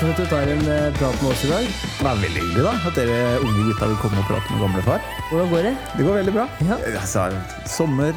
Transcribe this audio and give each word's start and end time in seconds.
Takk 0.00 0.14
for 0.16 0.16
at 0.16 0.20
du 0.24 0.30
tar 0.32 0.48
en 0.48 0.62
eh, 0.72 0.94
prat 0.96 1.16
med 1.20 1.28
oss 1.28 1.40
i 1.44 1.48
dag. 1.50 1.66
Det 1.68 2.06
er 2.08 2.20
veldig 2.22 2.28
hyggelig 2.40 2.62
da, 2.64 2.70
at 2.88 2.94
dere 2.96 3.16
unge 3.44 3.64
gutta 3.66 3.88
vil 3.90 3.98
komme 4.00 4.22
og 4.22 4.28
prate 4.30 4.54
med 4.54 4.62
gamlefar. 4.64 5.02
Hvordan 5.28 5.50
går 5.50 5.66
det? 5.66 5.72
Det 5.92 6.06
går 6.06 6.14
veldig 6.16 6.32
bra. 6.38 6.44
Ja. 6.64 6.78
Altså, 7.02 7.24
sommer, 7.68 8.14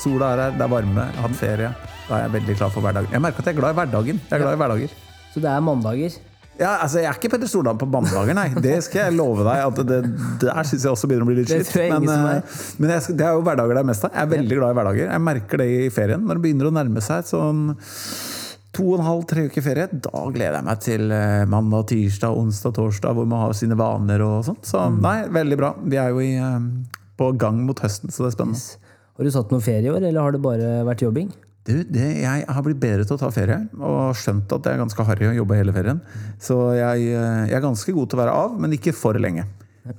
sola 0.00 0.30
er 0.32 0.40
her, 0.46 0.54
det 0.56 0.64
er 0.64 0.70
varme, 0.72 1.02
jeg 1.04 1.18
har 1.18 1.26
hatt 1.26 1.36
ferie. 1.36 1.68
Da 2.06 2.14
er 2.16 2.22
jeg 2.24 2.32
veldig 2.38 2.54
klar 2.62 2.70
for 2.72 2.86
hverdagen. 2.86 3.12
Jeg 3.12 3.24
merker 3.26 3.44
at 3.44 3.50
jeg 3.50 3.52
er 3.52 3.58
glad 3.58 3.74
i 3.74 3.78
hverdagen. 3.82 4.22
Jeg 4.22 4.38
er 4.38 4.42
glad 4.46 4.56
i 4.56 4.60
hverdager. 4.62 4.94
Så 5.34 5.42
det 5.44 5.50
er 5.52 5.66
mandager. 5.66 6.16
Ja, 6.56 6.70
altså, 6.86 7.02
Jeg 7.02 7.10
er 7.10 7.18
ikke 7.20 7.30
Petter 7.34 7.52
Stordalen 7.52 7.82
på 7.82 7.88
mandager, 7.92 8.32
nei. 8.38 8.46
Det 8.64 8.78
skal 8.86 9.02
jeg 9.02 9.16
love 9.18 9.44
deg. 9.44 9.60
at 9.66 9.82
det, 9.90 9.98
Der 10.40 10.70
syns 10.70 10.88
jeg 10.88 10.94
også 10.94 11.10
begynner 11.10 11.28
å 11.28 11.34
bli 11.34 11.36
litt 11.42 11.52
skitt 11.52 11.68
slitt. 11.68 11.92
Men, 12.00 12.32
eh, 12.38 12.56
men 12.80 12.94
jeg, 12.94 13.18
det 13.20 13.28
er 13.28 13.36
jo 13.36 13.44
hverdager 13.44 13.76
det 13.76 13.84
er 13.84 13.90
mest 13.92 14.08
av. 14.08 14.16
Jeg 14.16 14.24
er 14.24 14.32
veldig 14.32 14.58
glad 14.62 14.72
i 14.72 14.80
hverdager. 14.80 15.12
Jeg 15.12 15.24
merker 15.28 15.60
det 15.60 15.68
i 15.68 15.92
ferien. 15.92 16.24
Når 16.24 16.40
det 16.40 16.46
begynner 16.48 16.72
å 16.72 16.74
nærme 16.80 17.04
seg 17.04 17.28
sånn 17.28 17.60
to 18.76 18.84
og 18.92 18.98
en 19.00 19.06
halv, 19.06 19.24
tre 19.30 19.46
uker 19.48 19.64
ferie, 19.64 19.86
da 20.04 20.22
gleder 20.34 20.58
jeg 20.60 20.66
meg 20.68 20.80
til 20.84 21.10
eh, 21.16 21.44
mandag, 21.50 21.86
tirsdag, 21.92 22.36
onsdag, 22.36 22.74
torsdag, 22.76 23.16
hvor 23.16 23.26
man 23.30 23.40
har 23.46 23.54
sine 23.56 23.76
vaner 23.78 24.22
og 24.26 24.44
sånt. 24.46 24.62
Så 24.68 24.82
Mm. 24.90 25.00
nei, 25.04 25.16
veldig 25.32 25.56
bra. 25.58 25.72
Vi 25.82 25.96
er 25.96 26.10
jo 26.12 26.20
i, 26.20 26.34
eh, 26.36 26.60
på 27.16 27.30
gang 27.40 27.64
mot 27.66 27.78
høsten, 27.80 28.12
så 28.12 28.24
det 28.26 28.32
er 28.34 28.36
spennende. 28.36 28.76
Har 29.16 29.24
du 29.24 29.30
satt 29.32 29.50
noe 29.50 29.60
ferie 29.64 29.88
i 29.88 29.92
år, 29.94 30.02
eller 30.04 30.20
har 30.20 30.32
det 30.36 30.42
bare 30.44 30.84
vært 30.84 31.00
jobbing? 31.06 31.30
Du, 31.66 31.72
det, 31.82 32.20
jeg 32.22 32.44
har 32.46 32.62
blitt 32.62 32.78
bedre 32.78 33.04
til 33.08 33.16
å 33.16 33.18
ta 33.18 33.30
ferie, 33.34 33.56
og 33.80 34.14
skjønt 34.14 34.52
at 34.54 34.62
det 34.62 34.72
er 34.74 34.78
ganske 34.84 35.04
harry 35.08 35.26
å 35.26 35.34
jobbe 35.34 35.56
hele 35.58 35.72
ferien. 35.74 36.00
Så 36.38 36.54
jeg, 36.76 37.08
eh, 37.16 37.46
jeg 37.48 37.56
er 37.56 37.64
ganske 37.64 37.92
god 37.96 38.10
til 38.12 38.18
å 38.18 38.22
være 38.22 38.34
av, 38.44 38.60
men 38.60 38.70
ikke 38.76 38.94
for 38.94 39.14
lenge. 39.18 39.46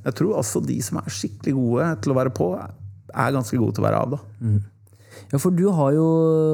Jeg 0.06 0.14
tror 0.16 0.38
også 0.40 0.62
de 0.66 0.78
som 0.82 0.98
er 1.02 1.10
skikkelig 1.12 1.54
gode 1.58 2.02
til 2.04 2.14
å 2.14 2.16
være 2.22 2.32
på, 2.36 2.48
er 2.62 3.32
ganske 3.36 3.58
gode 3.58 3.74
til 3.76 3.84
å 3.84 3.88
være 3.90 4.00
av. 4.06 4.12
da. 4.12 4.20
Ja, 5.28 5.40
for 5.44 5.52
du 5.52 5.66
har 5.76 5.92
jo, 5.92 6.08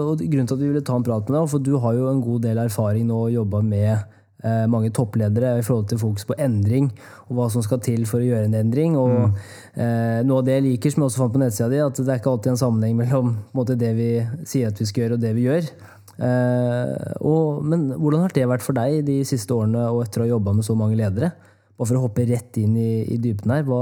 og 0.09 0.21
Grunnen 0.23 0.49
til 0.49 0.57
at 0.57 0.63
vi 0.63 0.71
ville 0.71 0.81
ta 0.85 0.97
en 0.97 1.05
prat 1.05 1.27
med 1.29 1.37
deg, 1.37 1.49
for 1.51 1.61
du 1.61 1.75
har 1.83 1.93
jo 1.93 2.09
en 2.09 2.23
god 2.25 2.45
del 2.47 2.61
erfaring 2.63 3.05
nå 3.05 3.19
og 3.27 3.33
jobba 3.35 3.61
med 3.61 3.91
eh, 3.93 4.65
mange 4.71 4.89
toppledere 4.95 5.59
i 5.59 5.65
forhold 5.65 5.91
til 5.91 6.01
fokus 6.01 6.25
på 6.25 6.37
endring 6.41 6.89
og 7.27 7.35
hva 7.37 7.47
som 7.53 7.65
skal 7.65 7.83
til 7.85 8.07
for 8.09 8.23
å 8.23 8.25
gjøre 8.25 8.49
en 8.49 8.57
endring. 8.63 8.97
og 8.97 9.37
eh, 9.77 10.25
Noe 10.25 10.41
av 10.41 10.47
det 10.47 10.57
jeg 10.57 10.67
liker, 10.71 10.93
som 10.93 11.03
jeg 11.03 11.11
også 11.11 11.21
fant 11.21 11.37
på 11.37 11.43
nettsida 11.43 11.69
di, 11.69 11.83
at 11.85 12.01
det 12.01 12.09
er 12.09 12.21
ikke 12.21 12.33
alltid 12.33 12.55
en 12.55 12.61
sammenheng 12.65 12.97
mellom 13.03 13.35
måte, 13.53 13.77
det 13.77 13.93
vi 13.99 14.11
sier 14.41 14.73
at 14.73 14.81
vi 14.81 14.89
skal 14.89 15.05
gjøre, 15.05 15.19
og 15.19 15.25
det 15.27 15.35
vi 15.37 15.47
gjør. 15.47 15.71
Eh, 16.13 17.07
og, 17.21 17.63
men 17.69 17.87
hvordan 17.93 18.25
har 18.25 18.33
det 18.33 18.49
vært 18.49 18.65
for 18.65 18.77
deg 18.77 19.03
de 19.05 19.21
siste 19.27 19.53
årene 19.53 19.85
og 19.93 20.03
etter 20.07 20.23
å 20.23 20.27
ha 20.27 20.33
jobba 20.33 20.57
med 20.57 20.65
så 20.65 20.77
mange 20.77 20.97
ledere? 20.97 21.33
Bare 21.77 21.89
for 21.89 22.01
å 22.01 22.05
hoppe 22.07 22.25
rett 22.29 22.57
inn 22.61 22.73
i, 22.77 22.91
i 23.05 23.21
dypen 23.21 23.53
her, 23.53 23.65
hva, 23.69 23.81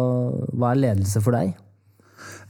hva 0.52 0.72
er 0.72 0.84
ledelse 0.84 1.24
for 1.24 1.36
deg? 1.36 1.56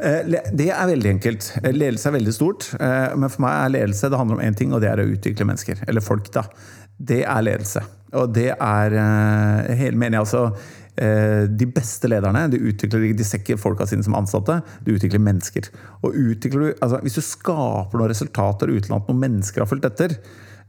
Eh, 0.01 0.25
Det 0.53 0.69
er 0.73 0.87
veldig 0.89 1.09
enkelt. 1.15 1.47
Eh, 1.63 1.71
Ledelse 1.73 2.09
er 2.09 2.17
veldig 2.17 2.33
stort. 2.33 2.73
eh, 2.79 3.15
Men 3.15 3.29
for 3.29 3.41
meg 3.41 3.53
er 3.53 3.73
ledelse 3.79 4.09
det 4.09 4.17
handler 4.17 4.39
om 4.39 4.41
én 4.41 4.55
ting, 4.55 4.73
og 4.73 4.81
det 4.81 4.89
er 4.89 4.97
å 4.97 5.07
utvikle 5.07 5.45
mennesker. 5.45 5.83
Eller 5.87 6.01
folk, 6.01 6.31
da. 6.31 6.43
Det 6.99 7.23
er 7.23 7.41
ledelse. 7.41 7.83
Og 8.13 8.33
det 8.33 8.49
er 8.59 8.89
mener 9.93 10.17
jeg 10.17 10.19
altså 10.19 10.55
De 10.97 11.65
beste 11.65 12.03
lederne 12.09 12.51
de 12.51 12.57
utvikler 12.59 13.15
de 13.15 13.23
ser 13.23 13.39
ikke 13.39 13.57
folka 13.57 13.85
sine 13.87 14.03
som 14.03 14.13
ansatte, 14.13 14.61
de 14.83 14.91
utvikler 14.91 15.23
mennesker. 15.23 15.69
Og 16.03 16.13
utvikler 16.13 16.59
du, 16.59 16.73
altså 16.81 16.99
Hvis 17.01 17.15
du 17.15 17.21
skaper 17.21 17.97
noen 17.97 18.09
resultater 18.09 18.67
uten 18.67 18.93
at 18.93 19.07
noen 19.07 19.19
mennesker 19.21 19.61
har 19.61 19.67
fulgt 19.67 19.85
etter, 19.85 20.17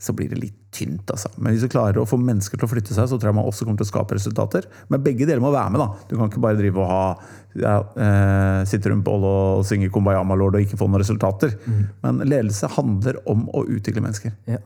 så 0.03 0.14
blir 0.17 0.33
det 0.33 0.41
litt 0.41 0.58
tynt. 0.75 1.06
altså. 1.14 1.31
Men 1.39 1.55
hvis 1.55 1.62
du 1.62 1.70
klarer 1.70 2.00
å 2.00 2.08
få 2.08 2.19
mennesker 2.19 2.58
til 2.58 2.67
å 2.67 2.70
flytte 2.70 2.95
seg, 2.97 3.06
så 3.06 3.19
tror 3.20 3.31
jeg 3.31 3.39
man 3.39 3.47
også 3.47 3.67
kommer 3.69 3.78
til 3.78 3.86
å 3.86 3.92
skape 3.92 4.17
resultater. 4.19 4.67
Men 4.90 5.05
begge 5.05 5.29
deler 5.29 5.42
må 5.45 5.52
være 5.55 5.70
med. 5.70 5.83
da. 5.85 6.07
Du 6.11 6.17
kan 6.17 6.30
ikke 6.30 6.42
bare 6.42 6.58
drive 6.58 6.83
og 6.83 6.90
ha 6.90 7.05
ja, 7.63 7.77
eh, 7.95 8.64
sitte 8.67 8.90
rundt 8.90 9.05
bål 9.07 9.27
og 9.29 9.64
synge 9.68 9.92
'Kumbayama 9.92 10.35
Lord' 10.35 10.58
og 10.58 10.64
ikke 10.64 10.80
få 10.80 10.89
noen 10.89 11.05
resultater. 11.05 11.55
Men 12.02 12.23
ledelse 12.27 12.70
handler 12.74 13.20
om 13.30 13.46
å 13.55 13.63
utvikle 13.68 14.02
mennesker. 14.02 14.35
Ja. 14.51 14.58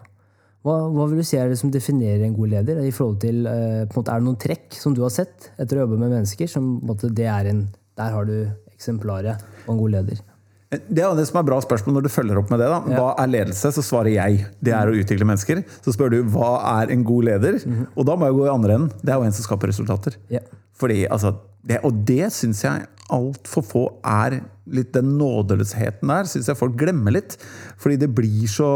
Hva, 0.67 0.81
hva 0.91 1.05
vil 1.07 1.21
du 1.21 1.27
si 1.27 1.37
er 1.39 1.53
det 1.53 1.61
som 1.61 1.71
definerer 1.71 2.25
en 2.27 2.35
god 2.35 2.51
leder? 2.57 2.81
i 2.83 2.91
forhold 2.91 3.21
til, 3.21 3.47
eh, 3.47 3.87
måte, 3.95 4.11
Er 4.11 4.19
det 4.19 4.27
noen 4.27 4.41
trekk 4.41 4.73
som 4.73 4.95
du 4.95 5.03
har 5.03 5.11
sett 5.11 5.51
etter 5.59 5.77
å 5.77 5.87
jobbe 5.87 5.99
med 5.99 6.11
mennesker? 6.11 6.49
som 6.49 6.81
på 6.81 6.83
en 6.83 6.89
måte, 6.89 7.15
det 7.15 7.27
er 7.27 7.47
en, 7.47 7.69
Der 7.97 8.11
har 8.11 8.25
du 8.25 8.51
eksemplaret 8.75 9.41
på 9.65 9.73
en 9.73 9.79
god 9.79 9.91
leder. 9.91 10.19
Det 10.71 10.99
er 10.99 11.15
det 11.15 11.27
som 11.29 11.39
er 11.39 11.47
bra 11.47 11.61
spørsmål 11.63 11.95
når 11.99 12.07
du 12.07 12.11
følger 12.11 12.39
opp 12.41 12.49
med 12.51 12.59
det. 12.59 12.67
da. 12.73 12.81
Hva 12.99 13.11
er 13.23 13.31
ledelse? 13.31 13.71
Så 13.77 13.85
svarer 13.87 14.11
jeg 14.17 14.41
det 14.67 14.73
er 14.75 14.91
å 14.91 14.97
utvikle 14.99 15.29
mennesker. 15.29 15.63
Så 15.85 15.95
spør 15.95 16.11
du 16.17 16.19
hva 16.35 16.57
er 16.81 16.91
en 16.95 17.05
god 17.07 17.29
leder? 17.29 17.61
Og 17.95 18.09
da 18.09 18.17
må 18.19 18.27
jeg 18.27 18.39
gå 18.41 18.47
i 18.49 18.55
andre 18.55 18.79
enden. 18.81 18.91
Det 18.99 19.15
er 19.15 19.21
jo 19.21 19.29
en 19.29 19.37
som 19.37 19.47
skaper 19.47 19.71
resultater. 19.71 20.19
Fordi, 20.77 21.05
altså, 21.07 21.37
det, 21.67 21.79
og 21.87 22.03
det 22.09 22.33
syns 22.35 22.65
jeg 22.67 22.87
altfor 23.15 23.63
få 23.63 23.85
er 24.03 24.41
litt 24.67 24.91
Den 24.97 25.13
nådeløsheten 25.15 26.11
der 26.11 26.27
syns 26.27 26.49
jeg 26.51 26.59
folk 26.59 26.75
glemmer 26.81 27.15
litt. 27.15 27.39
Fordi 27.79 28.01
det 28.03 28.11
blir 28.17 28.51
så 28.51 28.71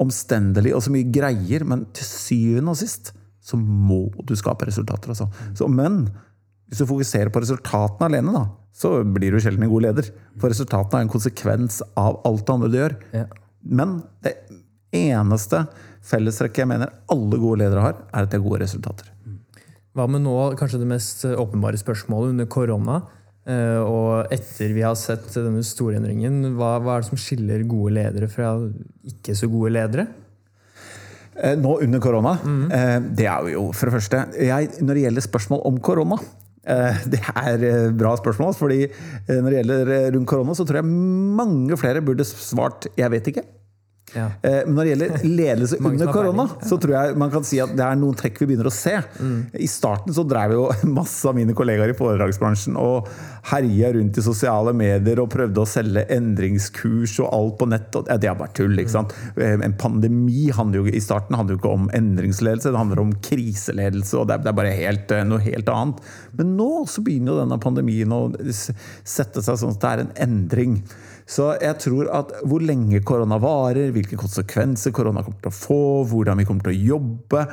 omstendelig 0.00 0.74
og 0.76 0.84
så 0.84 0.92
mye 0.92 1.08
greier. 1.08 1.64
Men 1.64 1.86
til 1.96 2.04
syvende 2.04 2.76
og 2.76 2.80
sist 2.82 3.14
så 3.44 3.56
må 3.60 4.06
du 4.24 4.36
skape 4.36 4.68
resultater. 4.68 5.12
Altså. 5.12 5.30
Så, 5.56 5.68
men 5.68 6.06
hvis 6.74 6.82
du 6.82 6.90
fokuserer 6.90 7.30
på 7.30 7.40
resultatene 7.44 8.08
alene, 8.10 8.34
da, 8.34 8.44
så 8.74 8.96
blir 9.06 9.30
du 9.30 9.38
sjelden 9.38 9.62
en 9.62 9.70
god 9.70 9.84
leder. 9.86 10.10
For 10.42 10.50
resultatene 10.50 11.04
er 11.04 11.06
en 11.06 11.12
konsekvens 11.14 11.78
av 11.94 12.18
alt 12.26 12.42
det 12.48 12.54
andre 12.56 12.70
du 12.72 12.78
gjør. 12.80 12.96
Ja. 13.14 13.26
Men 13.62 14.00
det 14.26 14.34
eneste 14.94 15.64
fellestrekket 16.04 16.64
jeg 16.64 16.70
mener 16.74 16.90
alle 17.14 17.38
gode 17.38 17.62
ledere 17.62 17.84
har, 17.86 18.00
er 18.10 18.26
at 18.26 18.32
de 18.34 18.40
har 18.40 18.44
gode 18.48 18.64
resultater. 18.66 19.06
Hva 19.94 20.08
med 20.10 20.24
nå, 20.26 20.34
kanskje 20.58 20.82
det 20.82 20.90
mest 20.90 21.22
åpenbare 21.30 21.78
spørsmålet 21.78 22.34
under 22.34 22.50
korona, 22.50 22.98
eh, 23.46 23.78
og 23.78 24.34
etter 24.34 24.74
vi 24.74 24.82
har 24.82 24.98
sett 24.98 25.30
denne 25.38 25.62
store 25.64 26.00
endringen, 26.02 26.42
hva, 26.58 26.74
hva 26.82 26.96
er 26.98 27.04
det 27.06 27.12
som 27.12 27.20
skiller 27.22 27.62
gode 27.70 27.94
ledere 28.00 28.26
fra 28.28 28.56
ikke 29.06 29.38
så 29.38 29.46
gode 29.52 29.70
ledere? 29.78 30.08
Eh, 31.38 31.54
Nå 31.58 31.78
under 31.82 32.02
korona, 32.02 32.36
Mm. 32.42 33.14
det 33.14 33.26
er 33.30 33.52
jo 33.54 33.70
for 33.72 33.86
det 33.90 33.94
første 34.00 34.18
jeg, 34.38 34.68
Når 34.82 34.94
det 34.94 35.02
gjelder 35.06 35.20
spørsmål 35.30 35.62
om 35.66 35.78
korona 35.78 36.18
eh, 36.18 36.43
det 37.12 37.20
er 37.34 37.66
et 37.68 37.98
bra 37.98 38.14
spørsmål, 38.20 38.54
fordi 38.56 38.80
eh, 38.86 39.36
når 39.36 39.50
det 39.50 39.58
gjelder 39.60 39.92
eh, 39.96 40.08
rundt 40.14 40.30
korona, 40.30 40.56
så 40.56 40.66
tror 40.66 40.80
jeg 40.80 40.88
mange 40.88 41.76
flere 41.80 42.04
burde 42.04 42.24
svart 42.24 42.88
'jeg 42.96 43.10
vet 43.10 43.30
ikke'. 43.32 43.46
Ja. 44.12 44.26
Eh, 44.46 44.60
Men 44.66 44.74
når 44.76 44.84
det 44.84 44.90
gjelder 44.92 45.22
ledelse 45.40 45.78
under 45.80 46.10
korona, 46.12 46.44
så 46.62 46.76
tror 46.78 46.92
jeg 46.94 47.16
man 47.18 47.30
kan 47.32 47.46
si 47.46 47.58
at 47.62 47.72
det 47.74 47.82
er 47.82 47.96
noen 47.98 48.14
trekk 48.18 48.36
vi 48.42 48.50
begynner 48.50 48.68
å 48.68 48.74
se. 48.74 48.98
I 49.58 49.68
starten 49.70 50.14
så 50.14 50.22
drev 50.28 50.52
jo 50.54 50.66
masse 50.98 51.24
av 51.26 51.34
mine 51.38 51.56
kollegaer 51.56 51.90
i 51.94 51.96
foredragsbransjen 51.98 52.76
og 52.78 53.08
herja 53.50 53.90
rundt 53.96 54.16
i 54.20 54.24
sosiale 54.24 54.72
medier 54.76 55.18
og 55.20 55.30
prøvde 55.32 55.60
å 55.64 55.68
selge 55.68 56.04
endringskurs 56.14 57.16
og 57.24 57.32
alt 57.34 57.56
på 57.60 57.68
nett. 57.72 57.88
Og, 57.98 58.06
det 58.08 58.30
er 58.30 58.38
bare 58.38 58.54
tull, 58.56 58.76
ikke 58.80 58.94
sant. 58.94 59.16
Eh, 59.36 59.56
En 59.64 59.76
pandemi 59.80 60.46
handler 60.54 60.84
jo 60.84 60.94
i 60.94 61.02
starten 61.02 61.36
handler 61.38 61.56
jo 61.56 61.62
ikke 61.62 61.74
om 61.74 61.88
endringsledelse, 61.96 62.70
det 62.70 62.80
handler 62.80 63.02
om 63.02 63.16
kriseledelse, 63.24 64.14
og 64.20 64.28
det 64.30 64.38
er, 64.38 64.48
er 64.52 64.58
bare 64.60 64.76
helt, 64.78 65.10
eh, 65.16 65.24
noe 65.26 65.42
helt 65.44 65.68
annet. 65.72 66.04
Men 66.38 66.54
nå 66.60 66.70
så 66.90 67.02
begynner 67.04 67.34
jo 67.34 67.40
denne 67.42 67.58
pandemien 67.62 68.14
å 68.14 68.22
sette 68.54 69.42
seg 69.44 69.58
sånn 69.60 69.74
at 69.76 69.82
det 69.84 69.90
er 69.94 70.04
en 70.04 70.14
endring. 70.28 70.78
Så 71.24 71.54
jeg 71.56 71.78
tror 71.80 72.10
at 72.12 72.32
hvor 72.44 72.60
lenge 72.60 73.00
korona 73.06 73.38
varer, 73.40 73.92
hvilke 73.94 74.18
konsekvenser 74.20 74.92
korona 74.92 75.22
kommer 75.24 75.40
til 75.40 75.52
å 75.52 75.56
få, 75.56 75.82
hvordan 76.10 76.40
vi 76.40 76.46
kommer 76.48 76.66
til 76.66 76.74
å 76.74 76.88
jobbe 76.94 77.44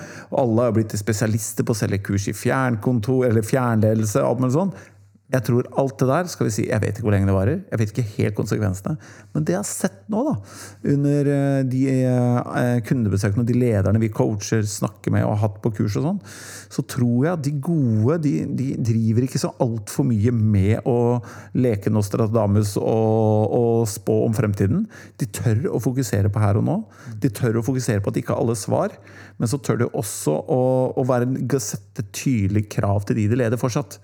Alle 0.41 0.65
har 0.67 0.75
blitt 0.75 0.95
spesialister 0.99 1.67
på 1.67 1.75
å 1.75 1.79
selge 1.79 2.01
kurs 2.03 2.27
i 2.27 2.35
fjernkontor 2.35 3.29
eller 3.29 3.47
fjernledelse. 3.47 4.19
alt 4.19 4.43
mulig 4.43 4.57
sånn. 4.57 4.73
Jeg 5.31 5.45
tror 5.47 5.67
alt 5.79 5.95
det 6.01 6.07
der 6.09 6.27
skal 6.27 6.47
vi 6.47 6.51
si, 6.51 6.65
Jeg 6.67 6.83
vet 6.83 6.97
ikke 6.97 7.05
hvor 7.05 7.13
lenge 7.15 7.29
det 7.29 7.35
varer, 7.35 7.59
jeg 7.71 7.79
vet 7.79 7.93
ikke 7.93 8.07
helt 8.17 8.35
konsekvensene. 8.35 8.97
Men 9.31 9.45
det 9.47 9.55
jeg 9.55 9.61
har 9.61 9.69
sett 9.69 10.01
nå, 10.11 10.23
da, 10.27 10.33
under 10.91 11.29
eh, 11.31 11.61
de 11.71 11.81
eh, 11.93 12.79
kundebesøkene 12.87 13.45
og 13.45 13.47
de 13.47 13.55
lederne 13.55 14.01
vi 14.01 14.11
coacher, 14.11 14.65
snakker 14.67 15.15
med 15.15 15.23
og 15.23 15.37
har 15.37 15.41
hatt 15.45 15.61
på 15.63 15.71
kurs 15.77 15.95
og 16.01 16.07
sånn, 16.09 16.19
så 16.71 16.83
tror 16.83 17.27
jeg 17.27 17.31
at 17.37 17.45
de 17.47 17.55
gode 17.63 18.19
de, 18.25 18.33
de 18.59 18.67
driver 18.91 19.27
ikke 19.27 19.41
så 19.45 19.53
altfor 19.63 20.09
mye 20.09 20.35
med 20.35 20.83
å 20.89 20.97
leke 21.55 21.93
Nostradamus 21.93 22.75
og, 22.81 23.55
og 23.55 23.87
spå 23.91 24.21
om 24.27 24.35
fremtiden. 24.35 24.85
De 25.21 25.31
tør 25.31 25.69
å 25.71 25.81
fokusere 25.83 26.31
på 26.31 26.43
her 26.43 26.59
og 26.59 26.67
nå. 26.67 26.79
De 27.23 27.31
tør 27.31 27.61
å 27.61 27.65
fokusere 27.65 28.03
på 28.03 28.11
at 28.11 28.19
ikke 28.19 28.35
alle 28.35 28.57
svar, 28.59 28.99
men 29.39 29.47
så 29.47 29.61
tør 29.63 29.85
de 29.85 29.91
også 29.95 30.35
å, 30.43 30.63
å 30.99 31.07
være, 31.07 31.31
sette 31.61 32.03
tydelige 32.11 32.73
krav 32.75 33.05
til 33.07 33.21
de 33.21 33.29
de 33.31 33.37
leder 33.39 33.59
fortsatt. 33.59 34.01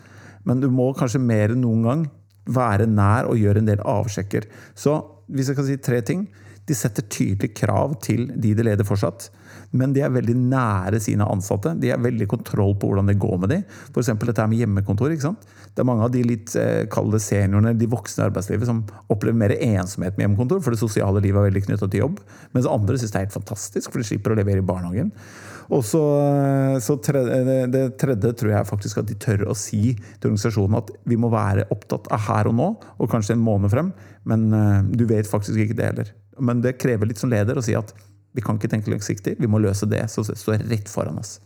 Men 0.48 0.64
du 0.64 0.70
må 0.72 0.90
kanskje 0.98 1.22
mer 1.24 1.54
enn 1.54 1.64
noen 1.66 1.86
gang 1.88 2.08
være 2.48 2.88
nær 2.90 3.28
og 3.28 3.40
gjøre 3.40 3.62
en 3.62 3.70
del 3.70 3.84
avsjekker. 3.84 4.48
Så 4.78 5.00
hvis 5.28 5.52
jeg 5.52 5.58
kan 5.58 5.68
si 5.68 5.80
tre 5.84 6.04
ting 6.08 6.28
De 6.68 6.76
setter 6.76 7.06
tydelige 7.08 7.56
krav 7.56 7.94
til 8.04 8.26
de 8.28 8.50
de 8.56 8.64
leder 8.68 8.84
fortsatt. 8.84 9.30
Men 9.72 9.94
de 9.96 10.02
er 10.04 10.12
veldig 10.12 10.34
nære 10.36 11.00
sine 11.00 11.24
ansatte. 11.24 11.72
De 11.80 11.94
har 11.94 12.02
veldig 12.04 12.28
kontroll 12.28 12.74
på 12.76 12.90
hvordan 12.90 13.08
det 13.08 13.16
går 13.24 13.38
med 13.40 13.54
dem. 13.54 13.62
F.eks. 13.94 14.10
dette 14.20 14.48
med 14.52 14.60
hjemmekontor. 14.60 15.14
ikke 15.14 15.30
sant? 15.30 15.48
Det 15.72 15.80
er 15.80 15.88
mange 15.88 16.04
av 16.04 16.12
de 16.12 16.26
litt 16.28 16.52
kalde 16.52 16.90
kall 16.92 17.16
seniorene, 17.24 17.72
de 17.78 17.88
voksne 17.88 18.26
i 18.26 18.28
arbeidslivet, 18.28 18.68
som 18.68 18.84
opplever 19.08 19.40
mer 19.40 19.56
ensomhet 19.56 20.18
med 20.18 20.26
hjemmekontor, 20.26 20.60
for 20.60 20.76
det 20.76 20.82
sosiale 20.82 21.24
livet 21.24 21.40
er 21.40 21.48
veldig 21.48 21.66
knytta 21.70 21.88
til 21.88 22.04
jobb. 22.04 22.20
Mens 22.52 22.68
andre 22.68 23.00
syns 23.00 23.16
det 23.16 23.22
er 23.22 23.28
helt 23.30 23.38
fantastisk, 23.40 23.94
for 23.94 24.04
de 24.04 24.10
slipper 24.12 24.36
å 24.36 24.40
levere 24.42 24.64
i 24.64 24.68
barnehagen. 24.68 25.14
Og 25.74 25.84
så, 25.84 26.02
så 26.84 26.96
tredje, 27.04 27.40
det, 27.48 27.58
det 27.74 27.84
tredje 28.00 28.32
tror 28.40 28.54
jeg 28.54 28.70
faktisk 28.70 29.02
at 29.02 29.10
de 29.10 29.18
tør 29.20 29.48
å 29.52 29.56
si 29.58 29.96
til 29.98 30.30
organisasjonen 30.30 30.80
at 30.80 30.94
vi 31.10 31.18
må 31.20 31.32
være 31.34 31.68
opptatt 31.74 32.08
av 32.14 32.24
her 32.30 32.52
og 32.52 32.56
nå, 32.60 32.70
og 32.98 33.12
kanskje 33.12 33.36
en 33.36 33.44
måned 33.44 33.74
frem, 33.74 33.92
men 34.28 34.48
eh, 34.56 34.80
du 34.96 35.04
vet 35.10 35.28
faktisk 35.28 35.60
ikke 35.66 35.78
det 35.80 35.90
heller. 35.92 36.14
Men 36.40 36.62
det 36.64 36.78
krever 36.80 37.10
litt 37.10 37.20
som 37.20 37.32
leder 37.34 37.58
å 37.58 37.66
si 37.66 37.76
at 37.78 37.96
Vi 38.38 38.44
kan 38.46 38.60
ikke 38.60 38.70
tenke 38.70 38.92
langsiktig. 38.92 39.32
Vi 39.42 39.48
må 39.50 39.58
løse 39.58 39.88
det 39.90 40.04
som 40.14 40.22
står 40.22 40.62
rett 40.70 40.90
foran 40.92 41.18
oss. 41.18 41.40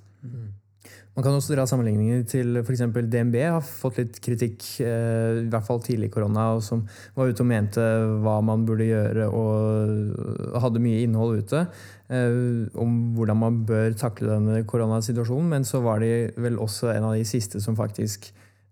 Man 1.12 1.26
kan 1.26 1.36
også 1.36 1.52
dra 1.58 1.66
sammenligninger 1.68 2.22
til 2.32 2.62
f.eks. 2.62 2.86
DNB 2.96 3.36
har 3.44 3.64
fått 3.66 3.98
litt 4.00 4.20
kritikk, 4.24 4.64
eh, 4.80 5.42
i 5.42 5.50
hvert 5.52 5.66
fall 5.68 5.82
tidlig 5.84 6.08
i 6.08 6.14
korona, 6.14 6.54
og 6.56 6.62
som 6.64 6.86
var 7.18 7.28
ute 7.28 7.44
og 7.44 7.50
mente 7.50 7.88
hva 8.24 8.38
man 8.48 8.64
burde 8.68 8.88
gjøre, 8.88 9.26
og 9.28 10.62
hadde 10.64 10.84
mye 10.84 11.02
innhold 11.04 11.42
ute 11.44 11.66
eh, 11.66 12.38
om 12.80 12.94
hvordan 13.18 13.42
man 13.42 13.58
bør 13.68 13.92
takle 14.00 14.38
denne 14.38 14.62
koronasituasjonen. 14.64 15.50
Men 15.52 15.68
så 15.68 15.84
var 15.84 16.00
de 16.00 16.30
vel 16.40 16.62
også 16.64 16.94
en 16.94 17.10
av 17.10 17.18
de 17.20 17.28
siste 17.28 17.60
som 17.60 17.76
faktisk 17.76 18.30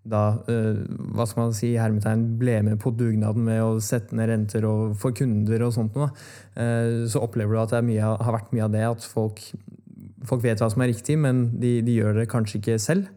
da 0.10 0.40
eh, 0.48 0.80
hva 1.12 1.26
skal 1.28 1.44
man 1.44 1.58
si, 1.58 1.74
hermetegn 1.76 2.24
ble 2.40 2.62
med 2.70 2.80
på 2.80 2.94
dugnaden 2.96 3.44
med 3.50 3.60
å 3.66 3.82
sette 3.84 4.16
ned 4.16 4.32
renter 4.32 4.64
og 4.70 4.96
for 5.02 5.12
kunder 5.12 5.68
og 5.68 5.76
sånt 5.76 6.00
noe. 6.00 6.08
Så 6.56 7.20
opplever 7.20 7.56
du 7.56 7.60
at 7.62 7.76
det 7.76 7.84
mye, 7.88 8.16
har 8.16 8.36
vært 8.36 8.56
mye 8.56 8.66
av 8.66 8.74
det 8.74 8.88
at 8.88 9.12
folk 9.12 9.44
folk 10.28 10.44
vet 10.44 10.62
hva 10.62 10.70
som 10.72 10.84
er 10.84 10.92
riktig, 10.92 11.18
men 11.22 11.48
de, 11.62 11.80
de 11.86 12.00
gjør 12.00 12.22
det 12.22 12.30
kanskje 12.32 12.60
ikke 12.60 12.80
selv. 12.82 13.10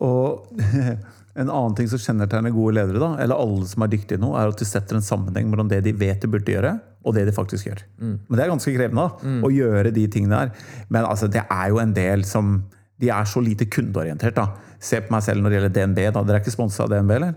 Og 0.00 0.46
en 1.40 1.50
annen 1.50 1.76
ting 1.78 1.88
som 1.90 2.00
kjennetegner 2.00 2.54
gode 2.54 2.76
ledere, 2.78 3.00
da, 3.02 3.10
eller 3.22 3.40
alle 3.40 3.68
som 3.68 3.84
er 3.84 3.92
dyktige 3.92 4.20
nå, 4.22 4.32
er 4.38 4.52
at 4.52 4.60
de 4.60 4.68
setter 4.68 4.98
en 4.98 5.04
sammenheng 5.04 5.50
mellom 5.52 5.70
det 5.70 5.82
de 5.86 5.94
vet 5.96 6.22
de 6.22 6.30
burde 6.30 6.54
gjøre, 6.54 6.74
og 7.04 7.16
det 7.16 7.26
de 7.28 7.34
faktisk 7.36 7.70
gjør. 7.70 7.82
Mm. 8.00 8.16
Men 8.26 8.36
det 8.36 8.44
er 8.44 8.52
ganske 8.52 8.74
krevende 8.76 9.06
da, 9.06 9.30
mm. 9.32 9.40
å 9.46 9.52
gjøre 9.54 9.94
de 9.96 10.06
tingene 10.12 10.40
der. 10.44 10.70
Men 10.92 11.08
altså, 11.08 11.30
det 11.32 11.44
er 11.46 11.72
jo 11.72 11.82
en 11.82 11.96
del 11.96 12.26
som 12.28 12.60
De 13.00 13.08
er 13.08 13.24
så 13.24 13.40
lite 13.40 13.64
kundeorientert. 13.64 14.36
da. 14.36 14.74
Se 14.76 14.98
på 15.00 15.08
meg 15.08 15.22
selv 15.24 15.40
når 15.40 15.48
det 15.48 15.56
gjelder 15.56 15.72
DNB. 15.72 16.00
da. 16.12 16.20
Dere 16.20 16.36
er 16.36 16.42
ikke 16.42 16.52
sponsa 16.52 16.82
av 16.84 16.90
DNB, 16.92 17.14
eller? 17.14 17.30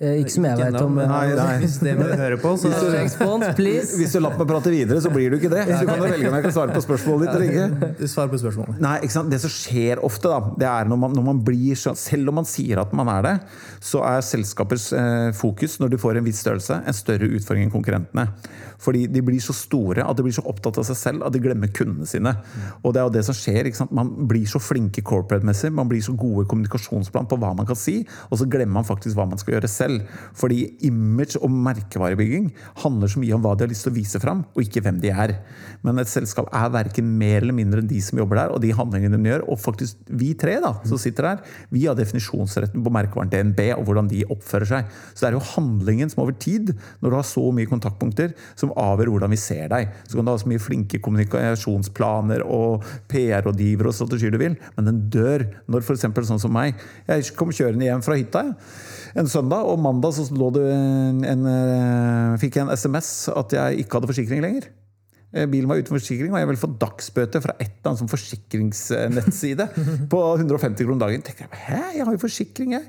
Eh, 0.00 0.22
ikke 0.22 0.32
som 0.32 0.46
jeg 0.48 0.56
vet 0.56 0.76
om. 0.80 0.94
Nei, 0.96 1.24
nei. 1.36 1.56
Hvis 1.60 1.74
det 1.84 1.92
må 1.98 2.06
høre 2.08 2.38
på, 2.40 2.54
så 2.56 2.70
Hvis, 2.72 3.90
hvis 4.00 4.14
du 4.16 4.22
lar 4.24 4.32
meg 4.38 4.46
prate 4.48 4.72
videre, 4.72 4.96
så 5.04 5.10
blir 5.12 5.28
du 5.28 5.36
ikke 5.36 5.50
det. 5.52 5.66
Så 5.68 5.82
du 5.82 5.90
kan 5.90 6.00
velge 6.00 6.30
om 6.30 6.36
jeg 6.38 6.46
kan 6.46 6.54
svare 6.56 6.72
på 6.72 6.80
spørsmålet 6.86 7.26
ditt 7.26 7.36
eller 7.36 7.50
ikke. 7.50 8.08
Svar 8.08 8.30
på 8.32 8.40
spørsmålet. 8.40 8.78
Nei, 8.80 8.94
ikke 9.04 9.16
sant? 9.18 9.28
Det 9.28 9.42
som 9.42 9.52
skjer 9.52 10.00
ofte, 10.06 10.32
da, 10.32 10.54
det 10.62 10.70
er 10.70 10.88
når 10.88 11.02
man, 11.04 11.18
når 11.18 11.26
man 11.26 11.42
blir 11.44 11.76
sånn 11.76 11.98
Selv 12.00 12.32
om 12.32 12.38
man 12.40 12.48
sier 12.48 12.80
at 12.80 12.94
man 12.96 13.10
er 13.12 13.26
det, 13.26 13.34
så 13.84 14.00
er 14.08 14.24
selskapers 14.24 14.88
eh, 14.96 15.28
fokus 15.36 15.76
når 15.82 15.92
de 15.92 16.00
får 16.00 16.16
en 16.16 16.24
viss 16.24 16.40
størrelse, 16.46 16.80
en 16.80 16.96
større 16.96 17.28
utfordring 17.36 17.68
enn 17.68 17.74
konkurrentene. 17.74 18.28
Fordi 18.80 19.04
de 19.12 19.22
blir 19.24 19.40
så 19.44 19.52
store 19.56 20.04
at 20.06 20.16
de 20.16 20.24
blir 20.24 20.34
så 20.34 20.44
opptatt 20.48 20.78
av 20.80 20.86
seg 20.88 20.96
selv 20.96 21.26
at 21.26 21.34
de 21.34 21.42
glemmer 21.44 21.68
kundene 21.76 22.08
sine. 22.08 22.32
Og 22.80 22.94
det 22.94 23.02
er 23.02 23.08
jo 23.08 23.14
det 23.18 23.24
som 23.28 23.36
skjer. 23.36 23.68
ikke 23.68 23.82
sant? 23.82 23.92
Man 23.96 24.12
blir 24.30 24.46
så 24.48 24.60
flinke 24.62 25.04
corporate-messig, 25.04 25.72
man 25.76 25.90
blir 25.90 26.00
så 26.04 26.14
gode 26.16 26.46
kommunikasjonsplan 26.48 27.28
på 27.28 27.38
hva 27.40 27.52
man 27.58 27.68
kan 27.68 27.78
si, 27.78 28.00
og 28.30 28.40
så 28.40 28.48
glemmer 28.48 28.80
man 28.80 28.88
faktisk 28.88 29.18
hva 29.18 29.28
man 29.28 29.40
skal 29.40 29.58
gjøre 29.58 29.70
selv. 29.70 29.89
Fordi 30.38 30.62
image 30.86 31.40
og 31.40 31.52
merkevarebygging 31.52 32.50
handler 32.84 33.10
så 33.10 33.22
mye 33.22 33.36
om 33.36 33.44
hva 33.44 33.54
de 33.56 33.66
har 33.66 33.72
lyst 33.72 33.86
til 33.86 33.92
å 33.92 33.96
vise 33.96 34.20
fram, 34.22 34.44
og 34.54 34.64
ikke 34.64 34.82
hvem 34.84 35.00
de 35.02 35.12
er. 35.12 35.36
Men 35.86 36.00
et 36.02 36.10
selskap 36.10 36.50
er 36.54 36.72
verken 36.74 37.08
mer 37.20 37.40
eller 37.40 37.56
mindre 37.56 37.82
enn 37.82 37.90
de 37.90 38.00
som 38.04 38.20
jobber 38.20 38.42
der, 38.42 38.54
og 38.54 38.62
de 38.64 38.72
handlingene 38.76 39.18
de 39.18 39.32
gjør. 39.32 39.46
Og 39.50 39.60
faktisk 39.60 40.00
vi 40.20 40.32
tre 40.38 40.58
da, 40.62 40.74
som 40.88 41.00
sitter 41.00 41.28
der, 41.30 41.44
vi 41.72 41.86
har 41.86 41.98
definisjonsretten 41.98 42.84
på 42.84 42.94
merkevaren 42.94 43.32
DNB 43.32 43.62
og 43.76 43.86
hvordan 43.88 44.10
de 44.10 44.22
oppfører 44.30 44.70
seg. 44.70 44.94
Så 45.14 45.24
det 45.24 45.30
er 45.30 45.38
jo 45.38 45.44
handlingen 45.54 46.12
som 46.12 46.24
over 46.24 46.36
tid, 46.36 46.74
når 47.00 47.12
du 47.12 47.18
har 47.18 47.28
så 47.28 47.46
mye 47.54 47.70
kontaktpunkter, 47.70 48.34
som 48.58 48.74
avgjør 48.78 49.14
hvordan 49.14 49.34
vi 49.34 49.40
ser 49.40 49.70
deg. 49.72 49.90
Så 50.06 50.18
kan 50.18 50.28
du 50.28 50.32
ha 50.32 50.38
så 50.40 50.50
mye 50.50 50.62
flinke 50.62 51.00
kommunikasjonsplaner 51.02 52.44
og 52.46 52.86
PR-rådgivere 53.10 53.90
og 53.90 53.96
strategier 53.96 54.34
du 54.34 54.40
vil, 54.42 54.58
men 54.76 54.88
den 54.88 55.02
dør 55.12 55.46
når 55.70 55.84
f.eks. 55.86 56.08
sånn 56.30 56.42
som 56.42 56.52
meg 56.54 56.78
Jeg 57.08 57.32
kom 57.38 57.52
kjørende 57.54 57.86
hjem 57.86 58.02
fra 58.04 58.16
hytta 58.18 58.44
en 59.18 59.30
søndag, 59.30 59.66
og 59.66 59.80
mandag 59.82 60.14
så 60.14 60.26
lå 60.34 60.50
det 60.54 60.66
en, 60.74 61.24
en, 61.26 61.48
eh, 61.50 62.36
fikk 62.42 62.58
jeg 62.58 62.66
en 62.66 62.74
SMS 62.76 63.30
at 63.34 63.56
jeg 63.56 63.82
ikke 63.82 63.98
hadde 63.98 64.10
forsikring 64.10 64.44
lenger. 64.44 64.68
Eh, 65.30 65.46
bilen 65.50 65.70
var 65.70 65.78
uten 65.78 65.94
forsikring, 65.94 66.32
og 66.32 66.40
jeg 66.40 66.50
ville 66.50 66.62
få 66.62 66.72
dagsbøte 66.82 67.42
fra 67.42 67.54
et 67.58 67.70
eller 67.70 67.92
annet 67.92 68.02
sånn 68.02 68.10
forsikringsnettside 68.10 69.66
på 70.12 70.20
150 70.36 70.86
kroner 70.86 71.04
dagen. 71.06 71.24
Tenkte 71.26 71.46
jeg, 71.46 71.64
Hæ, 71.68 71.82
jeg 71.98 72.06
har 72.06 72.16
jo 72.16 72.22
forsikring, 72.22 72.76
jeg! 72.78 72.86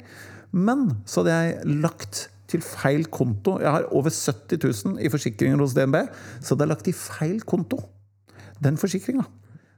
Men 0.51 0.87
så 1.07 1.21
hadde 1.21 1.37
jeg 1.37 1.77
lagt 1.85 2.25
til 2.51 2.63
feil 2.65 3.05
konto. 3.13 3.55
Jeg 3.63 3.71
har 3.71 3.87
over 3.95 4.11
70 4.11 4.59
000 4.59 4.99
i 5.05 5.11
forsikringer 5.11 5.61
hos 5.61 5.75
DNB, 5.77 6.01
så 6.43 6.57
det 6.57 6.65
er 6.65 6.73
lagt 6.73 6.85
til 6.89 6.97
feil 6.97 7.39
konto. 7.47 7.79
Den 8.61 8.77
forsikringa. 8.77 9.23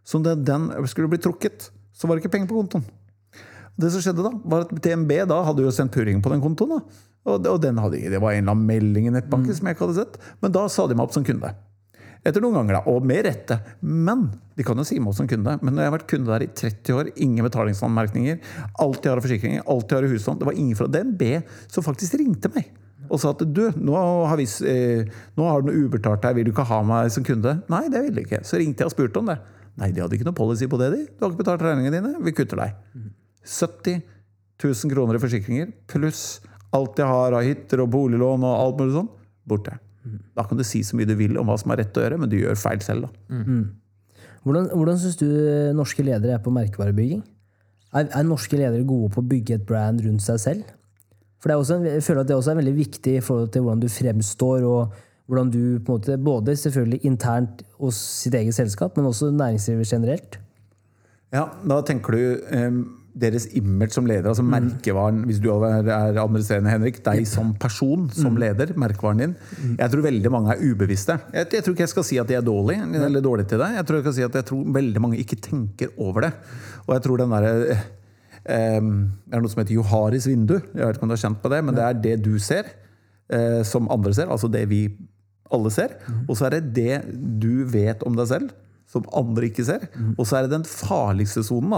Så 0.04 0.20
det, 0.24 0.40
den 0.48 0.72
skulle 0.90 1.12
bli 1.12 1.22
trukket, 1.22 1.70
så 1.94 2.08
var 2.08 2.18
det 2.18 2.24
ikke 2.24 2.34
penger 2.38 2.50
på 2.50 2.58
kontoen. 2.58 2.88
Det 3.80 3.90
som 3.94 4.04
skjedde 4.06 4.26
da, 4.26 4.32
var 4.46 4.68
at 4.68 4.74
DNB 4.86 5.12
da 5.30 5.42
hadde 5.48 5.66
jo 5.66 5.74
sendt 5.74 5.94
purring 5.96 6.22
på 6.24 6.32
den 6.34 6.44
kontoen. 6.44 6.78
da. 6.78 7.04
Og, 7.24 7.46
og 7.48 7.60
den 7.64 7.80
hadde, 7.80 8.02
det 8.12 8.20
var 8.20 8.36
en 8.36 8.44
eller 8.44 8.56
annen 8.56 8.68
melding 8.68 9.08
i 9.08 9.14
nettbanken 9.16 9.54
mm. 9.54 9.58
som 9.58 9.70
jeg 9.70 9.78
ikke 9.78 9.88
hadde 9.88 10.02
sett. 10.02 10.18
Men 10.44 10.56
da 10.56 10.66
sa 10.72 10.88
de 10.90 10.98
meg 10.98 11.08
opp 11.08 11.16
som 11.16 11.26
kunde. 11.26 11.54
Etter 12.24 12.44
noen 12.44 12.56
ganger, 12.56 12.78
da. 12.78 12.82
Og 12.92 13.04
med 13.08 13.26
rette. 13.28 13.58
Men 13.84 14.30
de 14.56 14.66
kan 14.68 14.80
jo 14.80 14.86
si 14.88 15.00
meg 15.00 15.12
opp 15.12 15.18
som 15.20 15.28
kunde. 15.32 15.58
Men 15.60 15.76
når 15.76 15.84
jeg 15.84 15.92
har 15.92 15.98
vært 15.98 16.12
kunde 16.14 16.32
der 16.32 16.46
i 16.46 16.52
30 16.52 17.00
år, 17.00 17.12
ingen 17.26 17.48
betalingsanmerkninger, 17.48 18.40
alltid 18.84 19.12
har 19.12 19.24
forsikringer, 19.24 19.66
alltid 19.68 19.98
har 19.98 20.08
huslån 20.14 20.40
Det 20.40 20.48
var 20.48 20.60
ingen 20.60 20.80
fra 20.80 20.88
DNB 20.92 21.24
som 21.72 21.86
faktisk 21.86 22.20
ringte 22.22 22.52
meg 22.54 22.72
og 23.12 23.20
sa 23.22 23.34
at 23.34 23.42
du, 23.46 23.66
nå 23.84 23.94
har, 23.94 24.38
vi, 24.40 24.46
eh, 24.70 25.10
nå 25.38 25.48
har 25.48 25.62
du 25.62 25.70
noe 25.70 25.82
ubetalt 25.86 26.24
her, 26.26 26.36
vil 26.38 26.48
du 26.48 26.54
ikke 26.54 26.66
ha 26.70 26.80
meg 26.88 27.12
som 27.14 27.26
kunde? 27.28 27.58
Nei, 27.70 27.84
det 27.92 28.00
ville 28.06 28.16
de 28.16 28.24
ikke. 28.26 28.40
Så 28.48 28.58
ringte 28.58 28.82
jeg 28.82 28.90
og 28.90 28.96
spurte 28.96 29.20
om 29.20 29.28
det. 29.30 29.36
Nei, 29.82 29.92
de 29.94 30.02
hadde 30.02 30.18
ikke 30.18 30.26
noe 30.26 30.38
policy 30.38 30.70
på 30.72 30.80
det, 30.82 30.88
de. 30.96 31.02
Du 31.12 31.26
har 31.26 31.34
ikke 31.34 31.44
betalt 31.44 31.66
regningene 31.66 32.00
dine, 32.00 32.24
vi 32.24 32.34
kutter 32.34 32.64
deg. 32.64 32.80
70 33.44 34.02
000 34.64 34.94
kroner 34.94 35.18
i 35.18 35.22
forsikringer 35.22 35.72
pluss 35.92 36.42
alt 36.74 37.00
jeg 37.00 37.10
har 37.10 37.36
av 37.38 37.46
hytter 37.46 37.84
og 37.84 37.92
boliglån 37.94 38.46
og 38.48 38.54
alt 38.58 38.80
mulig 38.82 38.96
sånn, 38.96 39.10
borte. 39.50 39.78
Da 40.36 40.44
kan 40.48 40.60
du 40.60 40.66
si 40.68 40.82
så 40.84 40.98
mye 40.98 41.08
du 41.08 41.16
vil 41.16 41.38
om 41.40 41.48
hva 41.48 41.56
som 41.60 41.72
er 41.72 41.84
rett 41.84 41.98
å 41.98 42.04
gjøre, 42.04 42.20
men 42.20 42.32
du 42.32 42.38
gjør 42.40 42.60
feil 42.60 42.82
selv. 42.84 43.08
da. 43.08 43.38
Mm. 43.38 43.64
Hvordan, 44.44 44.68
hvordan 44.74 45.00
syns 45.00 45.20
du 45.22 45.28
norske 45.78 46.04
ledere 46.04 46.36
er 46.36 46.42
på 46.44 46.52
merkevarebygging? 46.54 47.22
Er, 47.94 48.10
er, 48.10 48.26
norske 48.28 48.58
ledere 48.58 48.84
gode 48.88 49.14
på 49.14 49.22
å 49.22 49.30
bygge 49.30 49.60
et 49.60 49.68
brand 49.70 50.02
rundt 50.04 50.26
seg 50.26 50.42
selv? 50.42 50.74
For 51.44 51.54
en, 51.54 51.86
Jeg 51.86 52.04
føler 52.04 52.24
at 52.24 52.32
det 52.32 52.36
også 52.36 52.52
er 52.52 52.60
veldig 52.60 52.76
viktig 52.76 53.18
i 53.20 53.24
forhold 53.24 53.54
til 53.54 53.64
hvordan 53.64 53.84
du 53.84 53.90
fremstår, 53.92 54.66
og 54.68 54.98
hvordan 55.30 55.54
du 55.54 55.62
på 55.80 55.94
en 55.94 56.02
måte, 56.02 56.18
både 56.18 56.56
selvfølgelig 56.60 57.06
internt 57.08 57.64
hos 57.80 58.00
sitt 58.24 58.36
eget 58.36 58.58
selskap, 58.58 58.98
men 58.98 59.08
også 59.08 59.32
næringslivet 59.32 59.94
generelt. 59.94 60.40
Ja, 61.34 61.48
da 61.64 61.80
tenker 61.86 62.18
du 62.18 62.24
um 62.50 62.84
deres 63.14 63.46
image 63.54 63.94
som 63.94 64.08
leder, 64.10 64.26
altså 64.32 64.44
mm. 64.44 64.50
merkevaren 64.50 65.20
Hvis 65.30 65.40
du 65.42 65.50
er 65.52 66.18
administrerende, 66.18 66.72
Henrik, 66.74 67.00
deg 67.06 67.28
som 67.30 67.52
person, 67.62 68.08
som 68.14 68.34
mm. 68.34 68.40
leder, 68.42 68.74
merkevaren 68.80 69.22
din. 69.22 69.36
Mm. 69.58 69.76
Jeg 69.78 69.94
tror 69.94 70.06
veldig 70.08 70.32
mange 70.34 70.56
er 70.56 70.64
ubevisste. 70.64 71.20
Jeg, 71.34 71.50
jeg 71.54 71.66
tror 71.66 71.76
ikke 71.76 71.86
jeg 71.86 71.94
skal 71.94 72.08
si 72.08 72.20
at 72.22 72.32
de 72.32 72.38
er 72.40 72.46
dårlige, 72.46 72.88
eller 73.06 73.24
dårlige 73.24 73.52
til 73.54 73.62
deg. 73.62 73.78
Jeg 73.78 73.88
tror 73.90 74.00
jeg 74.00 74.06
skal 74.08 74.18
si 74.18 74.26
at 74.26 74.40
jeg 74.40 74.48
tror 74.50 74.74
veldig 74.80 75.04
mange 75.06 75.22
ikke 75.22 75.38
tenker 75.46 75.94
over 75.98 76.28
det. 76.28 76.32
Og 76.88 76.96
jeg 76.96 77.06
tror 77.06 77.22
den 77.22 77.36
derre 77.36 77.54
eh, 77.70 78.82
Det 78.82 79.38
er 79.38 79.46
noe 79.46 79.54
som 79.54 79.62
heter 79.62 79.78
Joharis 79.78 80.28
vindu. 80.30 80.58
Jeg 80.74 80.82
vet 80.82 80.98
ikke 80.98 81.06
om 81.06 81.14
du 81.14 81.18
har 81.18 81.26
kjent 81.28 81.42
på 81.44 81.54
det, 81.54 81.64
men 81.68 81.78
det 81.78 81.86
er 81.86 82.02
det 82.08 82.18
du 82.26 82.34
ser, 82.42 82.74
eh, 83.30 83.62
som 83.68 83.92
andre 83.94 84.16
ser. 84.18 84.34
Altså 84.34 84.50
det 84.50 84.66
vi 84.74 84.88
alle 85.54 85.70
ser. 85.74 86.00
Og 86.26 86.34
så 86.40 86.50
er 86.50 86.58
det 86.58 86.74
det 86.82 87.02
du 87.42 87.68
vet 87.70 88.02
om 88.08 88.18
deg 88.18 88.32
selv 88.32 88.54
som 88.94 89.06
andre 89.18 89.50
ikke 89.50 89.66
ser. 89.66 89.88
Mm. 89.94 90.12
Og 90.18 90.28
så 90.30 90.38
er 90.38 90.46
det 90.46 90.54
den 90.54 90.66
farligste 90.70 91.44
sonen, 91.46 91.74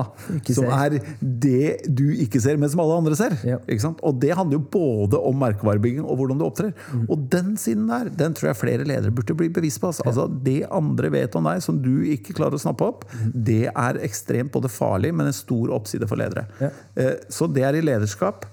som 0.49 0.67
er 0.75 0.97
det 1.21 1.87
du 1.87 2.05
ikke 2.25 2.41
ser, 2.43 2.59
men 2.59 2.71
som 2.71 2.81
alle 2.83 2.97
andre 2.99 3.17
ser. 3.19 3.37
Ja. 3.47 3.59
Og 3.95 4.19
det 4.21 4.33
handler 4.35 4.59
jo 4.59 4.65
både 4.73 5.21
om 5.29 5.39
merkevarebygging 5.39 6.03
og 6.03 6.19
hvordan 6.19 6.41
du 6.41 6.47
opptrer. 6.47 6.73
Mm. 6.91 7.05
Og 7.07 7.27
den 7.31 7.53
siden 7.61 7.87
der, 7.91 8.11
den 8.23 8.35
tror 8.35 8.51
jeg 8.51 8.59
flere 8.59 8.87
ledere 8.87 9.13
burde 9.15 9.37
bli 9.37 9.49
bevisst 9.53 9.81
på. 9.83 9.93
Altså, 9.93 10.03
ja. 10.03 10.11
altså, 10.11 10.27
Det 10.45 10.59
andre 10.81 11.13
vet 11.15 11.39
om 11.39 11.47
deg 11.47 11.63
som 11.63 11.79
du 11.81 11.93
ikke 12.11 12.35
klarer 12.35 12.59
å 12.59 12.65
snappe 12.65 12.87
opp, 12.87 13.07
mm. 13.13 13.31
det 13.47 13.63
er 13.71 14.03
ekstremt 14.05 14.53
både 14.55 14.71
farlig, 14.71 15.13
men 15.15 15.31
en 15.31 15.37
stor 15.37 15.71
oppside 15.77 16.09
for 16.09 16.19
ledere. 16.19 16.47
Ja. 16.59 16.73
Eh, 16.99 17.15
så 17.31 17.47
det 17.51 17.63
er 17.67 17.79
i 17.79 17.85
lederskap. 17.85 18.47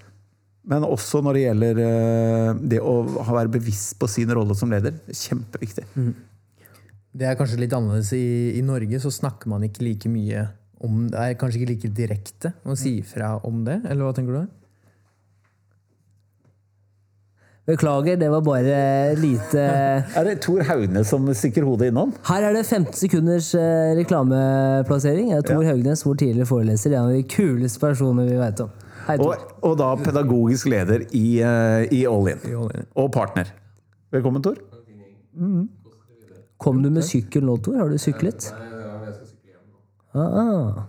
Men 0.63 0.85
også 0.87 1.19
når 1.27 1.35
det 1.35 1.41
gjelder 1.43 1.79
eh, 1.83 2.51
det 2.71 2.79
å 2.87 3.01
være 3.19 3.51
bevisst 3.51 3.97
på 3.99 4.07
sin 4.11 4.31
rolle 4.31 4.55
som 4.59 4.71
leder. 4.71 4.95
Kjempeviktig. 5.11 5.89
Mm. 5.97 6.13
Det 7.13 7.29
er 7.29 7.37
kanskje 7.37 7.61
litt 7.61 7.75
annerledes. 7.77 8.15
I, 8.17 8.57
I, 8.57 8.65
Norge 8.65 9.01
så 9.03 9.13
snakker 9.13 9.51
man 9.53 9.65
ikke 9.67 9.85
like 9.85 10.09
mye 10.09 10.47
om 10.83 11.07
det. 11.13 11.19
er 11.21 11.39
kanskje 11.39 11.61
ikke 11.61 11.73
like 11.75 11.93
direkte 11.95 12.55
å 12.65 12.77
si 12.79 12.97
fra 13.07 13.37
om 13.47 13.63
det, 13.67 13.83
eller 13.85 14.09
hva 14.09 14.15
tenker 14.17 14.39
du? 14.41 14.59
Beklager, 17.69 18.17
det 18.19 18.27
var 18.27 18.41
bare 18.43 18.79
lite 19.15 19.61
Er 20.19 20.25
det 20.27 20.41
Tor 20.43 20.65
Haugnes 20.67 21.13
som 21.13 21.29
stikker 21.31 21.63
hodet 21.63 21.93
innom? 21.93 22.11
Her 22.27 22.49
er 22.49 22.57
det 22.57 22.65
15 22.65 22.97
sekunders 22.99 23.53
eh, 23.55 23.93
reklameplassering. 24.01 25.31
Jeg 25.31 25.45
er 25.45 25.47
Tor 25.47 25.63
ja. 25.63 25.69
Haugnes, 25.71 26.03
vår 26.03 26.17
tidligere 26.25 26.49
foreleser. 26.49 26.97
En 26.97 27.13
av 27.13 27.15
de 27.15 27.23
kuleste 27.23 27.79
personene 27.85 28.27
vi 28.27 28.41
vet 28.41 28.65
om. 28.65 28.73
Hei, 29.07 29.19
og, 29.23 29.47
og, 29.61 29.77
da 29.79 29.93
pedagogisk 29.99 30.73
leder 30.73 31.07
i, 31.15 31.27
uh, 31.43 31.85
i 31.87 32.03
All 32.11 32.33
In. 32.33 32.43
Og 32.99 33.13
partner. 33.15 33.55
Velkommen, 34.15 34.43
Tor. 34.43 34.59
Mm. 35.39 35.69
Kom 36.63 36.83
du 36.83 36.89
med 36.95 37.05
sykkel 37.07 37.45
nå, 37.47 37.59
Tor? 37.65 37.81
Har 37.83 37.91
du 37.91 37.99
syklet? 38.01 38.49
Nei, 38.55 38.71
jeg 38.71 39.15
skal 39.17 39.29
sykle 39.29 39.53
hjem 39.53 39.63
nå. 39.69 39.79
Ah, 40.23 40.83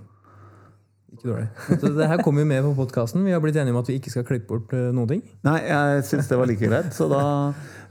Ikke 1.15 1.29
dårlig. 1.31 1.47
Så 1.81 1.93
det 1.97 2.09
her 2.11 2.23
kommer 2.25 2.43
jo 2.43 2.49
med 2.51 2.65
på 2.67 2.73
podkasten. 2.83 3.23
Vi 3.25 3.33
har 3.33 3.41
blitt 3.41 3.57
enige 3.57 3.73
om 3.73 3.81
at 3.81 3.89
vi 3.89 3.97
ikke 3.97 4.13
skal 4.13 4.27
klippe 4.27 4.51
bort 4.51 4.73
eh, 4.77 4.91
noen 4.93 5.09
ting. 5.15 5.23
Nei, 5.47 5.59
jeg 5.65 6.03
syns 6.11 6.29
det 6.29 6.37
var 6.37 6.49
like 6.51 6.69
greit. 6.69 6.91
Så 6.93 7.09
da 7.11 7.23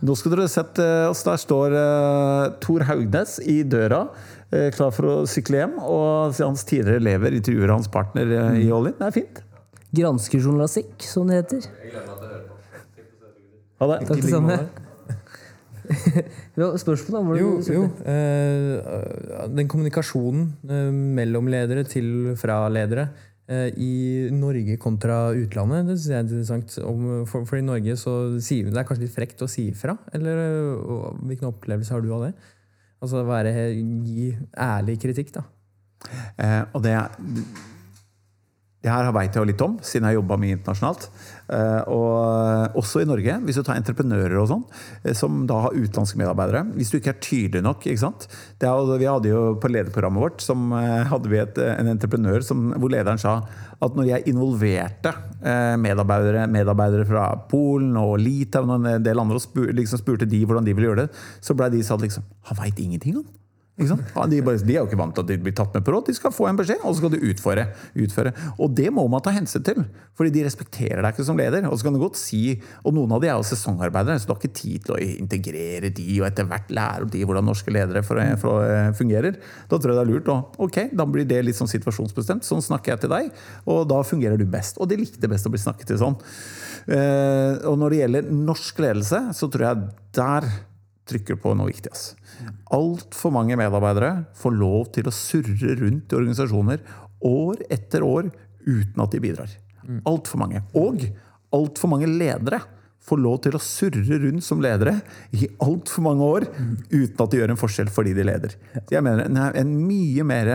Nå 0.02 0.16
skulle 0.18 0.40
dere 0.40 0.50
sett 0.50 0.78
eh, 0.82 1.08
oss. 1.10 1.22
Der 1.26 1.38
står 1.38 1.74
uh, 1.78 2.54
Tor 2.62 2.82
Haugnes 2.88 3.36
i 3.46 3.60
døra, 3.62 4.00
eh, 4.50 4.68
klar 4.74 4.90
for 4.94 5.06
å 5.06 5.16
sykle 5.30 5.60
hjem. 5.60 5.76
Og 5.82 6.34
hans 6.42 6.66
tidligere 6.66 6.98
elever 7.02 7.38
intervjuer 7.38 7.70
hans 7.70 7.90
partner 7.90 8.30
eh, 8.38 8.64
i 8.64 8.70
Olin. 8.74 8.96
Det 8.98 9.08
er 9.10 9.14
fint. 9.14 9.42
Granskerjournalistikk, 9.94 10.96
som 11.06 11.30
det 11.30 11.42
heter. 11.42 11.68
Ha 13.82 13.90
det. 13.92 14.00
Takk 14.08 14.24
det 14.24 14.34
samme. 14.34 14.58
Ja, 16.60 16.68
spørsmål, 16.80 17.14
da? 17.14 17.20
Var 17.26 17.34
det 17.36 17.42
Jo, 17.42 17.50
du 17.60 17.72
jo. 17.74 17.84
eh, 18.12 19.50
den 19.56 19.68
kommunikasjonen 19.72 20.48
eh, 20.68 20.88
mellom 21.20 21.48
ledere 21.52 21.84
til 21.88 22.32
fra 22.40 22.60
ledere 22.72 23.08
eh, 23.48 23.68
i 23.80 23.92
Norge 24.34 24.76
kontra 24.82 25.32
utlandet, 25.36 25.88
det 25.88 25.96
synes 25.98 26.08
jeg 26.10 26.18
er 26.18 26.26
interessant. 26.26 26.76
Om, 26.84 27.06
for, 27.30 27.46
for 27.48 27.60
i 27.60 27.64
Norge 27.66 27.96
så 28.00 28.16
sier 28.42 28.66
vi 28.68 28.74
det 28.74 28.82
er 28.82 28.88
kanskje 28.88 29.06
litt 29.06 29.16
frekt 29.16 29.44
å 29.44 29.50
si 29.50 29.68
ifra. 29.72 29.96
Eller 30.16 30.42
hvilken 31.22 31.50
opplevelse 31.52 31.94
har 31.96 32.04
du 32.04 32.12
av 32.16 32.28
det? 32.28 32.32
Altså 33.02 33.24
være, 33.26 33.52
gi 34.06 34.28
ærlig 34.62 35.00
kritikk, 35.02 35.32
da. 35.34 35.46
Eh, 36.38 36.60
og 36.74 36.82
det, 36.84 36.94
det 38.82 38.90
her 38.90 39.12
veit 39.14 39.30
jeg 39.30 39.38
jo 39.38 39.46
litt 39.46 39.62
om, 39.62 39.76
siden 39.78 40.08
jeg 40.08 40.16
har 40.16 40.20
jobba 40.20 40.36
mye 40.42 40.56
internasjonalt. 40.56 41.04
Eh, 41.52 41.82
og 41.92 42.78
også 42.80 43.02
i 43.02 43.06
Norge, 43.06 43.36
hvis 43.46 43.58
du 43.58 43.62
tar 43.62 43.76
entreprenører 43.78 44.34
og 44.40 44.48
sånn, 44.50 44.64
eh, 45.04 45.12
som 45.14 45.44
da 45.46 45.60
har 45.68 45.76
utenlandske 45.76 46.18
medarbeidere. 46.18 46.64
Hvis 46.74 46.90
du 46.90 46.96
ikke 46.98 47.12
er 47.14 47.20
tydelig 47.22 47.62
nok. 47.62 47.86
ikke 47.86 48.02
sant? 48.02 48.26
Jo- 48.62 48.96
vi 48.98 49.06
hadde 49.06 49.28
jo 49.30 49.54
På 49.62 49.70
lederprogrammet 49.70 50.22
vårt 50.24 50.40
som 50.42 50.72
eh, 50.72 51.04
hadde 51.12 51.30
vi 51.30 51.38
et, 51.38 51.58
en 51.58 51.92
entreprenør 51.94 52.42
som, 52.42 52.72
hvor 52.74 52.90
lederen 52.90 53.18
sa 53.22 53.36
at 53.82 53.94
når 53.98 54.06
jeg 54.06 54.26
involverte 54.30 55.12
eh, 55.42 55.76
medarbeidere, 55.78 56.46
medarbeidere 56.50 57.06
fra 57.06 57.28
Polen 57.50 57.96
og 57.98 58.18
Litauen 58.18 58.70
og 58.70 58.86
en 58.86 59.02
del 59.06 59.18
andre 59.18 59.38
og 59.38 59.42
spurte, 59.42 59.74
liksom 59.78 59.98
spurte 60.02 60.26
de 60.26 60.42
hvordan 60.44 60.66
de 60.66 60.74
ville 60.74 60.90
gjøre 60.90 61.06
det, 61.06 61.22
så 61.42 61.54
blei 61.58 61.70
de 61.70 61.82
sagt 61.86 62.02
liksom 62.02 62.22
Han 62.50 62.58
veit 62.58 62.78
ingenting, 62.82 63.14
han. 63.18 63.24
Ja, 63.80 64.26
de, 64.28 64.38
bare, 64.44 64.60
de 64.60 64.74
er 64.74 64.82
jo 64.82 64.84
ikke 64.84 64.98
vant 65.00 65.14
til 65.16 65.24
at 65.24 65.28
de 65.30 65.38
blir 65.40 65.54
tatt 65.56 65.72
med 65.72 65.84
på 65.86 65.94
råd. 65.94 66.04
De 66.10 66.12
skal 66.12 66.32
få 66.34 66.44
en 66.50 66.58
beskjed, 66.58 66.82
og 66.84 66.92
så 66.92 67.00
skal 67.00 67.14
de 67.14 67.20
utføre. 67.32 67.62
utføre. 68.04 68.32
Og 68.60 68.74
det 68.76 68.90
må 68.92 69.06
man 69.08 69.22
ta 69.24 69.32
hensyn 69.32 69.64
til, 69.64 69.78
fordi 70.18 70.32
de 70.34 70.42
respekterer 70.44 71.00
deg 71.00 71.14
ikke 71.14 71.24
som 71.24 71.38
leder. 71.40 71.64
Og 71.70 71.78
så 71.80 71.86
kan 71.86 71.96
du 71.96 72.00
godt 72.02 72.18
si, 72.20 72.42
og 72.84 72.92
noen 72.98 73.14
av 73.16 73.22
de 73.22 73.30
er 73.30 73.38
jo 73.40 73.46
sesongarbeidere, 73.48 74.18
så 74.20 74.28
du 74.28 74.34
har 74.34 74.42
ikke 74.42 74.58
tid 74.58 74.84
til 74.84 74.96
å 74.96 74.98
integrere 75.00 75.88
de 75.88 76.04
og 76.20 76.26
etter 76.28 76.50
hvert 76.50 76.74
lære 76.76 77.08
de 77.14 77.22
hvordan 77.24 77.48
norske 77.48 77.72
ledere 77.72 78.02
for, 78.04 78.20
for, 78.42 78.66
eh, 78.68 78.90
fungerer. 78.98 79.38
Da 79.70 79.78
tror 79.78 79.94
jeg 79.94 80.00
det 80.00 80.04
er 80.04 80.10
lurt. 80.10 80.28
Og, 80.34 80.58
ok, 80.68 80.78
da 80.92 81.06
blir 81.08 81.24
det 81.30 81.40
litt 81.46 81.56
sånn 81.56 81.70
situasjonsbestemt. 81.72 82.44
Sånn 82.44 82.60
snakker 82.64 82.92
jeg 82.92 83.06
til 83.06 83.14
deg, 83.14 83.30
og 83.64 83.86
da 83.88 84.02
fungerer 84.04 84.36
du 84.36 84.44
best. 84.44 84.76
Og 84.84 84.90
de 84.92 85.00
likte 85.00 85.32
best 85.32 85.48
å 85.48 85.54
bli 85.54 85.62
snakket 85.62 85.94
til 85.94 86.02
sånn. 86.02 86.18
Eh, 86.92 87.56
og 87.64 87.80
når 87.80 87.96
det 87.96 88.04
gjelder 88.04 88.30
norsk 88.36 88.84
ledelse, 88.84 89.22
så 89.38 89.48
tror 89.48 89.66
jeg 89.70 89.88
der 90.20 90.50
trykker 91.08 91.38
på 91.42 91.54
noe 91.58 91.70
viktig. 91.70 91.92
ass. 91.92 92.12
Altfor 92.74 93.34
mange 93.34 93.58
medarbeidere 93.58 94.12
får 94.38 94.54
lov 94.56 94.92
til 94.94 95.08
å 95.08 95.14
surre 95.14 95.76
rundt 95.80 96.12
i 96.12 96.18
organisasjoner 96.18 96.84
år 97.26 97.64
etter 97.70 98.06
år 98.06 98.30
uten 98.66 99.02
at 99.02 99.14
de 99.14 99.22
bidrar. 99.22 99.50
Altfor 100.08 100.42
mange. 100.42 100.62
Og 100.78 101.02
altfor 101.52 101.90
mange 101.90 102.08
ledere 102.10 102.62
får 103.02 103.18
lov 103.18 103.38
til 103.42 103.56
å 103.58 103.62
surre 103.62 104.18
rundt 104.22 104.44
som 104.46 104.60
ledere 104.62 104.94
i 105.34 105.48
altfor 105.64 106.04
mange 106.06 106.26
år 106.36 106.46
uten 106.92 107.18
at 107.24 107.32
de 107.32 107.40
gjør 107.40 107.54
en 107.54 107.58
forskjell 107.58 107.90
fordi 107.90 108.14
de 108.14 108.26
leder. 108.28 108.54
Så 108.76 108.94
jeg 108.94 109.02
mener 109.02 109.26
en, 109.26 109.40
en 109.58 109.72
mye 109.88 110.26
mer 110.26 110.52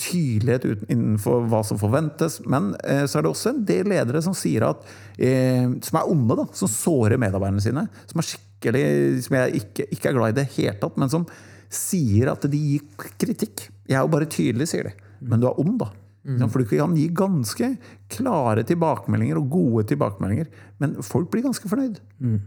tydelighet 0.00 0.86
innenfor 0.90 1.44
hva 1.50 1.62
som 1.66 1.78
forventes. 1.80 2.40
Men 2.50 2.72
eh, 2.84 3.04
så 3.04 3.18
er 3.18 3.26
det 3.26 3.32
også 3.32 3.52
en 3.52 3.62
del 3.68 3.90
ledere 3.92 4.22
som 4.24 4.36
sier 4.36 4.66
at 4.70 4.84
eh, 5.18 5.68
som 5.84 6.00
er 6.00 6.10
onde, 6.10 6.38
da, 6.40 6.48
som 6.56 6.70
sårer 6.70 7.20
medarbeiderne 7.20 7.64
sine. 7.64 7.86
Som 8.10 8.22
er 8.22 8.28
skikkelig, 8.30 8.84
som 9.26 9.38
jeg 9.38 9.62
ikke, 9.62 9.88
ikke 9.96 10.10
er 10.10 10.18
glad 10.18 10.34
i 10.34 10.38
det 10.40 10.50
hele 10.56 10.76
tatt, 10.80 10.98
men 11.00 11.12
som 11.12 11.28
sier 11.70 12.32
at 12.32 12.44
de 12.50 12.58
gir 12.58 13.08
kritikk. 13.20 13.68
Jeg 13.86 13.98
er 13.98 14.04
jo 14.04 14.12
bare 14.12 14.30
tydelig, 14.30 14.70
sier 14.72 14.90
de. 14.90 15.10
Men 15.20 15.42
du 15.42 15.48
er 15.50 15.60
ond, 15.60 15.76
da. 15.82 15.90
Mm. 16.26 16.42
For 16.52 16.60
du 16.60 16.68
kan 16.68 16.96
gi 16.98 17.06
ganske 17.16 17.70
klare 18.12 18.64
tilbakemeldinger 18.68 19.38
og 19.40 19.48
gode 19.52 19.86
tilbakemeldinger. 19.92 20.50
Men 20.82 20.98
folk 21.04 21.30
blir 21.32 21.46
ganske 21.46 21.70
fornøyd. 21.70 22.00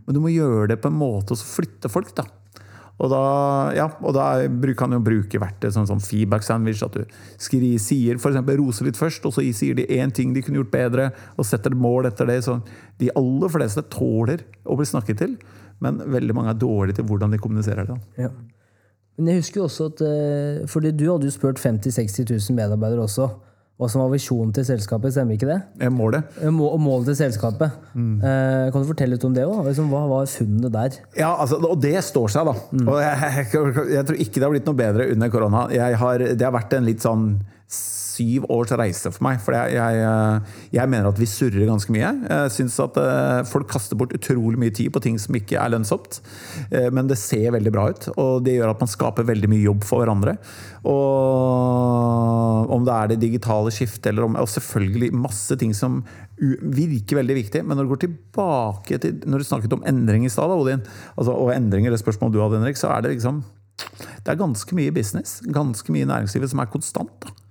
Men 0.06 0.16
du 0.16 0.22
må 0.22 0.34
gjøre 0.34 0.70
det 0.74 0.82
på 0.84 0.92
en 0.92 1.00
måte 1.00 1.34
og 1.34 1.42
så 1.42 1.48
flytte 1.48 1.92
folk, 1.92 2.14
da. 2.18 2.28
Og 3.04 3.12
da, 3.12 3.24
ja, 3.76 3.90
og 4.00 4.14
da 4.16 4.28
kan 4.80 4.94
du 4.94 5.00
bruke 5.04 5.42
verktøy 5.42 5.68
sånn 5.76 5.90
sånn 5.90 6.04
feedback 6.04 6.46
sandwich. 6.48 6.84
At 6.86 6.96
du 6.96 7.04
skri, 7.42 7.74
sier 7.82 8.16
eksempel 8.16 8.62
roser 8.62 8.88
litt 8.88 9.00
først, 9.00 9.26
og 9.28 9.36
så 9.36 9.44
sier 9.52 9.76
de 9.76 9.88
én 9.98 10.14
ting 10.16 10.32
de 10.36 10.44
kunne 10.46 10.62
gjort 10.62 10.72
bedre, 10.72 11.10
og 11.36 11.48
setter 11.48 11.76
et 11.76 11.84
mål 11.84 12.08
etter 12.08 12.32
det. 12.32 12.40
Så 12.48 12.62
de 13.04 13.12
aller 13.20 13.52
fleste 13.52 13.84
tåler 13.92 14.46
å 14.64 14.80
bli 14.80 14.88
snakket 14.88 15.20
til, 15.20 15.36
men 15.84 16.00
veldig 16.16 16.38
mange 16.38 16.54
er 16.54 16.62
dårlige 16.64 17.02
til 17.02 17.10
hvordan 17.10 17.36
de 17.36 17.42
kommuniserer 17.44 17.92
det. 17.92 18.00
Ja. 18.24 18.32
Men 19.18 19.30
jeg 19.30 19.44
husker 19.44 19.62
jo 19.62 19.68
også 19.68 19.90
at 19.92 20.00
eh, 20.08 20.62
fordi 20.72 20.94
du 20.96 21.04
hadde 21.12 21.28
jo 21.28 21.34
spurt 21.36 21.60
50 21.62 21.92
000-60 21.92 22.32
000 22.32 22.56
medarbeidere 22.58 23.04
også 23.04 23.28
hva 23.84 23.90
som 23.92 24.02
var 24.06 24.10
visjonen 24.16 24.54
til 24.56 24.66
selskapet, 24.68 25.14
stemmer 25.14 25.36
ikke 25.38 25.50
det? 25.52 25.60
Målet. 25.94 26.24
Eh, 26.42 26.50
må- 26.50 26.72
Og 26.74 26.80
målet 26.82 27.12
til 27.12 27.20
selskapet. 27.26 27.72
Eh, 27.94 28.72
kan 28.72 28.82
du 28.82 28.88
fortelle 28.90 29.14
litt 29.18 29.26
om 29.28 29.34
det 29.36 29.44
òg? 29.46 29.60
Liksom, 29.68 29.90
hva 29.94 30.06
var 30.10 30.26
funnene 30.32 30.72
der? 30.72 30.98
Ja, 31.20 31.36
altså, 31.36 31.60
og 31.62 31.80
det 31.84 31.98
står 32.08 32.32
seg, 32.34 32.46
da. 32.50 32.56
Og 32.88 32.98
jeg, 33.04 33.20
jeg, 33.54 33.92
jeg 34.00 34.06
tror 34.08 34.18
ikke 34.26 34.40
det 34.40 34.48
har 34.48 34.56
blitt 34.56 34.66
noe 34.72 34.80
bedre 34.82 35.12
under 35.14 35.30
korona. 35.30 35.68
Jeg 35.76 36.00
har, 36.02 36.18
det 36.34 36.42
har 36.48 36.56
vært 36.56 36.74
en 36.80 36.86
litt 36.88 37.04
sånn 37.04 37.28
syv 38.14 38.46
års 38.54 38.74
reise 38.78 39.12
for 39.14 39.26
meg. 39.26 39.40
For 39.44 39.56
jeg, 39.58 39.76
jeg, 39.78 40.42
jeg 40.78 40.92
mener 40.92 41.10
at 41.10 41.20
vi 41.22 41.30
surrer 41.30 41.68
ganske 41.70 41.94
mye. 41.96 42.12
Jeg 42.30 42.54
syns 42.58 42.80
at 42.84 43.00
eh, 43.02 43.42
folk 43.50 43.70
kaster 43.74 44.00
bort 44.00 44.14
utrolig 44.16 44.60
mye 44.62 44.74
tid 44.76 44.92
på 44.94 45.02
ting 45.04 45.20
som 45.22 45.36
ikke 45.38 45.58
er 45.60 45.74
lønnsomt. 45.74 46.22
Eh, 46.70 46.90
Men 46.94 47.10
det 47.10 47.20
ser 47.22 47.54
veldig 47.56 47.74
bra 47.74 47.88
ut, 47.92 48.10
og 48.16 48.44
det 48.46 48.58
gjør 48.58 48.74
at 48.74 48.84
man 48.84 48.92
skaper 48.92 49.28
veldig 49.28 49.50
mye 49.52 49.66
jobb 49.66 49.88
for 49.88 50.04
hverandre. 50.04 50.38
Og 50.90 52.72
om 52.74 52.86
det 52.86 52.94
er 52.94 53.12
det 53.12 53.22
digitale 53.24 53.72
skiftet, 53.74 54.12
eller 54.12 54.28
om 54.28 54.36
Og 54.42 54.50
selvfølgelig 54.52 55.14
masse 55.16 55.56
ting 55.60 55.74
som 55.78 56.02
virker 56.38 57.20
veldig 57.22 57.38
viktig. 57.38 57.64
Men 57.64 57.78
når 57.78 57.88
du 57.88 57.94
går 57.94 58.04
tilbake 58.08 59.00
til 59.00 59.22
Når 59.26 59.44
du 59.44 59.48
snakket 59.48 59.76
om 59.78 59.84
endring 59.88 60.26
i 60.26 60.32
stad, 60.34 60.52
altså, 60.52 61.32
og 61.32 61.54
endringer, 61.56 61.92
det 61.92 62.02
spørsmålet 62.02 62.36
du 62.36 62.42
hadde, 62.44 62.60
Henrik, 62.60 62.80
så 62.80 62.92
er 62.92 63.02
det 63.02 63.16
liksom 63.16 63.44
Det 64.24 64.32
er 64.32 64.40
ganske 64.40 64.76
mye 64.76 64.92
business, 64.92 65.42
ganske 65.42 65.92
mye 65.92 66.06
i 66.06 66.12
næringslivet 66.12 66.50
som 66.52 66.60
er 66.60 66.72
konstant. 66.72 67.12
da. 67.22 67.43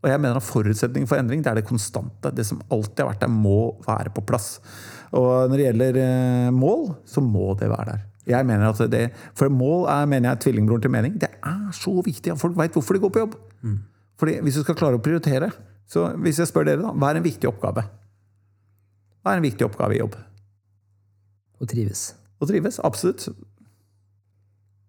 Og 0.00 0.08
jeg 0.08 0.20
mener 0.22 0.38
at 0.38 0.46
forutsetningen 0.46 1.08
for 1.08 1.20
endring 1.20 1.42
det 1.44 1.50
er 1.50 1.60
det 1.60 1.68
konstante. 1.68 2.32
Det 2.32 2.46
som 2.48 2.62
alltid 2.72 3.02
har 3.04 3.10
vært 3.12 3.24
der, 3.24 3.32
må 3.32 3.76
være 3.84 4.12
på 4.16 4.24
plass. 4.24 4.54
Og 5.12 5.50
når 5.50 5.56
det 5.56 5.66
gjelder 5.66 5.98
eh, 6.00 6.52
mål, 6.56 6.86
så 7.04 7.20
må 7.24 7.52
det 7.60 7.68
være 7.68 7.90
der. 7.90 8.06
Jeg 8.30 8.46
mener 8.46 8.68
at 8.68 8.90
det, 8.92 9.10
For 9.36 9.48
mål 9.48 9.88
er 9.90 10.06
mener 10.06 10.30
jeg, 10.30 10.40
tvillingbroren 10.44 10.82
til 10.82 10.92
mening. 10.92 11.20
Det 11.20 11.28
er 11.28 11.72
så 11.76 11.92
viktig 12.04 12.32
at 12.32 12.40
folk 12.40 12.56
veit 12.56 12.72
hvorfor 12.72 12.96
de 12.96 13.02
går 13.02 13.12
på 13.12 13.24
jobb. 13.24 13.36
Fordi 14.20 14.40
Hvis 14.40 14.60
du 14.60 14.62
skal 14.62 14.76
klare 14.78 15.00
å 15.00 15.02
prioritere 15.02 15.50
så 15.90 16.12
Hvis 16.22 16.38
jeg 16.38 16.46
spør 16.46 16.68
dere, 16.68 16.82
da, 16.84 16.92
hva 16.94 17.10
er 17.10 17.18
en 17.18 17.24
viktig 17.26 17.48
oppgave? 17.50 17.82
Hva 19.20 19.32
er 19.32 19.40
en 19.40 19.46
viktig 19.48 19.66
oppgave 19.66 19.96
i 19.96 19.98
jobb? 19.98 20.14
Å 21.60 21.66
trives. 21.68 22.04
Å 22.38 22.46
trives? 22.46 22.78
Absolutt. 22.86 23.26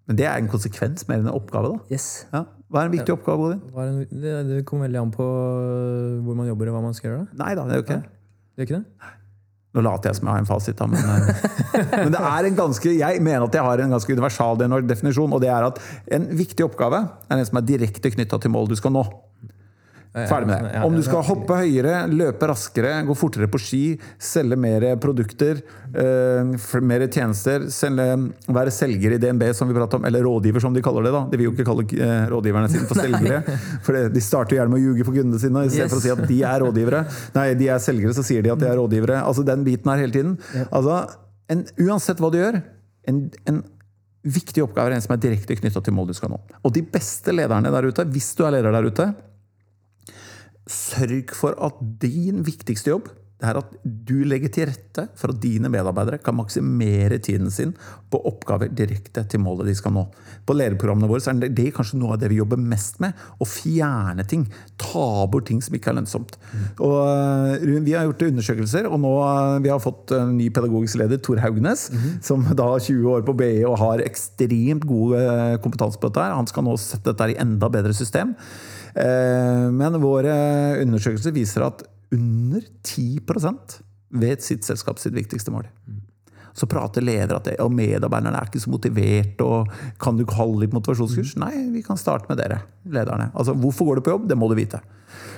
Men 0.10 0.18
det 0.20 0.26
er 0.28 0.42
en 0.42 0.50
konsekvens 0.52 1.06
mer 1.08 1.22
enn 1.22 1.30
en 1.30 1.38
oppgave, 1.38 1.76
da. 1.76 1.94
Yes. 1.94 2.26
Ja. 2.34 2.46
Hva 2.72 2.84
er 2.84 2.90
en 2.90 2.94
viktig 2.96 3.14
oppgave, 3.14 3.52
Odin? 3.52 4.06
Det, 4.10 4.36
det 4.48 4.62
kommer 4.68 4.88
veldig 4.88 5.02
an 5.02 5.12
på 5.14 5.26
hvor 6.26 6.38
man 6.38 6.48
jobber 6.50 6.72
og 6.72 6.78
hva 6.78 6.84
man 6.88 6.96
skal 6.98 7.12
gjøre. 7.12 7.26
da. 7.26 7.40
Nei 7.44 7.56
da, 7.58 7.66
det 7.68 7.76
er 7.76 7.82
jo 7.82 7.86
ikke 7.86 7.98
det. 7.98 8.14
Gjør 8.56 8.70
ikke 8.70 8.80
det? 8.80 9.12
Nå 9.72 9.84
later 9.86 10.12
jeg 10.12 10.18
som 10.18 10.28
jeg 10.28 10.36
har 10.36 10.42
en 10.44 10.48
fasit, 10.50 10.76
da, 10.82 10.88
men, 10.92 11.00
eh, 11.00 11.44
men 12.04 12.12
det 12.12 12.22
er 12.28 12.48
en 12.48 12.58
ganske, 12.58 12.92
jeg 12.92 13.22
mener 13.24 13.46
at 13.46 13.56
jeg 13.56 13.64
har 13.64 13.84
en 13.84 13.94
ganske 13.96 14.16
universal 14.18 14.60
definisjon, 14.90 15.32
og 15.32 15.40
det 15.44 15.52
er 15.52 15.68
at 15.70 15.80
en 16.18 16.28
viktig 16.36 16.66
oppgave 16.66 17.00
er 17.08 17.38
en 17.38 17.48
som 17.48 17.62
er 17.62 17.68
direkte 17.70 18.12
knytta 18.12 18.40
til 18.44 18.52
mål 18.52 18.68
du 18.72 18.76
skal 18.80 18.92
nå. 18.98 19.06
Ferdig 20.12 20.48
med 20.48 20.66
det. 20.66 20.80
Om 20.84 20.96
du 20.98 21.02
skal 21.06 21.24
hoppe 21.24 21.56
høyere, 21.62 22.02
løpe 22.12 22.48
raskere, 22.50 22.98
gå 23.08 23.14
fortere 23.16 23.48
på 23.48 23.60
ski, 23.64 23.84
selge 24.20 24.58
mer 24.60 24.84
produkter, 25.00 25.62
uh, 25.96 26.82
mer 26.84 27.06
tjenester, 27.08 27.70
selge, 27.72 28.08
være 28.52 28.74
selger 28.76 29.16
i 29.16 29.22
DNB, 29.24 29.46
som 29.56 29.72
vi 29.72 29.78
prater 29.78 30.02
om, 30.02 30.10
eller 30.10 30.28
rådgiver, 30.28 30.66
som 30.66 30.76
de 30.76 30.84
kaller 30.84 31.08
det. 31.08 31.16
da. 31.16 31.24
De 31.32 31.40
vil 31.40 31.48
jo 31.48 31.54
ikke 31.56 31.68
kalle 31.70 31.88
uh, 31.88 32.28
rådgiverne 32.34 32.74
sine 32.74 32.90
for 32.92 33.00
selgere, 33.00 33.40
for 33.88 34.12
de 34.12 34.26
starter 34.26 34.60
gjerne 34.60 34.76
med 34.76 34.82
å 34.82 34.90
ljuge 34.90 35.08
for 35.08 35.16
kundene 35.16 35.40
sine. 35.40 35.64
I 35.64 35.72
stedet 35.72 35.90
for 35.96 36.02
å 36.02 36.04
si 36.04 36.12
at 36.12 36.26
de 36.28 36.42
er 36.52 36.66
rådgivere. 36.66 37.02
Nei, 37.40 37.48
de 37.64 37.72
er 37.72 37.82
selgere, 37.88 38.18
så 38.20 38.28
sier 38.28 38.44
de 38.44 38.52
at 38.52 38.60
de 38.60 38.68
er 38.68 38.78
rådgivere. 38.82 39.24
Altså 39.24 39.48
Den 39.48 39.64
biten 39.64 39.96
her 39.96 40.04
hele 40.04 40.18
tiden. 40.18 40.36
Altså, 40.68 41.06
en, 41.52 41.64
Uansett 41.88 42.20
hva 42.20 42.34
du 42.36 42.42
gjør, 42.42 42.60
en, 43.08 43.26
en 43.48 43.64
viktig 44.28 44.68
oppgave 44.68 44.92
er 44.92 45.00
en 45.00 45.08
som 45.08 45.16
er 45.16 45.24
direkte 45.24 45.56
knytta 45.56 45.82
til 45.88 45.96
mål 45.96 46.12
du 46.12 46.20
skal 46.20 46.36
nå. 46.36 46.44
Og 46.68 46.76
de 46.76 46.84
beste 46.84 47.32
lederne 47.32 47.72
der 47.72 47.88
ute, 47.88 48.12
hvis 48.12 48.34
du 48.36 48.44
er 48.44 48.60
leder 48.60 48.76
der 48.76 48.92
ute, 48.92 49.14
Sørg 50.72 51.36
for 51.36 51.58
at 51.60 51.76
din 52.02 52.46
viktigste 52.48 52.94
jobb 52.94 53.10
det 53.42 53.50
er 53.50 53.58
at 53.58 53.72
du 53.84 54.20
legger 54.30 54.52
til 54.54 54.68
rette 54.70 55.08
for 55.18 55.34
at 55.34 55.40
dine 55.42 55.70
medarbeidere 55.74 56.20
kan 56.22 56.36
maksimere 56.38 57.18
tiden 57.18 57.50
sin 57.50 57.72
på 58.12 58.20
oppgaver 58.30 58.70
direkte 58.70 59.24
til 59.32 59.42
målet 59.42 59.72
de 59.72 59.74
skal 59.78 59.96
nå. 59.96 60.04
På 60.46 60.54
lederprogrammene 60.54 61.10
våre 61.10 61.24
så 61.24 61.32
er 61.34 61.50
det 61.50 61.72
kanskje 61.74 61.98
noe 61.98 62.14
av 62.14 62.20
det 62.22 62.30
vi 62.30 62.38
jobber 62.38 62.60
mest 62.62 63.00
med. 63.02 63.18
Å 63.42 63.48
fjerne 63.50 64.26
ting. 64.30 64.44
Ta 64.78 65.26
bort 65.32 65.48
ting 65.50 65.62
som 65.66 65.74
ikke 65.74 65.90
er 65.90 65.98
lønnsomt. 65.98 66.38
Og 66.86 66.98
uh, 67.02 67.82
Vi 67.82 67.96
har 67.96 68.06
gjort 68.06 68.28
undersøkelser, 68.28 68.90
og 68.90 69.02
nå 69.02 69.14
uh, 69.18 69.58
vi 69.64 69.72
har 69.74 69.82
fått 69.82 70.14
en 70.14 70.36
ny 70.38 70.52
pedagogisk 70.54 71.00
leder, 71.02 71.22
Tor 71.26 71.42
Haugnes, 71.42 71.88
som 72.26 72.46
da 72.46 72.68
har 72.76 72.84
20 72.84 73.10
år 73.16 73.26
på 73.26 73.36
BI 73.40 73.64
og 73.66 73.80
har 73.82 74.04
ekstremt 74.06 74.86
god 74.86 75.18
kompetanse 75.64 75.98
på 75.98 76.12
dette. 76.12 76.28
her. 76.28 76.38
Han 76.38 76.50
skal 76.50 76.68
nå 76.68 76.78
sette 76.78 77.10
dette 77.10 77.32
i 77.34 77.40
enda 77.42 77.72
bedre 77.74 77.96
system. 77.98 78.36
Men 78.92 79.98
våre 80.04 80.36
undersøkelser 80.84 81.34
viser 81.34 81.66
at 81.66 81.86
under 82.12 82.62
10% 82.84 83.82
vet 84.22 84.44
sitt 84.44 84.68
selskap 84.68 85.00
sitt 85.00 85.16
viktigste 85.16 85.52
mål. 85.54 85.70
Så 86.54 86.68
prater 86.68 87.04
ledere 87.04 87.40
at 87.40 87.48
det, 87.48 87.60
og 87.64 87.72
medarbeiderne 87.72 88.36
er 88.36 88.50
ikke 88.50 88.60
så 88.60 88.72
motivert. 88.72 89.40
og 89.40 89.72
Kan 90.02 90.18
du 90.20 90.26
holde 90.28 90.66
litt 90.66 90.74
motivasjonskurs? 90.76 91.38
Nei, 91.40 91.54
vi 91.72 91.84
kan 91.86 92.00
starte 92.00 92.28
med 92.28 92.42
dere, 92.42 92.60
lederne. 92.84 93.30
Altså, 93.32 93.56
Hvorfor 93.56 93.88
går 93.88 94.00
du 94.00 94.08
på 94.08 94.18
jobb? 94.18 94.28
Det 94.28 94.38
må 94.38 94.50
du 94.52 94.58
vite. 94.60 94.82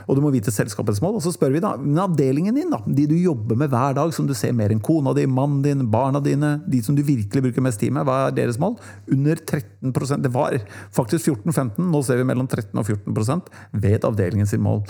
Og 0.08 0.18
du 0.18 0.24
må 0.24 0.32
vite 0.34 0.52
selskapets 0.54 1.02
mål. 1.04 1.20
Og 1.20 1.24
så 1.26 1.32
spør 1.36 1.54
vi 1.54 1.62
da, 1.64 1.76
men 1.78 2.02
avdelingen 2.02 2.58
din, 2.58 2.74
da, 2.74 2.82
de 2.86 3.06
du 3.10 3.16
jobber 3.16 3.58
med 3.62 3.70
hver 3.70 3.94
dag, 3.98 4.14
som 4.16 4.26
du 4.28 4.34
ser 4.38 4.56
mer 4.58 4.74
enn 4.74 4.82
kona 4.84 5.14
di, 5.14 5.28
mannen 5.30 5.62
din, 5.66 5.86
barna 5.94 6.22
dine, 6.24 6.56
de 6.66 6.82
som 6.86 6.98
du 6.98 7.04
virkelig 7.06 7.46
bruker 7.46 7.66
mest 7.66 7.82
tid 7.84 7.94
med, 7.94 8.08
hva 8.10 8.28
er 8.28 8.38
deres 8.38 8.60
mål? 8.62 8.80
Under 9.14 9.38
13% 9.38 10.26
Det 10.26 10.34
var 10.34 10.58
faktisk 10.94 11.30
14-15, 11.30 11.78
nå 11.94 12.04
ser 12.06 12.20
vi 12.20 12.28
mellom 12.28 12.50
13 12.50 12.74
og 12.74 12.90
14% 12.90 13.54
vet 13.86 14.10
avdelingen 14.10 14.50
sin 14.50 14.66
mål. 14.66 14.82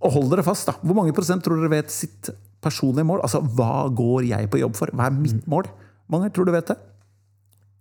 Og 0.00 0.14
hold 0.14 0.30
dere 0.32 0.44
fast, 0.46 0.68
da. 0.68 0.76
Hvor 0.80 0.96
mange 0.96 1.14
prosent 1.16 1.44
tror 1.44 1.60
dere 1.60 1.72
vet 1.72 1.92
sitt 1.92 2.30
personlige 2.64 3.06
mål? 3.08 3.22
Altså, 3.26 3.42
hva 3.42 3.88
går 3.92 4.28
jeg 4.30 4.50
på 4.52 4.60
jobb 4.62 4.78
for? 4.78 4.92
Hva 4.96 5.08
er 5.10 5.16
mitt 5.16 5.46
mål? 5.50 5.68
Mange 6.10 6.30
tror 6.34 6.48
du 6.48 6.54
vet 6.54 6.72
det? 6.72 6.78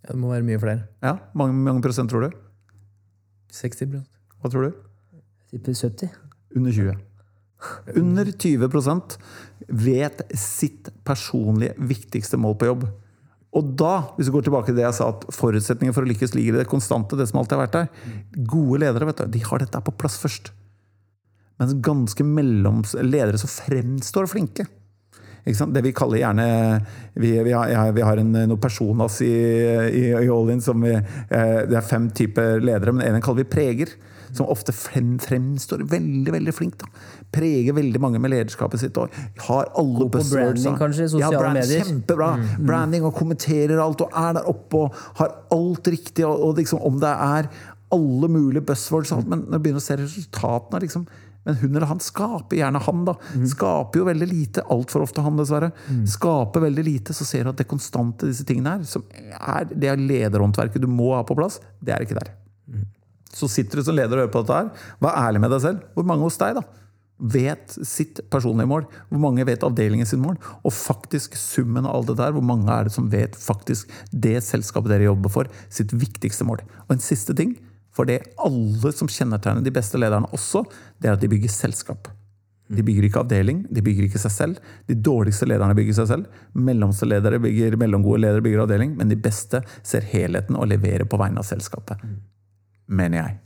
Ja, 0.04 0.14
det 0.14 0.20
må 0.22 0.32
være 0.32 0.46
mye 0.48 0.60
flere. 0.62 0.88
Ja, 1.04 1.18
Mange, 1.38 1.56
mange 1.56 1.84
prosent 1.84 2.12
tror 2.12 2.28
du? 2.28 2.40
60 3.56 3.90
prosent 3.92 4.10
Hva 4.40 4.52
tror 4.52 4.68
du? 4.68 4.82
Tipper 5.50 5.76
70. 5.76 6.12
Under 6.56 6.76
20. 6.76 6.98
Under 8.00 8.30
20% 8.32 9.18
vet 9.84 10.22
sitt 10.38 10.90
personlige 11.08 11.76
viktigste 11.90 12.40
mål 12.40 12.56
på 12.60 12.70
jobb. 12.70 12.86
Og 13.58 13.72
da, 13.80 13.94
hvis 14.16 14.30
vi 14.30 14.36
går 14.36 14.46
tilbake 14.46 14.70
til 14.70 14.78
det 14.78 14.86
jeg 14.86 14.98
sa, 15.00 15.10
at 15.10 15.26
forutsetningen 15.34 15.96
for 15.96 16.06
å 16.06 16.10
lykkes 16.10 16.36
ligger 16.38 16.56
i 16.56 16.62
det 16.62 16.70
konstante, 16.70 17.18
det 17.18 17.26
som 17.32 17.42
alltid 17.42 17.58
har 17.58 17.64
vært 17.66 17.78
der. 17.80 18.14
Gode 18.50 18.84
ledere 18.86 19.10
vet 19.10 19.24
du, 19.24 19.32
de 19.34 19.42
har 19.48 19.64
dette 19.64 19.82
på 19.88 19.96
plass 19.98 20.20
først. 20.22 20.52
Mens 21.60 21.78
ganske 21.84 22.24
melloms 22.24 22.96
ledere 23.04 23.40
som 23.42 23.52
fremstår 23.52 24.30
flinke. 24.32 24.66
Det 25.44 25.82
vi 25.82 25.94
kaller 25.96 26.20
gjerne 26.20 26.46
Vi, 27.16 27.32
vi, 27.44 27.52
har, 27.56 27.92
vi 27.96 28.04
har, 28.04 28.20
en, 28.22 28.32
noen 28.32 28.60
personas 28.62 29.22
i, 29.26 29.32
i, 29.32 30.04
i 30.12 30.30
Allin 30.30 30.62
som 30.62 30.82
vi, 30.84 30.94
eh, 30.94 31.60
Det 31.66 31.78
er 31.80 31.86
fem 31.86 32.10
typer 32.12 32.60
ledere, 32.62 32.94
men 32.94 33.16
en 33.16 33.24
kaller 33.24 33.46
vi 33.46 33.50
preger. 33.50 33.96
Som 34.36 34.46
ofte 34.52 34.74
frem, 34.76 35.16
fremstår 35.20 35.82
veldig 35.90 36.34
veldig 36.36 36.54
flink. 36.54 36.78
Da. 36.84 36.90
Preger 37.34 37.74
veldig 37.74 38.02
mange 38.04 38.22
med 38.22 38.30
lederskapet 38.36 38.84
sitt. 38.84 38.98
Og 39.02 39.16
har 39.48 39.72
alle 39.80 40.10
på 40.14 40.22
branding, 40.22 40.78
kanskje? 40.78 41.08
Sosiale 41.10 41.34
ja, 41.34 41.42
brand, 41.42 41.58
medier? 41.58 41.88
Kjempebra! 41.88 42.30
Mm, 42.36 42.46
mm. 42.52 42.68
Branding 42.70 43.08
og 43.10 43.16
kommenterer 43.18 43.82
alt 43.82 44.06
og 44.06 44.14
er 44.14 44.38
der 44.38 44.52
oppe 44.52 44.84
og 44.84 45.02
har 45.18 45.34
alt 45.56 45.90
riktig. 45.90 46.28
Og, 46.28 46.46
og 46.46 46.62
liksom, 46.62 46.84
om 46.86 47.02
det 47.02 47.16
er 47.16 47.50
alle 47.96 48.30
mulige 48.30 48.62
buzzwords, 48.62 49.16
men 49.26 49.48
når 49.48 49.58
du 49.58 49.64
begynner 49.66 49.82
å 49.82 49.88
se 49.88 49.98
resultatene 49.98 50.84
liksom, 50.84 51.08
men 51.50 51.58
hun 51.58 51.76
eller 51.76 51.90
han 51.90 52.02
skaper 52.04 52.60
gjerne 52.60 52.82
han, 52.86 53.06
da. 53.08 53.16
Mm. 53.34 53.46
Skaper 53.50 54.02
jo 54.02 54.08
veldig 54.10 54.28
lite. 54.30 54.66
Altfor 54.70 55.06
ofte 55.06 55.24
han, 55.26 55.38
dessverre. 55.40 55.72
Mm. 55.90 56.04
Skaper 56.10 56.66
veldig 56.68 56.86
lite. 56.86 57.16
Så 57.18 57.26
ser 57.26 57.46
du 57.46 57.54
at 57.54 57.62
det 57.62 57.70
konstante 57.70 58.30
disse 58.30 58.46
tingene 58.48 58.78
her, 58.78 58.86
som 58.90 59.06
er 59.40 59.70
det 59.72 59.90
er 59.90 60.02
lederhåndverket 60.02 60.84
du 60.84 60.90
må 60.92 61.16
ha 61.16 61.24
på 61.26 61.38
plass, 61.40 61.58
det 61.82 61.96
er 61.96 62.06
ikke 62.06 62.20
der. 62.20 62.36
Mm. 62.70 62.86
Så 63.34 63.50
sitter 63.50 63.82
du 63.82 63.88
som 63.88 63.98
leder 63.98 64.14
og 64.14 64.28
hører 64.28 64.36
på 64.36 64.44
dette 64.46 64.60
her. 64.62 64.92
Vær 65.02 65.18
ærlig 65.24 65.42
med 65.42 65.54
deg 65.56 65.64
selv. 65.66 65.90
Hvor 65.96 66.06
mange 66.12 66.28
hos 66.28 66.38
deg, 66.42 66.60
da? 66.60 66.66
Vet 67.20 67.74
sitt 67.84 68.22
personlige 68.32 68.70
mål? 68.72 68.86
Hvor 69.10 69.24
mange 69.26 69.46
vet 69.50 69.66
avdelingen 69.66 70.08
sin 70.08 70.22
mål? 70.24 70.38
Og 70.64 70.76
faktisk 70.76 71.34
summen 71.40 71.88
av 71.88 71.98
alt 71.98 72.12
det 72.12 72.20
der, 72.22 72.36
hvor 72.36 72.46
mange 72.46 72.70
er 72.72 72.88
det 72.88 72.94
som 72.96 73.10
vet 73.12 73.36
faktisk 73.40 73.90
det 74.14 74.38
selskapet 74.46 74.94
dere 74.94 75.10
jobber 75.10 75.34
for, 75.34 75.50
sitt 75.74 75.92
viktigste 75.98 76.48
mål? 76.48 76.64
Og 76.88 76.96
en 76.96 77.04
siste 77.04 77.36
ting 77.38 77.58
for 77.96 78.10
det 78.10 78.22
alle 78.40 78.94
som 78.96 79.10
kjennetegner 79.10 79.66
de 79.66 79.74
beste 79.74 80.00
lederne 80.00 80.30
også, 80.36 80.64
det 81.02 81.10
er 81.10 81.18
at 81.18 81.24
de 81.24 81.30
bygger 81.32 81.52
selskap. 81.52 82.10
De 82.70 82.84
bygger 82.86 83.08
ikke 83.08 83.24
avdeling, 83.24 83.64
de 83.74 83.82
bygger 83.82 84.06
ikke 84.06 84.22
seg 84.22 84.34
selv. 84.34 84.74
De 84.86 84.94
dårligste 84.94 85.48
lederne 85.50 85.74
bygger 85.78 85.96
seg 85.98 86.10
selv. 86.12 86.42
Mellomste 86.54 87.08
ledere 87.10 87.40
bygger, 87.42 87.78
mellomgode 87.82 88.22
ledere 88.22 88.46
bygger 88.46 88.62
avdeling. 88.68 88.94
Men 89.00 89.10
de 89.10 89.18
beste 89.18 89.64
ser 89.82 90.06
helheten 90.12 90.58
og 90.58 90.70
leverer 90.70 91.10
på 91.10 91.18
vegne 91.18 91.42
av 91.42 91.48
selskapet. 91.50 92.04
Mener 92.94 93.24
jeg. 93.24 93.40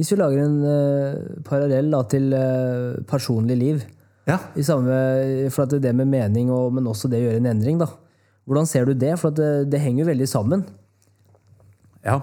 Hvis 0.00 0.10
vi 0.10 0.18
lager 0.18 0.42
en 0.42 0.58
uh, 0.64 1.38
parallell 1.46 1.92
da, 1.94 2.02
til 2.10 2.34
uh, 2.34 2.98
personlig 3.06 3.58
liv 3.60 3.86
ja. 4.26 4.40
i 4.58 4.66
samme, 4.66 4.98
for 5.54 5.70
det 5.70 5.94
med 5.94 6.10
mening, 6.10 6.50
og, 6.50 6.72
men 6.74 6.90
også 6.90 7.10
det 7.12 7.20
å 7.20 7.28
gjøre 7.28 7.44
en 7.44 7.50
endring. 7.52 7.78
da. 7.78 7.86
Hvordan 8.50 8.66
ser 8.66 8.90
du 8.90 8.96
det? 8.98 9.14
For 9.20 9.30
det, 9.36 9.70
det 9.70 9.82
henger 9.84 10.10
veldig 10.10 10.26
sammen. 10.26 10.66
Ja, 12.02 12.18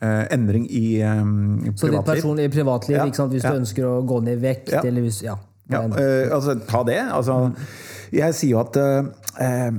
Uh, 0.00 0.24
endring 0.32 0.64
i 0.72 1.02
um, 1.04 1.58
privatliv. 1.60 1.76
Så 1.76 1.88
ditt 1.92 2.06
personlige 2.08 2.50
privatliv, 2.54 2.96
ja, 2.96 3.04
hvis 3.04 3.44
ja. 3.44 3.50
du 3.52 3.58
ønsker 3.60 3.84
å 3.84 3.98
gå 4.08 4.22
ned 4.24 4.38
i 4.38 4.40
vekt? 4.46 4.70
Ja. 4.72 4.80
Eller 4.88 5.04
hvis, 5.04 5.18
ja, 5.26 5.34
ja 5.68 5.82
uh, 5.84 6.32
altså, 6.32 6.54
ta 6.64 6.80
det. 6.88 6.96
Altså, 7.04 7.36
jeg 8.16 8.36
sier 8.38 8.54
jo 8.54 8.62
at 8.62 8.78
uh, 8.80 9.76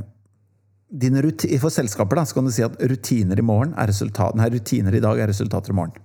For 1.63 1.73
selskaper 1.73 2.21
da, 2.21 2.27
så 2.29 2.37
kan 2.37 2.45
du 2.45 2.53
si 2.53 2.61
at 2.61 2.77
rutiner 2.85 3.41
i 3.41 3.47
morgen 3.47 3.73
er 3.73 3.89
resultat, 3.89 4.37
nei, 4.37 4.51
rutiner 4.53 4.93
i 4.93 5.01
dag 5.01 5.23
er 5.25 5.33
resultater 5.33 5.73
i 5.73 5.79
morgen. 5.81 5.97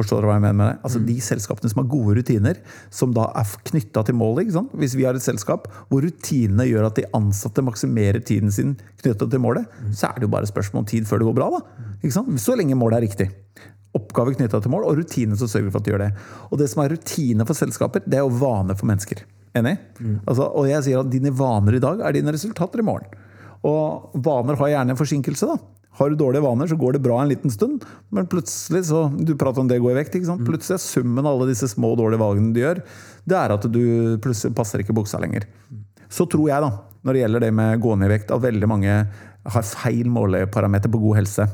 Forstår 0.00 0.22
dere 0.22 0.30
hva 0.30 0.36
jeg 0.38 0.44
mener 0.46 0.56
med 0.56 0.70
det? 0.70 0.76
Altså 0.86 1.00
mm. 1.00 1.06
De 1.10 1.16
selskapene 1.24 1.70
som 1.72 1.82
har 1.82 1.88
gode 1.92 2.14
rutiner, 2.16 2.60
som 2.94 3.12
da 3.16 3.26
er 3.36 3.50
knytta 3.68 4.04
til 4.08 4.16
målet. 4.16 4.54
Hvis 4.80 4.96
vi 4.96 5.04
har 5.04 5.18
et 5.18 5.24
selskap 5.24 5.66
hvor 5.90 6.06
rutinene 6.06 6.64
gjør 6.70 6.88
at 6.88 6.96
de 6.96 7.08
ansatte 7.16 7.64
maksimerer 7.66 8.22
tiden 8.24 8.54
sin 8.54 8.78
knytta 9.02 9.28
til 9.28 9.42
målet, 9.44 9.68
mm. 9.68 9.90
så 9.92 10.08
er 10.08 10.16
det 10.16 10.28
jo 10.28 10.32
bare 10.32 10.48
spørsmål 10.48 10.86
om 10.86 10.88
tid 10.88 11.08
før 11.08 11.20
det 11.20 11.28
går 11.28 11.36
bra. 11.36 11.50
da. 11.58 12.24
Så 12.40 12.56
lenge 12.56 12.78
målet 12.80 13.00
er 13.00 13.06
riktig. 13.10 13.28
Oppgave 13.98 14.36
knytta 14.38 14.60
til 14.62 14.72
mål, 14.72 14.86
og 14.86 15.00
rutiner 15.00 15.36
som 15.36 15.50
sørger 15.50 15.72
for 15.74 15.82
at 15.82 15.88
de 15.88 15.92
gjør 15.92 16.04
det. 16.04 16.12
Og 16.48 16.60
det 16.60 16.70
som 16.70 16.84
er 16.84 16.94
rutine 16.94 17.46
for 17.46 17.58
selskaper, 17.58 18.04
det 18.06 18.20
er 18.20 18.24
jo 18.24 18.38
vane 18.40 18.76
for 18.78 18.88
mennesker. 18.88 19.24
Enig? 19.58 19.74
Mm. 19.98 20.20
Altså, 20.30 20.46
og 20.46 20.70
jeg 20.70 20.86
sier 20.86 21.02
at 21.02 21.10
dine 21.10 21.32
vaner 21.34 21.76
i 21.76 21.82
dag 21.82 22.00
er 22.06 22.14
dine 22.14 22.32
resultater 22.32 22.80
i 22.80 22.86
morgen. 22.86 23.10
Og 23.66 24.14
vaner 24.24 24.56
har 24.62 24.72
gjerne 24.76 24.94
en 24.94 25.00
forsinkelse. 25.00 25.50
da. 25.50 25.79
Har 25.98 26.10
du 26.10 26.16
dårlige 26.16 26.44
vaner, 26.44 26.68
så 26.70 26.78
går 26.78 26.94
det 26.96 27.02
bra 27.02 27.16
en 27.20 27.30
liten 27.32 27.50
stund, 27.50 27.82
men 28.14 28.28
plutselig 28.30 28.84
så, 28.88 29.08
Du 29.10 29.34
prater 29.36 29.60
om 29.60 29.68
det 29.68 29.80
går 29.82 29.92
i 29.92 29.98
vekt. 29.98 30.14
ikke 30.14 30.28
sant? 30.28 30.44
Plutselig 30.46 30.78
er 30.78 30.84
summen 30.84 31.24
av 31.24 31.34
alle 31.34 31.50
disse 31.50 31.68
små 31.68 31.96
dårlige 31.98 32.22
valgene 32.22 32.54
du 32.54 32.60
gjør, 32.62 32.82
det 33.26 33.36
er 33.36 33.56
at 33.56 33.66
du 33.66 33.82
plutselig 34.22 34.54
passer 34.56 34.84
ikke 34.84 34.96
buksa 34.96 35.20
lenger. 35.20 35.48
Så 36.10 36.26
tror 36.30 36.48
jeg, 36.50 36.62
da, 36.62 36.70
når 37.02 37.16
det 37.16 37.24
gjelder 37.24 37.44
det 37.46 37.50
med 37.54 37.82
gående 37.82 38.06
i 38.06 38.12
vekt, 38.14 38.30
at 38.30 38.42
veldig 38.42 38.70
mange 38.70 38.94
har 39.50 39.66
feil 39.66 40.08
måleparameter 40.12 40.92
på 40.92 41.00
god 41.02 41.20
helse. 41.20 41.46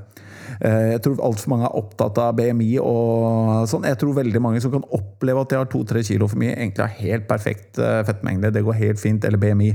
Eh, 0.61 0.93
jeg 0.95 1.03
tror 1.05 1.23
altfor 1.27 1.53
mange 1.53 1.69
er 1.69 1.79
opptatt 1.79 2.19
av 2.23 2.37
BMI 2.39 2.71
og 2.83 3.67
sånn. 3.71 3.87
Jeg 3.89 4.01
tror 4.01 4.17
veldig 4.17 4.43
mange 4.43 4.63
som 4.65 4.73
kan 4.75 4.87
oppleve 4.97 5.43
at 5.43 5.53
de 5.53 5.61
har 5.61 5.71
to-tre 5.71 6.03
kilo 6.07 6.29
for 6.31 6.41
mye, 6.41 6.55
egentlig 6.57 6.87
har 6.87 7.01
helt 7.01 7.27
perfekt 7.31 7.81
eh, 7.83 8.03
fettmengde. 8.09 8.53
Det 8.55 8.65
går 8.67 8.81
helt 8.81 9.03
fint. 9.03 9.25
Eller 9.27 9.41
BMI. 9.43 9.73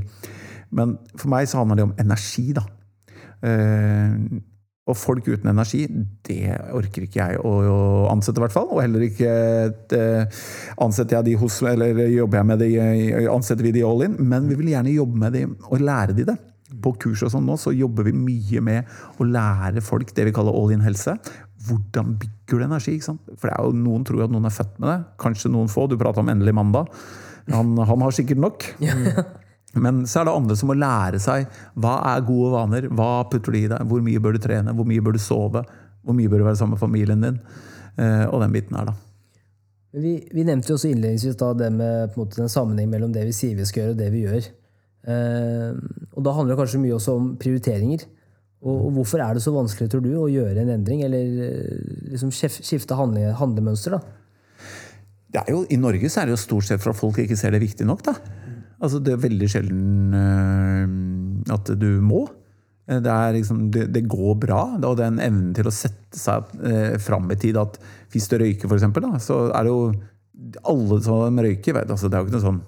Men 0.78 0.95
for 1.15 1.32
meg 1.34 1.50
så 1.52 1.62
handler 1.62 1.82
det 1.82 1.89
om 1.89 1.97
energi, 2.02 2.52
da. 2.58 2.65
Eh, 4.91 4.93
og 4.93 4.97
folk 4.99 5.27
uten 5.27 5.49
energi, 5.51 5.86
det 6.27 6.51
orker 6.75 7.06
ikke 7.06 7.19
jeg 7.21 7.39
å, 7.39 7.51
ansette, 8.12 8.39
i 8.39 8.45
hvert 8.45 8.56
fall. 8.56 8.69
Og 8.71 8.82
heller 8.84 9.06
ikke 9.06 9.32
uh, 9.95 10.41
ansetter 10.84 11.19
jeg 11.19 11.30
de 11.30 11.36
hos, 11.39 11.62
eller 11.67 12.04
jobber 12.12 12.41
jeg 12.41 12.49
med 12.49 12.63
de, 12.63 12.71
ansetter 13.32 13.67
vi 13.67 13.75
de 13.75 13.86
all 13.88 14.06
in. 14.08 14.17
Men 14.19 14.49
vi 14.49 14.58
vil 14.60 14.73
gjerne 14.73 14.95
jobbe 14.95 15.21
med 15.21 15.38
de 15.38 15.45
og 15.51 15.82
lære 15.82 16.17
de 16.17 16.27
det. 16.32 16.38
På 16.82 16.93
kurs 16.95 17.23
og 17.25 17.34
sånn 17.34 17.47
nå 17.47 17.58
så 17.60 17.73
jobber 17.75 18.08
vi 18.08 18.15
mye 18.15 18.62
med 18.63 18.91
å 19.19 19.27
lære 19.27 19.84
folk 19.84 20.13
det 20.15 20.30
vi 20.30 20.36
kaller 20.36 20.56
all 20.56 20.71
in 20.75 20.84
helse. 20.86 21.17
Hvordan 21.67 22.15
bygger 22.21 22.62
du 22.62 22.65
energi? 22.65 22.95
ikke 22.97 23.12
sant? 23.12 23.36
For 23.38 23.51
jo, 23.51 23.73
Noen 23.75 24.08
tror 24.08 24.25
at 24.25 24.34
noen 24.34 24.47
er 24.49 24.56
født 24.56 24.80
med 24.80 24.89
det. 24.89 25.01
Kanskje 25.21 25.51
noen 25.54 25.69
få. 25.71 25.86
Du 25.91 25.99
prata 25.99 26.23
om 26.23 26.32
Endelig 26.32 26.56
mandag. 26.58 26.89
Han, 27.51 27.75
han 27.77 28.06
har 28.06 28.15
sikkert 28.15 28.41
nok. 28.41 28.65
Ja. 28.82 28.95
Men 29.79 30.01
så 30.10 30.21
er 30.21 30.27
det 30.27 30.34
andre 30.36 30.57
som 30.60 30.71
må 30.71 30.75
lære 30.75 31.19
seg 31.23 31.45
hva 31.79 31.99
er 32.12 32.25
gode 32.27 32.51
vaner. 32.55 32.89
Hva 32.91 33.12
putter 33.31 33.53
du 33.53 33.60
i 33.62 33.69
deg? 33.71 33.86
Hvor 33.88 34.03
mye 34.03 34.23
bør 34.23 34.36
du 34.36 34.41
trene? 34.43 34.73
Hvor 34.75 34.88
mye 34.88 35.03
bør 35.03 35.15
du 35.15 35.21
sove? 35.23 35.63
Hvor 36.01 36.17
mye 36.17 36.31
bør 36.31 36.41
du 36.41 36.49
være 36.49 36.60
sammen 36.60 36.75
med 36.75 36.84
familien 36.84 37.23
din? 37.23 37.39
Eh, 37.95 38.25
og 38.27 38.41
den 38.43 38.55
biten 38.55 38.77
her, 38.77 38.91
da. 38.91 38.97
Vi, 39.91 40.15
vi 40.31 40.43
nevnte 40.47 40.71
jo 40.71 40.77
også 40.77 40.91
innledningsvis 40.91 41.38
da, 41.39 41.51
det 41.60 41.67
med 41.75 42.15
måte, 42.15 42.39
den 42.39 42.51
sammenheng 42.51 42.88
mellom 42.91 43.12
det 43.12 43.25
vi 43.27 43.36
sier 43.36 43.57
vi 43.57 43.67
skal 43.67 43.84
gjøre, 43.84 43.95
og 43.95 43.99
det 43.99 44.10
vi 44.13 44.23
gjør. 44.23 44.49
Eh, 45.12 45.69
og 46.15 46.25
da 46.25 46.36
handler 46.36 46.55
det 46.55 46.62
kanskje 46.62 46.81
mye 46.84 46.97
også 46.97 47.15
om 47.19 47.31
prioriteringer. 47.39 48.05
Og, 48.62 48.75
og, 48.75 48.89
hvorfor 48.99 49.23
er 49.23 49.36
det 49.36 49.43
så 49.43 49.53
vanskelig, 49.55 49.89
tror 49.89 50.03
du, 50.05 50.12
å 50.19 50.29
gjøre 50.31 50.63
en 50.63 50.75
endring? 50.75 51.03
Eller 51.07 51.47
eh, 51.47 51.77
liksom 52.13 52.31
skifte 52.36 52.97
handle, 52.97 53.31
handlemønster? 53.39 53.97
da? 53.97 54.62
Det 55.31 55.43
er 55.45 55.55
jo, 55.55 55.63
I 55.71 55.79
Norge 55.79 56.12
så 56.12 56.21
er 56.21 56.29
det 56.29 56.36
jo 56.36 56.43
stort 56.43 56.67
sett 56.67 56.84
for 56.84 56.93
at 56.93 56.99
folk 56.99 57.19
ikke 57.23 57.39
ser 57.39 57.55
det 57.55 57.63
viktig 57.63 57.88
nok. 57.88 58.03
da. 58.05 58.15
Altså, 58.82 59.00
det 59.04 59.13
er 59.13 59.26
veldig 59.26 59.50
sjelden 59.52 60.15
eh, 60.17 61.54
at 61.54 61.72
du 61.78 61.89
må. 62.02 62.26
Eh, 62.89 63.00
Det, 63.02 63.17
liksom, 63.38 63.67
det, 63.74 63.88
det 63.94 64.08
går 64.10 64.36
bra, 64.41 64.62
og 64.82 64.98
den 64.98 65.20
evnen 65.22 65.54
til 65.58 65.70
å 65.70 65.74
sette 65.76 66.17
seg 66.17 66.50
eh, 66.65 66.98
fram 67.02 67.30
i 67.32 67.38
tid 67.39 67.60
at 67.62 67.78
hvis 68.12 68.28
du 68.32 68.39
røyker, 68.41 68.67
for 68.67 68.80
eksempel, 68.80 69.06
da, 69.06 69.22
så 69.22 69.46
er 69.54 69.67
det 69.67 69.72
jo 69.72 69.84
alle 70.65 70.98
som 71.06 71.38
røyker, 71.39 71.84
altså, 71.86 72.10
det 72.10 72.17
er 72.17 72.24
jo 72.24 72.30
ikke 72.30 72.38
noe 72.39 72.50
sånn 72.50 72.62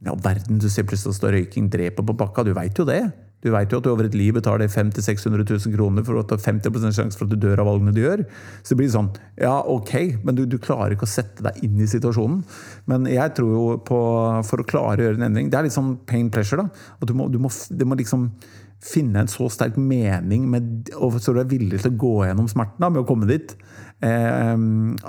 Ja, 0.00 0.14
verden, 0.16 0.58
du 0.58 0.68
ser 0.72 0.86
plutselig 0.88 1.18
står 1.18 1.34
røyking 1.36 1.66
dreper 1.70 2.04
på 2.08 2.14
bakka. 2.16 2.42
Du 2.42 2.54
veit 2.56 2.78
jo 2.80 2.86
det. 2.88 3.02
Du 3.40 3.48
veit 3.54 3.72
jo 3.72 3.80
at 3.80 3.86
du 3.86 3.90
over 3.92 4.04
et 4.04 4.16
liv 4.16 4.34
betaler 4.36 4.68
500 4.68 5.00
000-600 5.00 5.46
000 5.48 5.74
kroner 5.76 6.04
for 6.06 6.20
å 6.20 6.24
ta 6.28 6.36
50% 6.40 6.96
sjanse 6.96 7.18
for 7.18 7.26
at 7.26 7.32
du 7.32 7.40
dør 7.40 7.62
av 7.62 7.70
valgene 7.70 7.94
du 7.96 8.02
gjør. 8.02 8.24
Så 8.60 8.74
det 8.74 8.80
blir 8.82 8.92
sånn 8.92 9.10
Ja, 9.40 9.56
ok, 9.64 9.94
men 10.24 10.36
du, 10.36 10.44
du 10.50 10.58
klarer 10.60 10.96
ikke 10.96 11.08
å 11.08 11.10
sette 11.10 11.44
deg 11.46 11.60
inn 11.64 11.80
i 11.80 11.88
situasjonen. 11.90 12.42
Men 12.90 13.08
jeg 13.10 13.36
tror 13.38 13.52
jo 13.54 13.66
på 13.86 14.00
For 14.48 14.62
å 14.62 14.68
klare 14.68 15.00
å 15.00 15.08
gjøre 15.08 15.20
en 15.20 15.28
endring 15.30 15.50
Det 15.52 15.58
er 15.58 15.68
litt 15.68 15.76
sånn 15.76 15.94
pain 16.08 16.28
pleasure, 16.32 16.66
da. 16.66 16.90
At 17.00 17.08
du 17.08 17.16
må, 17.16 17.30
du 17.32 17.40
må, 17.42 17.50
du 17.50 17.86
må 17.88 17.98
liksom 18.00 18.28
finne 18.80 19.20
en 19.20 19.28
så 19.28 19.48
sterk 19.52 19.76
mening 19.76 20.46
med, 20.48 20.88
og 20.96 21.18
så 21.20 21.34
du 21.36 21.42
er 21.42 21.50
villig 21.50 21.82
til 21.82 21.92
å 21.92 21.98
gå 22.00 22.12
gjennom 22.24 22.46
smerten 22.48 22.80
da, 22.80 22.88
med 22.88 23.02
å 23.02 23.08
komme 23.08 23.28
dit. 23.28 23.52
Eh, 24.00 24.54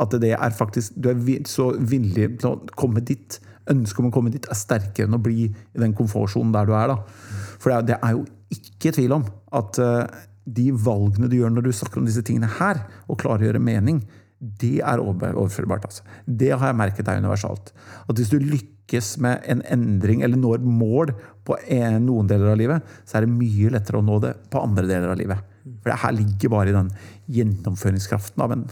at 0.03 0.17
det 0.19 0.33
er 0.35 0.55
faktisk 0.55 0.97
Du 0.99 1.07
er 1.13 1.21
så 1.47 1.69
villig 1.79 2.33
til 2.41 2.49
å 2.51 2.57
komme 2.75 3.03
dit. 3.07 3.39
Ønsket 3.71 4.03
om 4.03 4.09
å 4.09 4.13
komme 4.15 4.33
dit 4.33 4.47
er 4.49 4.59
sterkere 4.59 5.07
enn 5.07 5.15
å 5.15 5.21
bli 5.23 5.45
i 5.47 5.79
den 5.79 5.95
komfortsonen 5.95 6.51
der 6.55 6.67
du 6.67 6.75
er. 6.75 6.91
da. 6.91 7.30
For 7.61 7.71
det 7.71 7.77
er, 7.77 7.87
det 7.91 7.99
er 8.01 8.17
jo 8.17 8.25
ikke 8.51 8.93
tvil 8.97 9.15
om 9.19 9.27
at 9.57 9.79
eh, 9.81 10.19
de 10.49 10.71
valgene 10.73 11.29
du 11.29 11.37
gjør 11.37 11.53
når 11.53 11.67
du 11.67 11.71
snakker 11.75 12.01
om 12.01 12.09
disse 12.09 12.23
tingene 12.25 12.49
her, 12.57 12.81
og 13.07 13.19
klarer 13.21 13.45
å 13.45 13.49
gjøre 13.51 13.63
mening, 13.63 14.01
det 14.41 14.79
er 14.81 15.01
overførbart. 15.01 15.85
altså. 15.85 16.03
Det 16.25 16.49
har 16.55 16.71
jeg 16.71 16.79
merket 16.79 17.07
er 17.07 17.21
universalt. 17.21 17.71
At 18.09 18.17
hvis 18.17 18.31
du 18.31 18.39
lykkes 18.41 19.13
med 19.21 19.45
en 19.53 19.61
endring 19.69 20.23
eller 20.25 20.39
når 20.41 20.65
mål 20.65 21.13
på 21.45 21.59
en, 21.61 21.99
noen 22.07 22.29
deler 22.29 22.53
av 22.53 22.57
livet, 22.57 22.93
så 23.05 23.19
er 23.19 23.27
det 23.27 23.35
mye 23.35 23.73
lettere 23.75 24.01
å 24.01 24.05
nå 24.05 24.17
det 24.23 24.33
på 24.51 24.63
andre 24.65 24.87
deler 24.89 25.13
av 25.13 25.19
livet. 25.19 25.45
For 25.83 25.93
det 25.93 25.99
her 26.01 26.15
ligger 26.17 26.53
bare 26.55 26.71
i 26.71 26.77
den 26.77 26.89
gjennomføringskraften 27.37 28.41
av 28.41 28.55
en 28.57 28.69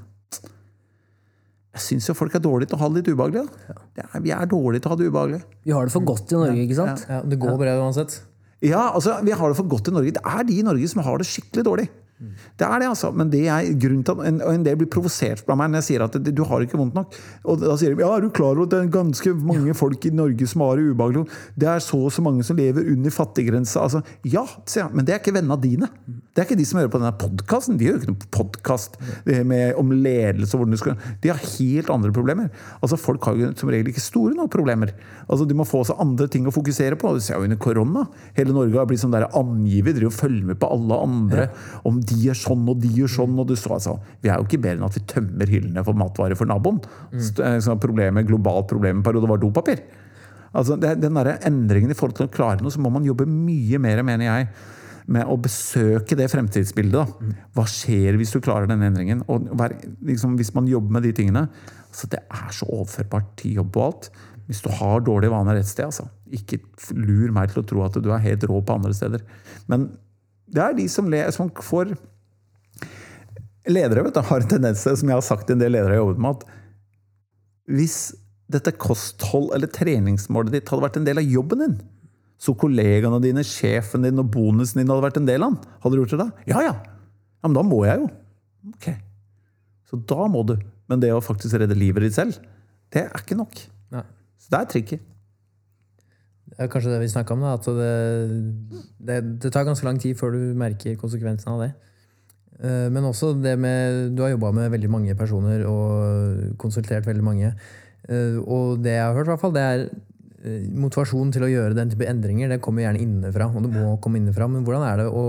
Jeg 1.69 1.83
syns 1.85 2.07
jo 2.09 2.15
folk 2.17 2.33
er 2.33 2.41
dårlige 2.41 2.71
til 2.71 2.79
å 2.79 2.81
ha 2.81 2.87
det 2.89 2.97
litt 2.97 3.11
ubehagelig. 3.13 3.43
Da. 3.45 3.75
Er, 4.01 4.23
vi 4.25 4.31
er 4.33 4.47
dårlige 4.49 4.81
til 4.81 4.89
å 4.89 4.95
ha 4.95 4.97
det 4.99 5.11
ubehagelig. 5.13 5.39
Vi 5.69 5.75
har 5.75 5.85
det 5.85 5.93
for 5.93 6.07
godt 6.09 6.33
i 6.33 6.39
Norge, 6.39 6.63
ikke 6.65 6.79
sant? 6.79 7.05
Ja, 7.07 7.21
det 7.21 7.37
går 7.39 7.59
bra 7.61 7.75
uansett. 7.77 8.17
Ja, 8.65 8.89
altså, 8.91 9.19
vi 9.23 9.31
har 9.31 9.47
det 9.47 9.57
for 9.57 9.69
godt 9.71 9.87
i 9.87 9.95
Norge. 9.95 10.15
Det 10.17 10.23
er 10.25 10.43
de 10.43 10.57
i 10.59 10.65
Norge 10.65 10.87
som 10.91 11.03
har 11.05 11.19
det 11.19 11.27
skikkelig 11.29 11.65
dårlig. 11.65 11.87
Det 12.19 12.67
er 12.67 12.81
det, 12.81 12.89
altså. 12.91 13.11
Men 13.15 13.29
det 13.31 13.45
er 13.47 13.69
grunnen 13.79 14.03
til 14.03 14.17
at 14.17 14.27
en, 14.27 14.39
en 14.43 14.63
del 14.65 14.79
blir 14.79 14.89
provosert 14.91 15.47
av 15.47 15.59
meg 15.59 15.71
når 15.71 15.79
jeg 15.79 15.87
sier 15.87 16.03
at 16.03 16.17
du 16.19 16.41
har 16.49 16.65
ikke 16.65 16.79
vondt 16.79 16.97
nok. 16.97 17.15
Og 17.47 17.61
da 17.61 17.75
sier 17.79 17.95
de 17.95 18.03
ja, 18.03 18.09
er 18.11 18.25
du 18.25 18.31
klar 18.35 18.57
over 18.57 18.67
at 18.67 18.73
det 18.73 18.81
er 18.83 18.91
ganske 18.93 19.33
mange 19.39 19.75
folk 19.77 20.07
i 20.09 20.11
Norge 20.15 20.47
som 20.51 20.65
har 20.65 20.79
det 20.79 20.89
ubehagelig? 20.91 21.25
Det 21.59 21.69
er 21.71 21.83
så 21.83 22.01
og 22.09 22.11
så 22.15 22.23
mange 22.25 22.43
som 22.47 22.59
lever 22.59 22.91
under 22.91 23.13
fattiggrensa. 23.13 23.85
Altså, 23.85 24.03
ja, 24.27 24.43
sier 24.65 24.85
jeg, 24.85 24.95
men 24.97 25.07
det 25.07 25.15
er 25.15 25.21
ikke 25.23 25.35
vennene 25.37 25.59
dine. 25.63 25.89
Det 26.07 26.43
er 26.43 26.47
ikke 26.47 26.59
de 26.59 26.67
som 26.67 26.81
hører 26.81 26.91
på 26.91 26.99
denne 27.01 27.15
podkasten. 27.19 27.79
De 27.79 27.87
gjør 27.87 28.01
ikke 28.01 28.11
noen 28.11 28.27
podkast 28.35 28.99
om 29.79 29.95
ledelse 29.95 30.55
og 30.55 30.61
hvordan 30.61 30.75
du 30.75 30.79
skal 30.79 30.99
De 31.23 31.31
har 31.31 31.41
helt 31.55 31.91
andre 31.93 32.11
problemer. 32.15 32.51
Altså, 32.79 32.99
Folk 32.99 33.23
har 33.27 33.39
jo 33.39 33.49
som 33.59 33.71
regel 33.71 33.89
ikke 33.93 34.03
store 34.03 34.35
noen 34.35 34.51
problemer. 34.51 34.91
Altså, 35.27 35.47
De 35.47 35.57
må 35.57 35.67
få 35.67 35.85
seg 35.87 35.99
andre 36.03 36.27
ting 36.31 36.47
å 36.47 36.53
fokusere 36.55 36.99
på. 36.99 37.15
Det 37.15 37.23
ser 37.25 37.37
jeg 37.37 37.43
jo 37.43 37.49
under 37.49 37.61
korona. 37.63 38.05
Hele 38.37 38.55
Norge 38.55 38.79
har 38.79 38.87
blitt 38.89 39.03
sånn 39.03 39.15
der 39.15 39.29
angiver, 39.39 39.95
driver 39.95 40.11
og 40.11 40.19
følger 40.19 40.51
med 40.51 40.59
på 40.59 40.71
alle 40.75 40.99
andre. 41.07 41.49
Om 41.87 41.99
de 42.09 42.17
er 42.31 42.37
sånn 42.37 42.67
og 42.71 42.81
de 42.83 42.89
gjør 42.97 43.13
sånn. 43.19 43.37
og 43.39 43.47
du 43.49 43.55
så, 43.55 43.75
altså, 43.77 43.95
Vi 44.23 44.31
er 44.31 44.39
jo 44.39 44.47
ikke 44.47 44.61
bedre 44.63 44.79
enn 44.79 44.89
at 44.89 44.97
vi 44.97 45.05
tømmer 45.09 45.53
hyllene 45.53 45.85
for 45.87 45.97
matvarer 45.97 46.39
for 46.39 46.49
naboen. 46.49 46.81
Så, 47.15 47.45
så 47.63 47.77
problemet, 47.81 48.27
globalt 48.27 48.69
problem 48.71 48.99
en 48.99 49.05
periode 49.05 49.29
var 49.29 49.41
dopapir. 49.41 49.83
Altså, 50.49 50.75
det, 50.81 50.95
den 51.03 51.17
der 51.17 51.35
endringen 51.45 51.93
i 51.93 51.97
forhold 51.97 52.17
til 52.17 52.27
å 52.27 52.33
klare 52.33 52.63
noe, 52.63 52.73
så 52.73 52.81
må 52.81 52.91
man 52.93 53.05
jobbe 53.05 53.27
mye 53.29 53.79
mer, 53.81 54.01
mener 54.05 54.25
jeg, 54.25 54.49
med 55.09 55.29
å 55.29 55.37
besøke 55.41 56.17
det 56.17 56.29
fremtidsbildet. 56.29 56.97
Da. 56.97 57.35
Hva 57.57 57.65
skjer 57.69 58.17
hvis 58.19 58.33
du 58.35 58.41
klarer 58.45 58.69
den 58.69 58.85
endringen? 58.85 59.23
Og 59.29 59.49
hver, 59.57 59.75
liksom, 60.05 60.35
hvis 60.39 60.53
man 60.57 60.69
jobber 60.69 60.97
med 60.97 61.07
de 61.07 61.13
tingene 61.17 61.47
altså, 61.47 62.09
Det 62.11 62.21
er 62.21 62.51
så 62.53 62.67
overførbart 62.69 63.31
til 63.41 63.61
jobb 63.61 63.79
og 63.79 63.85
alt. 63.87 64.11
Hvis 64.49 64.61
du 64.65 64.69
har 64.73 65.01
dårlige 65.05 65.33
vaner 65.33 65.59
et 65.59 65.69
sted, 65.69 65.89
altså. 65.89 66.07
Ikke 66.33 66.61
lur 66.97 67.33
meg 67.33 67.51
til 67.51 67.61
å 67.61 67.67
tro 67.69 67.83
at 67.85 67.97
du 68.01 68.11
er 68.13 68.21
helt 68.23 68.45
rå 68.49 68.61
på 68.65 68.77
andre 68.77 68.93
steder. 68.97 69.25
Men 69.69 69.91
det 70.53 70.63
er 70.63 70.77
de 70.77 70.87
som, 70.91 71.09
le, 71.11 71.21
som 71.35 71.51
får 71.53 71.95
Ledere 73.69 74.01
vet 74.05 74.15
du, 74.15 74.23
har 74.25 74.41
en 74.41 74.49
tendens 74.49 74.81
til, 74.81 74.95
som 74.97 75.09
jeg 75.11 75.19
har 75.19 75.25
sagt 75.25 75.45
til 75.45 75.57
en 75.57 75.61
del 75.61 75.75
ledere 75.75 75.93
jeg 75.93 75.99
har 75.99 76.07
jobbet 76.07 76.21
med, 76.23 76.39
at 76.39 77.75
hvis 77.77 77.97
dette 78.49 78.71
kosthold- 78.81 79.51
eller 79.53 79.69
treningsmålet 79.69 80.55
ditt 80.55 80.71
hadde 80.71 80.85
vært 80.87 80.97
en 80.97 81.05
del 81.05 81.21
av 81.21 81.27
jobben 81.35 81.61
din, 81.61 81.75
så 82.39 82.55
kollegaene 82.57 83.19
dine, 83.21 83.43
sjefen 83.45 84.07
din 84.07 84.21
og 84.23 84.31
bonusen 84.33 84.79
din 84.81 84.89
hadde 84.89 85.05
vært 85.05 85.19
en 85.21 85.27
del 85.27 85.45
av 85.45 85.53
den, 85.53 85.75
hadde 85.83 85.93
du 85.93 86.01
gjort 86.01 86.15
det 86.15 86.21
da? 86.23 86.29
Ja, 86.49 86.63
ja. 86.65 86.73
ja 86.79 87.51
men 87.51 87.59
da 87.59 87.65
må 87.67 87.83
jeg 87.85 88.01
jo. 88.01 88.09
Ok. 88.71 88.89
Så 89.91 89.99
da 90.09 90.25
må 90.31 90.41
du. 90.47 90.55
Men 90.89 91.03
det 91.03 91.11
å 91.13 91.21
faktisk 91.21 91.59
redde 91.59 91.77
livet 91.77 92.07
ditt 92.07 92.17
selv, 92.17 92.39
det 92.93 93.05
er 93.05 93.21
ikke 93.21 93.37
nok. 93.37 93.61
Nei. 93.93 94.05
Så 94.39 94.53
det 94.53 94.63
er 94.63 94.71
tricky. 94.71 94.99
Kanskje 96.67 96.91
det 96.91 96.99
vi 96.99 97.07
snakka 97.07 97.33
om, 97.37 97.43
da, 97.45 97.53
at 97.55 97.67
det, 97.79 97.93
det, 98.99 99.19
det 99.39 99.51
tar 99.53 99.63
ganske 99.67 99.85
lang 99.87 99.99
tid 100.01 100.17
før 100.19 100.33
du 100.35 100.41
merker 100.59 100.97
konsekvensen 100.99 101.53
av 101.53 101.61
det. 101.63 101.69
Eh, 102.59 102.89
Men 102.91 103.07
også 103.07 103.31
det 103.39 103.55
med 103.59 104.15
Du 104.15 104.23
har 104.25 104.33
jobba 104.33 104.51
med 104.51 104.71
veldig 104.73 104.89
mange 104.91 105.15
personer 105.15 105.63
og 105.69 106.57
konsultert 106.59 107.07
veldig 107.07 107.23
mange. 107.23 107.53
Eh, 108.09 108.35
Og 108.43 108.81
det 108.83 108.97
jeg 108.97 109.05
har 109.05 109.15
hørt, 109.15 109.29
i 109.29 109.31
hvert 109.31 109.43
fall, 109.45 109.55
det 109.55 109.63
er 109.63 109.85
eh, 110.43 110.65
motivasjonen 110.75 111.31
til 111.31 111.47
å 111.47 111.51
gjøre 111.51 111.77
den 111.77 111.93
type 111.93 112.07
endringer. 112.11 112.49
Det 112.51 112.61
kommer 112.61 112.83
gjerne 112.83 112.99
innenfra, 113.05 113.47
og 113.53 113.63
det 113.63 113.71
må 113.77 113.95
komme 114.03 114.19
innenfra. 114.19 114.49
Men 114.51 114.65
hvordan 114.67 114.83
er 114.89 115.03
det 115.03 115.07
å 115.07 115.25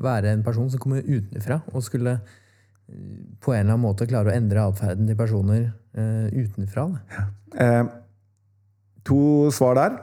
være 0.00 0.32
en 0.32 0.46
person 0.46 0.70
som 0.72 0.80
kommer 0.80 1.04
utenfra, 1.04 1.60
og 1.74 1.84
skulle 1.84 2.20
på 3.40 3.52
en 3.54 3.60
eller 3.60 3.76
annen 3.76 3.84
måte 3.84 4.08
klare 4.10 4.32
å 4.32 4.34
endre 4.34 4.64
atferden 4.66 5.06
til 5.06 5.14
personer 5.18 5.68
utenfra? 5.94 6.88
Da? 6.88 7.26
Eh, 7.60 7.84
to 9.04 9.20
svar 9.54 9.76
der. 9.78 10.00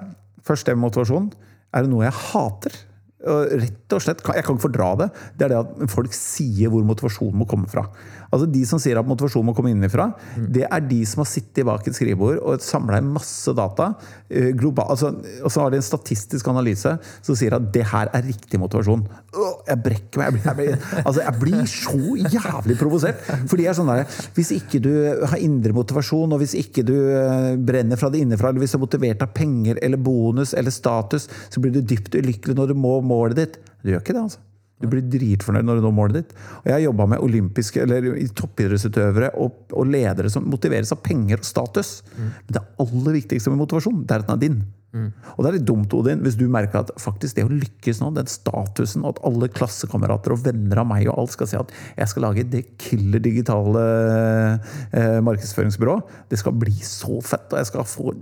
Først 0.47 0.67
det 0.67 0.77
med 0.77 0.87
motivasjon. 0.87 1.31
Er 1.75 1.83
det 1.83 1.91
noe 1.91 2.05
jeg 2.07 2.15
hater? 2.31 2.75
Rett 3.27 3.95
og 3.95 4.03
slett, 4.03 4.23
Jeg 4.23 4.45
kan 4.45 4.55
ikke 4.55 4.67
fordra 4.67 4.91
det. 5.03 5.09
Det 5.37 5.47
er 5.47 5.53
det 5.53 5.59
at 5.63 5.91
folk 5.93 6.15
sier 6.15 6.71
hvor 6.73 6.85
motivasjonen 6.87 7.37
må 7.41 7.47
komme 7.49 7.69
fra. 7.71 7.85
Altså 8.27 8.47
De 8.51 8.63
som 8.67 8.79
sier 8.81 8.99
at 8.99 9.07
motivasjonen 9.07 9.49
må 9.49 9.55
komme 9.55 9.71
innenfra, 9.71 10.09
det 10.35 10.65
er 10.67 10.83
de 10.83 10.99
som 11.07 11.23
har 11.23 11.29
sittet 11.29 11.65
bak 11.67 11.85
et 11.87 11.95
skrivebord 11.95 12.41
og 12.41 12.63
samla 12.63 12.99
inn 13.01 13.13
masse 13.15 13.53
data. 13.55 13.93
eh, 14.29 14.51
global, 14.51 14.89
altså, 14.91 15.13
og 15.43 15.51
så 15.51 15.61
har 15.63 15.71
de 15.71 15.79
en 15.79 15.85
statistisk 15.85 16.47
analyse 16.51 16.91
som 17.23 17.37
sier 17.37 17.55
at 17.55 17.69
det 17.71 17.85
her 17.87 18.09
er 18.11 18.25
riktig 18.27 18.59
motivasjon. 18.59 19.05
Åh, 19.37 19.53
jeg 19.69 19.81
brekker 19.85 20.19
meg. 20.19 20.25
Jeg 20.27 20.33
blir, 20.33 20.43
jeg 20.47 20.57
blir, 20.57 21.03
altså, 21.03 21.21
jeg 21.23 21.39
blir 21.39 21.69
så 21.71 22.33
jævlig 22.35 22.77
provosert. 22.79 23.23
For 23.47 23.59
de 23.59 23.67
er 23.69 23.77
sånn 23.77 23.91
der, 23.91 24.03
Hvis 24.35 24.51
ikke 24.55 24.81
du 24.83 24.91
har 25.23 25.39
indre 25.39 25.75
motivasjon, 25.77 26.33
og 26.35 26.41
hvis 26.41 26.57
ikke 26.59 26.83
du 26.87 26.95
eh, 26.97 27.55
brenner 27.55 27.99
fra 27.99 28.11
det 28.11 28.21
innenfra, 28.23 28.51
eller 28.51 28.65
hvis 28.65 28.75
du 28.75 28.79
er 28.79 28.83
motivert 28.83 29.23
av 29.23 29.31
penger 29.35 29.79
eller 29.81 30.01
bonus 30.01 30.53
eller 30.57 30.73
status, 30.73 31.29
så 31.49 31.63
blir 31.63 31.73
du 31.75 31.81
dypt 31.81 32.17
ulykkelig 32.17 32.57
når 32.57 32.73
du 32.73 32.77
må 32.79 32.97
målet 33.17 33.41
ditt. 33.41 33.57
Du 33.83 33.91
gjør 33.91 34.03
ikke 34.05 34.15
det, 34.15 34.27
altså. 34.29 34.43
Du 34.77 34.85
blir 34.91 35.01
dritfornøyd 35.09 35.65
når 35.65 35.79
du 35.79 35.85
når 35.87 35.93
målet 35.97 36.17
ditt. 36.19 36.33
Og 36.61 36.69
jeg 36.69 36.75
har 36.75 36.83
jobba 36.85 37.07
med 37.13 37.23
olympiske, 37.25 37.81
eller 37.81 38.11
toppidrettsutøvere 38.37 39.31
og, 39.41 39.63
og 39.73 39.89
ledere 39.89 40.29
som 40.29 40.45
motiveres 40.45 40.93
av 40.93 41.01
penger 41.05 41.41
og 41.41 41.49
status. 41.49 41.93
Men 42.17 42.59
det 42.59 42.65
aller 42.83 43.17
viktigste 43.17 43.53
med 43.53 43.63
motivasjon, 43.63 44.03
det 44.05 44.13
er 44.13 44.25
at 44.25 44.29
den 44.29 44.37
er 44.37 44.43
din. 44.45 44.59
Og 45.35 45.43
det 45.43 45.49
er 45.49 45.55
litt 45.57 45.67
dumt, 45.67 45.93
Odin, 45.93 46.21
hvis 46.25 46.37
du 46.39 46.45
merker 46.51 46.81
at 46.81 46.93
faktisk 47.01 47.37
det 47.37 47.45
å 47.45 47.51
lykkes 47.51 47.99
nå, 48.01 48.11
den 48.15 48.29
statusen, 48.31 49.03
og 49.03 49.15
at 49.15 49.23
alle 49.29 49.49
klassekamerater 49.53 50.33
og 50.33 50.45
venner 50.45 50.81
av 50.81 50.87
meg 50.89 51.09
og 51.09 51.19
alt 51.21 51.35
skal 51.35 51.49
si 51.51 51.59
at 51.59 51.73
jeg 51.97 52.13
skal 52.13 52.25
lage 52.25 52.47
det 52.49 52.63
killer 52.81 53.21
digitale 53.23 53.83
eh, 54.95 55.19
markedsføringsbyrået, 55.27 56.15
det 56.31 56.39
skal 56.41 56.57
bli 56.57 56.73
så 56.85 57.19
fett, 57.25 57.51
og 57.51 57.61
jeg 57.61 57.69
skal 57.69 57.87
få 57.89 58.15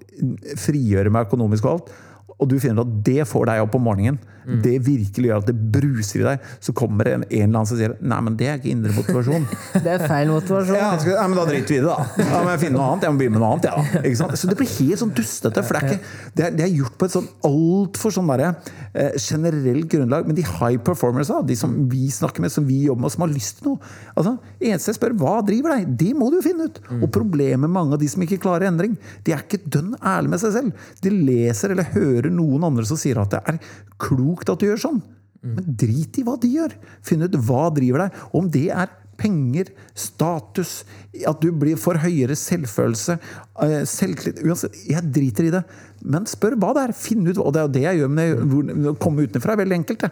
frigjøre 0.65 1.13
meg 1.13 1.29
økonomisk 1.29 1.69
og 1.69 1.77
alt. 1.77 1.95
Og 2.41 2.49
du 2.51 2.57
finner 2.59 2.83
at 2.83 2.95
det 3.05 3.23
får 3.29 3.51
deg 3.51 3.63
opp 3.63 3.77
om 3.77 3.85
morgenen. 3.87 4.19
Det 4.45 4.75
virkelig 4.85 5.29
gjør 5.29 5.39
at 5.41 5.47
det 5.49 5.55
bruser 5.73 6.21
i 6.21 6.25
deg. 6.25 6.49
Så 6.61 6.73
kommer 6.77 7.07
det 7.07 7.13
en, 7.15 7.23
en 7.25 7.45
eller 7.47 7.47
annen 7.47 7.69
som 7.69 7.79
sier 7.79 7.95
Nei, 8.05 8.19
men 8.27 8.35
det 8.37 8.49
er 8.49 8.59
ikke 8.59 8.71
indre 8.73 8.93
motivasjon. 8.93 9.47
Det 9.85 9.91
er 9.91 10.03
feil 10.05 10.29
motivasjon. 10.29 10.77
Ja, 10.77 10.91
skal, 11.01 11.17
nei, 11.17 11.25
men 11.31 11.39
Da 11.39 11.45
driter 11.49 11.73
vi 11.73 11.79
i 11.79 11.83
det, 11.83 11.89
da. 11.89 12.25
Da 12.29 12.41
må 12.43 12.51
jeg 12.53 12.61
finne 12.65 12.77
noe 12.77 12.89
annet. 12.91 13.05
Jeg 13.07 13.15
må 13.15 13.21
begynne 13.21 13.35
med 13.35 13.43
noe 13.43 13.51
annet. 13.55 13.67
Ja. 13.69 14.01
Ikke 14.01 14.19
sant? 14.19 14.35
Så 14.39 14.49
det 14.49 14.57
blir 14.59 14.69
helt 14.75 15.01
sånn 15.01 15.13
dustete. 15.17 15.63
For 15.65 15.77
det 15.77 15.81
er, 15.81 15.95
ikke, 15.95 16.13
det 16.37 16.45
er, 16.45 16.55
det 16.59 16.65
er 16.65 16.71
gjort 16.75 16.97
på 17.01 17.09
et 17.09 17.15
sånn 17.15 17.29
altfor 17.49 18.15
sånn 18.15 18.31
derre, 18.31 18.51
eh, 18.93 19.17
generelt 19.21 19.89
grunnlag. 19.91 20.29
Men 20.29 20.37
de 20.37 20.45
high 20.45 20.81
performers, 20.89 21.31
da, 21.33 21.41
de 21.45 21.57
som 21.59 21.73
vi 21.91 22.05
snakker 22.13 22.45
med, 22.45 22.53
som 22.53 22.67
vi 22.69 22.83
jobber 22.85 23.07
med, 23.07 23.15
som 23.15 23.25
har 23.25 23.33
lyst 23.33 23.61
til 23.61 23.71
noe 23.71 23.93
altså, 24.15 24.35
Eneste 24.65 24.93
jeg 24.93 24.99
spør, 24.99 25.17
hva 25.19 25.35
driver 25.45 25.75
deg? 25.75 25.89
Det 25.99 26.11
må 26.17 26.29
du 26.31 26.39
jo 26.39 26.45
finne 26.45 26.69
ut. 26.69 26.79
Og 26.99 27.09
problemet 27.13 27.65
med 27.65 27.73
mange 27.73 27.97
av 27.97 28.01
de 28.01 28.09
som 28.11 28.23
ikke 28.25 28.41
klarer 28.45 28.69
endring, 28.69 28.95
de 29.25 29.33
er 29.35 29.43
ikke 29.43 29.63
dønn 29.65 29.93
ærlige 29.99 30.35
med 30.35 30.41
seg 30.41 30.55
selv. 30.55 30.87
De 31.03 31.13
leser 31.13 31.73
eller 31.73 31.89
hører 31.95 32.24
noen 32.33 32.65
andre 32.67 32.85
som 32.87 32.99
sier 32.99 33.19
at 33.21 33.33
det 33.33 33.41
er 33.51 33.59
klokt 34.01 34.49
at 34.51 34.61
du 34.61 34.67
gjør 34.69 34.81
sånn. 34.87 35.01
Men 35.45 35.65
drit 35.77 36.17
i 36.17 36.23
hva 36.25 36.37
de 36.41 36.49
gjør. 36.55 36.73
Finn 37.05 37.25
ut 37.25 37.35
hva 37.45 37.67
driver 37.73 38.05
deg. 38.05 38.21
Om 38.37 38.47
det 38.53 38.69
er 38.73 38.93
Penger, 39.15 39.69
status, 39.95 40.81
at 41.23 41.39
du 41.39 41.47
blir 41.55 41.77
for 41.79 41.95
høyere 42.03 42.35
selvfølelse, 42.35 43.15
eh, 43.63 43.83
selvtillit 43.87 44.41
Uansett, 44.43 44.75
jeg 44.89 45.11
driter 45.15 45.47
i 45.47 45.53
det. 45.53 45.61
Men 46.03 46.27
spør 46.27 46.57
hva 46.59 46.73
det 46.75 46.83
er. 46.83 46.95
Finn 46.99 47.23
ut, 47.23 47.37
og 47.39 47.53
det 47.55 47.61
er 47.61 47.67
jo 47.67 47.75
det 47.77 47.85
jeg 47.85 48.01
gjør. 48.01 48.17
Jeg, 48.19 48.89
å 48.91 48.95
komme 48.99 49.23
utenfra 49.23 49.55
er 49.55 49.61
veldig 49.63 49.77
enkelt. 49.79 50.03
det. 50.03 50.11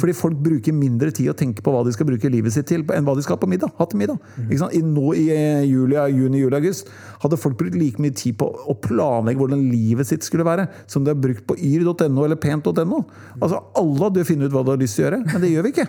Fordi 0.00 0.14
folk 0.16 0.38
bruker 0.42 0.74
mindre 0.76 1.10
tid 1.14 1.30
å 1.32 1.36
tenke 1.38 1.64
på 1.64 1.72
hva 1.74 1.82
de 1.86 1.92
skal 1.94 2.08
bruke 2.08 2.30
livet 2.32 2.54
sitt 2.54 2.68
til, 2.70 2.84
enn 2.94 3.06
hva 3.06 3.14
de 3.18 3.24
skal 3.24 3.38
på 3.40 3.48
middag. 3.50 3.72
Ha 3.78 3.86
til 3.90 4.00
middag. 4.02 4.20
Ikke 4.46 4.60
sant? 4.64 4.76
I, 4.76 4.82
nå 4.86 5.14
i 5.18 5.26
eh, 5.34 5.64
juli, 5.68 5.98
juni, 6.16 6.42
juli, 6.44 6.58
august 6.58 6.90
hadde 7.22 7.38
folk 7.40 7.58
brukt 7.60 7.76
like 7.78 8.02
mye 8.02 8.14
tid 8.18 8.38
på 8.40 8.48
å 8.48 8.76
planlegge 8.82 9.40
hvordan 9.42 9.64
livet 9.70 10.08
sitt 10.08 10.26
skulle 10.26 10.46
være, 10.46 10.68
som 10.90 11.06
de 11.06 11.12
har 11.14 11.20
brukt 11.20 11.44
på 11.48 11.56
yr.no 11.58 12.26
eller 12.26 12.38
pent.no. 12.40 13.02
Altså, 13.40 13.62
alle 13.78 14.06
hadde 14.06 14.22
jo 14.22 14.30
funnet 14.32 14.50
ut 14.50 14.56
hva 14.56 14.64
de 14.66 14.74
har 14.74 14.82
lyst 14.82 14.98
til 14.98 15.06
å 15.06 15.08
gjøre, 15.08 15.20
men 15.28 15.44
det 15.44 15.52
gjør 15.52 15.66
vi 15.68 15.74
ikke. 15.74 15.88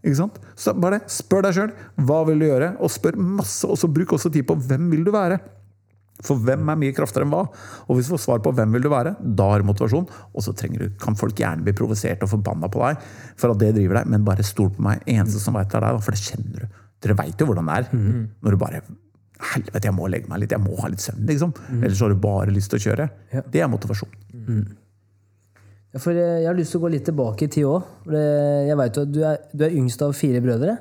Ikke 0.00 0.18
sant? 0.22 0.42
Så 0.58 0.76
bare 0.80 1.02
spør 1.10 1.48
deg 1.48 1.56
sjøl 1.56 1.72
hva 2.08 2.20
vil 2.28 2.42
du 2.42 2.48
gjøre, 2.50 2.74
og 2.80 2.92
spør 2.92 3.18
masse. 3.20 3.64
Og 3.68 3.78
så 3.80 3.90
bruk 3.90 4.16
også 4.16 4.32
tid 4.34 4.46
på 4.48 4.58
hvem 4.68 4.90
vil 4.92 5.06
du 5.06 5.12
være. 5.14 5.40
For 6.26 6.40
hvem 6.40 6.68
er 6.68 6.78
mye 6.80 6.94
kraftigere 6.96 7.26
enn 7.26 7.32
hva? 7.32 7.42
Og 7.88 7.96
hvis 7.96 8.08
du 8.08 8.14
får 8.14 8.22
svar 8.26 8.42
på 8.44 8.52
hvem 8.56 8.74
vil 8.76 8.84
du 8.84 8.90
være, 8.92 9.14
da 9.20 9.50
har 9.52 9.62
du 9.62 9.68
motivasjon. 9.70 10.08
Og 10.34 10.44
så 10.44 10.52
du, 10.52 10.86
kan 11.00 11.16
folk 11.18 11.38
gjerne 11.40 11.64
bli 11.66 11.74
provosert 11.76 12.22
og 12.26 12.32
forbanna 12.34 12.68
på 12.72 12.82
deg 12.84 13.04
for 13.40 13.54
at 13.54 13.60
det 13.62 13.74
driver 13.78 14.00
deg, 14.00 14.10
men 14.12 14.26
bare 14.26 14.44
stol 14.46 14.72
på 14.74 14.84
meg. 14.84 15.04
Eneste 15.08 15.40
som 15.42 15.56
veit 15.56 15.70
det 15.72 15.80
er 15.80 15.86
deg, 15.88 16.02
for 16.04 16.16
det 16.16 16.24
kjenner 16.24 16.66
du. 16.66 16.82
Dere 17.00 17.16
veit 17.16 17.40
jo 17.40 17.48
hvordan 17.48 17.70
det 17.70 17.78
er. 17.80 17.88
Når 18.44 18.56
du 18.56 18.60
bare 18.60 18.82
Helvete, 19.40 19.86
jeg 19.88 19.96
må 19.96 20.04
legge 20.12 20.28
meg 20.28 20.42
litt, 20.42 20.52
jeg 20.52 20.60
må 20.60 20.74
ha 20.82 20.88
litt 20.92 21.00
søvn, 21.00 21.22
liksom. 21.24 21.54
Ellers 21.78 22.00
har 22.04 22.10
du 22.12 22.18
bare 22.20 22.52
lyst 22.52 22.68
til 22.74 22.76
å 22.76 22.82
kjøre. 22.90 23.06
Det 23.48 23.62
er 23.64 23.70
motivasjon. 23.72 24.10
Ja, 25.94 25.98
For 25.98 26.12
eh, 26.12 26.42
jeg 26.42 26.46
har 26.50 26.58
lyst 26.58 26.74
til 26.74 26.78
å 26.78 26.84
gå 26.84 26.90
litt 26.92 27.06
tilbake 27.08 27.46
i 27.46 27.48
tid 27.48 27.64
òg. 27.64 27.88
Jeg 28.68 28.76
vet 28.78 28.98
jo 29.00 29.06
at 29.06 29.14
du 29.14 29.20
er, 29.24 29.40
du 29.56 29.64
er 29.64 29.78
yngst 29.80 30.04
av 30.04 30.12
fire 30.14 30.42
brødre. 30.44 30.76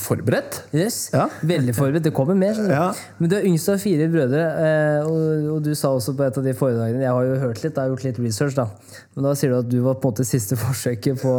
Forberedt? 0.00 0.62
Yes. 0.72 1.10
Ja. 1.12 1.26
Veldig 1.44 1.74
forberedt. 1.76 2.06
Det 2.06 2.12
kommer 2.16 2.36
mer. 2.38 2.56
Ja. 2.70 2.86
Men 3.18 3.30
du 3.30 3.34
er 3.36 3.46
yngst 3.48 3.68
av 3.68 3.80
fire 3.82 4.06
brødre, 4.12 4.44
eh, 4.64 5.08
og, 5.08 5.58
du 5.64 5.74
sa 5.76 5.90
også 5.92 6.14
på 6.16 6.24
et 6.24 6.38
av 6.40 6.46
de 6.46 6.54
foredragene 6.56 7.02
Jeg 7.04 7.12
har 7.12 7.26
jo 7.26 7.34
hørt 7.42 7.60
litt, 7.60 7.74
jeg 7.74 7.82
har 7.82 7.92
gjort 7.92 8.06
litt 8.06 8.20
research, 8.24 8.56
da. 8.56 8.68
Men 9.16 9.28
da 9.28 9.34
sier 9.36 9.52
du 9.52 9.58
at 9.58 9.68
du 9.68 9.78
var 9.84 9.98
på 9.98 10.08
en 10.08 10.14
måte 10.14 10.28
siste 10.28 10.56
forsøket 10.60 11.20
på, 11.20 11.34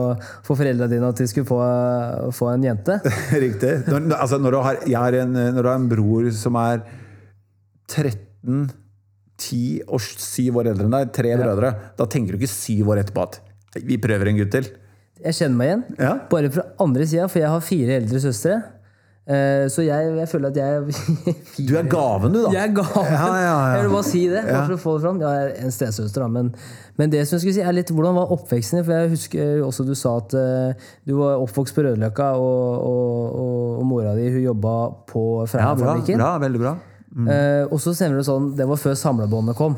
for 0.45 0.59
foreldrene 0.59 0.91
dine 0.91 1.09
at 1.09 1.21
de 1.21 1.29
skulle 1.31 1.49
få, 1.49 1.61
få 2.35 2.51
en 2.53 2.67
jente. 2.69 2.99
Riktig. 3.45 3.73
Når, 3.89 4.11
altså, 4.19 4.41
når, 4.41 4.57
du 4.57 4.61
har, 4.67 4.83
jeg 4.85 4.99
har 4.99 5.19
en, 5.23 5.39
når 5.55 5.61
du 5.61 5.71
har 5.71 5.79
en 5.81 5.89
bror 5.95 6.29
som 6.35 6.59
er 6.61 6.83
13, 7.89 8.69
10 9.39 9.63
og 9.87 10.03
7 10.03 10.59
år 10.59 10.73
eldre 10.73 10.85
enn 10.85 10.97
deg, 10.99 11.15
tre 11.15 11.33
brødre, 11.39 11.73
da 11.97 12.05
tenker 12.11 12.35
du 12.35 12.43
ikke 12.43 12.51
syv 12.51 12.93
år 12.93 13.05
etterpå 13.05 13.25
at 13.25 13.41
vi 13.85 13.97
prøver 14.01 14.29
en 14.29 14.39
gutt 14.41 14.53
til. 14.53 14.69
Jeg 15.25 15.35
kjenner 15.35 15.57
meg 15.59 15.67
igjen. 15.71 15.85
Ja. 15.99 16.11
Bare 16.31 16.49
fra 16.53 16.63
andre 16.79 17.05
sida, 17.09 17.25
for 17.27 17.41
jeg 17.43 17.49
har 17.51 17.63
fire 17.65 17.97
eldre 17.99 18.19
søstre. 18.23 18.59
Eh, 19.29 19.67
Så 19.69 19.83
jeg, 19.85 20.13
jeg 20.17 20.27
føler 20.31 20.49
at 20.49 20.55
jeg 20.57 20.93
Du 21.67 21.73
er 21.77 21.83
gaven, 21.91 22.31
du, 22.33 22.39
da. 22.47 22.51
Jeg 22.55 22.69
er 22.71 22.73
gaven. 22.79 23.09
Ja, 23.13 23.25
ja, 23.27 23.41
ja. 23.43 23.57
Jeg 23.75 23.83
vil 23.85 23.91
bare 23.93 24.07
si 24.07 24.21
det. 24.31 24.41
bare 24.47 24.63
for 24.65 24.73
å 24.77 24.79
få 24.85 24.93
det 24.97 25.03
fram. 25.03 25.19
Jeg 25.21 25.43
er 25.43 25.51
en 25.67 25.75
stesøster, 25.75 26.23
da, 26.23 26.29
men, 26.33 26.49
men 26.97 27.11
det 27.13 27.25
som 27.27 27.35
jeg 27.37 27.43
skulle 27.43 27.57
si 27.59 27.61
er 27.67 27.75
litt, 27.77 27.91
hvordan 27.93 28.17
var 28.17 28.31
oppveksten 28.37 28.79
din? 28.79 28.87
For 28.87 28.95
jeg 28.95 29.11
husker 29.13 29.61
også 29.67 29.85
du 29.85 29.93
sa 29.99 30.15
at 30.23 30.33
eh, 30.39 30.87
du 31.05 31.13
var 31.19 31.43
oppvokst 31.43 31.77
på 31.77 31.85
Rødløkka, 31.85 32.31
og, 32.39 32.89
og, 32.89 33.37
og, 33.43 33.77
og 33.83 33.85
mora 33.91 34.15
di 34.17 34.31
hun 34.33 34.41
jobba 34.47 34.75
på 35.13 35.25
Ja, 35.53 35.75
bra, 35.77 35.99
bra, 35.99 36.31
veldig 36.47 36.63
bra. 36.65 36.73
Eh, 37.19 37.63
og 37.69 37.77
så 37.83 37.93
stemmer 37.97 38.21
det 38.23 38.25
sånn, 38.31 38.53
det 38.57 38.65
var 38.69 38.79
før 38.81 38.97
samlebåndet 38.97 39.57
kom. 39.59 39.77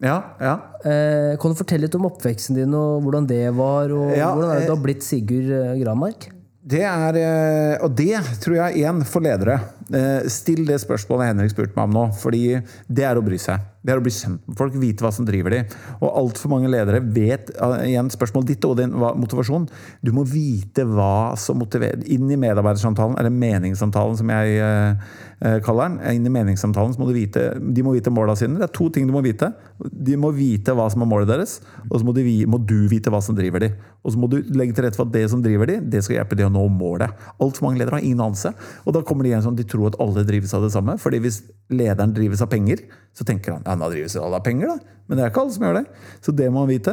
Ja, 0.00 0.16
ja. 0.40 0.54
Eh, 0.80 1.36
kan 1.40 1.52
du 1.52 1.58
fortelle 1.58 1.84
litt 1.84 1.96
om 1.98 2.08
oppveksten 2.08 2.56
din, 2.56 2.74
og 2.76 3.04
hvordan 3.04 3.26
det 3.28 3.44
var? 3.56 3.92
Og 3.92 4.14
Ja, 4.16 4.32
hvordan 4.32 4.54
er 4.54 4.62
det 4.62 4.64
eh, 4.64 4.70
du 4.70 4.74
har 4.74 4.84
blitt 4.84 5.04
Sigurd 5.04 5.50
eh, 5.52 5.74
Granmark? 5.82 6.30
Det 6.70 6.82
er, 6.84 7.18
eh, 7.20 7.74
og 7.84 7.92
det 7.96 8.16
tror 8.40 8.56
jeg 8.62 8.80
igjen 8.80 9.04
for 9.08 9.24
ledere. 9.24 9.58
Eh, 9.90 10.28
Still 10.30 10.64
det 10.68 10.78
spørsmålet 10.82 11.32
Henrik 11.32 11.52
spurte 11.54 11.74
meg 11.76 11.88
om 11.88 11.96
nå. 11.96 12.06
fordi 12.20 12.60
det 12.88 13.06
er 13.06 13.18
å 13.18 13.24
bry 13.24 13.38
seg. 13.40 13.66
Det 13.80 13.94
er 13.94 14.00
å 14.00 14.04
bli 14.04 14.12
kjent 14.12 14.42
med 14.44 14.58
folk, 14.58 14.74
vite 14.76 15.00
hva 15.00 15.10
som 15.14 15.24
driver 15.24 15.54
de. 15.54 15.60
Og 16.04 16.10
altfor 16.20 16.52
mange 16.52 16.68
ledere 16.68 17.00
vet 17.00 17.48
eh, 17.54 17.76
igjen 17.88 18.10
spørsmålet 18.12 18.52
ditt 18.52 18.66
og 18.68 18.76
din 18.76 18.92
motivasjon. 18.92 19.66
Du 20.04 20.12
må 20.12 20.26
vite 20.28 20.84
hva 20.84 21.32
som 21.40 21.58
motiverer. 21.62 22.04
Inn 22.12 22.28
i 22.28 22.38
medarbeidersamtalen, 22.40 23.16
eller 23.18 23.32
meningssamtalen 23.32 24.18
som 24.20 24.32
jeg 24.34 24.60
eh, 24.60 25.56
kaller 25.64 25.88
den. 25.88 25.96
Inn 26.12 26.28
i 26.28 26.34
meningssamtalen 26.34 26.92
så 26.92 27.00
må 27.00 27.08
du 27.08 27.16
vite 27.16 27.46
De 27.56 27.84
må 27.86 27.94
vite 27.96 28.12
måla 28.12 28.36
sine. 28.36 28.58
Det 28.60 28.68
er 28.68 28.74
to 28.76 28.90
ting 28.92 29.08
du 29.08 29.14
må 29.16 29.24
vite. 29.24 29.48
De 29.80 30.18
må 30.20 30.28
vite 30.36 30.76
hva 30.76 30.90
som 30.92 31.00
er 31.00 31.08
målet 31.08 31.32
deres, 31.32 31.58
og 31.88 31.96
så 31.96 32.04
må, 32.04 32.12
de, 32.16 32.26
må 32.50 32.60
du 32.60 32.84
vite 32.90 33.08
hva 33.12 33.22
som 33.24 33.38
driver 33.38 33.64
de. 33.64 33.72
Og 34.04 34.12
så 34.12 34.20
må 34.20 34.28
du 34.28 34.38
legge 34.52 34.76
til 34.76 34.84
rette 34.84 35.00
for 35.00 35.08
at 35.08 35.16
det 35.16 35.24
som 35.32 35.40
driver 35.44 35.72
de, 35.72 35.78
det 35.92 36.04
skal 36.04 36.18
hjelpe 36.18 36.36
de 36.36 36.44
å 36.44 36.52
nå 36.52 36.66
målet. 36.72 37.16
Altfor 37.40 37.70
mange 37.70 37.80
ledere 37.80 37.96
har 37.96 38.04
ingen 38.04 38.20
anelse. 38.28 38.52
Og 38.84 38.92
da 38.96 39.00
kommer 39.06 39.24
de 39.24 39.32
igjen 39.32 39.44
sånn, 39.48 39.56
de 39.56 39.64
tror 39.68 39.79
at 39.88 39.98
alle 40.02 40.26
drives 40.28 40.54
av 40.54 40.66
det 40.66 40.72
samme. 40.74 40.98
fordi 41.00 41.20
hvis 41.24 41.42
lederen 41.70 42.14
drives 42.14 42.42
av 42.42 42.50
penger, 42.52 42.82
så 43.16 43.24
tenker 43.26 43.56
han 43.56 43.64
ja, 43.66 43.76
da 43.78 43.88
drives 43.90 44.16
alle 44.20 44.38
av 44.38 44.44
penger, 44.46 44.74
da. 44.74 44.96
Men 45.10 45.18
det 45.18 45.24
er 45.24 45.32
ikke 45.32 45.42
alle 45.42 45.54
som 45.56 45.64
gjør 45.66 45.76
det. 45.80 45.86
Så 46.22 46.32
det 46.38 46.46
må 46.54 46.60
han 46.62 46.68
vite. 46.70 46.92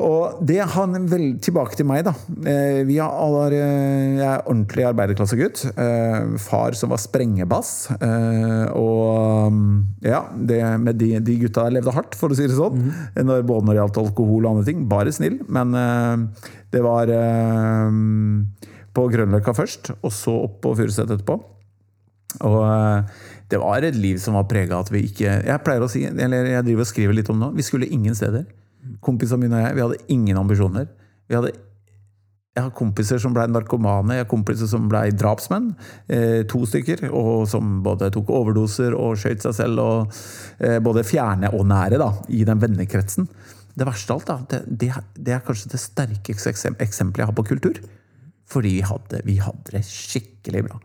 Og 0.00 0.38
det 0.48 0.62
han 0.72 0.96
vel 1.10 1.26
tilbake 1.44 1.76
til 1.76 1.84
meg, 1.84 2.06
da. 2.06 2.14
Eh, 2.48 2.80
Vi 2.88 2.96
har 2.96 3.12
alle, 3.12 3.42
eh, 3.52 4.14
jeg 4.16 4.24
er 4.24 4.46
ordentlig 4.46 4.86
arbeiderklassegutt. 4.88 5.66
Eh, 5.76 6.38
Far 6.40 6.72
som 6.72 6.94
var 6.94 7.02
sprengebass. 7.02 7.90
Og 8.72 9.52
mm, 9.52 9.76
ja, 10.08 10.22
det 10.32 10.62
med 10.80 10.96
de, 10.96 11.12
de 11.20 11.38
gutta 11.44 11.66
der 11.66 11.76
levde 11.76 11.92
hardt, 11.92 12.16
for 12.16 12.32
å 12.32 12.38
si 12.38 12.48
det 12.48 12.56
sånn. 12.56 12.88
Når, 13.20 13.44
både 13.44 13.68
når 13.68 13.74
det 13.74 13.80
gjaldt 13.82 14.02
alkohol 14.06 14.46
og 14.46 14.50
andre 14.54 14.68
ting. 14.70 14.88
Bare 14.88 15.12
snill, 15.12 15.42
men 15.52 15.76
det 16.72 16.80
var 16.80 17.12
på 18.96 19.08
Grønløkka 19.12 19.52
først, 19.56 19.92
og 20.00 20.12
så 20.12 20.34
opp 20.46 20.62
på 20.64 20.72
Furuset 20.80 21.04
etterpå. 21.04 21.36
Og 22.40 22.60
eh, 22.64 23.20
det 23.52 23.60
var 23.60 23.84
et 23.84 23.98
liv 23.98 24.20
som 24.22 24.38
var 24.38 24.48
prega 24.48 24.78
av 24.78 24.86
at 24.86 24.92
vi 24.94 25.02
ikke 25.10 25.34
Jeg 25.44 25.62
pleier 25.64 25.84
å 25.84 25.90
si, 25.92 26.06
eller 26.08 26.48
jeg 26.54 26.64
driver 26.64 26.86
og 26.86 26.88
skriver 26.88 27.18
litt 27.18 27.30
om 27.32 27.42
nå, 27.42 27.50
vi 27.56 27.66
skulle 27.66 27.90
ingen 27.92 28.16
steder. 28.16 28.46
Kompisene 29.04 29.44
mine 29.44 29.58
og 29.58 29.66
jeg, 29.66 29.76
vi 29.76 29.84
hadde 29.84 30.00
ingen 30.14 30.40
ambisjoner. 30.40 30.88
Vi 31.28 31.38
hadde 31.38 31.52
jeg 32.52 32.66
har 32.66 32.72
kompiser 32.76 33.16
som 33.20 33.32
ble 33.32 33.46
narkomane, 33.48 34.18
jeg 34.18 34.26
har 34.26 34.28
kompiser 34.28 34.68
som 34.68 34.84
ble 34.90 35.06
drapsmenn. 35.16 35.70
Eh, 36.12 36.42
to 36.44 36.66
stykker. 36.68 37.06
Og 37.08 37.46
som 37.48 37.78
både 37.84 38.10
tok 38.12 38.28
overdoser 38.28 38.92
og 38.92 39.16
skjøt 39.20 39.46
seg 39.46 39.56
selv. 39.56 39.80
Og, 39.80 40.18
eh, 40.60 40.76
både 40.84 41.06
fjerne 41.08 41.48
og 41.56 41.64
nære 41.70 41.96
da, 42.02 42.10
i 42.28 42.44
den 42.44 42.60
vennekretsen. 42.60 43.28
Det 43.72 43.88
verste 43.88 44.12
av 44.12 44.20
alt, 44.20 44.28
da, 44.28 44.36
det, 44.52 44.78
det, 44.82 44.92
det 45.16 45.32
er 45.32 45.44
kanskje 45.46 45.72
det 45.72 45.80
sterkeste 45.80 46.52
eksempelet 46.76 47.24
jeg 47.24 47.30
har 47.30 47.38
på 47.40 47.48
kultur. 47.54 47.80
Fordi 48.52 48.76
vi 48.76 48.84
hadde, 48.84 49.22
vi 49.24 49.38
hadde 49.40 49.72
det 49.72 49.86
skikkelig 49.88 50.66
bra. 50.68 50.80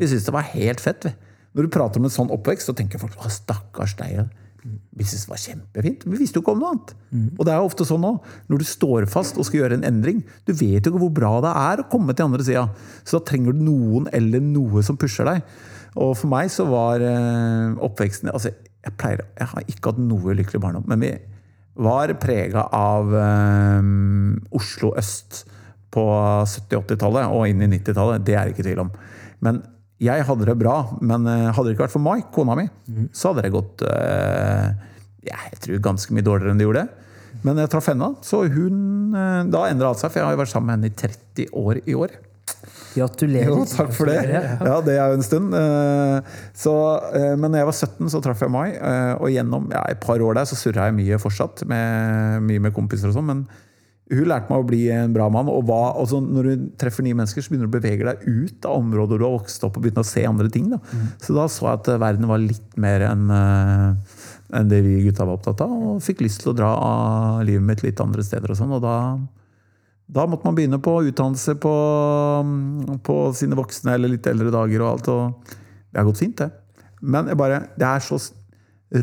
Vi 0.00 0.08
syntes 0.08 0.26
det 0.28 0.34
var 0.36 0.50
helt 0.52 0.82
fett. 0.82 1.06
Vi. 1.08 1.12
Når 1.56 1.66
du 1.66 1.72
prater 1.72 2.02
om 2.02 2.08
en 2.08 2.12
sånn 2.12 2.32
oppvekst, 2.34 2.68
så 2.68 2.74
tenker 2.76 3.00
folk 3.00 3.16
å, 3.16 3.30
stakkars 3.32 3.96
deg. 4.00 4.26
Vi 4.66 5.06
syntes 5.06 5.24
det 5.24 5.32
var 5.32 5.40
kjempefint. 5.40 6.04
Vi 6.04 6.18
visste 6.20 6.38
jo 6.38 6.44
ikke 6.44 6.56
om 6.56 6.60
noe 6.60 6.74
annet. 6.74 6.92
Og 7.38 7.46
det 7.46 7.54
er 7.54 7.62
jo 7.62 7.70
ofte 7.70 7.86
sånn 7.88 8.02
nå. 8.04 8.12
Når 8.50 8.60
du 8.60 8.66
står 8.68 9.06
fast 9.10 9.38
og 9.38 9.46
skal 9.48 9.62
gjøre 9.62 9.78
en 9.78 9.86
endring, 9.88 10.20
du 10.44 10.52
vet 10.52 10.84
jo 10.84 10.92
ikke 10.92 11.02
hvor 11.06 11.14
bra 11.16 11.32
det 11.44 11.54
er 11.62 11.80
å 11.80 11.88
komme 11.92 12.16
til 12.16 12.28
andre 12.28 12.44
sida. 12.44 12.66
Så 13.06 13.18
da 13.18 13.28
trenger 13.30 13.56
du 13.56 13.62
noen 13.70 14.10
eller 14.16 14.42
noe 14.44 14.84
som 14.84 14.98
pusher 15.00 15.28
deg. 15.28 15.46
Og 15.96 16.12
for 16.18 16.28
meg 16.28 16.50
så 16.52 16.66
var 16.68 17.00
eh, 17.00 17.76
oppveksten 17.86 18.28
altså 18.28 18.50
jeg, 18.52 18.94
pleier, 19.00 19.24
jeg 19.38 19.48
har 19.52 19.70
ikke 19.70 19.92
hatt 19.94 20.02
noe 20.02 20.34
lykkelig 20.36 20.60
barndom, 20.62 20.84
men 20.86 21.00
vi 21.02 21.12
var 21.82 22.12
prega 22.20 22.68
av 22.72 23.10
um, 23.12 24.36
Oslo 24.56 24.92
øst 24.96 25.42
på 25.92 26.04
70-80-tallet 26.46 27.32
og 27.32 27.48
inn 27.50 27.64
i 27.64 27.70
90-tallet. 27.72 28.24
Det 28.24 28.36
er 28.36 28.46
det 28.46 28.54
ikke 28.54 28.66
tvil 28.68 28.84
om. 28.84 28.92
Men 29.44 29.60
jeg 30.02 30.24
hadde 30.28 30.44
det 30.48 30.58
bra, 30.60 30.76
men 31.00 31.24
eh, 31.30 31.46
hadde 31.56 31.70
det 31.70 31.76
ikke 31.76 31.86
vært 31.86 31.94
for 31.96 32.04
Mai, 32.04 32.20
kona 32.34 32.56
mi, 32.58 32.66
så 33.16 33.30
hadde 33.32 33.46
det 33.46 33.52
gått 33.54 33.82
eh, 33.88 34.70
jeg 35.26 35.58
tror 35.64 35.80
ganske 35.88 36.12
mye 36.14 36.22
dårligere 36.26 36.52
enn 36.52 36.60
det 36.60 36.66
gjorde. 36.68 36.86
Men 37.46 37.58
jeg 37.62 37.70
traff 37.72 37.88
henne, 37.90 38.12
så 38.24 38.44
hun 38.48 39.14
eh, 39.16 39.42
Da 39.52 39.64
endra 39.70 39.90
alt 39.92 40.00
seg, 40.00 40.12
for 40.12 40.20
jeg 40.20 40.26
har 40.28 40.36
jo 40.36 40.40
vært 40.44 40.52
sammen 40.52 40.68
med 40.70 40.76
henne 40.78 40.92
i 40.92 40.96
30 41.00 41.50
år 41.62 41.80
i 41.84 41.96
år. 41.98 42.14
Gratulerer. 42.96 43.50
Jo, 43.52 43.64
takk 43.68 43.90
for 43.92 44.08
det. 44.08 44.22
Ja, 44.30 44.76
det 44.86 44.94
er 44.96 45.10
jo 45.12 45.18
en 45.18 45.24
stund. 45.26 45.52
Eh, 45.56 46.30
Så, 46.56 46.72
eh, 47.12 47.34
men 47.36 47.50
når 47.52 47.60
jeg 47.64 47.68
var 47.68 47.76
17, 47.76 48.12
så 48.14 48.22
traff 48.24 48.40
jeg 48.46 48.52
Mai. 48.54 48.70
eh, 48.72 49.12
Og 49.20 49.28
gjennom 49.34 49.66
ja, 49.74 49.82
et 49.92 50.00
par 50.00 50.22
år 50.24 50.38
der 50.38 50.48
så 50.48 50.56
surra 50.56 50.86
jeg 50.88 50.96
mye 50.96 51.18
fortsatt, 51.20 51.66
med, 51.68 52.40
mye 52.48 52.62
med 52.68 52.74
kompiser 52.76 53.10
og 53.12 53.18
sånn. 53.18 53.28
Men 53.28 53.44
hun 54.12 54.28
lærte 54.30 54.52
meg 54.52 54.62
å 54.62 54.66
bli 54.68 54.82
en 54.94 55.14
bra 55.14 55.26
mann. 55.32 55.48
Og 55.50 55.64
hva, 55.66 55.96
altså 55.98 56.20
når 56.22 56.46
du 56.46 56.66
treffer 56.78 57.02
nye 57.02 57.16
mennesker, 57.18 57.42
så 57.42 57.50
begynner 57.50 57.66
du 57.66 57.74
å 57.74 57.78
bevege 57.78 58.06
deg 58.06 58.26
ut 58.26 58.68
av 58.68 58.78
områder 58.78 59.18
du 59.18 59.26
har 59.26 59.34
vokst 59.34 59.64
opp 59.66 59.78
og 59.78 59.86
begynner 59.86 60.06
å 60.06 60.08
se 60.08 60.22
andre 60.28 60.50
ting. 60.52 60.68
Da. 60.70 60.78
Så 61.22 61.34
da 61.34 61.48
så 61.50 61.66
jeg 61.66 61.80
at 61.80 61.90
eh, 61.90 62.02
verden 62.02 62.30
var 62.30 62.42
litt 62.42 62.76
mer 62.80 63.06
enn 63.08 63.26
en 64.54 64.68
det 64.70 64.78
vi 64.84 65.00
gutta 65.02 65.26
var 65.26 65.40
opptatt 65.40 65.64
av. 65.64 65.72
Og 65.74 66.04
fikk 66.04 66.22
lyst 66.22 66.44
til 66.44 66.52
å 66.52 66.58
dra 66.58 66.70
av 66.76 67.40
livet 67.48 67.66
mitt 67.66 67.82
litt 67.82 68.02
andre 68.02 68.22
steder 68.26 68.54
og 68.54 68.60
sånn. 68.60 68.76
Og 68.78 68.84
da 68.84 68.96
da 70.06 70.22
måtte 70.30 70.46
man 70.46 70.54
begynne 70.54 70.78
på 70.78 71.00
utdannelse 71.08 71.56
på, 71.58 71.74
på 73.02 73.14
sine 73.34 73.56
voksne 73.58 73.96
eller 73.96 74.12
litt 74.12 74.26
eldre 74.30 74.52
dager 74.54 74.84
og 74.84 74.90
alt. 74.92 75.08
Og 75.10 75.56
det 75.90 75.98
har 75.98 76.06
gått 76.06 76.22
fint, 76.22 76.38
det. 76.38 76.50
Men 77.02 77.32
bare, 77.38 77.64
det 77.74 77.88
er 77.88 78.04
så 78.04 78.20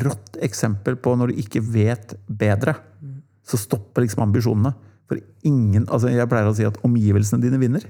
rått 0.03 0.39
eksempel 0.43 0.95
på 0.95 1.17
når 1.19 1.33
du 1.33 1.41
ikke 1.43 1.61
vet 1.73 2.15
bedre, 2.27 2.77
så 3.43 3.59
stopper 3.59 4.05
liksom 4.05 4.23
ambisjonene. 4.23 4.71
For 5.09 5.19
ingen, 5.45 5.85
altså 5.89 6.11
Jeg 6.11 6.29
pleier 6.31 6.49
å 6.49 6.55
si 6.57 6.65
at 6.67 6.79
omgivelsene 6.85 7.43
dine 7.43 7.59
vinner. 7.61 7.85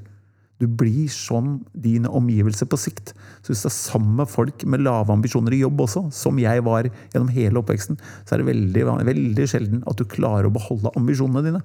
Du 0.62 0.67
blir 0.69 1.10
som 1.12 1.58
dine 1.73 2.10
omgivelser 2.13 2.69
på 2.69 2.80
sikt. 2.80 3.12
Så 3.43 3.52
hvis 3.52 3.63
det 3.65 3.69
er 3.71 3.76
sammen 3.76 4.17
med 4.21 4.32
folk 4.32 4.63
med 4.69 4.84
lave 4.86 5.12
ambisjoner 5.13 5.56
i 5.56 5.62
jobb 5.63 5.82
også, 5.86 6.06
som 6.15 6.39
jeg 6.39 6.63
var 6.65 6.88
gjennom 6.88 7.32
hele 7.34 7.60
oppveksten, 7.60 7.99
så 8.23 8.36
er 8.36 8.43
det 8.43 8.52
veldig, 8.52 8.86
veldig 9.10 9.47
sjelden 9.49 9.84
at 9.89 9.99
du 9.99 10.06
klarer 10.10 10.47
å 10.47 10.54
beholde 10.54 10.93
ambisjonene 10.99 11.45
dine. 11.47 11.63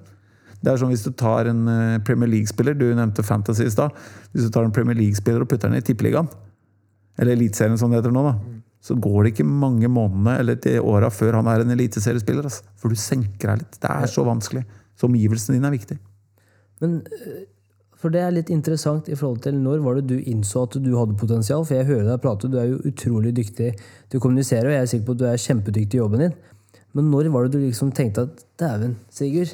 Det 0.59 0.73
er 0.73 0.79
som 0.81 0.91
hvis 0.91 1.05
du 1.05 1.13
tar 1.15 1.47
en 1.47 1.67
eh, 1.71 2.01
Premier 2.03 2.27
League-spiller, 2.27 2.75
du 2.75 2.89
nevnte 2.91 3.23
Fantasy 3.23 3.63
i 3.63 3.71
stad. 3.71 3.95
Hvis 4.33 4.49
du 4.49 4.51
tar 4.51 4.67
en 4.67 4.75
Premier 4.75 4.97
League-spiller 4.97 5.45
og 5.45 5.51
putter 5.51 5.71
den 5.71 5.79
i 5.79 5.85
Tippeligaen, 5.85 6.27
eller 7.19 7.37
Eliteserien 7.37 7.79
som 7.79 7.91
det 7.91 8.01
heter 8.01 8.11
nå, 8.15 8.25
da, 8.25 8.35
så 8.83 8.95
går 8.95 9.23
det 9.23 9.31
ikke 9.33 9.47
mange 9.47 9.87
månedene 9.91 10.37
eller 10.39 10.83
åra 10.87 11.09
før 11.11 11.39
han 11.39 11.49
er 11.51 11.63
en 11.63 11.73
eliteseriespiller. 11.75 12.47
Altså. 12.47 12.67
For 12.79 12.91
du 12.91 12.99
senker 12.99 13.51
deg 13.51 13.63
litt. 13.63 13.79
Det 13.79 13.91
er 13.91 14.11
så 14.11 14.23
vanskelig. 14.27 14.63
Så 14.99 15.07
omgivelsene 15.07 15.57
dine 15.57 15.69
er 15.69 15.77
viktig. 15.77 15.97
Men 16.83 16.99
eh, 17.15 17.47
for 17.99 18.13
det 18.13 18.21
er 18.23 18.31
litt 18.31 18.51
interessant 18.53 19.09
i 19.11 19.17
forhold 19.19 19.41
til 19.43 19.57
når 19.59 19.81
var 19.83 19.97
det 19.99 20.05
du 20.07 20.29
innså 20.31 20.63
at 20.67 20.77
du 20.79 20.93
hadde 20.95 21.17
potensial? 21.19 21.65
For 21.67 21.75
jeg 21.75 21.89
hører 21.89 22.07
deg 22.07 22.21
prate, 22.23 22.51
du 22.51 22.55
er 22.59 22.69
jo 22.71 22.79
utrolig 22.87 23.33
dyktig 23.35 23.73
til 23.75 24.19
å 24.19 24.23
kommunisere, 24.23 24.69
og 24.69 24.75
jeg 24.75 24.85
er 24.85 24.93
sikker 24.93 25.09
på 25.09 25.17
at 25.17 25.21
du 25.21 25.27
er 25.27 25.43
kjempedyktig 25.43 25.99
i 25.99 26.01
jobben 26.03 26.23
din. 26.23 26.37
Men 26.95 27.11
når 27.11 27.27
var 27.33 27.45
det 27.45 27.59
du 27.59 27.65
liksom 27.65 27.91
tenkte 27.95 28.29
at 28.29 28.45
dæven, 28.59 28.95
Sigurd, 29.13 29.51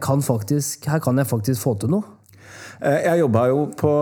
kan 0.00 0.24
faktisk, 0.24 0.86
her 0.88 1.02
kan 1.04 1.20
jeg 1.20 1.28
faktisk 1.28 1.60
få 1.60 1.74
til 1.76 1.92
noe? 1.92 2.16
Eh, 2.80 3.02
jeg 3.04 3.20
jobba 3.20 3.44
jo 3.50 3.66
på, 3.76 3.92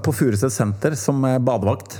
på 0.00 0.14
Furuset 0.16 0.54
senter 0.54 0.96
som 0.96 1.20
badevakt. 1.20 1.98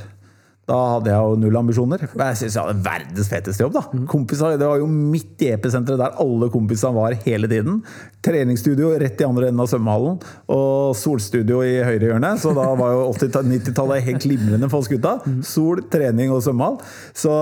Da 0.67 0.77
hadde 0.97 1.13
jeg 1.13 1.23
jo 1.23 1.35
null 1.39 1.57
ambisjoner. 1.61 2.03
Men 2.17 2.33
Jeg 2.33 2.39
syns 2.41 2.57
jeg 2.57 2.67
hadde 2.67 2.83
verdens 2.83 3.29
feteste 3.31 3.63
jobb. 3.63 3.77
da. 3.77 3.83
Kompiser, 4.11 4.57
det 4.59 4.67
var 4.67 4.81
jo 4.81 4.89
midt 4.91 5.45
i 5.47 5.53
episenteret 5.55 6.01
der 6.01 6.17
alle 6.23 6.49
kompisene 6.51 6.97
var 6.97 7.15
hele 7.23 7.47
tiden. 7.47 7.85
Treningsstudio 8.27 8.91
rett 8.99 9.23
i 9.23 9.29
andre 9.29 9.53
enden 9.53 9.63
av 9.63 9.71
svømmehallen, 9.71 10.19
og 10.51 10.97
solstudio 10.99 11.61
i 11.63 11.77
høyre 11.87 12.11
hjørne. 12.11 12.33
Så 12.43 12.51
da 12.57 12.67
var 12.75 12.97
jo 12.97 13.07
80-90-tallet 13.13 14.09
helt 14.09 14.27
glimrende 14.27 14.71
for 14.73 14.83
oss 14.83 14.91
gutta. 14.91 15.21
Sol, 15.47 15.85
trening 15.93 16.35
og 16.35 16.43
svømmehall. 16.43 16.81
Så 17.15 17.39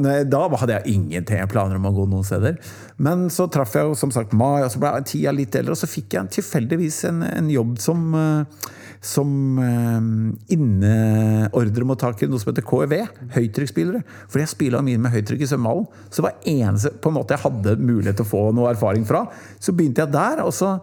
nei, 0.00 0.22
da 0.24 0.46
hadde 0.48 0.78
jeg 0.78 0.96
ingenting 0.96 1.44
planer 1.52 1.76
om 1.76 1.92
å 1.92 1.96
gå 2.00 2.08
noen 2.08 2.24
steder. 2.24 2.56
Men 2.96 3.28
så 3.28 3.50
traff 3.52 3.76
jeg 3.76 3.84
jo 3.90 3.96
som 3.98 4.12
sagt 4.14 4.32
Mai, 4.32 4.62
og 4.64 4.72
så 4.72 4.80
ble 4.80 4.96
tida 5.04 5.36
litt 5.36 5.60
eldre, 5.60 5.76
og 5.76 5.80
så 5.82 5.88
fikk 5.90 6.16
jeg 6.16 6.36
tilfeldigvis 6.40 7.04
en, 7.12 7.20
en 7.28 7.52
jobb 7.52 7.76
som 7.84 8.14
uh, 8.16 8.70
som 9.00 9.58
eh, 9.58 10.54
inneordremottaker 10.54 12.28
noe 12.28 12.40
som 12.40 12.50
heter 12.52 12.66
KEV. 12.68 12.94
Høytrykksspillere. 13.32 14.02
Fordi 14.28 14.44
jeg 14.44 14.52
spilla 14.52 14.82
mye 14.84 15.00
med 15.00 15.14
høytrykk 15.14 15.44
i 15.46 15.48
svømmehallen. 15.48 15.86
Så 16.12 16.24
var 16.24 16.40
eneste 16.44 16.92
på 17.00 17.08
en 17.08 17.16
måte 17.16 17.36
jeg 17.36 17.46
hadde 17.46 17.78
mulighet 17.80 18.20
til 18.20 18.28
å 18.28 18.30
få 18.30 18.42
noe 18.56 18.74
erfaring 18.74 19.06
fra. 19.08 19.24
Så 19.56 19.72
begynte 19.76 20.04
jeg 20.04 20.12
der, 20.12 20.42
og 20.44 20.52
så 20.56 20.74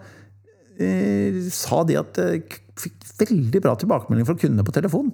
eh, 0.81 1.43
sa 1.53 1.83
de 1.87 1.99
at 2.01 2.21
jeg 2.23 2.41
eh, 2.41 2.63
fikk 2.77 3.11
veldig 3.21 3.61
bra 3.61 3.75
tilbakemelding 3.77 4.25
fra 4.25 4.37
kundene 4.37 4.65
på 4.65 4.73
telefon. 4.73 5.13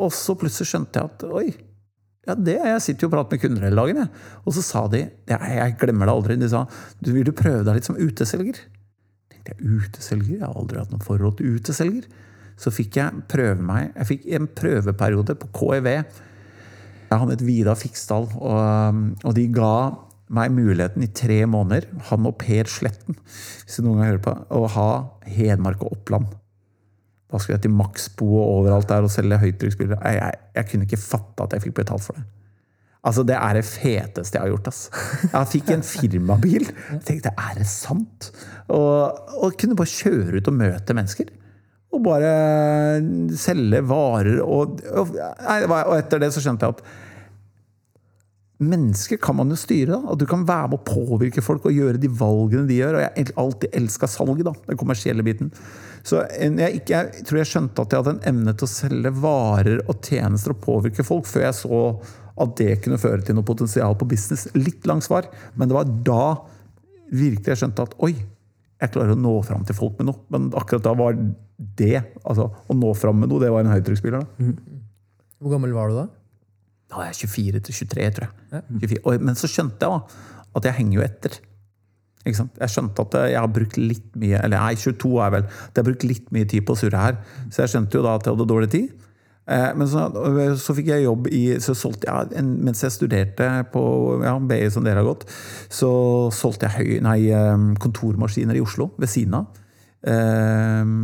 Og 0.00 0.14
så 0.16 0.36
plutselig 0.40 0.70
skjønte 0.70 1.00
jeg 1.00 1.12
at 1.12 1.26
oi, 1.28 1.50
ja, 2.28 2.36
det, 2.36 2.56
jeg 2.56 2.84
sitter 2.84 3.04
jo 3.04 3.10
og 3.10 3.14
prater 3.18 3.36
med 3.36 3.44
kunder 3.44 3.68
hele 3.68 3.84
dagen. 3.84 4.00
Jeg. 4.00 4.24
Og 4.46 4.56
så 4.56 4.64
sa 4.64 4.86
de, 4.92 5.04
ja, 5.28 5.42
jeg 5.60 5.76
glemmer 5.80 6.08
det 6.08 6.16
aldri, 6.16 6.40
de 6.40 6.48
sa 6.52 6.64
du 7.04 7.12
vil 7.12 7.28
du 7.28 7.34
prøve 7.36 7.66
deg 7.68 7.76
litt 7.76 7.88
som 7.88 8.00
uteselger? 8.00 8.64
Jeg 8.64 9.36
tenkte 9.36 9.56
jeg, 9.56 9.78
uteselger? 9.84 10.34
Jeg 10.38 10.44
har 10.46 10.56
aldri 10.56 10.80
hatt 10.80 10.92
noe 10.92 11.04
forhold 11.04 11.36
til 11.36 11.60
uteselger 11.60 12.08
så 12.60 12.72
fikk 12.74 12.98
jeg 13.00 13.24
prøve 13.30 13.62
meg 13.64 13.94
Jeg 13.94 14.08
fikk 14.10 14.26
en 14.36 14.48
prøveperiode 14.60 15.36
på 15.40 15.48
KEV. 15.56 15.88
Han 17.10 17.32
het 17.32 17.42
Vidar 17.42 17.78
Fiksdal, 17.78 18.28
og, 18.38 18.98
og, 19.24 19.32
de 19.34 19.46
ga 19.50 19.74
meg 20.30 20.52
muligheten 20.54 21.02
i 21.02 21.10
tre 21.10 21.40
måneder, 21.50 21.88
han 22.06 22.28
og 22.28 22.36
Per 22.38 22.68
Sletten, 22.70 23.16
hvis 23.18 23.80
du 23.80 23.82
noen 23.82 23.98
gang 23.98 24.12
hører 24.12 24.20
på, 24.22 24.34
å 24.54 24.68
ha 24.76 24.90
Hedmark 25.26 25.82
og 25.82 25.96
Oppland. 25.96 26.28
Da 27.30 27.40
skulle 27.40 27.56
jeg 27.56 27.64
til 27.64 27.74
Maxbo 27.74 28.28
og 28.36 28.60
overalt 28.60 28.90
der 28.90 29.06
og 29.06 29.10
selge 29.10 29.40
høytrykksspillere. 29.42 29.98
Jeg, 30.06 30.20
jeg, 30.20 30.38
jeg, 30.54 30.68
kunne 30.70 30.86
ikke 30.86 31.00
fatte 31.02 31.46
at 31.46 31.56
jeg 31.56 31.64
fikk 31.66 31.76
betalt 31.80 32.06
for 32.06 32.18
det. 32.18 32.24
Altså, 33.06 33.24
Det 33.26 33.36
er 33.40 33.56
det 33.56 33.64
feteste 33.64 34.36
jeg 34.36 34.44
har 34.44 34.52
gjort. 34.52 34.70
ass. 34.70 34.80
Jeg 35.32 35.50
fikk 35.56 35.70
en 35.74 35.84
firmabil. 35.86 36.66
Jeg 36.92 37.04
tenkte, 37.08 37.34
er 37.34 37.58
det 37.58 37.66
sant? 37.70 38.30
Og, 38.68 39.30
og 39.40 39.58
kunne 39.58 39.78
bare 39.78 39.94
kjøre 39.94 40.38
ut 40.38 40.50
og 40.52 40.58
møte 40.58 40.94
mennesker 40.94 41.30
og 41.90 42.02
bare 42.06 42.32
selge 43.38 43.82
varer. 43.90 44.40
Og, 44.44 44.82
og, 44.94 45.14
og, 45.16 45.94
etter 45.96 46.22
det 46.22 46.32
så 46.34 46.42
skjønte 46.44 46.68
jeg 46.68 46.78
at 46.78 46.84
mennesker 48.60 49.16
kan 49.22 49.38
man 49.38 49.50
jo 49.50 49.58
styre. 49.58 49.96
da, 49.96 50.12
At 50.12 50.20
du 50.20 50.26
kan 50.28 50.44
være 50.48 50.70
med 50.70 50.80
å 50.80 50.86
påvirke 50.86 51.42
folk 51.42 51.66
og 51.66 51.74
gjøre 51.74 52.00
de 52.00 52.10
valgene 52.12 52.68
de 52.68 52.78
gjør. 52.78 52.98
Og 52.98 53.04
jeg 53.04 53.26
har 53.30 53.42
alltid 53.42 53.76
elska 53.80 54.10
salget, 54.10 54.44
da, 54.46 54.54
den 54.68 54.80
kommersielle 54.80 55.24
biten. 55.26 55.52
Så 56.06 56.22
jeg, 56.30 56.80
ikke, 56.80 56.96
jeg, 56.96 57.26
tror 57.28 57.40
jeg 57.40 57.50
skjønte 57.50 57.84
at 57.84 57.92
jeg 57.92 58.02
hadde 58.02 58.16
en 58.18 58.26
evne 58.30 58.56
til 58.56 58.68
å 58.68 58.72
selge 58.72 59.14
varer 59.20 59.82
og 59.86 60.04
tjenester 60.04 60.54
og 60.54 60.62
påvirke 60.64 61.06
folk, 61.06 61.28
før 61.28 61.48
jeg 61.48 61.58
så 61.60 61.82
at 62.40 62.56
det 62.56 62.78
kunne 62.84 63.00
føre 63.00 63.24
til 63.24 63.36
noe 63.36 63.48
potensial 63.48 63.96
på 64.00 64.08
business. 64.08 64.46
Litt 64.56 64.86
lang 64.88 65.02
svar, 65.04 65.28
men 65.56 65.68
det 65.68 65.76
var 65.76 65.90
da 66.06 66.24
virkelig 67.10 67.52
jeg 67.52 67.64
skjønte 67.64 67.88
at 67.88 67.96
oi, 68.06 68.14
jeg 68.80 68.92
klarer 68.94 69.12
å 69.12 69.20
nå 69.20 69.34
fram 69.44 69.64
til 69.68 69.76
folk 69.76 69.98
med 69.98 70.08
noe. 70.08 70.22
Men 70.32 70.48
akkurat 70.56 70.86
da 70.86 70.94
var 70.96 71.18
det, 71.60 71.98
altså 72.24 72.48
å 72.48 72.76
nå 72.76 72.94
fram 72.96 73.20
med 73.20 73.30
noe, 73.30 73.42
det 73.42 73.50
var 73.52 73.64
en 73.64 73.74
høytrykksspiller. 73.74 74.24
Mm. 74.40 74.80
Hvor 75.40 75.54
gammel 75.54 75.76
var 75.76 75.90
du 75.90 75.98
da? 75.98 76.06
Da 76.90 76.98
var 76.98 77.10
jeg 77.10 77.28
24 77.28 77.62
til 77.66 77.78
23, 77.84 78.08
tror 78.16 78.26
jeg. 78.26 78.34
Ja. 78.56 78.62
24. 78.82 79.20
men 79.28 79.38
så 79.38 79.50
skjønte 79.50 79.86
jeg 79.86 79.92
da 79.92 80.26
at 80.58 80.66
jeg 80.66 80.78
henger 80.80 80.98
jo 80.98 81.06
etter. 81.06 81.36
Jeg 82.26 82.68
skjønte 82.68 83.04
at 83.06 83.14
jeg 83.32 83.38
har 83.40 83.48
brukt 83.48 83.78
litt 83.80 84.10
mye 84.20 84.42
Eller 84.44 84.60
nei, 84.60 84.74
22 84.76 85.12
er 85.24 85.30
vel. 85.32 85.46
Jeg 85.48 85.78
har 85.78 85.86
brukt 85.86 86.02
litt 86.04 86.26
mye 86.36 86.48
tid 86.50 86.66
på 86.68 86.74
å 86.76 86.80
surre 86.80 87.04
her. 87.06 87.20
Så 87.48 87.62
jeg 87.62 87.72
skjønte 87.72 87.96
jo 87.96 88.02
da 88.04 88.18
at 88.18 88.26
jeg 88.26 88.34
hadde 88.34 88.48
dårlig 88.50 88.68
tid. 88.74 88.90
Eh, 89.50 89.70
men 89.78 89.88
så, 89.88 90.04
så, 90.60 90.74
fikk 90.76 90.90
jeg 90.92 91.06
jobb 91.06 91.30
i 91.32 91.42
så 91.64 91.74
solgte 91.78 92.10
jeg, 92.10 92.34
en, 92.38 92.52
Mens 92.66 92.84
jeg 92.84 92.94
studerte 92.94 93.48
på 93.72 93.82
ja, 94.22 94.34
BI, 94.36 94.60
som 94.70 94.84
dere 94.84 95.00
har 95.00 95.08
gått, 95.08 95.24
så 95.72 95.90
solgte 96.34 96.68
jeg 96.68 96.76
høy, 96.76 96.92
nei, 97.06 97.18
eh, 97.32 97.64
kontormaskiner 97.80 98.58
i 98.58 98.62
Oslo 98.62 98.90
ved 99.00 99.10
siden 99.10 99.40
av. 99.40 99.64
Eh, 100.04 100.94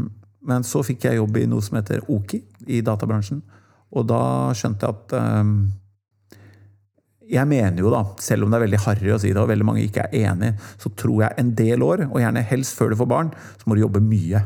men 0.47 0.65
så 0.67 0.83
fikk 0.87 1.09
jeg 1.09 1.19
jobb 1.19 1.41
i 1.41 1.49
noe 1.51 1.65
som 1.65 1.79
heter 1.79 2.05
Oki, 2.13 2.41
i 2.71 2.83
databransjen. 2.85 3.43
Og 3.97 4.07
da 4.09 4.23
skjønte 4.57 4.87
jeg 4.87 4.97
at 4.97 5.15
Jeg 7.27 7.49
mener 7.51 7.83
jo, 7.83 7.91
da, 7.91 8.05
selv 8.23 8.47
om 8.47 8.53
det 8.53 8.59
er 8.61 8.67
veldig 8.69 8.83
harry 8.85 9.11
å 9.11 9.19
si 9.19 9.33
det, 9.33 9.41
og 9.43 9.51
veldig 9.51 9.67
mange 9.67 9.83
ikke 9.83 10.05
er 10.07 10.29
enig, 10.31 10.53
så 10.79 10.93
tror 10.95 11.25
jeg 11.25 11.35
en 11.43 11.49
del 11.59 11.83
år, 11.83 12.05
og 12.07 12.21
gjerne 12.23 12.45
helst 12.47 12.79
før 12.79 12.93
du 12.93 13.01
får 13.01 13.09
barn, 13.11 13.33
så 13.59 13.67
må 13.67 13.75
du 13.75 13.83
jobbe 13.83 14.03
mye. 14.05 14.45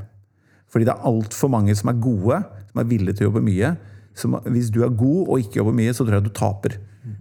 Fordi 0.73 0.87
det 0.89 0.95
er 0.95 1.11
altfor 1.11 1.53
mange 1.53 1.75
som 1.77 1.91
er 1.93 2.01
gode, 2.01 2.39
som 2.71 2.81
er 2.81 2.89
villige 2.89 3.19
til 3.19 3.27
å 3.27 3.29
jobbe 3.29 3.45
mye. 3.45 3.75
Som, 4.17 4.39
hvis 4.49 4.71
du 4.73 4.81
er 4.87 4.97
god 4.97 5.29
og 5.29 5.45
ikke 5.45 5.61
jobber 5.61 5.77
mye, 5.77 5.93
så 5.93 6.07
tror 6.07 6.17
jeg 6.17 6.29
du 6.31 6.33
taper. 6.41 6.79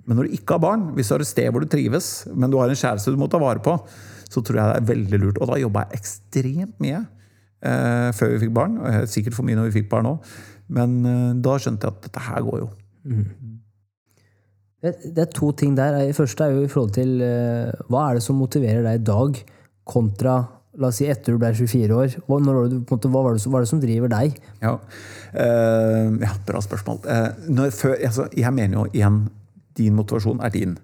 Men 0.08 0.20
når 0.20 0.30
du 0.30 0.38
ikke 0.38 0.56
har 0.56 0.64
barn, 0.64 0.88
hvis 0.96 1.10
du 1.10 1.18
har 1.18 1.26
et 1.26 1.34
sted 1.34 1.52
hvor 1.52 1.66
du 1.66 1.72
trives, 1.72 2.10
men 2.32 2.52
du 2.52 2.60
har 2.62 2.72
en 2.72 2.80
kjæreste 2.80 3.12
du 3.12 3.20
må 3.20 3.28
ta 3.32 3.42
vare 3.42 3.60
på, 3.64 3.76
så 4.30 4.40
tror 4.46 4.62
jeg 4.62 4.72
det 4.72 4.80
er 4.80 4.92
veldig 4.94 5.22
lurt. 5.26 5.42
Og 5.42 5.52
da 5.52 5.60
jobba 5.60 5.88
jeg 5.90 6.00
ekstremt 6.00 6.80
mye 6.84 7.04
eh, 7.66 8.10
før 8.16 8.34
vi 8.34 8.44
fikk 8.46 8.54
barn. 8.56 8.78
Og 8.82 9.10
sikkert 9.12 9.38
for 9.38 9.48
mye 9.48 9.58
når 9.60 9.70
vi 9.70 9.80
fikk 9.80 9.90
barn 9.92 10.10
òg. 10.14 10.30
Men 10.76 11.00
eh, 11.06 11.32
da 11.44 11.58
skjønte 11.62 11.88
jeg 11.88 11.98
at 11.98 12.06
dette 12.08 12.28
her 12.28 12.46
går 12.46 12.62
jo. 12.64 12.70
Mm. 13.10 13.26
Det, 14.80 14.94
det, 15.04 15.26
er 15.26 15.34
to 15.36 15.52
ting 15.60 15.76
der. 15.76 15.98
Det 16.00 16.16
første 16.16 16.46
er 16.46 16.56
jo 16.56 16.64
i 16.64 16.72
forhold 16.72 16.94
til 16.96 17.18
eh, 17.26 17.74
hva 17.92 18.08
er 18.08 18.20
det 18.20 18.26
som 18.26 18.40
motiverer 18.40 18.86
deg 18.86 19.02
i 19.02 19.10
dag, 19.12 19.44
kontra 19.90 20.40
La 20.80 20.92
oss 20.94 21.00
si 21.02 21.08
etter 21.10 21.34
du 21.34 21.40
ble 21.42 21.50
24 21.52 21.96
år. 21.98 22.14
Hva, 22.30 22.38
du, 22.70 22.76
måte, 22.88 23.10
hva 23.12 23.24
var, 23.26 23.36
det, 23.36 23.42
var, 23.52 23.66
det, 23.66 23.68
som 23.68 23.80
driver 23.82 24.12
deg? 24.14 24.36
Ja, 24.62 24.76
uh, 24.78 26.12
ja 26.22 26.30
bra 26.46 26.62
spørsmål. 26.64 27.02
Når, 27.50 27.74
før, 27.76 27.96
altså, 27.98 28.28
jeg 28.38 28.54
mener 28.56 28.78
jo 28.78 28.86
igjen 28.94 29.18
din 29.76 29.98
motivasjon 29.98 30.40
er 30.46 30.54
din. 30.54 30.78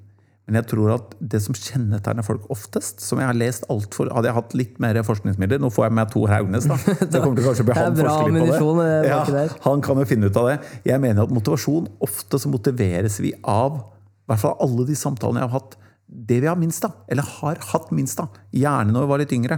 Men 0.45 0.59
jeg 0.59 0.67
tror 0.69 0.91
at 0.93 1.13
det 1.33 1.39
som 1.41 1.55
kjennetegner 1.57 2.25
folk 2.25 2.43
oftest 2.53 3.01
som 3.01 3.17
jeg 3.21 3.29
har 3.31 3.37
lest 3.37 3.65
alt 3.73 3.95
for, 3.97 4.11
Hadde 4.13 4.29
jeg 4.29 4.37
hatt 4.37 4.53
litt 4.57 4.75
mer 4.83 4.99
forskningsmidler 5.07 5.61
Nå 5.63 5.71
får 5.73 5.87
jeg 5.87 5.95
med 5.97 6.11
Tor 6.13 6.29
Haugnes, 6.29 6.67
da. 6.69 6.77
Det 7.11 7.21
kommer 7.23 7.39
til 7.39 7.47
kanskje 7.47 7.65
å 7.65 7.69
bli 7.69 7.77
han 7.79 7.97
forsker 7.97 8.35
litt 8.35 8.59
på 8.61 8.75
det. 8.77 8.91
Ja, 9.09 9.23
han 9.65 9.81
kan 9.85 10.01
jo 10.01 10.05
finne 10.09 10.29
ut 10.29 10.37
av 10.37 10.51
det. 10.51 10.59
Jeg 10.85 11.01
mener 11.01 11.25
at 11.25 11.33
motivasjon 11.33 11.89
Ofte 12.05 12.41
så 12.41 12.51
motiveres 12.53 13.17
vi 13.23 13.33
av 13.41 13.81
i 14.25 14.31
hvert 14.31 14.41
fall 14.41 14.55
alle 14.65 14.87
de 14.87 14.95
samtalene 14.97 15.43
jeg 15.43 15.51
har 15.51 15.59
hatt 15.59 15.75
det 16.05 16.37
vi 16.41 16.47
har 16.47 16.57
minst 16.57 16.85
av, 16.85 16.93
eller 17.09 17.25
har 17.41 17.59
hatt 17.71 17.91
minst 17.93 18.19
av. 18.21 18.33
Gjerne 18.53 18.93
når 18.93 19.05
vi 19.05 19.09
var 19.09 19.21
litt 19.21 19.33
yngre. 19.35 19.57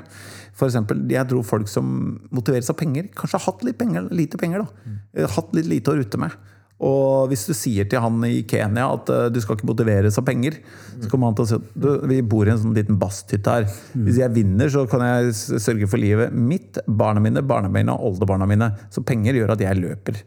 For 0.55 0.67
eksempel, 0.69 1.03
jeg 1.11 1.27
tror 1.29 1.43
folk 1.47 1.71
som 1.71 1.89
motiveres 2.33 2.71
av 2.71 2.77
penger, 2.79 3.09
kanskje 3.15 3.39
har 3.39 3.45
hatt 3.51 3.65
litt 3.67 3.77
penger, 3.79 4.07
lite 4.15 4.39
penger. 4.39 4.63
da. 4.63 4.87
Mm. 4.87 5.27
Hatt 5.35 5.55
litt 5.55 5.67
lite 5.71 5.91
å 5.91 5.97
rutte 5.99 6.19
med. 6.19 6.35
Og 6.77 7.31
hvis 7.31 7.47
du 7.49 7.55
sier 7.57 7.87
til 7.89 8.01
han 8.03 8.21
i 8.27 8.43
Kenya 8.45 8.85
at 8.93 9.09
uh, 9.09 9.23
du 9.33 9.39
skal 9.41 9.57
ikke 9.57 9.69
motiveres 9.69 10.19
av 10.19 10.25
penger, 10.27 10.59
så 11.01 11.09
kommer 11.09 11.31
han 11.31 11.37
til 11.37 11.45
å 11.45 11.49
si 11.49 11.57
at 11.57 12.09
vi 12.11 12.19
bor 12.21 12.45
i 12.45 12.53
en 12.53 12.61
sånn 12.61 12.75
liten 12.77 12.99
basthytte 13.01 13.55
her. 13.55 13.65
Hvis 13.95 14.19
jeg 14.21 14.33
vinner, 14.35 14.69
så 14.69 14.85
kan 14.89 15.01
jeg 15.05 15.33
sørge 15.63 15.89
for 15.89 16.01
livet 16.01 16.35
mitt, 16.37 16.77
barna 16.85 17.23
mine, 17.23 17.41
barna 17.41 17.71
mine 17.73 17.95
og 17.95 18.11
oldebarna 18.11 18.49
mine. 18.49 18.69
Så 18.93 19.01
penger 19.07 19.39
gjør 19.39 19.55
at 19.55 19.65
jeg 19.65 19.81
løper. 19.81 20.21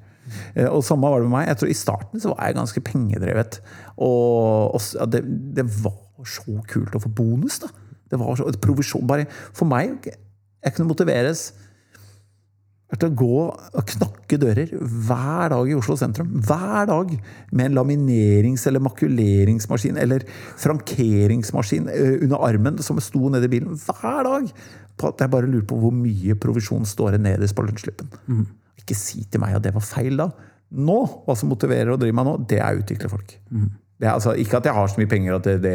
Uh, 0.56 0.66
og 0.72 0.82
samme 0.86 1.06
var 1.06 1.22
det 1.22 1.30
med 1.30 1.36
meg. 1.38 1.46
Jeg 1.52 1.62
tror 1.62 1.70
I 1.70 1.80
starten 1.84 2.24
så 2.24 2.34
var 2.34 2.42
jeg 2.48 2.58
ganske 2.58 2.84
pengedrevet. 2.90 3.60
Og, 4.02 4.74
og 4.74 5.14
det, 5.14 5.22
det 5.54 5.68
var 5.84 6.26
så 6.26 6.58
kult 6.68 6.98
å 6.98 7.04
få 7.06 7.14
bonus, 7.14 7.62
da. 7.62 7.70
Det 8.10 8.18
var 8.18 8.34
så, 8.34 8.50
provisjon 8.58 9.06
bare 9.06 9.28
For 9.54 9.68
meg 9.70 10.08
Jeg 10.10 10.72
kunne 10.74 10.88
motiveres 10.90 11.52
vært 12.90 13.06
å 13.06 13.10
gå 13.14 13.38
og 13.46 13.86
knakke 13.92 14.38
dører 14.42 14.72
hver 14.78 15.52
dag 15.52 15.70
i 15.70 15.76
Oslo 15.78 15.96
sentrum. 15.98 16.32
Hver 16.46 16.88
dag! 16.90 17.12
Med 17.52 17.70
en 17.70 17.78
laminerings- 17.78 18.66
eller 18.66 18.82
makuleringsmaskin 18.84 19.98
eller 20.00 20.24
frankeringsmaskin 20.60 21.88
eh, 21.92 22.16
under 22.24 22.46
armen 22.48 22.80
som 22.82 23.00
sto 23.02 23.30
nede 23.30 23.46
i 23.46 23.54
bilen. 23.56 23.78
Hver 23.78 24.22
dag! 24.26 24.50
På 25.00 25.12
at 25.12 25.22
jeg 25.22 25.32
bare 25.32 25.48
lurer 25.48 25.66
på 25.68 25.78
hvor 25.80 25.94
mye 25.94 26.36
provisjon 26.40 26.86
står 26.88 27.16
det 27.16 27.24
nederst 27.28 27.56
på 27.56 27.64
lønnsslippen. 27.64 28.10
Ikke 28.82 28.96
si 28.98 29.24
til 29.30 29.40
meg 29.42 29.56
at 29.56 29.64
det 29.64 29.74
var 29.76 29.86
feil 29.86 30.18
da. 30.20 30.30
Nå, 30.70 30.98
hva 31.26 31.34
som 31.38 31.50
motiverer 31.50 31.94
å 31.94 31.98
drive 31.98 32.14
meg 32.14 32.26
nå, 32.28 32.36
det 32.50 32.60
er 32.62 32.74
å 32.74 32.82
utvikle 32.82 33.10
folk. 33.10 33.38
Det 34.00 34.08
er, 34.08 34.14
altså, 34.14 34.32
ikke 34.40 34.56
at 34.56 34.64
jeg 34.64 34.72
har 34.72 34.86
så 34.88 34.96
mye 34.96 35.10
penger, 35.10 35.34
det, 35.44 35.54
det, 35.60 35.74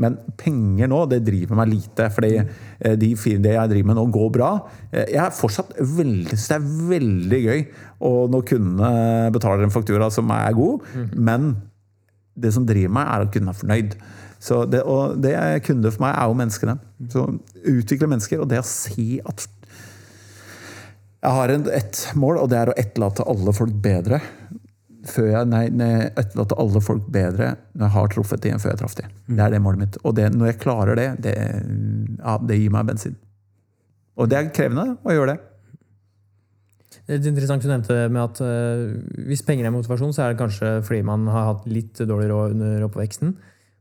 men 0.00 0.14
penger 0.40 0.88
nå, 0.88 1.02
det 1.10 1.18
driver 1.26 1.58
meg 1.58 1.68
lite. 1.68 2.06
fordi 2.14 2.30
eh, 2.40 2.94
de, 2.96 3.10
det 3.44 3.52
jeg 3.58 3.72
driver 3.74 3.90
med 3.90 3.98
nå, 3.98 4.06
går 4.14 4.30
bra. 4.32 4.48
Eh, 4.88 5.10
Jeg 5.12 5.20
er 5.26 5.36
fortsatt 5.36 5.74
veldig, 5.76 6.38
så 6.38 6.54
det 6.54 6.56
er 6.56 6.88
veldig 6.94 7.42
gøy 7.42 7.60
å 8.08 8.14
når 8.32 8.46
kundene 8.54 8.92
betaler 9.36 9.66
en 9.66 9.74
faktura 9.74 10.08
som 10.10 10.32
er 10.32 10.56
god, 10.56 10.88
men 11.12 11.52
det 12.32 12.54
som 12.56 12.64
driver 12.64 12.96
meg, 12.96 13.04
er 13.12 13.26
at 13.26 13.34
kunden 13.34 13.52
er 13.52 13.60
fornøyd. 13.60 13.96
Så 14.42 14.64
det, 14.66 14.80
og 14.88 15.20
det 15.22 15.34
er 15.38 15.60
kunder 15.62 15.92
for 15.92 16.06
meg 16.06 16.16
er 16.16 16.30
jo 16.30 16.38
menneskene. 16.40 16.78
Så 17.12 17.26
utvikle 17.68 18.08
mennesker, 18.10 18.40
og 18.42 18.48
det 18.50 18.62
å 18.62 18.66
si 18.66 19.20
at 19.20 19.44
jeg 21.22 21.36
har 21.36 21.52
en, 21.54 21.68
et 21.70 22.00
mål, 22.18 22.40
og 22.42 22.48
det 22.50 22.58
er 22.58 22.72
å 22.72 22.78
etterlate 22.80 23.28
alle 23.30 23.52
folk 23.54 23.76
bedre. 23.84 24.18
Før 25.08 25.28
jeg, 25.32 25.48
nei, 25.50 25.64
nei, 25.74 25.90
etterlate 26.14 26.56
alle 26.62 26.80
folk 26.84 27.06
bedre 27.10 27.48
når 27.74 27.86
jeg 27.88 27.94
har 27.96 28.10
truffet 28.12 28.42
dem 28.44 28.60
før 28.62 28.70
jeg 28.70 28.80
traff 28.82 28.94
dem. 28.98 29.14
Det 29.26 29.42
er 29.42 29.54
det 29.54 29.62
målet 29.64 29.80
mitt. 29.80 29.96
Og 30.06 30.14
det, 30.14 30.28
når 30.34 30.52
jeg 30.52 30.60
klarer 30.62 30.98
det, 30.98 31.08
det, 31.24 31.34
ja, 32.20 32.36
det 32.38 32.58
gir 32.60 32.74
meg 32.74 32.86
bensin. 32.92 33.16
Og 34.20 34.28
det 34.30 34.38
er 34.38 34.52
krevende 34.54 34.92
å 35.02 35.16
gjøre 35.16 35.34
det. 35.34 35.40
Det 37.02 37.16
er 37.16 37.30
interessant 37.32 37.64
du 37.64 37.70
nevnte 37.70 37.96
med 38.12 38.20
at 38.22 38.40
uh, 38.44 38.92
hvis 39.26 39.42
penger 39.46 39.66
er 39.66 39.74
motivasjon, 39.74 40.12
så 40.14 40.24
er 40.24 40.32
det 40.32 40.42
kanskje 40.42 40.76
fordi 40.86 41.02
man 41.06 41.26
har 41.32 41.48
hatt 41.50 41.66
litt 41.66 41.98
dårlig 41.98 42.28
råd 42.30 42.54
under 42.54 42.86
oppveksten. 42.86 43.34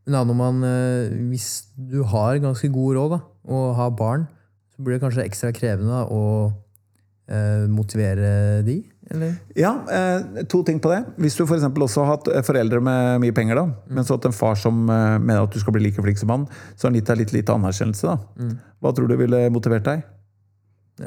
Men 0.07 0.17
da 0.17 0.23
når 0.25 0.37
man, 0.39 0.63
uh, 0.65 1.13
hvis 1.29 1.49
du 1.77 1.99
har 2.09 2.41
ganske 2.41 2.71
god 2.73 2.97
råd 2.97 3.13
da, 3.13 3.21
og 3.53 3.75
har 3.77 3.93
barn, 3.99 4.25
så 4.73 4.81
blir 4.81 4.97
det 4.97 5.03
kanskje 5.03 5.27
ekstra 5.27 5.51
krevende 5.53 6.01
å 6.09 6.23
uh, 6.49 7.65
motivere 7.69 8.63
de? 8.65 8.79
Eller? 9.11 9.35
Ja, 9.55 9.71
eh, 9.91 10.43
to 10.47 10.61
ting 10.63 10.79
på 10.79 10.91
det. 10.91 11.01
Hvis 11.19 11.35
du 11.35 11.43
f.eks. 11.43 11.65
også 11.67 12.05
har 12.05 12.13
hatt 12.15 12.29
eh, 12.31 12.43
foreldre 12.47 12.79
med 12.83 13.19
mye 13.23 13.35
penger, 13.35 13.59
da, 13.59 13.65
men 13.91 14.07
så 14.07 14.15
hatt 14.15 14.29
en 14.29 14.35
far 14.35 14.55
som 14.59 14.85
eh, 14.87 15.17
mener 15.19 15.43
at 15.43 15.51
du 15.51 15.59
skal 15.59 15.75
bli 15.75 15.83
like 15.87 16.03
flink 16.03 16.21
som 16.21 16.31
han, 16.31 16.47
så 16.75 16.87
har 16.87 16.93
han 16.93 16.99
gitt 17.01 17.11
deg 17.11 17.21
litt 17.25 17.35
lite 17.35 17.57
anerkjennelse. 17.57 18.15
da. 18.15 18.49
Hva 18.81 18.95
tror 18.95 19.11
du 19.11 19.17
ville 19.19 19.43
motivert 19.51 19.87
deg? 19.89 20.05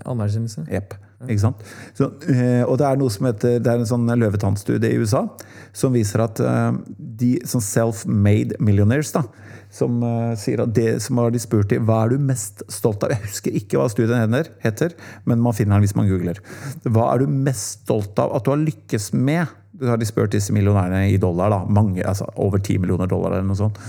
Anerkjennelse? 0.05 0.67
Jepp. 0.75 0.97
Ikke 1.25 1.41
sant? 1.41 1.61
Så, 1.97 2.11
og 2.67 2.75
det 2.77 2.85
er 2.85 2.99
noe 3.01 3.13
som 3.13 3.29
heter, 3.31 3.57
det 3.63 3.71
er 3.71 3.81
en 3.81 3.89
sånn 3.89 4.11
løvetannstudie 4.21 4.91
i 4.93 4.99
USA 5.01 5.23
som 5.73 5.95
viser 5.95 6.21
at 6.21 6.43
de 6.99 7.31
sånn 7.49 7.65
self-made 7.65 8.59
millionaires 8.61 9.15
da, 9.15 9.23
som 9.75 9.99
eh, 10.07 10.35
sier 10.39 10.63
at 10.65 10.75
det 10.77 11.01
som 11.03 11.19
har 11.21 11.35
de 11.35 11.41
spurt 11.43 11.73
i 11.75 11.81
hva 11.83 12.05
er 12.05 12.15
du 12.15 12.27
mest 12.31 12.63
stolt 12.73 13.05
av? 13.05 13.15
Jeg 13.15 13.27
husker 13.27 13.59
ikke 13.59 13.81
hva 13.81 13.89
studien 13.93 14.39
heter, 14.63 14.95
men 15.29 15.43
man 15.43 15.57
finner 15.57 15.77
den 15.77 15.87
hvis 15.87 15.97
man 15.99 16.11
googler. 16.11 16.41
Hva 16.87 17.11
er 17.13 17.25
du 17.25 17.39
mest 17.51 17.85
stolt 17.85 18.19
av 18.23 18.37
at 18.37 18.47
du 18.47 18.55
har 18.55 18.63
lykkes 18.63 19.13
med? 19.19 19.51
Det 19.75 19.91
har 19.91 19.99
de 19.99 20.07
spurt 20.07 20.35
disse 20.35 20.55
millionærene 20.55 21.09
i 21.11 21.19
dollar. 21.19 21.51
da, 21.51 21.65
mange, 21.67 22.05
altså 22.07 22.29
Over 22.39 22.63
10 22.63 22.79
millioner 22.85 23.11
dollar 23.11 23.35
eller 23.35 23.49
noe 23.49 23.59
sånt. 23.59 23.81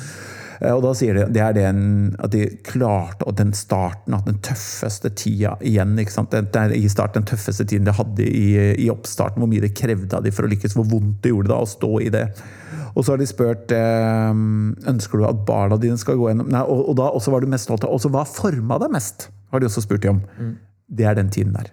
Eh, 0.62 0.72
Og 0.72 0.82
da 0.86 0.94
sier 0.98 1.18
de 1.18 1.26
det 1.36 1.42
er 1.44 1.56
den, 1.58 2.16
at 2.20 2.32
de 2.36 2.46
klarte 2.68 3.28
og 3.28 3.36
den 3.40 3.54
starten, 3.58 4.14
at 4.18 4.28
den 4.28 4.40
tøffeste 4.46 5.12
tida 5.16 5.56
igjen. 5.62 5.98
ikke 6.00 6.12
sant? 6.14 6.32
Det 6.32 6.52
det 6.52 6.62
er 6.62 6.76
i 6.78 6.88
starten 6.92 7.22
den 7.24 7.30
tøffeste 7.32 7.66
tiden 7.66 7.86
de 7.88 7.96
hadde 7.96 8.28
i, 8.28 8.48
i 8.86 8.90
oppstarten. 8.94 9.42
Hvor 9.42 9.52
mye 9.52 9.64
det 9.64 9.76
krevde 9.78 10.16
av 10.16 10.24
de 10.24 10.32
for 10.36 10.48
å 10.48 10.52
lykkes. 10.52 10.76
Hvor 10.78 10.88
vondt 10.90 11.22
det 11.24 11.34
gjorde 11.34 11.52
da 11.52 11.62
å 11.64 11.70
stå 11.70 11.92
i 12.02 12.10
det. 12.14 12.28
Og 12.96 13.04
så 13.04 13.12
har 13.12 13.20
de 13.20 13.28
spurt 13.28 13.72
eh, 13.76 14.36
ønsker 14.92 15.20
du 15.20 15.26
at 15.28 15.42
barna 15.48 15.78
dine 15.82 15.98
skal 16.00 16.16
gå 16.20 16.30
gjennom 16.30 16.48
Nei, 16.52 16.62
og, 16.64 16.86
og 16.92 16.96
da 17.00 17.10
også 17.12 17.34
var 17.34 17.44
du 17.44 17.50
mest 17.52 17.68
stolt 17.68 17.84
av 17.84 17.92
Også 17.92 18.12
hva 18.14 18.24
forma 18.30 18.78
deg 18.80 18.94
mest, 18.96 19.30
har 19.52 19.60
de 19.60 19.68
også 19.68 19.84
spurt 19.84 20.06
de 20.06 20.14
om. 20.14 20.22
Det 20.88 21.04
er 21.10 21.18
den 21.18 21.32
tiden 21.34 21.52
der. 21.58 21.72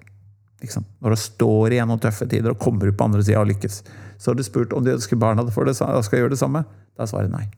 Når 1.03 1.15
du 1.15 1.19
står 1.19 1.75
igjennom 1.75 1.99
tøffe 2.03 2.27
tider 2.31 2.55
og 2.55 2.59
kommer 2.63 2.87
ut 2.91 2.97
på 2.99 3.07
andre 3.09 3.23
sida 3.23 3.41
og 3.43 3.51
lykkes. 3.51 3.81
Så 4.19 4.31
har 4.31 4.39
du 4.39 4.45
spurt 4.47 4.73
om 4.75 4.85
de 4.87 4.95
ønsker 4.95 5.19
barna 5.19 5.43
for 5.51 5.67
det, 5.67 5.75
skal 5.75 6.19
gjøre 6.23 6.35
det 6.35 6.39
samme. 6.39 6.65
Da 6.97 7.03
er 7.03 7.11
svaret 7.11 7.33
nei. 7.35 7.49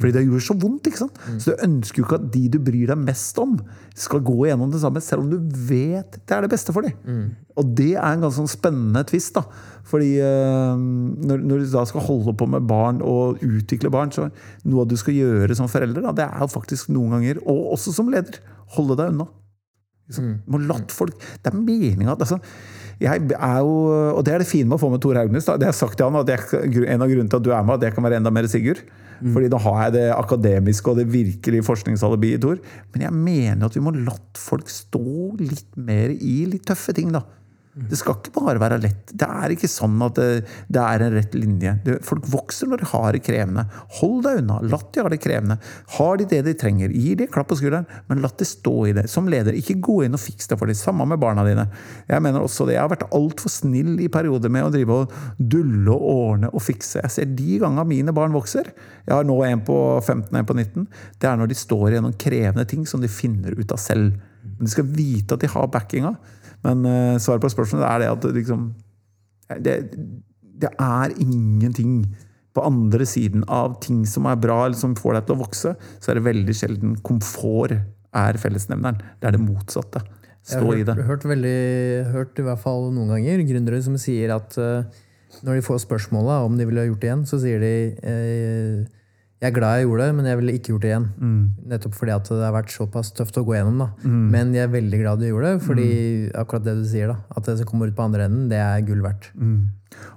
Fordi 0.00 0.12
det 0.16 0.22
gjør 0.24 0.40
så 0.40 0.54
vondt. 0.56 0.86
ikke 0.88 0.96
sant? 1.02 1.18
Så 1.38 1.52
du 1.52 1.64
ønsker 1.66 2.00
jo 2.00 2.06
ikke 2.06 2.16
at 2.22 2.30
de 2.32 2.48
du 2.48 2.58
bryr 2.58 2.86
deg 2.88 2.96
mest 3.02 3.36
om, 3.38 3.58
skal 3.94 4.22
gå 4.24 4.46
gjennom 4.48 4.70
det 4.72 4.80
samme, 4.80 5.02
selv 5.04 5.26
om 5.26 5.28
du 5.30 5.36
vet 5.68 6.16
det 6.24 6.32
er 6.38 6.46
det 6.46 6.50
beste 6.54 6.72
for 6.72 6.82
dem. 6.88 6.94
Og 7.60 7.74
det 7.76 7.90
er 7.98 8.06
en 8.14 8.22
ganske 8.24 8.40
sånn 8.40 8.48
spennende 8.48 9.04
tvist. 9.04 9.34
da. 9.36 9.44
Fordi 9.84 10.14
eh, 10.24 10.76
når, 11.28 11.44
når 11.44 11.58
du 11.66 11.68
da 11.74 11.84
skal 11.84 12.00
holde 12.06 12.32
på 12.38 12.48
med 12.48 12.64
barn 12.70 13.02
og 13.04 13.42
utvikle 13.44 13.92
barn, 13.92 14.10
så 14.14 14.30
noe 14.64 14.86
du 14.88 14.96
skal 14.96 15.14
gjøre 15.18 15.54
som 15.58 15.68
forelder, 15.68 16.00
da, 16.08 16.12
det 16.16 16.24
er 16.30 16.40
jo 16.46 16.48
faktisk 16.48 16.88
noen 16.94 17.18
ganger, 17.18 17.42
og 17.44 17.74
også 17.76 17.92
som 17.92 18.08
leder, 18.08 18.40
holde 18.78 18.96
deg 18.96 19.12
unna. 19.12 19.28
Liksom, 20.08 20.32
må 20.50 20.58
latt 20.66 20.90
folk 20.90 21.14
Det 21.38 21.52
er 21.52 21.54
meninga 21.54 22.16
altså, 22.16 22.40
jeg 23.00 23.28
er 23.36 23.58
jo, 23.62 23.76
Og 24.16 24.24
det 24.26 24.32
er 24.34 24.42
det 24.42 24.48
fine 24.50 24.66
med 24.66 24.74
å 24.74 24.82
få 24.82 24.90
med 24.90 25.00
Tor 25.00 25.14
Haugnes. 25.14 25.46
Da. 25.46 25.54
Det 25.56 25.68
har 25.68 25.72
jeg 25.72 25.78
sagt 25.78 25.96
til 25.98 26.08
han, 26.10 26.18
at 26.18 26.28
jeg, 26.28 26.82
En 26.90 27.04
av 27.04 27.08
grunnene 27.08 27.30
til 27.30 27.38
at 27.38 27.46
du 27.46 27.52
er 27.54 27.62
med, 27.62 27.78
at 27.78 27.86
jeg 27.86 27.94
kan 27.96 28.04
være 28.04 28.18
enda 28.20 28.32
mer 28.34 28.48
Sigurd. 28.50 28.82
Fordi 29.30 29.50
da 29.52 29.60
har 29.62 29.78
jeg 29.84 29.94
det 29.98 30.06
akademiske 30.14 30.90
og 30.90 30.98
det 30.98 31.06
virkelige 31.12 31.66
forskningsalibiet 31.66 32.40
i 32.40 32.42
Tor. 32.42 32.58
Men 32.94 33.06
jeg 33.06 33.14
mener 33.14 33.68
at 33.68 33.76
vi 33.76 33.84
må 33.84 33.94
latt 33.94 34.40
folk 34.40 34.70
stå 34.72 35.36
litt 35.40 35.68
mer 35.76 36.14
i 36.16 36.42
litt 36.50 36.66
tøffe 36.68 36.94
ting. 36.96 37.12
da. 37.14 37.22
Det 37.72 37.96
skal 37.96 38.18
ikke 38.18 38.34
bare 38.36 38.60
være 38.60 38.76
lett. 38.82 39.14
Det 39.16 39.24
er 39.24 39.52
ikke 39.54 39.68
sånn 39.70 39.94
at 40.04 40.18
det, 40.18 40.42
det 40.68 40.80
er 40.82 41.04
en 41.06 41.14
rett 41.14 41.32
linje. 41.32 41.70
Det, 41.86 41.94
folk 42.04 42.26
vokser 42.28 42.68
når 42.68 42.82
de 42.82 42.88
har 42.90 43.16
det 43.16 43.22
krevende. 43.24 43.64
Hold 43.96 44.18
deg 44.26 44.40
unna. 44.42 44.58
La 44.68 44.76
de 44.82 45.00
ha 45.00 45.08
det 45.08 45.18
krevende. 45.24 45.56
Har 45.94 46.20
de 46.20 46.26
det 46.28 46.42
de 46.44 46.52
trenger, 46.60 46.92
gi 46.92 47.14
de 47.16 47.24
en 47.24 47.30
klapp 47.32 47.48
på 47.48 47.56
skulderen, 47.62 47.86
men 48.10 48.20
la 48.20 48.28
de 48.28 48.48
stå 48.48 48.74
i 48.90 48.92
det. 48.98 49.06
Som 49.08 49.30
leder, 49.32 49.56
ikke 49.56 49.78
gå 49.88 50.02
inn 50.04 50.18
og 50.18 50.20
fiks 50.20 50.50
det 50.50 50.58
for 50.60 50.68
dem. 50.68 50.76
Samme 50.76 51.06
med 51.08 51.22
barna 51.22 51.46
dine. 51.48 51.64
Jeg 52.10 52.24
mener 52.26 52.44
også 52.44 52.68
det. 52.68 52.76
Jeg 52.76 52.84
har 52.84 52.92
vært 52.92 53.06
altfor 53.08 53.54
snill 53.54 53.96
i 54.04 54.10
perioder 54.12 54.52
med 54.52 54.68
å 54.68 54.74
drive 54.74 54.98
og 55.06 55.16
dulle 55.38 55.96
og 55.96 56.04
ordne 56.12 56.52
og 56.52 56.66
fikse. 56.66 57.00
Jeg 57.00 57.16
ser 57.16 57.32
de 57.32 57.56
gangene 57.62 57.88
mine 57.88 58.16
barn 58.16 58.36
vokser. 58.36 58.68
Jeg 59.06 59.16
har 59.16 59.24
nå 59.24 59.38
en 59.48 59.64
på 59.64 59.78
15 60.02 60.28
og 60.28 60.42
en 60.42 60.52
på 60.52 60.58
19. 60.60 60.86
Det 61.24 61.32
er 61.32 61.40
når 61.40 61.48
de 61.54 61.60
står 61.62 61.96
i 61.96 62.04
noen 62.04 62.20
krevende 62.20 62.68
ting 62.68 62.84
som 62.84 63.00
de 63.00 63.08
finner 63.08 63.56
ut 63.56 63.72
av 63.72 63.80
selv. 63.80 64.20
Men 64.44 64.68
de 64.68 64.76
skal 64.76 64.92
vite 64.92 65.32
at 65.32 65.40
de 65.40 65.48
har 65.56 65.72
backinga. 65.72 66.12
Men 66.66 66.86
uh, 66.86 67.20
svaret 67.22 67.44
på 67.44 67.52
spørsmålet 67.52 67.88
er 67.88 68.02
det 68.02 68.10
at 68.12 68.28
liksom 68.38 68.68
det, 69.62 69.76
det 70.62 70.70
er 70.80 71.14
ingenting 71.20 72.04
på 72.52 72.64
andre 72.64 73.06
siden 73.08 73.44
av 73.48 73.78
ting 73.84 74.02
som 74.08 74.28
er 74.28 74.40
bra, 74.40 74.62
eller 74.66 74.78
som 74.78 74.96
får 74.96 75.16
deg 75.16 75.28
til 75.28 75.36
å 75.36 75.42
vokse, 75.42 75.74
så 75.74 76.12
er 76.12 76.18
det 76.18 76.26
veldig 76.26 76.56
sjelden 76.56 76.96
komfort 77.04 77.74
er 78.12 78.38
fellesnevneren. 78.40 79.00
Det 79.20 79.30
er 79.30 79.36
det 79.38 79.40
motsatte. 79.42 80.02
Jeg 80.42 80.58
Stå 80.58 80.66
har 80.66 80.80
i 80.80 80.84
det. 80.84 80.96
hørt, 80.98 81.08
hørt, 81.08 81.24
veldig, 81.30 81.58
hørt 82.12 82.40
i 82.42 82.44
hvert 82.46 82.60
fall 82.60 82.90
noen 82.92 83.14
ganger 83.14 83.44
gründere 83.48 83.78
som 83.84 83.96
sier 84.00 84.34
at 84.34 84.56
uh, 84.60 84.82
når 85.46 85.58
de 85.58 85.64
får 85.64 85.84
spørsmålet 85.86 86.48
om 86.48 86.58
de 86.58 86.66
ville 86.68 86.82
ha 86.82 86.88
gjort 86.90 87.00
det 87.02 87.08
igjen, 87.08 87.24
så 87.30 87.38
sier 87.40 87.62
de 87.62 87.74
eh, 88.04 88.82
jeg 89.42 89.50
er 89.50 89.54
glad 89.56 89.80
jeg 89.80 89.86
gjorde 89.88 90.04
det, 90.06 90.14
men 90.14 90.26
jeg 90.30 90.38
ville 90.38 90.52
ikke 90.54 90.70
gjort 90.70 90.84
det 90.84 90.90
igjen. 90.92 91.06
Mm. 91.18 91.38
Nettopp 91.72 91.96
fordi 91.98 92.12
at 92.14 92.28
det 92.30 92.44
har 92.46 92.52
vært 92.54 92.70
såpass 92.70 93.08
tøft 93.18 93.38
å 93.40 93.42
gå 93.48 93.56
gjennom. 93.56 93.80
da. 93.82 93.88
Men 94.06 94.52
jeg 94.54 94.68
er 94.68 94.70
veldig 94.76 95.00
glad 95.02 95.18
du 95.18 95.26
gjorde 95.26 95.48
det, 95.56 95.62
fordi 95.66 95.86
Mm. 95.90 96.30
akkurat 96.44 96.64
det 96.68 96.74
du 96.78 96.84
sier, 96.86 97.08
da, 97.10 97.16
at 97.36 97.44
det 97.50 97.56
som 97.58 97.66
kommer 97.66 97.90
ut 97.90 97.96
på 97.98 98.04
andre 98.06 98.28
enden, 98.30 98.48
det 98.52 98.60
er 98.62 98.80
gull 98.86 99.02
verdt. 99.02 99.26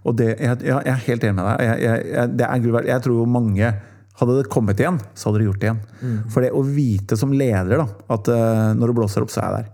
Og 0.06 0.16
det, 0.16 0.30
jeg, 0.40 0.62
jeg 0.64 0.86
er 0.94 1.02
helt 1.08 1.24
enig 1.26 1.36
med 1.36 1.46
deg. 1.50 1.66
Jeg, 1.66 1.82
jeg, 1.82 2.06
jeg, 2.14 2.38
det 2.38 2.46
er 2.48 2.60
gull 2.64 2.72
verdt. 2.78 2.88
jeg 2.94 3.02
tror 3.02 3.18
jo 3.18 3.26
mange 3.26 3.74
hadde 4.16 4.36
det 4.38 4.50
kommet 4.54 4.80
igjen, 4.80 5.00
så 5.18 5.28
hadde 5.32 5.42
de 5.42 5.48
gjort 5.50 5.60
det 5.60 5.68
igjen. 5.72 5.82
For 6.32 6.46
det 6.46 6.52
å 6.56 6.62
vite 6.64 7.18
som 7.20 7.34
leder 7.36 7.82
da, 7.82 7.88
at 8.16 8.30
uh, 8.32 8.72
når 8.78 8.88
det 8.94 8.96
blåser 9.02 9.26
opp, 9.26 9.34
så 9.34 9.42
er 9.42 9.50
jeg 9.50 9.58
der. 9.66 9.72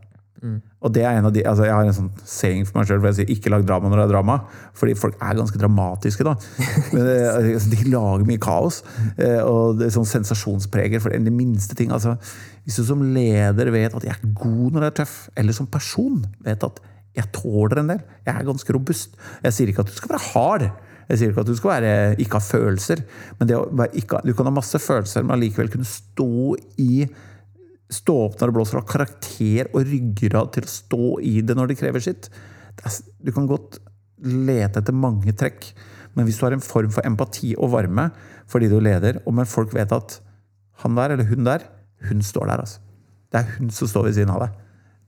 Og 0.81 0.89
det 0.93 1.03
er 1.05 1.19
en 1.19 1.25
av 1.29 1.33
de, 1.33 1.43
altså 1.45 1.65
Jeg 1.67 1.73
har 1.75 1.85
en 1.85 1.93
sånn 1.93 2.11
saying 2.25 2.63
for 2.65 2.79
meg 2.79 2.87
sjøl 2.89 2.99
hvor 2.99 3.11
jeg 3.11 3.17
sier 3.19 3.29
'ikke 3.35 3.51
lag 3.53 3.65
drama 3.65 3.89
når 3.89 3.99
det 4.01 4.05
er 4.07 4.13
drama'. 4.15 4.37
Fordi 4.73 4.95
folk 4.97 5.15
er 5.21 5.35
ganske 5.37 5.59
dramatiske, 5.61 6.23
da. 6.25 6.33
Men 6.93 7.05
det, 7.05 7.17
altså, 7.53 7.69
de 7.69 7.89
lager 7.91 8.25
mye 8.25 8.41
kaos. 8.41 8.81
eh, 9.17 9.41
Og 9.45 9.77
det 9.77 9.85
er 9.87 9.93
sånn 9.93 10.09
sensasjonspreger 10.09 10.99
for 10.99 11.09
de 11.13 11.31
minste 11.31 11.75
ting. 11.75 11.91
altså 11.91 12.17
Hvis 12.65 12.77
du 12.77 12.83
som 12.83 13.01
leder 13.13 13.69
vet 13.71 13.93
at 13.93 14.03
jeg 14.03 14.15
er 14.17 14.33
god 14.33 14.71
når 14.73 14.81
jeg 14.81 14.91
er 14.91 14.99
tøff, 15.05 15.29
eller 15.37 15.53
som 15.53 15.67
person 15.67 16.25
vet 16.43 16.63
at 16.63 16.79
jeg 17.15 17.31
tåler 17.33 17.79
en 17.79 17.87
del, 17.87 18.01
jeg 18.25 18.35
er 18.35 18.43
ganske 18.47 18.73
robust 18.73 19.15
Jeg 19.43 19.53
sier 19.53 19.67
ikke 19.67 19.81
at 19.81 19.87
du 19.87 19.93
skal 19.93 20.09
være 20.09 20.31
hard. 20.33 20.71
Jeg 21.09 21.17
sier 21.19 21.29
ikke 21.29 21.41
at 21.41 21.47
du 21.47 21.55
skal 21.55 21.69
være, 21.69 22.15
ikke 22.23 22.39
ha 22.39 22.39
følelser. 22.39 23.03
men 23.37 23.47
det 23.47 23.57
å 23.57 23.67
ikke, 23.93 24.21
Du 24.25 24.33
kan 24.33 24.45
ha 24.45 24.51
masse 24.51 24.79
følelser, 24.79 25.21
men 25.23 25.35
allikevel 25.37 25.69
kunne 25.69 25.85
stå 25.85 26.55
i 26.79 27.05
stå 27.91 28.15
opp 28.25 28.39
når 28.39 28.51
det 28.51 28.55
blåser, 28.57 28.79
ha 28.79 28.87
karakter 28.87 29.69
og 29.71 29.87
ryggrad 29.87 30.53
til 30.55 30.67
å 30.67 30.73
stå 30.73 31.07
i 31.27 31.37
det 31.45 31.55
når 31.57 31.71
det 31.71 31.79
krever 31.81 32.03
sitt. 32.03 32.29
Du 33.19 33.31
kan 33.35 33.49
godt 33.49 33.79
lete 34.21 34.81
etter 34.81 34.95
mange 34.95 35.33
trekk, 35.37 35.71
men 36.15 36.27
hvis 36.27 36.39
du 36.39 36.45
har 36.45 36.55
en 36.55 36.63
form 36.63 36.91
for 36.93 37.07
empati 37.07 37.53
og 37.57 37.73
varme 37.75 38.09
fordi 38.51 38.67
du 38.71 38.79
leder, 38.83 39.21
og 39.25 39.35
men 39.37 39.47
folk 39.47 39.73
vet 39.75 39.93
at 39.95 40.17
han 40.83 40.97
der 40.97 41.15
eller 41.15 41.29
hun 41.29 41.45
der, 41.47 41.63
hun 42.09 42.23
står 42.25 42.49
der, 42.49 42.63
altså. 42.63 42.81
Det 43.31 43.39
er 43.39 43.53
hun 43.57 43.69
som 43.71 43.87
står 43.87 44.09
ved 44.09 44.17
siden 44.17 44.33
av 44.33 44.41
deg. 44.43 44.55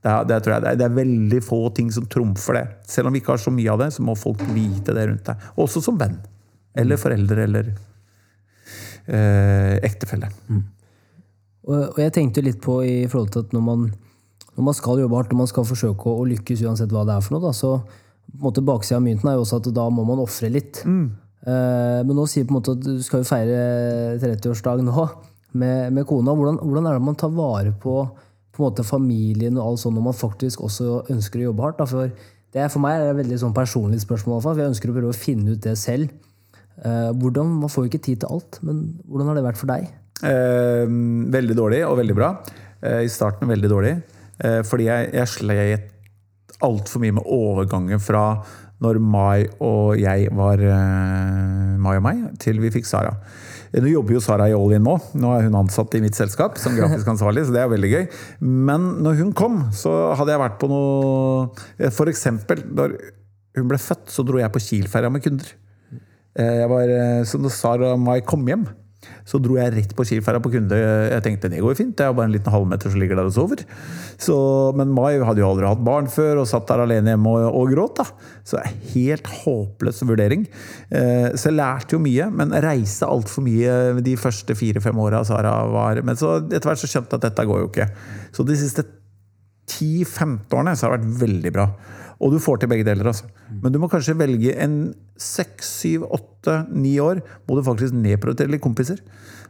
Det 0.04 0.12
er, 0.12 0.26
det, 0.28 0.36
tror 0.44 0.54
jeg, 0.54 0.62
det, 0.62 0.70
er, 0.70 0.78
det 0.80 0.84
er 0.86 0.96
veldig 0.98 1.40
få 1.44 1.58
ting 1.76 1.90
som 1.92 2.06
trumfer 2.08 2.56
det. 2.58 2.64
Selv 2.88 3.08
om 3.08 3.14
vi 3.16 3.20
ikke 3.20 3.34
har 3.34 3.40
så 3.40 3.52
mye 3.52 3.72
av 3.72 3.80
det, 3.80 3.90
så 3.96 4.04
må 4.04 4.14
folk 4.16 4.40
vite 4.52 4.94
det 4.96 5.06
rundt 5.10 5.28
deg. 5.28 5.46
Også 5.60 5.80
som 5.84 5.98
venn. 6.00 6.18
Eller 6.76 7.00
foreldre, 7.00 7.46
eller 7.48 7.70
eh, 9.08 9.76
ektefelle. 9.84 10.28
Og, 10.52 10.62
og 11.64 12.00
jeg 12.00 12.12
tenkte 12.12 12.44
litt 12.44 12.60
på 12.64 12.78
i 12.84 12.96
forhold 13.08 13.30
til 13.34 13.44
at 13.46 13.52
når 13.56 13.62
man, 13.64 13.84
når 14.56 14.66
man 14.66 14.76
skal 14.76 15.00
jobbe 15.00 15.16
hardt, 15.16 15.32
når 15.32 15.44
man 15.44 15.50
skal 15.50 15.68
forsøke 15.68 16.10
å, 16.10 16.18
å 16.20 16.26
lykkes 16.28 16.64
uansett 16.66 16.92
hva 16.92 17.04
det 17.08 17.16
er 17.16 17.24
for 17.24 17.36
noe, 17.36 17.44
da, 17.46 17.54
så 17.56 17.78
på 17.80 18.40
en 18.40 18.46
måte 18.48 18.64
baksida 18.66 18.98
av 18.98 19.04
mynten 19.04 19.30
er 19.30 19.38
jo 19.38 19.44
også 19.44 19.60
at 19.60 19.70
da 19.76 19.84
må 19.92 20.04
man 20.08 20.22
ofre 20.22 20.50
litt. 20.52 20.82
Eh, 21.44 22.00
men 22.04 22.16
nå 22.16 22.26
sier 22.30 22.46
på 22.48 22.54
en 22.54 22.58
måte 22.58 22.74
at 22.74 22.84
du 22.84 23.00
skal 23.04 23.22
jo 23.22 23.28
feire 23.28 23.56
30-årsdag 24.22 24.84
nå 24.84 25.08
med, 25.54 25.92
med 25.94 26.06
kona. 26.08 26.34
Hvordan, 26.36 26.60
hvordan 26.62 26.88
er 26.88 26.98
det 26.98 27.08
man 27.08 27.18
tar 27.20 27.32
vare 27.36 27.74
på, 27.80 27.96
på 28.54 28.62
en 28.62 28.66
måte 28.66 28.86
familien 28.86 29.58
og 29.58 29.74
alt 29.74 29.84
sånt 29.84 29.98
når 29.98 30.08
man 30.08 30.16
faktisk 30.18 30.64
også 30.66 31.04
ønsker 31.12 31.42
å 31.42 31.50
jobbe 31.50 31.66
hardt? 31.66 31.82
Da? 31.82 31.88
For, 31.90 32.14
det 32.54 32.62
er, 32.62 32.70
for 32.72 32.84
meg 32.84 32.96
er 32.96 33.04
det 33.04 33.12
et 33.12 33.20
veldig 33.22 33.40
sånn 33.44 33.56
personlig 33.56 34.00
spørsmål, 34.04 34.40
for 34.44 34.60
jeg 34.60 34.72
ønsker 34.72 34.92
å 34.92 34.96
prøve 34.96 35.12
å 35.12 35.18
finne 35.18 35.54
ut 35.54 35.64
det 35.64 35.76
selv. 35.80 36.12
Eh, 36.80 37.10
hvordan, 37.20 37.54
Man 37.60 37.72
får 37.72 37.86
jo 37.86 37.92
ikke 37.92 38.04
tid 38.08 38.24
til 38.24 38.34
alt, 38.34 38.58
men 38.66 38.86
hvordan 39.04 39.30
har 39.30 39.38
det 39.38 39.46
vært 39.46 39.60
for 39.60 39.70
deg? 39.70 39.92
Eh, 40.24 40.84
veldig 41.34 41.56
dårlig 41.58 41.82
og 41.86 41.98
veldig 42.00 42.16
bra. 42.16 42.30
Eh, 42.82 43.04
I 43.04 43.12
starten 43.12 43.50
veldig 43.50 43.70
dårlig. 43.70 43.94
Eh, 44.40 44.60
fordi 44.66 44.88
jeg, 44.88 45.10
jeg 45.14 45.32
slet 45.32 45.90
altfor 46.64 47.02
mye 47.02 47.18
med 47.18 47.26
overgangen 47.28 48.00
fra 48.00 48.26
når 48.84 48.98
Mai 49.00 49.46
og 49.62 49.94
jeg 50.00 50.28
var 50.34 50.60
Mai 51.80 51.94
og 51.96 52.04
meg, 52.04 52.24
til 52.42 52.58
vi 52.60 52.72
fikk 52.74 52.88
Sara. 52.88 53.14
Nå 53.74 53.90
jobber 53.90 54.16
jo 54.16 54.22
Sara 54.22 54.48
i 54.50 54.54
All 54.54 54.74
In 54.76 54.84
nå. 54.86 54.94
Nå 55.18 55.32
er 55.34 55.46
hun 55.46 55.56
ansatt 55.58 55.94
i 55.96 56.02
mitt 56.04 56.16
selskap 56.18 56.58
som 56.60 56.76
grafisk 56.76 57.08
ansvarlig, 57.10 57.46
så 57.46 57.54
det 57.54 57.62
er 57.62 57.72
veldig 57.72 57.90
gøy. 57.90 58.04
Men 58.44 58.86
når 59.04 59.18
hun 59.22 59.32
kom, 59.36 59.60
så 59.74 60.14
hadde 60.18 60.34
jeg 60.34 60.42
vært 60.42 60.60
på 60.60 60.70
noe 60.70 61.90
For 61.96 62.10
eksempel, 62.12 62.62
når 62.76 62.96
hun 63.58 63.70
ble 63.70 63.80
født, 63.80 64.06
så 64.12 64.24
dro 64.26 64.40
jeg 64.42 64.52
på 64.54 64.62
Kiel-ferja 64.62 65.10
med 65.14 65.24
kunder. 65.24 65.50
Jeg 66.38 66.70
var, 66.70 66.94
så 67.30 67.40
når 67.40 67.54
Sara 67.54 67.92
og 67.94 68.02
Mai 68.02 68.18
kom 68.26 68.46
hjem, 68.50 68.66
så 69.28 69.40
dro 69.42 69.56
jeg 69.58 69.72
rett 69.74 69.92
på 69.96 70.04
Kiel-ferja 70.08 70.40
på 70.44 70.52
kunde. 70.52 70.78
Jeg 70.78 71.24
tenkte 71.24 71.50
det 71.52 71.60
går 71.62 71.74
jo 71.74 71.78
fint, 71.78 71.94
det 71.98 72.06
er 72.06 72.16
bare 72.16 72.28
en 72.30 72.34
liten 72.34 72.52
halvmeter 72.52 72.92
som 72.92 73.00
ligger 73.00 73.18
der 73.20 73.30
og 73.30 73.34
sover. 73.36 73.62
Så, 74.20 74.36
men 74.78 74.92
Mai 74.94 75.18
hadde 75.24 75.42
jo 75.42 75.48
aldri 75.50 75.68
hatt 75.68 75.84
barn 75.84 76.10
før 76.12 76.42
og 76.42 76.48
satt 76.50 76.66
der 76.70 76.84
alene 76.84 77.14
hjemme 77.14 77.32
og, 77.34 77.46
og 77.60 77.72
gråt. 77.74 78.02
da. 78.02 78.08
Så 78.44 78.60
helt 78.94 79.30
håpløs 79.44 80.02
vurdering. 80.04 80.46
Eh, 80.90 81.30
Så 81.34 81.50
jeg 81.50 81.58
lærte 81.58 81.96
jo 81.96 82.02
mye, 82.04 82.28
men 82.30 82.52
reiste 82.64 83.08
altfor 83.08 83.44
mye 83.46 83.78
de 84.04 84.16
første 84.20 84.56
fire-fem 84.58 84.98
åra 85.00 85.24
Sara 85.24 85.54
var 85.72 86.02
Men 86.04 86.16
så 86.20 86.36
etter 86.44 86.68
hvert 86.70 86.82
så 86.82 86.90
skjønte 86.90 87.14
jeg 87.16 87.22
at 87.22 87.30
dette 87.30 87.48
går 87.48 87.64
jo 87.64 87.70
ikke. 87.72 87.88
Så 88.34 88.46
de 88.46 88.56
siste 88.58 88.84
10-15 89.70 90.54
årene 90.54 90.76
så 90.76 90.88
har 90.88 90.98
det 90.98 91.08
vært 91.08 91.22
veldig 91.24 91.54
bra. 91.54 91.68
Og 92.22 92.32
du 92.32 92.40
får 92.40 92.62
til 92.62 92.70
begge 92.70 92.86
deler. 92.86 93.08
altså. 93.10 93.26
Men 93.62 93.72
du 93.74 93.80
må 93.82 93.90
kanskje 93.92 94.16
velge 94.16 94.54
en 94.62 94.94
6-7-8-9 95.20 96.92
år 97.02 97.20
må 97.46 97.56
du 97.56 97.62
faktisk 97.66 97.94
nedprioritere 97.94 98.50
litt 98.50 98.62
kompiser. 98.64 99.00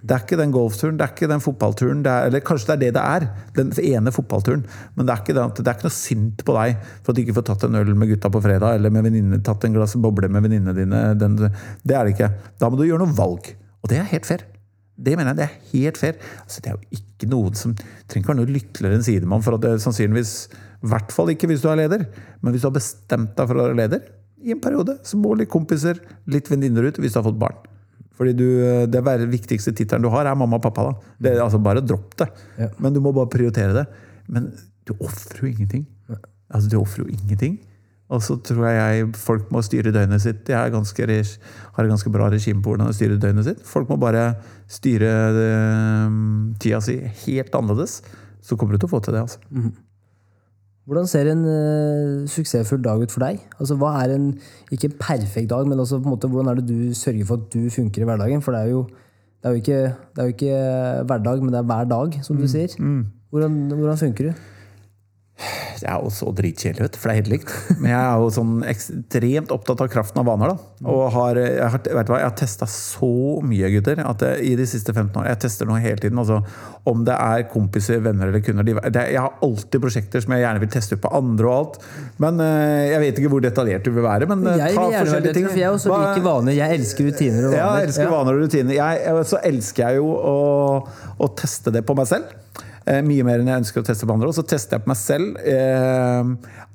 Det 0.05 0.13
er 0.13 0.25
ikke 0.25 0.37
den 0.37 0.53
golfturen, 0.53 0.99
det 1.01 1.07
er 1.07 1.13
ikke 1.15 1.29
den 1.31 1.41
fotballturen. 1.41 2.03
Det 2.05 2.13
er, 2.13 2.29
eller 2.29 2.45
kanskje 2.45 2.75
det 2.75 2.75
er 2.75 2.83
det 2.83 2.91
det 2.97 3.05
er, 3.05 3.29
den 3.57 3.71
ene 3.95 4.13
fotballturen. 4.13 4.65
Men 4.97 5.07
det 5.07 5.15
er 5.15 5.23
ikke, 5.23 5.37
det, 5.37 5.47
det 5.61 5.71
er 5.71 5.79
ikke 5.79 5.89
noe 5.89 5.97
sint 5.97 6.45
på 6.45 6.57
deg 6.59 6.83
for 6.99 7.13
at 7.13 7.17
du 7.17 7.23
ikke 7.25 7.37
får 7.39 7.47
tatt 7.51 7.69
en 7.69 7.81
øl 7.81 7.95
med 7.97 8.13
gutta 8.13 8.33
på 8.33 8.43
fredag, 8.45 8.77
eller 8.77 8.93
med 8.93 9.09
venninne, 9.09 9.41
tatt 9.45 9.65
en 9.65 9.79
glass 9.79 9.97
boble 9.97 10.29
med 10.29 10.45
venninnene 10.45 10.77
dine. 10.77 11.05
Den, 11.21 11.39
det 11.41 11.97
er 11.97 12.05
det 12.05 12.17
ikke. 12.17 12.33
Da 12.61 12.69
må 12.69 12.81
du 12.81 12.85
gjøre 12.89 13.07
noe 13.07 13.17
valg. 13.17 13.55
Og 13.81 13.93
det 13.93 14.03
er 14.03 14.13
helt 14.13 14.29
fair. 14.29 14.45
Det 14.95 15.17
mener 15.19 15.33
jeg 15.33 15.41
det 15.41 15.47
er 15.47 15.57
helt 15.73 15.99
fair. 15.99 16.19
Altså, 16.45 16.63
det 16.63 16.71
er 16.71 16.77
jo 16.77 16.99
ikke 17.01 17.31
noen 17.33 17.57
som 17.59 17.75
trenger 17.75 18.21
ikke 18.23 18.31
være 18.31 18.41
noe 18.41 18.55
lykkeligere 18.55 18.99
enn 18.99 19.07
sidemann 19.07 19.45
for 19.45 19.57
at 19.57 19.65
det 19.65 19.73
sannsynligvis 19.83 20.35
I 20.55 20.91
hvert 20.93 21.15
fall 21.15 21.33
ikke 21.33 21.51
hvis 21.51 21.65
du 21.65 21.71
er 21.73 21.81
leder. 21.83 22.07
Men 22.41 22.55
hvis 22.55 22.63
du 22.63 22.69
har 22.71 22.77
bestemt 22.77 23.35
deg 23.39 23.51
for 23.51 23.59
å 23.59 23.67
være 23.67 23.79
leder 23.83 24.05
i 24.45 24.53
en 24.53 24.61
periode, 24.61 24.99
så 25.03 25.19
må 25.19 25.33
litt 25.39 25.51
kompiser, 25.53 25.99
litt 26.31 26.51
venninner 26.53 26.91
ut 26.91 27.01
hvis 27.01 27.15
du 27.15 27.21
har 27.21 27.27
fått 27.27 27.41
barn. 27.41 27.57
Fordi 28.15 28.35
du, 28.39 28.47
Det 28.87 29.03
viktigste 29.33 29.73
tittelen 29.75 30.05
du 30.05 30.13
har, 30.13 30.27
er 30.27 30.39
mamma 30.39 30.61
og 30.61 30.63
pappa. 30.63 30.85
da. 30.87 31.15
Det, 31.19 31.33
er 31.33 31.43
altså 31.43 31.59
Bare 31.59 31.83
dropp 31.83 32.15
det. 32.21 32.29
Ja. 32.61 32.69
Men 32.79 32.95
du 32.95 33.01
må 33.01 33.13
bare 33.13 33.33
prioritere 33.33 33.75
det. 33.75 33.87
Men 34.29 34.53
du 34.87 34.95
ofrer 35.01 35.43
jo 35.43 35.51
ingenting. 35.51 35.87
Altså, 36.55 36.69
du 36.71 36.79
ofrer 36.79 37.05
jo 37.05 37.11
ingenting. 37.11 37.59
Og 38.15 38.23
så 38.23 38.37
tror 38.47 38.69
jeg 38.71 39.07
folk 39.19 39.49
må 39.55 39.63
styre 39.65 39.93
døgnet 39.95 40.23
sitt. 40.23 40.51
Jeg 40.51 40.75
ganske, 40.75 41.07
har 41.07 41.87
et 41.87 41.91
ganske 41.91 42.13
bra 42.15 42.29
regime 42.31 42.63
på 42.63 42.73
hvordan 42.73 42.91
de 42.91 42.97
styrer 42.97 43.19
døgnet 43.21 43.49
sitt. 43.49 43.65
Folk 43.67 43.91
må 43.91 43.99
bare 44.01 44.29
styre 44.71 45.15
eh, 45.41 46.21
tida 46.63 46.83
si 46.85 47.01
helt 47.25 47.59
annerledes. 47.59 48.03
Så 48.45 48.59
kommer 48.61 48.77
du 48.77 48.85
til 48.85 48.91
å 48.91 48.95
få 48.95 49.03
til 49.03 49.17
det. 49.17 49.25
altså. 49.25 49.73
Hvordan 50.85 51.07
ser 51.09 51.31
en 51.33 51.45
uh, 51.49 52.27
suksessfull 52.29 52.83
dag 52.85 53.01
ut 53.01 53.13
for 53.13 53.25
deg? 53.25 53.39
Altså, 53.57 53.77
hva 53.81 53.95
er 54.03 54.13
en, 54.19 54.27
Ikke 54.69 54.91
en 54.91 54.99
perfekt 55.01 55.49
dag, 55.49 55.65
men 55.65 55.81
også 55.81 55.97
på 55.97 56.11
en 56.11 56.13
måte, 56.13 56.29
hvordan 56.29 56.53
er 56.53 56.61
det 56.61 56.67
du 56.69 56.93
sørger 56.93 57.25
for 57.25 57.41
at 57.41 57.47
du 57.55 57.71
funker 57.73 58.05
i 58.05 58.09
hverdagen? 58.11 58.45
For 58.45 58.53
det 58.53 58.67
er 58.67 58.75
jo, 58.75 58.83
det 59.41 59.49
er 59.49 59.55
jo, 59.55 59.63
ikke, 59.63 59.79
det 60.13 60.21
er 60.21 60.29
jo 60.29 60.35
ikke 60.35 60.59
hverdag, 61.09 61.41
men 61.41 61.55
det 61.55 61.63
er 61.63 61.71
hver 61.71 61.89
dag, 61.89 62.19
som 62.27 62.37
du 62.37 62.45
sier. 62.53 62.77
Hvordan, 63.33 63.57
hvordan 63.73 64.03
funker 64.03 64.29
du? 64.29 64.45
Det 65.81 65.89
er 65.91 66.03
jo 66.05 66.11
så 66.15 66.31
dritkjedelig, 66.37 66.83
vet 66.87 66.93
du, 66.95 66.99
for 67.03 67.11
det 67.11 67.15
er 67.15 67.21
helt 67.23 67.31
likt. 67.33 67.51
Men 67.81 67.91
jeg 67.91 68.01
er 68.01 68.23
jo 68.23 68.29
sånn 68.37 68.53
ekstremt 68.71 69.51
opptatt 69.55 69.81
av 69.85 69.89
kraften 69.93 70.21
av 70.23 70.29
vaner. 70.29 70.53
da. 70.55 70.89
Og 70.93 71.03
har, 71.15 71.39
jeg 71.41 71.69
har, 71.73 71.81
vet 71.99 72.11
hva, 72.13 72.19
jeg 72.21 72.29
har 72.29 72.37
testa 72.39 72.69
så 72.71 73.09
mye, 73.45 73.71
gutter, 73.75 74.03
at 74.05 74.25
jeg, 74.27 74.45
i 74.51 74.55
de 74.61 74.67
siste 74.69 74.93
15 74.93 75.15
årene 75.17 75.31
Jeg 75.33 75.41
tester 75.47 75.69
noe 75.71 75.81
hele 75.83 76.01
tiden. 76.03 76.19
altså 76.21 76.41
Om 76.91 77.05
det 77.09 77.17
er 77.17 77.47
kompiser, 77.53 78.03
venner 78.05 78.29
eller 78.31 78.45
kunder. 78.45 78.67
De, 78.69 78.75
det, 78.95 79.05
jeg 79.15 79.23
har 79.25 79.39
alltid 79.47 79.83
prosjekter 79.85 80.25
som 80.25 80.35
jeg 80.37 80.45
gjerne 80.45 80.63
vil 80.65 80.73
teste 80.75 80.99
ut 80.99 81.03
på 81.05 81.13
andre 81.17 81.49
og 81.49 81.57
alt. 81.59 81.79
Men 82.23 82.41
eh, 82.45 82.85
jeg 82.93 83.03
vet 83.07 83.21
ikke 83.23 83.33
hvor 83.35 83.45
detaljert 83.45 83.85
du 83.89 83.93
vil 83.97 84.05
være. 84.07 84.29
Men 84.31 84.47
eh, 84.53 84.61
Jeg 84.61 84.77
ta 84.79 84.87
forskjellige 84.91 85.35
ting. 85.41 85.49
for 85.51 85.63
jeg 85.65 85.75
også 85.79 85.95
liker 86.05 86.27
vaner. 86.29 86.59
Jeg 86.59 86.79
elsker 86.81 87.09
rutiner 87.11 87.49
og 87.51 87.57
ja, 87.59 87.69
jeg 87.81 87.89
elsker 87.91 88.13
vaner 88.13 88.37
og 88.39 88.45
rutiner. 88.47 88.77
Jeg, 88.79 89.03
jeg- 89.09 89.29
så 89.35 89.41
elsker 89.49 89.89
jeg 89.89 90.03
jo 90.03 90.11
å, 90.15 90.37
å 91.25 91.31
teste 91.39 91.73
det 91.75 91.83
på 91.89 91.97
meg 91.99 92.07
selv. 92.11 92.33
Eh, 92.85 93.01
mye 93.05 93.25
mer 93.25 93.41
enn 93.41 93.49
jeg 93.49 93.65
ønsker 93.65 93.83
å 93.83 93.87
teste 93.87 94.09
på 94.09 94.17
andre. 94.17 94.31
Og 94.31 94.37
så 94.37 94.45
tester 94.47 94.79
jeg 94.79 94.85
på 94.85 94.93
meg 94.93 95.01
selv 95.01 95.39
eh, 95.41 96.35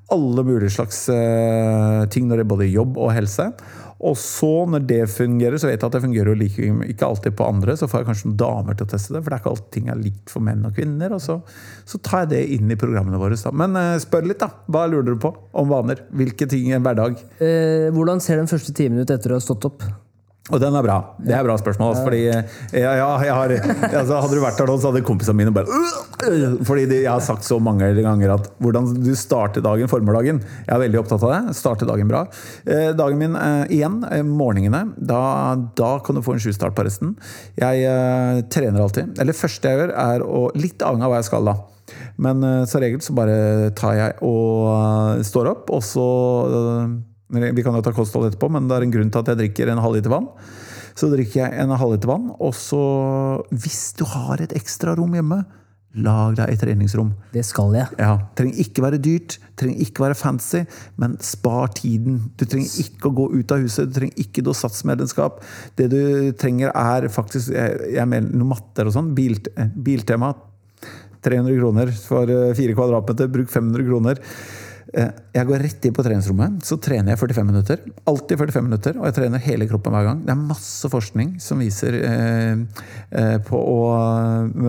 alle 0.10 0.45
mulige 0.45 0.74
slags 0.74 1.03
eh, 1.14 2.07
ting 2.14 2.26
når 2.30 2.41
det 2.41 2.47
er 2.47 2.55
både 2.55 2.72
jobb 2.72 2.97
og 2.97 3.14
helse. 3.14 3.51
Og 3.99 4.16
så, 4.16 4.49
når 4.72 4.86
det 4.88 5.01
fungerer, 5.12 5.60
så 5.60 5.68
vet 5.68 5.76
jeg 5.76 5.89
at 5.89 5.95
det 5.97 6.01
fungerer 6.05 6.38
like, 6.39 6.68
ikke 6.93 7.07
alltid 7.10 7.36
på 7.36 7.49
andre. 7.51 7.76
Så 7.78 7.89
får 7.91 8.01
jeg 8.01 8.10
kanskje 8.10 8.30
noen 8.30 8.39
damer 8.39 8.80
til 8.80 8.88
å 8.88 8.91
teste 8.93 9.14
det, 9.14 9.22
for 9.22 9.30
det 9.30 9.38
er 9.38 9.43
ikke 9.43 9.53
alltid 9.53 9.72
ting 9.76 9.89
er 9.91 9.99
likt 9.99 10.32
for 10.32 10.45
menn 10.45 10.64
og 10.66 10.76
kvinner. 10.80 11.18
Og 11.18 11.22
så, 11.22 11.36
så 11.84 11.99
tar 11.99 12.24
jeg 12.24 12.32
det 12.34 12.43
inn 12.55 12.72
i 12.72 12.80
programmene 12.80 13.20
våre. 13.20 13.38
Da. 13.43 13.51
Men 13.51 13.76
spør 13.99 14.30
litt, 14.32 14.39
da. 14.39 14.64
Hva 14.72 14.88
lurer 14.88 15.12
du 15.12 15.20
på 15.20 15.34
om 15.51 15.70
vaner? 15.70 16.05
Hvilke 16.16 16.47
ting 16.49 16.72
i 16.72 16.78
en 16.80 16.86
hverdag? 16.88 17.20
Eh, 17.43 17.89
hvordan 17.91 18.24
ser 18.24 18.39
den 18.39 18.49
første 18.49 18.74
timen 18.78 19.03
ut 19.03 19.12
etter 19.12 19.36
å 19.36 19.41
ha 19.41 19.43
stått 19.43 19.68
opp? 19.68 19.84
Og 20.50 20.62
den 20.62 20.76
er 20.76 20.86
bra. 20.86 20.97
Det 21.22 21.34
er 21.36 21.45
bra 21.45 21.56
spørsmål. 21.62 21.93
Altså, 21.93 22.06
fordi 22.08 22.22
ja, 22.26 22.93
ja, 22.97 23.10
jeg 23.26 23.36
har, 23.38 23.54
altså, 23.89 24.20
Hadde 24.20 24.36
du 24.36 24.43
vært 24.43 24.60
der 24.60 24.70
nå, 24.70 24.78
så 24.82 24.91
hadde 24.91 25.04
kompisene 25.08 25.38
mine 25.39 25.54
bare 25.56 25.70
«Øh!» 25.70 26.60
Fordi 26.68 26.86
de, 26.89 27.02
jeg 27.06 27.12
har 27.12 27.24
sagt 27.24 27.47
så 27.47 27.60
mange 27.64 27.91
ganger 27.95 28.34
at 28.36 28.50
hvordan 28.60 28.89
du 29.00 29.12
starter 29.18 29.64
dagen, 29.64 29.88
formiddagen 29.91 30.41
Jeg 30.41 30.74
er 30.76 30.82
veldig 30.84 31.02
opptatt 31.04 31.24
av 31.24 31.34
det. 31.36 31.56
Starte 31.58 31.88
dagen 31.89 32.10
bra. 32.12 32.26
Eh, 32.66 32.91
dagen 32.97 33.22
min 33.22 33.38
eh, 33.39 33.76
igjen, 33.80 34.02
eh, 34.10 34.26
morgenene. 34.26 34.84
Da, 34.97 35.56
da 35.80 35.95
kan 36.04 36.18
du 36.18 36.26
få 36.26 36.36
en 36.36 36.43
sjustart 36.43 36.76
på 36.78 36.86
resten. 36.88 37.16
Jeg 37.60 37.86
eh, 37.88 38.43
trener 38.52 38.84
alltid. 38.84 39.16
Eller 39.22 39.38
første 39.38 39.72
jeg 39.72 39.84
gjør, 39.84 39.95
er 39.95 40.26
å 40.26 40.47
Litt 40.60 40.82
avhengig 40.84 41.06
av 41.06 41.14
hva 41.14 41.20
jeg 41.22 41.30
skal, 41.30 41.45
da. 41.47 41.60
Men 42.22 42.43
eh, 42.43 42.66
som 42.70 42.84
regel 42.84 43.02
så 43.04 43.16
bare 43.18 43.38
tar 43.78 43.95
jeg 43.97 44.18
og 44.26 44.68
eh, 44.74 45.24
står 45.28 45.52
opp, 45.54 45.72
og 45.74 45.84
så 45.86 46.08
eh, 46.50 46.97
Vi 47.30 47.63
kan 47.63 47.77
jo 47.77 47.84
ta 47.86 47.93
kosthold 47.93 48.32
etterpå, 48.32 48.49
men 48.51 48.67
det 48.69 48.77
er 48.77 48.88
en 48.88 48.93
grunn 48.93 49.13
til 49.13 49.21
at 49.21 49.32
jeg 49.32 49.41
drikker 49.43 49.69
en 49.69 49.84
halvliter 49.84 50.13
vann. 50.13 50.32
Så 50.97 51.11
drikker 51.11 51.43
jeg 51.43 51.61
en 51.61 51.77
halvliter 51.77 52.09
vann, 52.09 52.32
og 52.41 52.55
så 52.57 52.82
Hvis 53.53 53.93
du 53.99 54.05
har 54.09 54.41
et 54.41 54.55
ekstra 54.57 54.95
rom 54.97 55.13
hjemme, 55.13 55.43
lag 55.97 56.36
deg 56.38 56.51
et 56.53 56.61
treningsrom. 56.61 57.13
Det 57.34 57.43
skal 57.45 57.73
jeg. 57.77 57.88
Ja, 57.97 58.15
Trenger 58.38 58.61
ikke 58.61 58.84
være 58.86 58.99
dyrt, 59.01 59.38
trenger 59.57 59.86
ikke 59.86 60.03
være 60.05 60.17
fancy, 60.17 60.63
men 61.01 61.15
spar 61.25 61.71
tiden. 61.77 62.19
Du 62.38 62.45
trenger 62.45 62.84
ikke 62.84 63.09
å 63.09 63.15
gå 63.21 63.30
ut 63.38 63.53
av 63.55 63.63
huset, 63.63 63.89
du 63.89 63.97
trenger 63.97 64.21
ikke 64.21 64.43
noe 64.45 64.57
satsmedlemskap. 64.57 65.41
Det 65.80 65.89
du 65.93 66.01
trenger, 66.38 66.73
er 66.73 67.09
faktisk 67.13 67.53
jeg, 67.55 67.93
jeg 67.95 68.09
mener 68.09 68.38
noe 68.38 68.53
matter 68.53 68.89
og 68.89 68.95
sånn. 68.95 69.13
Bil, 69.17 69.39
eh, 69.55 69.69
biltema. 69.73 70.34
300 71.25 71.57
kroner 71.57 71.91
for 72.05 72.32
eh, 72.32 72.53
fire 72.57 72.75
kvadratmeter. 72.77 73.32
Bruk 73.34 73.49
500 73.51 73.88
kroner. 73.89 74.21
Eh, 74.93 75.09
Jeg 75.33 75.45
går 75.45 75.61
rett 75.61 75.85
inn 75.85 75.93
på 75.93 76.03
treningsrommet, 76.05 76.63
så 76.65 76.77
trener 76.81 77.13
jeg 77.13 77.21
45 77.21 77.45
minutter. 77.45 77.83
Alltid 78.09 78.39
45 78.41 78.65
minutter, 78.65 78.97
og 78.97 79.05
jeg 79.05 79.17
trener 79.19 79.43
hele 79.43 79.67
kroppen 79.69 79.93
hver 79.93 80.07
gang. 80.07 80.23
Det 80.25 80.33
er 80.33 80.41
masse 80.41 80.89
forskning 80.89 81.35
som 81.43 81.61
viser 81.61 81.99
eh, 81.99 82.63
eh, 83.11 83.37
på 83.45 83.59
å, 83.59 83.77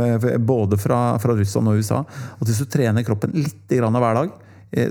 eh, 0.04 0.36
Både 0.38 0.76
fra, 0.80 1.00
fra 1.22 1.34
Russland 1.36 1.70
og 1.70 1.80
USA 1.80 2.02
at 2.04 2.46
hvis 2.46 2.60
du 2.60 2.68
trener 2.68 3.06
kroppen 3.06 3.32
litt 3.36 3.70
grann 3.70 3.96
hver 3.96 4.22
dag, 4.22 4.38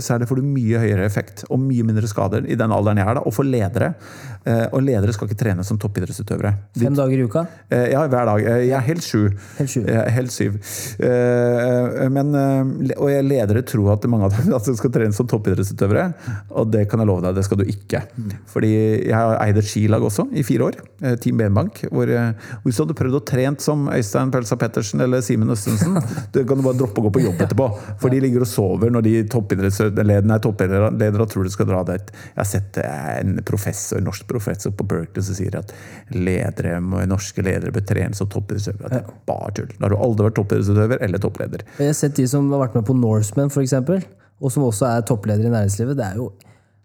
så 0.04 0.12
er 0.12 0.20
det 0.20 0.28
får 0.28 0.42
du 0.42 0.48
mye 0.52 0.80
høyere 0.82 1.06
effekt 1.08 1.46
og 1.48 1.62
mye 1.64 1.86
mindre 1.88 2.08
skader 2.12 2.44
i 2.52 2.58
den 2.60 2.74
alderen 2.76 3.00
jeg 3.00 3.08
er, 3.08 3.16
da, 3.16 3.22
og 3.24 3.32
for 3.32 3.48
ledere. 3.48 3.94
Eh, 4.48 4.66
og 4.72 4.82
ledere 4.86 5.12
skal 5.14 5.28
ikke 5.28 5.40
trene 5.42 5.64
som 5.68 5.78
toppidrettsutøvere. 5.82 6.54
Fem 6.80 6.96
dager 6.96 7.20
i 7.20 7.26
uka? 7.28 7.42
eh, 7.70 7.90
ja, 7.92 8.06
hver 8.08 8.26
dag. 8.30 8.46
Eh, 8.48 8.62
Jeg 8.70 8.76
er 8.78 8.86
helt 8.88 9.04
sju. 9.04 9.26
Helt 9.60 10.32
syv. 10.32 10.60
Eh, 11.04 12.08
men, 12.14 12.32
og 12.96 13.10
jeg 13.12 13.26
ledere 13.28 13.64
tror 13.68 13.94
at 13.96 14.08
mange 14.10 14.30
av 14.30 14.36
dem 14.38 14.54
at 14.56 14.66
de 14.70 14.76
skal 14.80 14.94
trene 14.96 15.16
som 15.16 15.28
toppidrettsutøvere. 15.30 16.06
Og 16.56 16.72
det 16.72 16.86
kan 16.92 17.04
jeg 17.04 17.10
love 17.10 17.24
deg, 17.26 17.36
det 17.38 17.46
skal 17.48 17.60
du 17.62 17.66
ikke. 17.70 18.04
Fordi 18.52 18.72
jeg 19.10 19.16
har 19.16 19.36
eid 19.44 19.60
et 19.60 19.68
skilag 19.70 20.06
også 20.08 20.28
i 20.40 20.44
fire 20.48 20.70
år. 20.70 20.80
Team 21.24 21.40
Benbank. 21.40 21.84
Hvor, 21.92 22.10
hvis 22.64 22.80
du 22.80 22.84
hadde 22.86 22.98
prøvd 23.00 23.20
å 23.20 23.24
trent 23.28 23.64
som 23.64 23.88
Øystein 23.94 24.32
Pelsa 24.34 24.58
Pettersen 24.60 25.04
eller 25.04 25.24
Simen 25.26 25.52
Østensen, 25.54 26.00
du 26.34 26.42
kan 26.48 26.60
du 26.60 26.66
bare 26.66 26.80
droppe 26.80 27.02
å 27.04 27.08
gå 27.10 27.14
på 27.20 27.26
jobb 27.28 27.44
etterpå. 27.46 27.70
For 28.02 28.14
de 28.14 28.22
ligger 28.24 28.46
og 28.46 28.52
sover 28.52 28.94
når 28.94 29.06
de 29.08 29.16
toppidrettslederne 29.36 30.38
er 30.40 30.44
toppidrettsledere 30.48 31.26
og 31.28 31.32
tror 31.34 31.48
du 31.48 31.54
skal 31.54 31.70
dra 31.72 31.84
dit. 31.92 32.14
Jeg 32.32 32.40
har 32.40 32.50
sett 32.50 32.80
en 32.84 33.38
professor, 33.48 34.02
norsk 34.06 34.29
professor 34.30 34.74
på 34.76 34.86
Berkeley 34.90 35.26
som 35.26 35.38
sier 35.38 35.58
at 35.60 35.74
ledere, 36.16 36.78
norske 37.10 37.44
ledere 37.46 37.74
bør 37.76 37.86
trenes 37.90 38.22
som 38.22 38.30
toppidrettsutøvere. 38.32 38.92
Det 38.94 39.02
er 39.02 39.24
bare 39.30 39.56
tull. 39.58 39.74
Da 39.76 39.88
har 39.88 39.96
du 39.96 40.00
aldri 40.00 40.30
vært 40.30 40.38
toppidrettsutøver 40.40 41.04
eller 41.08 41.24
toppleder. 41.24 41.66
Jeg 41.80 41.92
har 41.92 41.98
sett 41.98 42.18
de 42.20 42.28
som 42.30 42.50
har 42.54 42.66
vært 42.68 42.78
med 42.80 42.88
på 42.88 42.98
Norseman, 42.98 43.52
eksempel, 43.64 44.06
og 44.40 44.54
som 44.54 44.66
også 44.68 44.88
er 44.90 45.08
toppledere 45.08 45.50
i 45.50 45.54
næringslivet. 45.54 45.98
Det 46.00 46.06
er 46.06 46.22
jo, 46.22 46.30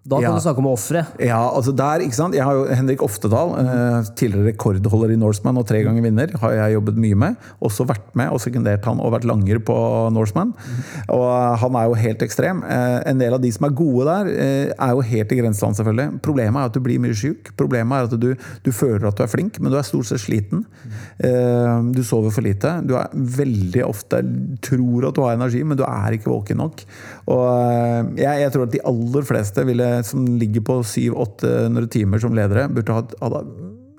da 0.06 0.16
kan 0.20 0.22
Ja. 0.24 0.34
du 0.34 0.40
snakke 0.44 0.58
om 0.60 0.66
ofre. 0.68 1.06
Ja, 1.18 1.38
altså 1.48 1.72
der, 1.74 2.00
ikke 2.04 2.12
sant? 2.14 2.34
Jeg 2.34 2.44
har 2.44 2.52
jo 2.52 2.64
Henrik 2.68 3.00
Oftedal, 3.02 3.54
eh, 3.58 4.02
tidligere 4.14 4.52
rekordholder 4.52 5.12
i 5.14 5.16
Norseman 5.16 5.56
og 5.56 5.66
tre 5.66 5.82
ganger 5.82 6.02
vinner, 6.04 6.28
har 6.40 6.52
jeg 6.52 6.74
jobbet 6.76 6.96
mye 7.00 7.16
med. 7.16 7.36
Også 7.62 7.86
vært 7.88 8.10
med 8.14 8.28
og 8.30 8.38
sekundert 8.38 8.84
han 8.84 9.00
og 9.00 9.12
vært 9.14 9.24
langer 9.24 9.58
på 9.64 9.76
Norseman. 10.12 10.52
Og 11.08 11.58
han 11.58 11.74
er 11.80 11.88
jo 11.88 11.94
helt 11.94 12.18
ekstrem. 12.20 12.62
Eh, 12.64 13.02
En 13.06 13.18
del 13.18 13.32
av 13.34 13.40
de 13.40 13.50
som 13.50 13.64
er 13.66 13.74
gode 13.74 14.04
der, 14.04 14.26
eh, 14.28 14.72
er 14.78 14.90
jo 14.92 15.00
helt 15.00 15.32
i 15.32 15.36
grenseland, 15.40 15.74
selvfølgelig. 15.76 16.20
Problemet 16.20 16.56
er 16.56 16.64
at 16.66 16.72
du 16.72 16.80
blir 16.80 16.98
mye 17.00 17.14
syk. 17.14 17.56
Problemet 17.56 17.92
er 17.92 18.04
at 18.04 18.20
du, 18.20 18.36
du 18.62 18.70
føler 18.72 19.06
at 19.08 19.16
du 19.16 19.22
er 19.22 19.26
flink, 19.28 19.58
men 19.60 19.72
du 19.72 19.78
er 19.78 19.82
stort 19.82 20.06
sett 20.06 20.20
sliten. 20.20 20.66
Du 21.94 22.02
sover 22.02 22.30
for 22.30 22.42
lite. 22.42 22.86
Du 22.86 22.94
er 22.96 23.08
veldig 23.14 23.84
ofte 23.86 24.20
tror 24.60 25.08
at 25.08 25.14
du 25.14 25.22
har 25.22 25.34
energi, 25.36 25.62
men 25.64 25.76
du 25.78 25.84
er 25.84 26.12
ikke 26.18 26.30
våken 26.32 26.56
nok. 26.60 26.84
Og 27.28 28.16
jeg, 28.18 28.40
jeg 28.42 28.52
tror 28.52 28.62
at 28.66 28.72
de 28.74 28.80
aller 28.84 29.22
fleste 29.22 29.64
ville, 29.64 29.93
som 30.02 30.26
ligger 30.40 30.64
på 30.66 30.80
700-800 30.82 31.88
timer 31.94 32.22
som 32.22 32.34
ledere, 32.36 32.66
burde 32.72 32.96
ha 32.96 33.04
hadde 33.20 33.44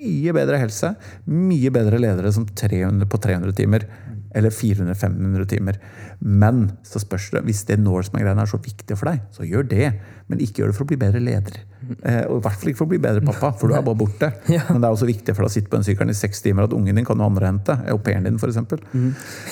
mye 0.05 0.33
bedre 0.35 0.59
helse. 0.61 0.91
Mye 1.29 1.71
bedre 1.73 2.01
ledere 2.01 2.31
som 2.35 2.47
300 2.47 3.07
på 3.09 3.21
300 3.23 3.55
timer. 3.57 3.87
Eller 4.35 4.51
400-500 4.51 5.47
timer. 5.47 5.79
Men 6.19 6.65
så 6.83 6.99
spørs 6.99 7.29
det, 7.31 7.45
hvis 7.47 7.63
det 7.69 7.79
Norseman-greiene 7.79 8.43
er 8.43 8.51
så 8.51 8.59
viktig 8.59 8.97
for 8.99 9.11
deg, 9.11 9.23
så 9.31 9.47
gjør 9.47 9.69
det. 9.71 9.93
Men 10.27 10.43
ikke 10.43 10.61
gjør 10.61 10.73
det 10.73 10.77
for 10.77 10.87
å 10.87 10.91
bli 10.91 10.99
bedre 10.99 11.23
leder. 11.23 11.61
Eh, 12.05 12.23
og 12.29 12.39
i 12.39 12.43
hvert 12.45 12.59
fall 12.61 12.71
ikke 12.71 12.79
for 12.79 12.88
å 12.88 12.91
bli 12.93 12.99
bedre 13.01 13.23
pappa, 13.25 13.51
for 13.59 13.71
du 13.71 13.75
er 13.77 13.83
bare 13.86 13.99
borte. 13.99 14.29
Men 14.71 14.81
det 14.81 14.88
er 14.88 14.95
også 14.95 15.09
viktig 15.09 15.36
for 15.36 15.45
deg 15.45 15.51
å 15.51 15.55
sitte 15.55 15.71
på 15.71 15.79
den 15.79 15.88
sykkelen 15.88 16.13
i 16.13 16.17
seks 16.17 16.43
timer 16.45 16.67
at 16.67 16.75
ungen 16.75 16.97
din 16.97 17.07
kan 17.07 17.19
noe 17.19 17.29
andre 17.29 17.49
hente. 17.49 17.77
Au 17.91 17.99
pairen 18.03 18.27
din, 18.27 18.39
f.eks. 18.39 18.59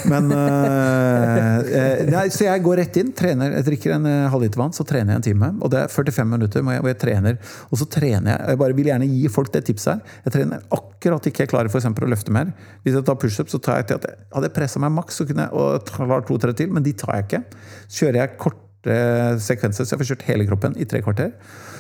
Men 0.10 0.32
eh, 0.38 2.04
nei, 2.10 2.26
Så 2.34 2.48
jeg 2.48 2.64
går 2.66 2.82
rett 2.84 3.00
inn, 3.02 3.14
trener, 3.18 3.58
jeg 3.60 3.68
drikker 3.70 3.96
en 3.98 4.10
halvliter 4.34 4.62
vann, 4.62 4.76
så 4.76 4.86
trener 4.88 5.16
jeg 5.16 5.22
en 5.22 5.28
time. 5.30 5.52
Og 5.62 5.74
det 5.74 5.84
er 5.84 5.94
45 5.94 6.32
minutter 6.34 6.66
hvor 6.66 6.76
jeg, 6.76 6.86
hvor 6.86 6.94
jeg 6.94 7.02
trener. 7.04 7.40
Og 7.70 7.82
så 7.82 7.90
trener 7.90 8.34
jeg 8.34 8.54
Jeg 8.54 8.60
bare 8.64 8.78
vil 8.78 8.90
gjerne 8.92 9.10
gi 9.10 9.24
folk 9.32 9.54
det 9.54 9.64
tipset 9.70 9.94
her. 9.94 10.18
Jeg 10.28 10.38
trener 10.38 10.66
akkurat 10.74 11.30
ikke 11.30 11.46
jeg 11.46 11.54
klarer 11.54 11.72
for 11.72 11.82
eksempel, 11.82 12.08
å 12.08 12.14
løfte 12.14 12.34
mer. 12.34 12.54
Hvis 12.84 12.98
jeg 12.98 13.08
tar 13.08 13.20
pushup, 13.20 13.52
så 13.52 13.60
tar 13.64 13.82
jeg 13.82 13.92
til 13.92 14.02
at 14.02 14.10
jeg, 14.10 14.20
hadde 14.36 14.50
jeg 14.50 14.56
pressa 14.58 14.82
meg 14.84 14.94
maks, 14.96 15.20
så 15.20 15.28
kunne 15.30 15.48
jeg 15.48 15.58
og 15.60 15.94
klart 15.94 16.30
to-tre 16.30 16.56
til, 16.58 16.72
men 16.74 16.86
de 16.86 16.96
tar 16.98 17.18
jeg 17.18 17.28
ikke. 17.28 17.44
Så 17.88 18.06
kjører 18.06 18.22
jeg 18.22 18.38
korte 18.42 18.98
sekvenser, 19.44 19.86
så 19.86 19.96
jeg 19.96 20.02
får 20.02 20.12
kjørt 20.14 20.28
hele 20.32 20.48
kroppen 20.50 20.76
i 20.80 20.88
tre 20.90 21.04
kvarter. 21.06 21.34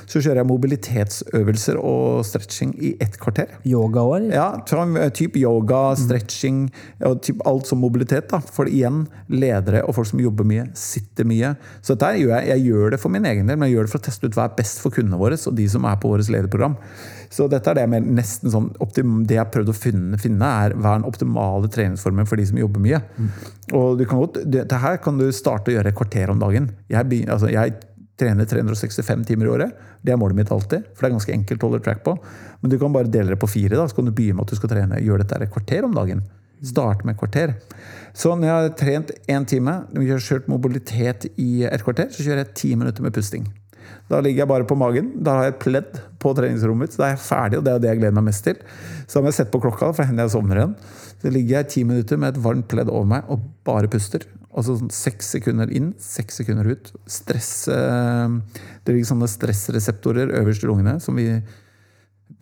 Så 0.09 0.21
kjører 0.21 0.41
jeg 0.41 0.49
mobilitetsøvelser 0.49 1.79
og 1.79 2.23
stretching 2.27 2.73
i 2.77 2.93
ett 3.03 3.17
kvarter. 3.21 3.51
Yoga 3.67 4.03
òg, 4.03 4.15
eller? 4.19 4.35
Ja, 4.35 4.47
eh, 5.01 5.09
typ 5.15 5.37
yoga, 5.39 5.81
stretching 5.99 6.65
og 7.07 7.21
typ 7.25 7.41
alt 7.47 7.69
som 7.69 7.81
mobilitet. 7.83 8.29
da. 8.29 8.39
For 8.39 8.69
igjen, 8.69 9.05
ledere 9.29 9.83
og 9.87 9.95
folk 9.95 10.11
som 10.11 10.21
jobber 10.23 10.47
mye, 10.47 10.67
sitter 10.77 11.27
mye. 11.29 11.55
Så 11.81 11.95
dette 11.95 12.21
gjør 12.21 12.35
jeg, 12.37 12.49
jeg 12.53 12.67
gjør 12.69 12.95
det 12.95 13.01
for 13.01 13.13
min 13.13 13.25
egen 13.25 13.47
del, 13.47 13.57
men 13.57 13.69
jeg 13.69 13.77
gjør 13.77 13.87
det 13.87 13.93
for 13.93 14.03
å 14.03 14.07
teste 14.09 14.29
ut 14.29 14.37
hva 14.37 14.47
er 14.49 14.57
best 14.57 14.83
for 14.83 14.93
kundene 14.93 15.19
våre 15.19 15.37
og 15.37 15.57
de 15.57 15.67
som 15.69 15.85
er 15.89 15.99
på 15.99 16.11
vårt 16.11 16.29
lederprogram. 16.31 16.77
Så 17.33 17.47
dette 17.49 17.71
er 17.71 17.79
det, 17.79 17.87
med 17.89 18.11
nesten 18.13 18.51
sånn, 18.53 18.69
optim, 18.83 19.23
det 19.25 19.39
jeg 19.39 19.41
har 19.41 19.53
prøvd 19.53 19.71
å 19.71 19.77
finne, 19.77 20.19
finne, 20.21 20.49
er 20.65 20.75
hva 20.77 20.93
er 20.93 21.01
den 21.01 21.09
optimale 21.09 21.69
treningsformen 21.73 22.29
for 22.29 22.37
de 22.37 22.45
som 22.49 22.59
jobber 22.61 22.83
mye. 22.83 22.99
Og 23.73 23.97
du 23.97 24.05
kan 24.05 24.21
godt, 24.21 24.43
det, 24.45 24.67
det 24.69 24.81
her 24.83 24.99
kan 25.01 25.17
du 25.17 25.25
starte 25.33 25.71
å 25.71 25.77
gjøre 25.77 25.93
et 25.93 25.97
kvarter 25.97 26.33
om 26.33 26.43
dagen. 26.43 26.69
Jeg, 26.93 27.09
begynner, 27.09 27.33
altså, 27.33 27.49
jeg 27.53 27.73
trener 28.23 28.47
365 28.49 29.25
timer 29.27 29.49
i 29.49 29.53
året. 29.57 29.81
Det 30.01 30.13
er 30.13 30.19
målet 30.19 30.39
mitt 30.39 30.51
alltid. 30.51 30.87
For 30.93 31.03
det 31.03 31.11
er 31.11 31.17
ganske 31.17 31.35
enkelt 31.35 31.63
å 31.63 31.69
holde 31.71 31.83
track 31.85 32.03
på. 32.05 32.15
Men 32.61 32.71
du 32.71 32.79
kan 32.81 32.95
bare 32.95 33.11
dele 33.11 33.35
det 33.35 33.41
på 33.41 33.51
fire. 33.51 33.75
da, 33.75 33.87
Så 33.87 33.99
kan 33.99 34.07
du 34.07 34.15
begynne 34.15 34.39
med 34.39 34.47
at 34.47 34.55
du 34.55 34.61
skal 34.61 34.71
trene. 34.71 35.01
Gjør 35.03 35.23
dette 35.23 35.41
et 35.43 35.51
kvarter 35.51 35.83
om 35.83 35.93
dagen. 35.93 36.23
Start 36.63 37.03
med 37.03 37.15
et 37.15 37.19
kvarter. 37.19 37.55
Så 38.15 38.31
når 38.37 38.47
jeg 38.47 38.53
har 38.55 38.77
trent 38.79 39.11
én 39.27 39.45
time, 39.45 39.83
når 39.91 40.05
jeg 40.05 40.15
har 40.15 40.27
kjørt 40.29 40.47
mobilitet 40.47 41.25
i 41.35 41.65
et 41.67 41.83
kvarter, 41.83 42.07
så 42.13 42.23
kjører 42.23 42.45
jeg 42.45 42.55
ti 42.55 42.75
minutter 42.75 43.03
med 43.03 43.13
pusting. 43.13 43.49
Da 44.11 44.19
ligger 44.23 44.43
jeg 44.43 44.51
bare 44.51 44.67
på 44.67 44.77
magen. 44.79 45.11
Da 45.23 45.37
har 45.37 45.47
jeg 45.47 45.55
et 45.55 45.63
pledd 45.63 45.99
på 46.23 46.31
treningsrommet 46.37 46.87
mitt. 46.87 46.95
Så 46.95 47.01
da 47.01 47.09
er 47.09 47.15
jeg 47.17 47.25
ferdig, 47.25 47.59
og 47.59 47.65
det 47.67 47.73
er 47.73 47.83
det 47.83 47.91
jeg 47.91 48.01
gleder 48.01 48.15
meg 48.19 48.29
mest 48.29 48.45
til. 48.47 48.61
Så 49.07 49.19
har 49.19 49.27
jeg 49.27 49.39
sett 49.41 49.51
på 49.51 49.61
klokka, 49.63 49.91
for 49.91 50.03
det 50.03 50.11
hender 50.11 50.27
jeg 50.27 50.35
sovner 50.35 50.61
igjen. 50.61 50.77
Så 51.19 51.33
ligger 51.33 51.57
jeg 51.57 51.71
ti 51.73 51.83
minutter 51.87 52.19
med 52.19 52.33
et 52.33 52.43
varmt 52.43 52.69
pledd 52.71 52.91
over 52.91 53.09
meg 53.15 53.27
og 53.31 53.43
bare 53.67 53.91
puster. 53.91 54.27
Altså 54.53 54.77
sånn 54.77 54.93
seks 54.93 55.33
sekunder 55.35 55.71
inn, 55.73 55.91
seks 56.01 56.39
sekunder 56.41 56.67
ut. 56.69 56.91
Stress 57.09 57.65
Det 57.67 58.93
ligger 58.93 59.09
sånne 59.09 59.29
stressreseptorer 59.31 60.33
øverst 60.39 60.65
i 60.65 60.69
lungene 60.69 60.99
som 61.01 61.17
vi 61.17 61.27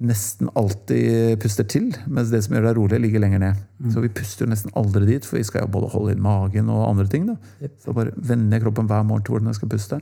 nesten 0.01 0.49
alltid 0.57 1.37
puster 1.41 1.65
til, 1.69 1.91
mens 2.09 2.31
det 2.33 2.41
som 2.45 2.55
gjør 2.55 2.67
deg 2.69 2.77
rolig, 2.77 2.99
ligger 3.03 3.21
lenger 3.21 3.41
ned. 3.43 3.59
Så 3.93 4.01
vi 4.01 4.09
puster 4.13 4.49
nesten 4.49 4.73
aldri 4.77 5.05
dit, 5.09 5.27
for 5.27 5.37
vi 5.37 5.45
skal 5.45 5.65
jo 5.65 5.73
både 5.75 5.91
holde 5.93 6.15
inn 6.15 6.23
magen 6.23 6.71
og 6.73 6.87
andre 6.87 7.05
ting. 7.11 7.27
Da. 7.29 7.69
Så 7.81 7.93
bare 7.95 8.13
vender 8.17 8.63
kroppen 8.63 8.89
hver 8.89 9.05
morgen 9.05 9.25
til 9.27 9.35
hvordan 9.35 9.51
jeg 9.51 9.59
skal 9.59 9.71
puste. 9.71 9.99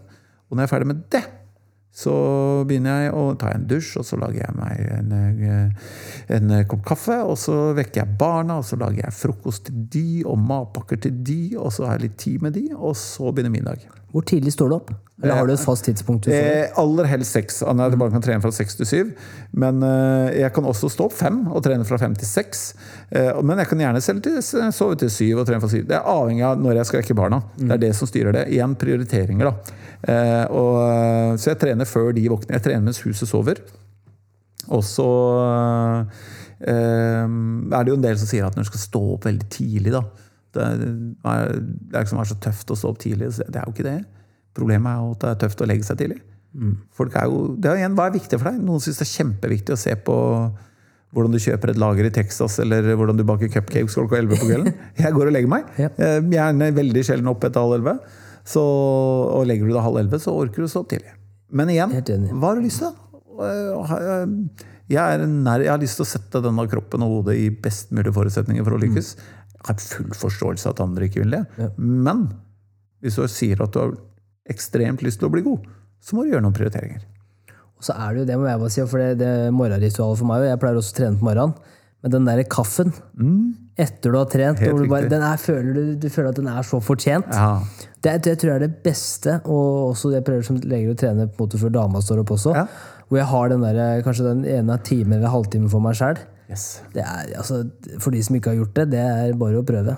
Og 0.47 0.55
når 0.55 0.63
jeg 0.63 0.69
er 0.69 0.73
ferdig 0.73 0.89
med 0.91 1.01
det, 1.11 1.23
så 1.91 2.13
begynner 2.69 3.05
jeg 3.05 3.13
å 3.17 3.23
ta 3.39 3.49
en 3.51 3.65
dusj, 3.67 3.95
og 3.99 4.05
så 4.07 4.19
lager 4.21 4.43
jeg 4.43 4.55
meg 4.55 4.83
en, 4.93 5.13
eh, 5.17 5.87
en 6.37 6.53
kopp 6.69 6.83
kaffe. 6.93 7.17
Og 7.25 7.35
så 7.41 7.57
vekker 7.77 8.03
jeg 8.03 8.17
barna, 8.19 8.59
og 8.61 8.67
så 8.69 8.79
lager 8.79 9.03
jeg 9.03 9.17
frokost 9.17 9.65
til 9.67 9.81
de, 9.95 10.23
og 10.25 10.37
matpakker 10.39 11.01
til 11.01 11.17
de, 11.25 11.41
og 11.57 11.73
så 11.75 11.87
har 11.87 11.97
jeg 11.97 12.09
litt 12.09 12.19
tid 12.21 12.45
med 12.45 12.55
de, 12.55 12.67
og 12.77 12.95
så 12.95 13.33
begynner 13.33 13.55
min 13.57 13.67
dag. 13.71 13.87
Hvor 14.09 14.25
tidlig 14.25 14.55
står 14.55 14.71
du 14.71 14.75
opp? 14.79 14.91
Eller 15.19 15.35
har 15.35 15.47
du 15.47 15.51
et 15.51 15.61
fast 15.61 15.83
tidspunkt? 15.83 16.25
du? 16.25 16.31
Eh, 16.31 16.69
aller 16.79 17.07
helst 17.11 17.35
seks. 17.35 17.59
Han 17.67 17.81
er 17.83 17.91
tilbake 17.91 18.13
kan 18.13 18.23
trene 18.23 18.41
fra 18.43 18.51
seks 18.55 18.77
til 18.79 18.87
syv. 18.87 19.09
Men 19.51 19.83
eh, 19.83 20.39
jeg 20.39 20.53
kan 20.55 20.67
også 20.69 20.89
stå 20.93 21.09
opp 21.09 21.15
fem 21.17 21.41
og 21.51 21.59
trene 21.65 21.85
fra 21.87 21.99
fem 21.99 22.15
til 22.17 22.29
seks. 22.29 22.63
Eh, 23.11 23.41
men 23.43 23.59
jeg 23.59 23.69
kan 23.69 23.83
gjerne 23.83 24.01
selv 24.03 24.23
til, 24.25 24.39
sove 24.41 24.95
til 25.01 25.11
syv 25.11 25.41
og 25.41 25.49
trene 25.49 25.59
fra 25.61 25.71
syv. 25.71 25.83
Det 25.89 25.97
er 25.97 26.07
avhengig 26.07 26.45
av 26.47 26.63
når 26.63 26.79
jeg 26.79 26.89
skal 26.89 27.01
vekke 27.03 27.17
barna. 27.19 27.41
Det 27.59 27.73
er 27.75 27.83
det 27.83 27.91
som 27.99 28.09
styrer 28.09 28.37
det. 28.37 28.45
Igjen 28.55 28.77
prioriteringer, 28.79 29.51
da. 29.51 29.75
Eh, 30.13 30.45
og, 30.55 30.79
så 31.41 31.51
jeg 31.51 31.61
trener 31.65 31.89
før 31.89 32.13
de 32.15 32.25
våkner. 32.31 32.55
Jeg 32.57 32.67
trener 32.69 32.87
mens 32.87 33.03
huset 33.03 33.29
sover. 33.29 33.59
Og 34.69 34.85
så 34.87 35.09
eh, 36.63 37.27
er 37.27 37.83
det 37.83 37.91
jo 37.91 37.99
en 37.99 38.07
del 38.07 38.17
som 38.21 38.31
sier 38.31 38.47
at 38.47 38.55
når 38.55 38.65
du 38.65 38.71
skal 38.71 38.85
stå 38.87 39.03
opp 39.17 39.27
veldig 39.27 39.51
tidlig, 39.51 39.93
da 39.99 40.05
Det 40.55 40.63
er, 40.65 40.79
det 40.81 41.93
er 41.99 42.05
liksom 42.05 42.21
er 42.23 42.29
så 42.31 42.37
tøft 42.41 42.71
å 42.73 42.77
stå 42.79 42.89
opp 42.93 42.99
tidlig. 43.03 43.29
Det 43.37 43.53
er 43.59 43.67
jo 43.67 43.73
ikke 43.75 43.85
det. 43.85 43.97
Problemet 44.57 44.89
er 44.91 45.03
jo 45.03 45.11
at 45.13 45.21
det 45.25 45.29
er 45.35 45.41
tøft 45.45 45.61
å 45.61 45.67
legge 45.69 45.85
seg 45.87 45.99
tidlig. 46.01 46.21
Folk 46.97 47.13
er 47.19 47.27
jo, 47.29 47.43
det 47.61 47.69
er 47.69 47.83
igjen, 47.83 47.93
Hva 47.97 48.07
er 48.09 48.15
viktig 48.15 48.39
for 48.41 48.49
deg? 48.49 48.63
Noen 48.65 48.81
syns 48.81 48.97
det 48.97 49.05
er 49.05 49.11
kjempeviktig 49.19 49.75
å 49.75 49.79
se 49.79 49.93
på 50.07 50.15
hvordan 51.13 51.33
du 51.33 51.39
kjøper 51.41 51.71
et 51.73 51.79
lager 51.81 52.05
i 52.05 52.11
Texas, 52.13 52.59
eller 52.61 52.85
hvordan 52.97 53.17
du 53.17 53.23
baker 53.25 53.49
cupcakes 53.49 53.95
klokka 53.97 54.17
11 54.21 54.41
på 54.41 54.47
kvelden. 54.49 54.73
Jeg 55.01 55.13
går 55.15 55.29
og 55.29 55.33
legger 55.33 55.49
meg. 55.49 55.69
Eh, 55.81 56.17
Gjerne 56.33 56.67
veldig 56.77 57.03
sjelden 57.05 57.29
opp 57.31 57.45
etter 57.47 57.63
halv 57.65 57.79
elleve. 57.79 57.95
Så, 58.49 58.61
og 58.61 59.45
legger 59.49 59.69
du 59.69 59.73
deg 59.75 59.85
halv 59.85 59.97
elleve, 60.03 60.19
så 60.21 60.33
orker 60.37 60.61
du 60.61 60.67
å 60.67 60.69
stå 60.73 60.83
opp 60.83 60.91
tidlig. 60.93 61.13
Men 61.49 61.69
igjen, 61.73 61.93
hva 62.37 62.51
har 62.51 62.59
du 62.61 62.65
lyst 62.65 62.81
til? 62.83 62.93
Eh, 63.41 64.67
Jeg, 64.89 65.01
er 65.01 65.25
nær, 65.29 65.61
jeg 65.65 65.69
har 65.69 65.81
lyst 65.81 65.97
til 65.99 66.05
å 66.05 66.09
sette 66.09 66.41
denne 66.45 66.65
kroppen 66.69 67.03
og 67.05 67.11
hodet 67.19 67.35
i 67.41 67.49
best 67.53 67.91
mulig 67.93 68.13
forutsetninger 68.15 68.65
for 68.65 68.77
å 68.77 68.81
lykkes. 68.81 69.11
Jeg 69.17 69.38
har 69.67 69.81
full 69.83 70.13
forståelse 70.15 70.69
av 70.69 70.77
at 70.77 70.83
andre 70.85 71.09
ikke 71.09 71.23
vil 71.23 71.35
det. 71.35 71.71
Men 71.77 72.27
hvis 73.03 73.19
du 73.19 73.25
sier 73.31 73.63
at 73.63 73.75
du 73.75 73.81
har 73.81 73.95
ekstremt 74.49 75.03
lyst 75.05 75.21
til 75.21 75.29
å 75.29 75.33
bli 75.33 75.43
god, 75.45 75.67
så 76.03 76.15
må 76.15 76.23
du 76.23 76.33
gjøre 76.33 76.45
noen 76.45 76.55
prioriteringer. 76.55 77.03
Og 77.79 77.85
så 77.87 77.95
er 77.95 78.15
det 78.15 78.23
jo 78.23 78.27
det, 78.27 78.37
må 78.39 78.47
jeg 78.49 78.59
bare 78.59 78.73
si, 78.73 78.85
for 78.91 79.03
det, 79.03 79.19
det 79.21 79.33
morgenritualet 79.55 80.19
for 80.19 80.27
meg, 80.27 80.43
og 80.43 80.49
jeg 80.49 80.61
pleier 80.63 80.79
også 80.79 80.95
å 80.95 80.97
trene 80.97 81.19
på 81.19 81.27
morgenen, 81.29 81.75
men 81.99 82.13
den 82.13 82.27
derre 82.27 82.45
kaffen 82.47 82.93
etter 83.79 84.13
du 84.13 84.15
har 84.15 84.27
trent, 84.31 84.59
du, 84.59 84.85
bare, 84.87 85.09
den 85.11 85.23
er, 85.23 85.39
føler 85.39 85.75
du, 85.75 85.81
du 85.99 86.07
føler 86.11 86.31
at 86.31 86.39
den 86.39 86.47
er 86.51 86.63
så 86.67 86.79
fortjent. 86.83 87.27
Ja. 87.31 87.59
Det, 87.99 88.13
det 88.23 88.37
tror 88.39 88.53
jeg 88.53 88.59
er 88.61 88.65
det 88.65 88.83
beste, 88.83 89.37
og 89.43 89.91
også 89.91 90.11
det 90.11 90.21
jeg 90.21 90.27
prøver 90.29 90.47
som 90.47 90.59
leger 90.63 90.95
å 90.95 90.99
trene 90.99 91.27
på 91.27 91.35
en 91.35 91.47
måte 91.47 91.59
før 91.59 91.73
dama 91.75 92.03
står 92.03 92.21
opp 92.23 92.33
også. 92.35 92.55
Ja. 92.55 92.65
Hvor 93.09 93.19
jeg 93.19 93.29
har 93.31 93.51
den 93.51 93.65
der, 93.65 93.81
kanskje 94.05 94.27
den 94.29 94.43
ene 94.47 94.77
timen 94.87 95.17
eller 95.17 95.33
halvtimen 95.33 95.71
for 95.71 95.83
meg 95.83 95.99
sjøl. 95.99 96.19
Yes. 96.49 96.81
Det 96.93 97.03
er, 97.05 97.35
altså, 97.37 97.63
for 98.01 98.15
de 98.15 98.21
som 98.25 98.37
ikke 98.37 98.53
har 98.53 98.61
gjort 98.63 98.77
det, 98.79 98.87
det 98.95 99.01
er 99.03 99.35
bare 99.37 99.59
å 99.61 99.65
prøve. 99.65 99.97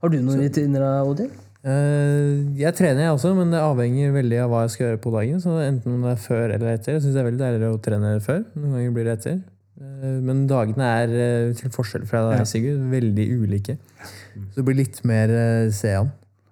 Har 0.00 0.12
du 0.12 0.18
noen 0.20 0.42
rutiner, 0.44 0.84
Odin? 1.08 1.30
Uh, 1.60 2.56
jeg 2.56 2.72
trener, 2.72 3.04
jeg 3.04 3.12
også, 3.12 3.34
men 3.36 3.50
det 3.52 3.60
avhenger 3.60 4.14
veldig 4.14 4.38
av 4.46 4.52
hva 4.52 4.62
jeg 4.64 4.74
skal 4.74 4.86
gjøre 4.86 5.00
på 5.04 5.12
dagen. 5.12 5.40
Så 5.42 5.56
enten 5.60 5.96
om 5.96 6.04
det 6.06 6.14
er 6.14 6.22
før 6.22 6.44
eller 6.56 6.70
etter. 6.72 6.96
Jeg 6.96 7.04
syns 7.04 7.16
det 7.16 7.20
er 7.20 7.28
veldig 7.28 7.42
deilig 7.42 7.68
å 7.68 7.80
trene 7.84 8.12
før. 8.24 8.44
Noen 8.56 8.78
ganger 8.78 8.94
blir 8.96 9.08
det 9.08 9.16
etter. 9.18 9.42
Uh, 9.80 10.16
Men 10.24 10.46
dagene 10.48 10.92
er, 11.02 11.12
uh, 11.12 11.58
til 11.58 11.74
forskjell 11.74 12.06
fra 12.08 12.24
deg, 12.30 12.46
Sigurd, 12.48 12.86
veldig 12.92 13.28
ulike. 13.42 13.76
Så 14.00 14.60
det 14.60 14.66
blir 14.68 14.80
litt 14.80 15.02
mer 15.08 15.32
eh, 15.36 15.68
sean. 15.76 16.08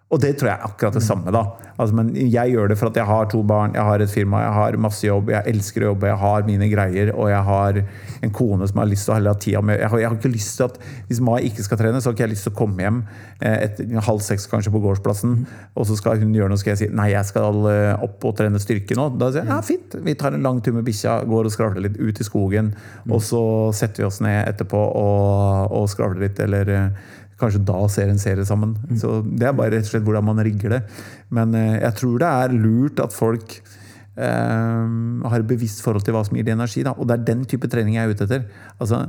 Og 0.09 0.21
det 0.23 0.39
tror 0.41 0.49
jeg 0.49 0.57
er 0.57 0.65
akkurat 0.65 0.95
det 0.97 1.05
samme, 1.05 1.33
da. 1.35 1.43
Altså, 1.79 1.95
men 1.95 2.09
jeg 2.17 2.55
gjør 2.55 2.71
det 2.73 2.79
for 2.81 2.89
at 2.89 2.97
jeg 2.97 3.07
har 3.07 3.27
to 3.29 3.43
barn, 3.47 3.75
jeg 3.77 3.85
har 3.85 4.01
et 4.01 4.11
firma, 4.11 4.41
jeg 4.41 4.55
har 4.57 4.77
masse 4.81 5.05
jobb, 5.05 5.29
jeg 5.31 5.53
elsker 5.53 5.85
å 5.85 5.91
jobbe, 5.91 6.09
jeg 6.09 6.19
har 6.23 6.47
mine 6.49 6.69
greier, 6.73 7.11
og 7.13 7.29
jeg 7.29 7.43
har 7.45 7.81
en 8.25 8.33
kone 8.35 8.67
som 8.71 8.81
har 8.81 8.89
lyst 8.89 9.05
til 9.07 9.15
å 9.15 9.19
ha 9.19 9.35
tida 9.39 9.61
med 9.63 9.79
jeg 9.79 9.91
har, 9.93 10.01
jeg 10.03 10.09
har 10.09 10.17
ikke 10.17 10.33
lyst 10.33 10.57
til 10.59 10.65
at 10.67 10.79
Hvis 11.07 11.21
Mai 11.23 11.37
ikke 11.47 11.63
skal 11.63 11.79
trene, 11.79 12.01
så 12.01 12.09
har 12.09 12.17
ikke 12.17 12.25
jeg 12.25 12.33
lyst 12.33 12.49
til 12.49 12.55
å 12.55 12.59
komme 12.59 12.83
hjem 12.83 13.03
eh, 13.45 13.59
etter 13.69 13.93
halv 14.09 14.25
seks 14.25 14.49
kanskje 14.51 14.73
på 14.75 14.81
gårdsplassen, 14.83 15.37
og 15.77 15.87
så 15.87 15.99
skal 16.01 16.25
hun 16.25 16.33
gjøre 16.35 16.51
noe, 16.51 16.61
skal 16.61 16.73
jeg 16.75 16.81
si 16.81 16.89
nei, 16.89 17.11
jeg 17.13 17.29
skal 17.29 17.69
eh, 17.71 18.07
opp 18.09 18.27
og 18.27 18.35
trene 18.41 18.63
styrke 18.65 18.97
nå. 18.99 19.11
Da 19.21 19.31
sier 19.35 19.45
jeg 19.45 19.53
ja, 19.53 19.61
fint, 19.69 19.99
vi 20.09 20.17
tar 20.19 20.35
en 20.35 20.49
lang 20.49 20.59
tur 20.65 20.75
med 20.75 20.89
bikkja, 20.89 21.21
går 21.29 21.51
og 21.51 21.55
skravler 21.55 21.85
litt 21.85 22.01
ut 22.01 22.19
i 22.19 22.27
skogen, 22.27 22.73
og 23.07 23.23
så 23.29 23.45
setter 23.77 24.07
vi 24.07 24.09
oss 24.09 24.23
ned 24.25 24.41
etterpå 24.49 24.83
og, 24.89 25.77
og 25.79 25.87
skravler 25.93 26.27
litt, 26.27 26.43
eller 26.43 26.75
eh, 26.75 27.15
Kanskje 27.39 27.65
da 27.67 27.81
ser 27.93 28.11
en 28.11 28.21
serie 28.21 28.47
sammen. 28.49 28.77
Så 28.99 29.21
Det 29.23 29.47
er 29.47 29.57
bare 29.57 29.77
rett 29.77 29.87
og 29.87 29.93
slett 29.93 30.07
hvordan 30.07 30.27
man 30.27 30.43
rigger 30.45 30.77
det. 30.77 30.83
Men 31.31 31.55
eh, 31.55 31.81
jeg 31.81 31.95
tror 32.01 32.19
det 32.23 32.31
er 32.31 32.57
lurt 32.57 33.03
at 33.05 33.15
folk 33.15 33.59
eh, 33.59 34.87
har 35.31 35.39
et 35.39 35.51
bevisst 35.51 35.85
forhold 35.85 36.07
til 36.07 36.17
hva 36.17 36.25
som 36.27 36.39
gir 36.39 36.49
dem 36.49 36.59
energi. 36.59 36.83
Da. 36.87 36.97
Og 36.99 37.09
det 37.09 37.19
er 37.19 37.29
den 37.31 37.47
type 37.49 37.71
trening 37.71 37.99
jeg 37.99 38.09
er 38.09 38.17
ute 38.17 38.27
etter. 38.27 38.49
Altså, 38.79 39.05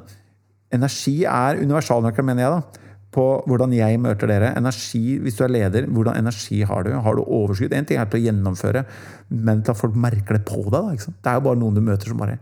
energi 0.73 1.23
er 1.25 1.63
universalnøkkelen, 1.63 2.31
mener 2.33 2.47
jeg. 2.47 2.59
da 2.59 2.85
på 3.09 3.25
hvordan 3.49 3.73
jeg 3.73 3.99
møter 4.01 4.29
dere. 4.29 4.53
Energi, 4.57 5.17
Hvis 5.17 5.37
du 5.37 5.43
er 5.43 5.53
leder, 5.53 5.87
hvordan 5.87 6.17
energi 6.17 6.61
har 6.61 6.83
du? 6.83 6.91
Har 6.93 7.15
du 7.15 7.23
overskudd? 7.23 7.73
En 7.73 7.85
ting 7.85 7.97
er 7.97 8.05
til 8.05 8.21
å 8.21 8.25
gjennomføre, 8.27 8.85
men 9.29 9.63
til 9.63 9.73
at 9.73 9.81
folk 9.81 9.95
merker 9.95 10.37
det 10.37 10.45
på 10.45 10.61
deg. 10.69 11.01
Da? 11.01 11.13
Det 11.17 11.31
er 11.31 11.39
jo 11.39 11.45
bare 11.47 11.59
noen 11.59 11.75
du 11.75 11.81
møter 11.81 12.11
som 12.11 12.21
bare 12.21 12.37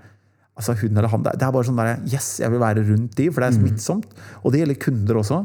altså 0.58 0.74
hun 0.82 0.98
eller 0.98 1.10
han, 1.12 1.24
Det 1.24 1.46
er 1.46 1.54
bare 1.54 1.68
sånn 1.68 1.78
der, 1.78 2.02
Yes, 2.10 2.40
jeg 2.42 2.52
vil 2.54 2.62
være 2.62 2.84
rundt 2.88 3.14
de, 3.18 3.28
for 3.30 3.44
det 3.44 3.50
er 3.52 3.58
smittsomt. 3.60 4.16
Og 4.42 4.54
det 4.54 4.64
gjelder 4.64 4.80
kunder 4.82 5.20
også. 5.22 5.38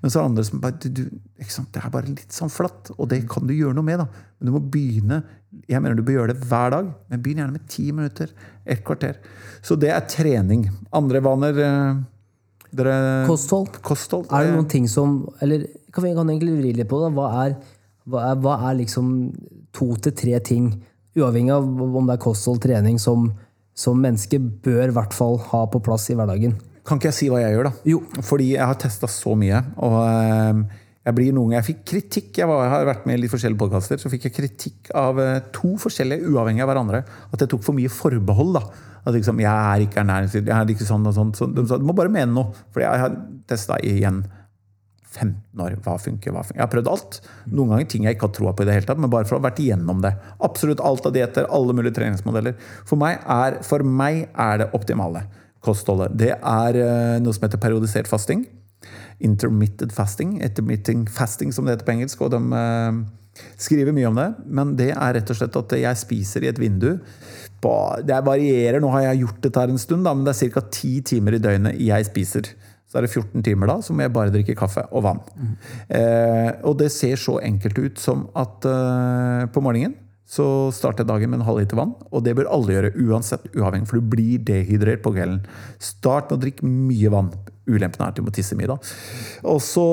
Men 0.00 0.12
så 0.12 0.20
er 0.20 0.22
det 0.22 0.30
andre 0.30 0.44
som 0.46 0.62
bare 0.62 0.78
du? 0.86 1.02
Det 1.10 1.80
er 1.82 1.90
bare 1.90 2.12
litt 2.12 2.36
sånn 2.36 2.52
flatt, 2.52 2.92
og 2.96 3.08
det 3.10 3.24
kan 3.30 3.48
du 3.48 3.54
gjøre 3.56 3.74
noe 3.74 3.86
med. 3.86 4.04
da. 4.04 4.06
Men 4.38 4.50
du 4.50 4.54
må 4.54 4.62
begynne 4.62 5.22
Jeg 5.66 5.82
mener 5.82 5.98
du 5.98 6.04
bør 6.06 6.20
gjøre 6.20 6.34
det 6.36 6.46
hver 6.46 6.70
dag, 6.70 6.90
men 7.10 7.22
begynn 7.22 7.42
gjerne 7.42 7.56
med 7.56 7.66
ti 7.68 7.90
minutter. 7.90 8.30
Et 8.64 8.84
kvarter. 8.86 9.18
Så 9.66 9.74
det 9.74 9.90
er 9.90 10.06
trening. 10.06 10.68
Andre 10.94 11.20
vaner 11.24 11.58
eh, 11.58 11.96
dere, 12.70 13.26
Kosthold. 13.26 13.80
Kosthold. 13.82 14.28
Er 14.30 14.46
det 14.46 14.54
noen 14.54 14.70
ting 14.70 14.86
som 14.88 15.24
Eller 15.42 15.66
kan 15.90 16.06
vi 16.06 16.14
kan 16.14 16.30
egentlig 16.30 16.54
vri 16.60 16.72
litt 16.78 16.90
på 16.90 17.02
det. 17.02 17.10
Hva 17.16 17.26
er, 17.44 17.56
hva 18.06 18.28
er, 18.30 18.38
hva 18.44 18.56
er 18.70 18.78
liksom 18.84 19.10
to 19.74 19.90
til 20.02 20.14
tre 20.14 20.38
ting, 20.46 20.70
uavhengig 21.18 21.54
av 21.54 21.66
om 21.66 22.06
det 22.06 22.14
er 22.14 22.22
kosthold, 22.22 22.60
trening, 22.62 22.98
som, 23.02 23.32
som 23.80 24.00
mennesker 24.00 24.42
bør 24.64 24.90
i 24.90 24.96
hvert 24.96 25.16
fall 25.16 25.38
ha 25.50 25.64
på 25.72 25.80
plass 25.84 26.10
i 26.12 26.18
hverdagen? 26.18 26.58
Kan 26.86 27.00
ikke 27.00 27.10
jeg 27.10 27.16
si 27.16 27.30
hva 27.32 27.40
jeg 27.42 27.54
gjør, 27.54 27.70
da? 27.70 27.72
Jo. 27.88 28.00
Fordi 28.26 28.52
jeg 28.54 28.66
har 28.66 28.78
testa 28.80 29.08
så 29.10 29.34
mye. 29.38 29.60
Og 29.84 29.96
eh, 30.02 30.62
jeg 31.06 31.16
blir 31.16 31.34
noen 31.36 31.54
Jeg 31.56 31.66
fikk 31.68 31.82
kritikk. 31.92 32.30
Jeg, 32.40 32.48
var, 32.50 32.64
jeg 32.66 32.72
har 32.74 32.88
vært 32.88 33.06
med 33.08 33.18
i 33.18 33.22
litt 33.22 33.32
forskjellige 33.32 33.60
podkaster. 33.60 34.00
Så 34.00 34.12
fikk 34.12 34.28
jeg 34.28 34.36
kritikk 34.36 34.92
av 34.96 35.20
eh, 35.22 35.38
to 35.54 35.74
forskjellige, 35.80 36.28
uavhengig 36.28 36.64
av 36.64 36.72
hverandre. 36.72 37.02
At 37.30 37.44
jeg 37.44 37.52
tok 37.52 37.64
for 37.66 37.78
mye 37.78 37.92
forbehold. 37.92 38.58
da 38.58 38.64
At 39.04 39.16
liksom, 39.16 39.40
jeg 39.44 39.52
er 39.52 39.86
ikke 39.86 40.02
ernæringsfylt, 40.02 40.50
jeg 40.50 40.56
er 40.56 40.74
ikke 40.74 40.88
sånn 40.88 41.08
og 41.08 41.16
sånn. 41.16 41.32
Så 41.36 41.48
de 41.54 41.64
sa 41.68 41.80
du 41.80 41.86
må 41.88 41.96
bare 41.96 42.12
mene 42.12 42.32
noe. 42.34 42.52
For 42.74 42.84
jeg 42.84 43.04
har 43.04 43.16
testa 43.50 43.80
igjen 43.86 44.24
15 45.10 45.62
år. 45.64 45.76
Hva 45.84 45.96
funker, 45.98 46.34
hva 46.34 46.44
funker. 46.44 46.58
Jeg 46.60 46.64
har 46.64 46.72
prøvd 46.72 46.90
alt. 46.92 47.18
Noen 47.50 47.74
ganger 47.74 47.90
ting 47.90 48.06
jeg 48.06 48.16
ikke 48.16 48.28
har 48.28 48.36
troa 48.36 48.54
på 48.54 48.64
i 48.64 48.68
det 48.68 48.76
hele 48.78 48.88
tatt, 48.88 49.00
men 49.02 49.10
bare 49.12 49.26
for 49.26 49.36
å 49.36 49.40
ha 49.40 49.48
vært 49.48 49.60
igjennom 49.62 50.02
det. 50.04 50.14
Absolutt 50.46 50.82
alt 50.86 51.08
av 51.08 51.14
dietter, 51.16 51.48
alle 51.50 51.74
mulige 51.76 51.96
treningsmodeller. 51.98 52.56
For 52.88 53.00
meg 53.00 53.18
er, 53.26 53.60
for 53.66 53.84
meg 53.86 54.28
er 54.30 54.62
det 54.62 54.70
optimale 54.76 55.26
kostholdet. 55.64 56.14
Det 56.20 56.32
er 56.36 56.80
eh, 56.80 57.16
noe 57.22 57.36
som 57.36 57.46
heter 57.46 57.60
periodisert 57.62 58.10
fasting. 58.10 58.46
Intermittent 59.20 59.92
fasting. 59.92 60.38
Intermitting 60.44 61.04
fasting, 61.10 61.52
som 61.52 61.66
det 61.66 61.76
heter 61.76 61.90
på 61.90 61.96
engelsk. 61.98 62.22
Og 62.24 62.32
de 62.32 62.62
eh, 62.62 63.02
skriver 63.60 63.96
mye 63.96 64.08
om 64.08 64.22
det. 64.22 64.30
Men 64.46 64.74
det 64.78 64.92
er 64.94 65.18
rett 65.18 65.34
og 65.34 65.40
slett 65.40 65.60
at 65.60 65.76
jeg 65.82 66.02
spiser 66.04 66.46
i 66.46 66.52
et 66.52 66.62
vindu. 66.62 66.94
Det 67.60 68.22
varierer. 68.24 68.80
Nå 68.80 68.88
har 68.94 69.10
jeg 69.10 69.24
gjort 69.26 69.42
dette 69.44 69.62
her 69.66 69.72
en 69.74 69.82
stund, 69.82 70.06
men 70.06 70.24
det 70.24 70.36
er 70.38 70.54
ca. 70.54 70.64
ti 70.72 71.00
timer 71.04 71.36
i 71.36 71.42
døgnet 71.42 71.80
jeg 71.82 72.08
spiser. 72.08 72.54
Så 72.90 72.98
er 72.98 73.06
det 73.06 73.12
14 73.12 73.44
timer 73.46 73.70
da, 73.70 73.78
så 73.86 73.94
må 73.94 74.02
jeg 74.02 74.14
bare 74.14 74.34
drikke 74.34 74.58
kaffe 74.58 74.82
og 74.90 75.04
vann. 75.06 75.20
Eh, 75.94 76.50
og 76.66 76.74
det 76.80 76.90
ser 76.90 77.20
så 77.20 77.38
enkelt 77.38 77.78
ut 77.78 78.02
som 78.02 78.26
at 78.38 78.66
eh, 78.66 79.44
på 79.54 79.62
morgenen 79.62 79.94
så 80.30 80.44
starter 80.70 81.06
dagen 81.06 81.30
med 81.30 81.40
en 81.40 81.46
halv 81.48 81.58
liter 81.58 81.78
vann. 81.78 81.96
Og 82.14 82.22
det 82.22 82.36
bør 82.38 82.50
alle 82.54 82.76
gjøre, 82.76 82.92
uansett 83.02 83.48
uavhengig, 83.50 83.88
for 83.90 83.98
du 83.98 84.10
blir 84.12 84.42
dehydrert 84.46 85.02
på 85.02 85.10
kvelden. 85.16 85.40
Start 85.82 86.30
med 86.30 86.38
å 86.38 86.42
drikke 86.44 86.70
mye 86.70 87.10
vann. 87.10 87.32
Ulempen 87.70 88.02
er 88.02 88.12
at 88.12 88.18
du 88.18 88.22
må 88.22 88.32
tisse 88.34 88.54
mye, 88.58 88.70
da. 88.70 88.76
Og 89.50 89.58
så 89.62 89.86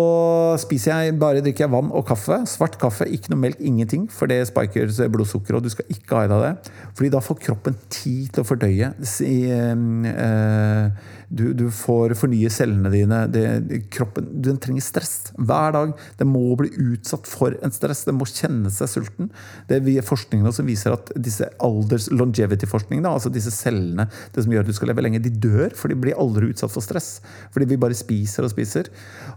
spiser 0.62 1.02
jeg 1.08 1.18
bare 1.22 1.41
drikker 1.45 1.66
jeg 1.66 1.74
vann 1.74 1.89
og 1.89 2.06
kaffe. 2.10 2.38
Svart 2.50 2.78
kaffe, 2.82 3.10
ikke 3.10 3.34
noe 3.34 3.48
melk, 3.48 3.62
ingenting. 3.66 4.06
For 4.14 4.30
det 4.30 4.43
spiker 4.52 4.93
blodsukker, 5.14 5.58
og 5.58 5.66
du 5.66 5.74
skal 5.74 5.89
ikke 5.93 6.20
ha 6.20 6.26
i 6.28 6.32
deg 6.32 6.45
det. 6.45 6.74
Fordi 6.98 7.12
da 7.18 7.24
får 7.26 7.41
kroppen 7.50 7.78
tid 7.89 8.30
til 8.34 8.45
å 8.45 8.50
fordøye. 8.52 8.93
Si, 9.10 9.32
eh, 9.50 10.93
du, 11.30 11.51
du, 11.53 11.65
får 11.73 12.13
fornye 12.15 12.49
cellene 12.51 12.89
dine. 12.91 13.19
Det, 13.32 13.43
kroppen 13.91 14.30
den 14.43 14.59
trenger 14.63 14.86
stress 14.86 15.34
hver 15.36 15.73
dag. 15.75 15.91
Den 16.19 16.30
må 16.32 16.55
bli 16.59 16.69
utsatt 16.71 17.28
for 17.28 17.55
en 17.63 17.73
stress. 17.75 18.05
Den 18.07 18.15
må 18.19 18.28
kjenne 18.30 18.71
seg 18.73 18.91
sulten. 18.91 19.32
Det 19.67 19.82
er 19.82 20.07
forskningen 20.07 20.55
som 20.55 20.69
viser 20.69 20.95
at 20.95 21.11
disse 21.19 21.49
alders 21.63 22.07
longevity-forskningene, 22.13 23.11
altså 23.11 23.32
disse 23.34 23.51
cellene, 23.51 24.07
det 24.36 24.45
som 24.45 24.55
gjør 24.55 24.63
at 24.63 24.71
du 24.71 24.78
skal 24.78 24.91
leve 24.93 25.03
lenge, 25.03 25.21
de 25.23 25.34
dør, 25.34 25.75
for 25.75 25.91
de 25.91 25.99
blir 25.99 26.17
aldri 26.19 26.53
utsatt 26.53 26.71
for 26.71 26.86
stress. 26.86 27.17
Fordi 27.55 27.67
vi 27.73 27.80
bare 27.82 27.97
spiser 27.97 28.47
og 28.47 28.53
spiser. 28.53 28.91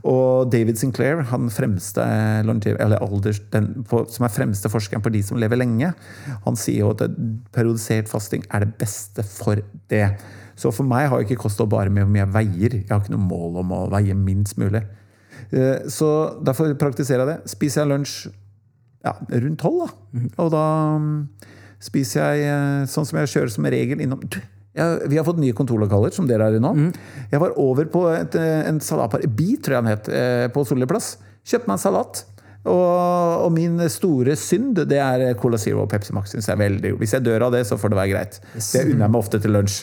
Og 0.06 0.50
David 0.52 0.78
Sinclair, 0.78 1.24
han 1.32 1.50
fremste 1.50 2.06
alders, 2.46 3.42
den, 3.50 3.72
på, 3.90 4.04
som 4.12 4.26
er 4.28 4.34
fremste 4.34 4.70
forskeren 4.70 5.02
på 5.02 5.12
de 5.14 5.24
som 5.26 5.40
lever 5.40 5.58
lenge, 5.58 5.90
han 6.46 6.58
sier 6.58 6.84
jo 6.84 6.94
at 6.94 7.02
periodisert 7.54 8.10
fasting 8.10 8.46
er 8.50 8.64
det 8.64 8.76
beste 8.78 9.26
for 9.26 9.58
det. 9.90 10.06
Så 10.60 10.72
for 10.76 10.88
meg 10.88 11.08
har 11.08 11.24
ikke 11.24 11.38
kosthold 11.40 11.70
bare 11.72 11.92
med 11.92 12.04
hvor 12.04 12.12
mye 12.12 12.24
jeg 12.26 12.34
veier. 12.34 12.76
Jeg 12.82 12.90
har 12.92 13.00
ikke 13.00 13.14
noe 13.14 13.28
mål 13.30 13.62
om 13.62 13.72
å 13.72 13.80
veie 13.94 14.16
minst 14.18 14.60
mulig. 14.60 14.82
Så 15.88 16.10
derfor 16.44 16.74
praktiserer 16.78 17.24
jeg 17.24 17.30
det. 17.32 17.52
Spiser 17.54 17.82
jeg 17.82 17.90
lunsj 17.94 18.16
ja, 19.06 19.14
rundt 19.16 19.60
tolv, 19.62 19.86
da. 19.86 20.24
Og 20.44 20.50
da 20.52 20.64
spiser 21.80 22.36
jeg 22.36 22.88
sånn 22.92 23.08
som 23.08 23.22
jeg 23.22 23.32
kjører 23.32 23.54
som 23.54 23.68
regel 23.72 24.02
innom 24.04 24.20
jeg, 24.76 24.98
vi 25.10 25.16
har 25.18 25.24
fått 25.26 25.40
nye 25.42 25.54
kontorlokaler, 25.56 26.12
som 26.14 26.28
dere 26.28 26.46
er 26.46 26.58
i 26.58 26.60
nå. 26.62 26.70
Mm. 26.76 26.90
Jeg 27.32 27.40
var 27.42 27.56
over 27.58 27.88
på 27.90 28.04
et, 28.12 28.36
en 28.38 28.78
salatbar 28.84 29.24
Bi, 29.26 29.56
tror 29.58 29.74
jeg 29.74 29.82
han 29.82 29.90
het, 29.90 30.10
på 30.54 30.62
Solli 30.68 30.86
plass. 30.90 31.16
Kjøpte 31.42 31.66
meg 31.66 31.74
en 31.74 31.82
salat. 31.82 32.20
Og, 32.68 33.44
og, 33.46 33.48
min 33.54 33.80
store 33.88 34.34
synd 34.36 34.74
det 34.90 34.98
er 35.00 35.30
Cola 35.40 35.56
Zero 35.60 35.86
og 35.86 35.88
Pepsi 35.92 36.12
Max. 36.16 36.34
Synes 36.34 36.48
jeg 36.50 36.60
veldig 36.60 36.92
Hvis 37.00 37.14
jeg 37.16 37.24
dør 37.24 37.46
av 37.48 37.54
det, 37.56 37.64
så 37.68 37.78
får 37.80 37.94
det 37.94 38.00
være 38.02 38.12
greit. 38.12 38.40
Det 38.52 38.84
unner 38.84 39.06
jeg 39.06 39.14
meg 39.14 39.20
ofte 39.22 39.40
til 39.40 39.56
lunsj. 39.56 39.80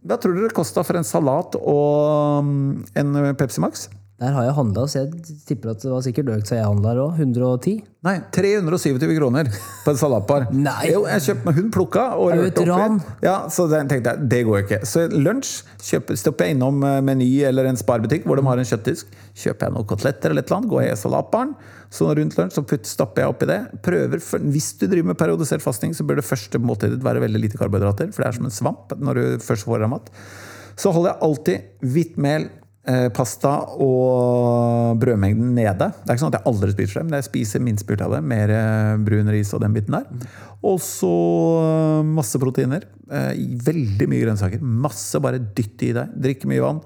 Hva 0.00 0.16
tror 0.16 0.34
dere 0.34 0.48
det 0.48 0.56
kosta 0.56 0.82
for 0.86 0.98
en 0.98 1.06
salat 1.06 1.54
og 1.60 2.50
en 2.98 3.18
Pepsi 3.38 3.62
Max? 3.62 3.86
Der 4.20 4.34
har 4.36 4.44
jeg 4.44 4.52
handla, 4.52 4.82
så 4.84 5.00
jeg 5.00 5.36
tipper 5.48 5.70
at 5.72 5.80
det 5.80 5.88
var 5.88 6.02
sikkert 6.04 6.28
økt 6.34 6.50
så 6.50 6.58
jeg 6.58 6.66
handla 6.66 6.90
òg. 7.00 7.20
110? 7.22 7.78
Nei, 8.04 8.14
327 8.36 9.14
kroner 9.16 9.48
på 9.48 9.94
en 9.94 10.00
salatbar. 10.00 10.44
Nei. 10.66 10.90
Jo, 10.92 11.06
jeg 11.08 11.24
kjøpte 11.24 11.48
meg 11.48 11.56
Hun 11.56 11.70
plukka 11.72 12.04
og 12.20 12.34
Er 12.34 12.42
et 12.50 12.60
ran? 12.68 12.98
Ja, 13.24 13.36
så 13.52 13.64
den 13.72 13.88
tenkte 13.88 14.12
jeg, 14.12 14.28
det 14.34 14.42
går 14.48 14.66
ikke. 14.66 14.80
Så 14.88 15.06
lunsj 15.08 15.54
kjøper, 15.88 16.20
stopper 16.20 16.50
jeg 16.50 16.58
innom 16.58 16.84
Meny 17.06 17.30
eller 17.48 17.70
en 17.70 17.80
sparbutikk 17.80 18.28
hvor 18.28 18.36
de 18.36 18.44
har 18.44 18.60
en 18.60 18.70
kjøttdisk. 18.74 19.16
Kjøper 19.40 19.70
jeg 19.70 19.76
noen 19.78 19.88
koteletter 19.88 20.34
eller 20.34 20.44
et 20.44 20.52
eller 20.52 20.60
annet, 20.60 20.72
går 20.74 20.84
jeg 20.84 20.98
i 20.98 21.00
salatbaren. 21.06 21.56
Så 21.90 22.12
rundt 22.20 22.36
lunsj 22.36 22.60
så 22.60 22.66
putt, 22.74 22.92
stapper 22.92 23.24
jeg 23.24 23.32
oppi 23.32 23.48
det. 23.48 23.58
Prøver, 23.88 24.20
Hvis 24.52 24.70
du 24.76 24.84
driver 24.84 25.14
med 25.14 25.20
periodisert 25.24 25.64
fasting, 25.64 25.96
så 25.96 26.04
bør 26.04 26.20
det 26.20 26.28
første 26.28 26.60
måltidet 26.60 27.00
være 27.08 27.24
veldig 27.24 27.46
lite 27.48 27.60
karbohydrater. 27.60 28.12
For 28.12 28.20
det 28.20 28.28
er 28.28 28.36
som 28.36 28.52
en 28.52 28.58
svamp 28.60 28.96
når 29.00 29.16
du 29.16 29.44
først 29.48 29.64
får 29.64 29.80
deg 29.80 29.94
mat. 29.96 30.12
Så 30.80 30.92
holder 30.94 31.14
jeg 31.14 31.22
alltid 31.26 31.88
hvitt 31.92 32.20
mel, 32.20 32.50
pasta 33.14 33.52
og 33.82 34.98
brødmengden 35.00 35.54
nede. 35.56 35.88
Det 35.90 36.08
er 36.08 36.16
ikke 36.16 36.22
sånn 36.24 36.32
at 36.32 36.38
jeg 36.40 36.48
aldri 36.50 36.70
spiser 36.74 37.00
det, 37.00 37.04
men 37.06 37.16
jeg 37.18 37.26
spiser 37.28 37.62
minst 37.64 37.86
mulig 37.88 38.04
av 38.06 38.14
det. 38.16 38.20
Mer 38.32 38.52
brun 39.06 39.30
ris 39.34 39.52
og 39.56 39.62
den 39.64 39.76
biten 39.76 39.96
der. 39.96 40.04
Og 40.66 40.76
så 40.84 41.12
masse 42.06 42.40
proteiner. 42.42 42.88
Veldig 43.70 44.10
mye 44.10 44.24
grønnsaker. 44.26 44.60
Masse, 44.60 45.22
bare 45.22 45.40
dytt 45.40 45.86
i 45.86 45.94
deg. 45.96 46.12
Drikke 46.26 46.50
mye 46.50 46.66
vann. 46.66 46.82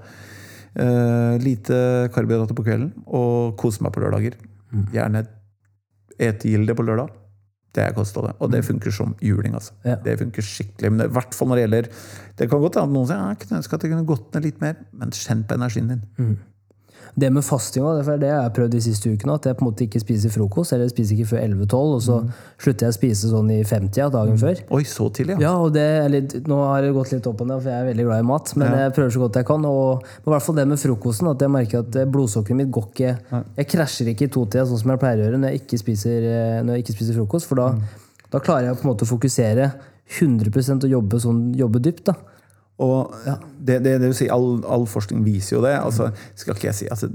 Lite 1.42 1.76
karbohydrater 2.14 2.59
på 2.59 2.66
kvelden. 2.66 2.92
Og 3.07 3.57
kose 3.61 3.82
meg 3.84 3.94
på 3.94 4.05
lørdager. 4.05 4.38
Gjerne 4.94 5.26
et 6.22 6.46
gilde 6.46 6.76
på 6.78 6.86
lørdag. 6.86 7.11
Det 7.74 7.82
er 7.82 7.94
kostholdet. 7.96 8.36
Og 8.38 8.52
det 8.52 8.62
funker 8.64 8.94
som 8.94 9.16
juling. 9.22 9.54
altså. 9.54 9.74
Ja. 9.84 9.96
Det 10.04 10.18
funker 10.20 10.46
skikkelig. 10.46 10.92
Men 10.92 11.06
i 11.08 11.12
hvert 11.12 11.34
fall 11.34 11.50
når 11.50 11.58
det 11.58 11.64
gjelder 11.64 11.88
Det 12.38 12.50
kan 12.50 12.60
godt 12.62 12.78
hende 12.80 12.94
noen 12.94 13.08
sier 13.10 13.18
ja, 13.18 13.28
jeg 13.32 13.40
kunne 13.42 13.60
ønske 13.62 13.78
at 13.78 13.86
jeg 13.86 13.92
kunne 13.94 14.08
gått 14.08 14.34
ned 14.34 14.46
litt 14.48 14.60
mer, 14.62 14.74
men 14.92 15.14
kjenn 15.14 15.44
på 15.46 15.58
energien 15.58 15.90
din. 15.92 16.04
Det 17.14 17.28
med 17.30 17.44
fasting 17.46 17.84
det 17.84 18.08
er 18.10 18.18
det 18.18 18.30
har 18.32 18.40
jeg 18.48 18.52
prøvd 18.56 18.72
de 18.74 18.80
siste 18.82 19.10
ukene. 19.12 19.36
At 19.38 19.46
jeg 19.46 19.56
på 19.58 19.62
en 19.62 19.68
måte 19.68 19.84
ikke 19.86 20.00
spiser 20.02 20.32
frokost, 20.34 20.72
eller 20.74 20.88
jeg 20.88 20.94
spiser 20.94 21.14
ikke 21.14 21.28
før 21.30 21.42
11-12, 21.44 21.76
og 21.78 22.00
så 22.02 22.16
slutter 22.58 22.88
jeg 22.88 22.94
å 22.94 22.96
spise 22.96 23.30
sånn 23.30 23.52
i 23.54 23.58
50 23.62 24.10
dagen 24.16 24.40
før. 24.40 24.62
Oi, 24.74 24.82
så 24.88 25.06
tidlig, 25.14 25.36
ja. 25.38 25.44
Ja, 25.46 25.52
og 25.62 25.70
det 25.76 25.84
er 25.84 26.10
litt, 26.10 26.34
Nå 26.50 26.58
har 26.66 26.82
det 26.82 26.90
gått 26.96 27.14
litt 27.14 27.28
opp 27.30 27.44
og 27.44 27.50
ned, 27.52 27.62
for 27.62 27.70
jeg 27.70 27.84
er 27.84 27.88
veldig 27.92 28.08
glad 28.08 28.24
i 28.24 28.28
mat. 28.32 28.52
Men 28.58 28.76
jeg 28.80 28.96
prøver 28.98 29.14
så 29.14 29.24
godt 29.24 29.40
jeg 29.40 29.48
kan. 29.52 29.68
Og 29.70 30.04
i 30.10 30.34
hvert 30.34 30.46
fall 30.48 30.58
det 30.58 30.66
med 30.72 30.82
frokosten. 30.82 31.30
At 31.30 31.46
jeg 31.46 31.54
merker 31.54 31.84
at 31.86 32.00
blodsukkeret 32.10 32.60
mitt 32.64 32.74
går 32.74 32.90
ikke 32.90 33.14
Jeg 33.62 33.70
krasjer 33.70 34.10
ikke 34.12 34.26
i 34.26 34.34
totida 34.34 34.66
sånn 34.66 34.82
som 34.82 34.94
jeg 34.94 35.02
pleier 35.02 35.22
å 35.22 35.28
gjøre 35.28 35.40
når 35.40 35.54
jeg 35.54 35.62
ikke 35.64 35.82
spiser, 35.86 36.28
eh, 36.34 36.60
når 36.66 36.78
jeg 36.78 36.84
ikke 36.88 36.98
spiser 36.98 37.18
frokost. 37.22 37.50
For 37.50 37.62
da, 37.62 37.70
da 38.34 38.42
klarer 38.42 38.72
jeg 38.72 38.80
på 38.82 38.88
en 38.88 38.92
måte 38.94 39.06
å 39.06 39.12
fokusere 39.14 39.70
100% 40.18 40.84
og 40.84 40.98
jobbe, 40.98 41.20
sånn, 41.22 41.44
jobbe 41.56 41.80
dypt. 41.82 42.08
da. 42.10 42.34
Og 42.82 43.14
det, 43.58 43.78
det, 43.84 43.98
det 44.02 44.08
vil 44.08 44.18
si, 44.18 44.26
all, 44.32 44.58
all 44.66 44.88
forskning 44.90 45.22
viser 45.26 45.58
jo 45.58 45.62
det. 45.64 45.76
Altså, 45.78 46.10
skal 46.38 46.56
ikke 46.56 46.72
jeg 46.72 46.80
si 46.82 46.90
altså, 46.90 47.12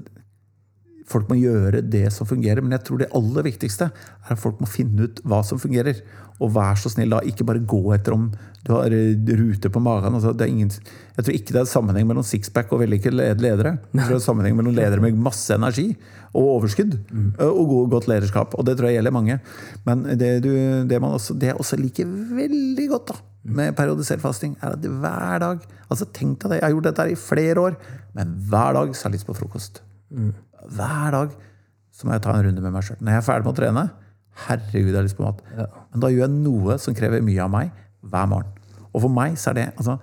Folk 1.09 1.25
må 1.25 1.39
gjøre 1.39 1.79
det 1.81 2.03
som 2.13 2.27
fungerer, 2.29 2.61
men 2.61 2.75
jeg 2.75 2.83
tror 2.85 2.99
det 3.01 3.07
aller 3.17 3.47
viktigste 3.47 3.87
er 3.89 4.33
at 4.35 4.37
folk 4.37 4.59
må 4.61 4.67
finne 4.69 5.07
ut 5.07 5.21
hva 5.25 5.39
som 5.41 5.57
fungerer. 5.57 6.03
Og 6.37 6.51
vær 6.53 6.77
så 6.77 6.91
snill, 6.93 7.09
da, 7.09 7.23
ikke 7.25 7.47
bare 7.47 7.63
gå 7.65 7.79
etter 7.95 8.13
om 8.13 8.27
du 8.61 8.69
har 8.75 8.93
ruter 9.39 9.71
på 9.73 9.81
magen. 9.81 10.13
Altså, 10.19 10.35
det 10.37 10.51
ingen, 10.51 10.69
jeg 11.15 11.25
tror 11.25 11.37
ikke 11.39 11.55
det 11.55 11.63
er 11.63 11.71
sammenheng 11.71 12.05
mellom 12.11 12.27
sixpack 12.27 12.69
og 12.75 12.83
vellykkede 12.83 13.25
ledere. 13.41 13.79
Jeg 13.89 14.03
tror 14.03 14.13
det 14.13 14.19
er 14.19 14.25
sammenheng 14.27 14.59
mellom 14.59 14.77
ledere 14.77 15.01
med 15.01 15.17
masse 15.17 15.57
energi 15.57 15.87
og 16.29 16.53
overskudd 16.59 16.99
og 17.41 17.73
godt 17.89 18.09
lederskap. 18.11 18.53
Og 18.53 18.69
det 18.69 18.77
tror 18.77 18.91
jeg 18.91 18.99
gjelder 18.99 19.17
mange. 19.17 19.39
Men 19.89 20.05
det, 20.13 20.35
du, 20.45 20.51
det, 20.85 21.01
man 21.01 21.17
også, 21.17 21.33
det 21.41 21.49
jeg 21.49 21.57
også 21.57 21.81
liker 21.81 22.13
veldig 22.37 22.89
godt 22.93 23.15
da, 23.15 23.19
med 23.43 23.75
periodisert 23.77 24.21
fasting, 24.21 24.55
er 24.61 24.75
at 24.75 24.83
hver 24.83 25.39
dag 25.43 25.61
altså 25.89 26.05
Tenk 26.13 26.41
deg 26.43 26.51
det, 26.51 26.59
jeg 26.59 26.67
har 26.67 26.73
gjort 26.75 26.87
dette 26.89 27.05
her 27.05 27.13
i 27.13 27.19
flere 27.19 27.61
år, 27.69 27.77
men 28.17 28.35
hver 28.49 28.75
dag 28.77 28.91
så 28.93 29.07
er 29.07 29.09
jeg 29.09 29.19
litt 29.19 29.29
på 29.29 29.37
frokost. 29.37 29.81
Hver 30.75 31.15
dag 31.15 31.33
så 31.95 32.07
må 32.07 32.15
jeg 32.15 32.23
ta 32.23 32.35
en 32.35 32.45
runde 32.45 32.63
med 32.63 32.75
meg 32.75 32.85
sjøl. 32.85 32.99
Når 33.01 33.15
jeg 33.15 33.21
er 33.21 33.25
ferdig 33.25 33.47
med 33.47 33.53
å 33.53 33.59
trene, 33.59 33.85
herregud, 34.45 34.91
jeg 34.91 34.99
har 34.99 35.07
lyst 35.07 35.17
på 35.19 35.25
mat. 35.25 35.43
Men 35.91 36.03
da 36.03 36.11
gjør 36.13 36.25
jeg 36.25 36.35
noe 36.35 36.79
som 36.81 36.95
krever 36.97 37.23
mye 37.25 37.43
av 37.43 37.53
meg, 37.53 37.71
hver 37.99 38.29
morgen. 38.31 38.55
Og 38.93 39.03
for 39.03 39.13
meg 39.13 39.35
så 39.39 39.51
er 39.51 39.57
det 39.57 39.65
altså, 39.75 39.97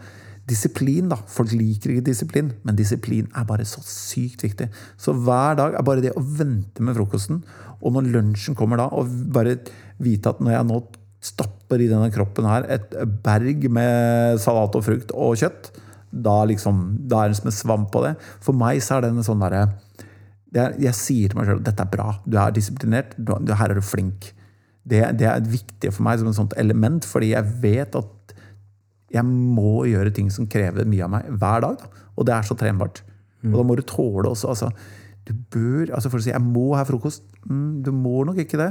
disiplin. 0.48 1.08
da. 1.10 1.18
Folk 1.30 1.54
liker 1.56 1.94
ikke 1.94 2.08
disiplin, 2.10 2.52
men 2.66 2.78
disiplin 2.78 3.30
er 3.34 3.46
bare 3.48 3.66
så 3.68 3.82
sykt 3.84 4.44
viktig. 4.46 4.68
Så 5.00 5.14
hver 5.16 5.56
dag 5.58 5.78
er 5.78 5.86
bare 5.86 6.04
det 6.04 6.14
å 6.16 6.22
vente 6.22 6.84
med 6.84 6.98
frokosten, 6.98 7.42
og 7.80 7.96
når 7.96 8.12
lunsjen 8.14 8.56
kommer 8.58 8.80
da, 8.80 8.90
og 8.92 9.10
bare 9.34 9.58
vite 10.02 10.32
at 10.32 10.40
når 10.42 10.56
jeg 10.56 10.68
nå 10.68 10.80
stapper 11.26 11.82
i 11.82 11.88
denne 11.90 12.10
kroppen 12.14 12.46
her 12.48 12.68
et 12.76 12.94
berg 13.24 13.66
med 13.72 14.38
salat 14.42 14.76
og 14.78 14.84
frukt 14.86 15.12
og 15.16 15.36
kjøtt, 15.40 15.72
da 16.10 16.38
liksom, 16.48 16.84
da 17.10 17.24
er 17.24 17.32
det 17.32 17.40
som 17.40 17.50
en 17.50 17.56
svamp 17.56 17.90
på 17.92 18.04
det. 18.06 18.14
For 18.44 18.56
meg 18.56 18.80
så 18.84 18.96
er 18.96 19.04
det 19.04 19.12
en 19.12 19.26
sånn 19.26 19.42
derre 19.42 19.66
er, 20.56 20.76
jeg 20.80 20.96
sier 20.96 21.32
til 21.32 21.36
meg 21.36 21.48
sjøl 21.50 21.62
dette 21.64 21.84
er 21.84 21.92
bra. 21.92 22.12
Du 22.24 22.38
er 22.40 22.54
disiplinert. 22.54 23.16
Du, 23.18 23.34
her 23.52 23.72
er 23.72 23.76
du 23.76 23.84
flink. 23.84 24.30
Det, 24.86 25.02
det 25.18 25.26
er 25.28 25.48
viktig 25.50 25.90
for 25.92 26.06
meg 26.06 26.20
som 26.20 26.30
et 26.30 26.38
sånt 26.38 26.54
element, 26.60 27.04
fordi 27.04 27.32
jeg 27.34 27.56
vet 27.62 27.98
at 27.98 28.36
jeg 29.12 29.26
må 29.26 29.84
gjøre 29.90 30.12
ting 30.14 30.30
som 30.32 30.48
krever 30.50 30.88
mye 30.88 31.04
av 31.06 31.12
meg 31.12 31.28
hver 31.28 31.66
dag. 31.66 31.82
Da. 31.82 32.06
Og 32.16 32.28
det 32.28 32.36
er 32.36 32.46
så 32.46 32.56
trenbart. 32.58 33.02
Og 33.46 33.58
da 33.60 33.64
må 33.66 33.76
du 33.78 33.84
tåle 33.86 34.30
også. 34.30 34.54
Altså, 34.54 34.70
du 35.26 35.34
bør, 35.52 35.90
altså 35.94 36.10
For 36.10 36.20
å 36.20 36.24
si 36.24 36.32
jeg 36.32 36.42
må 36.42 36.68
ha 36.78 36.84
frokost 36.86 37.24
mm, 37.50 37.82
Du 37.82 37.90
må 37.94 38.20
nok 38.26 38.38
ikke 38.42 38.60
det. 38.60 38.70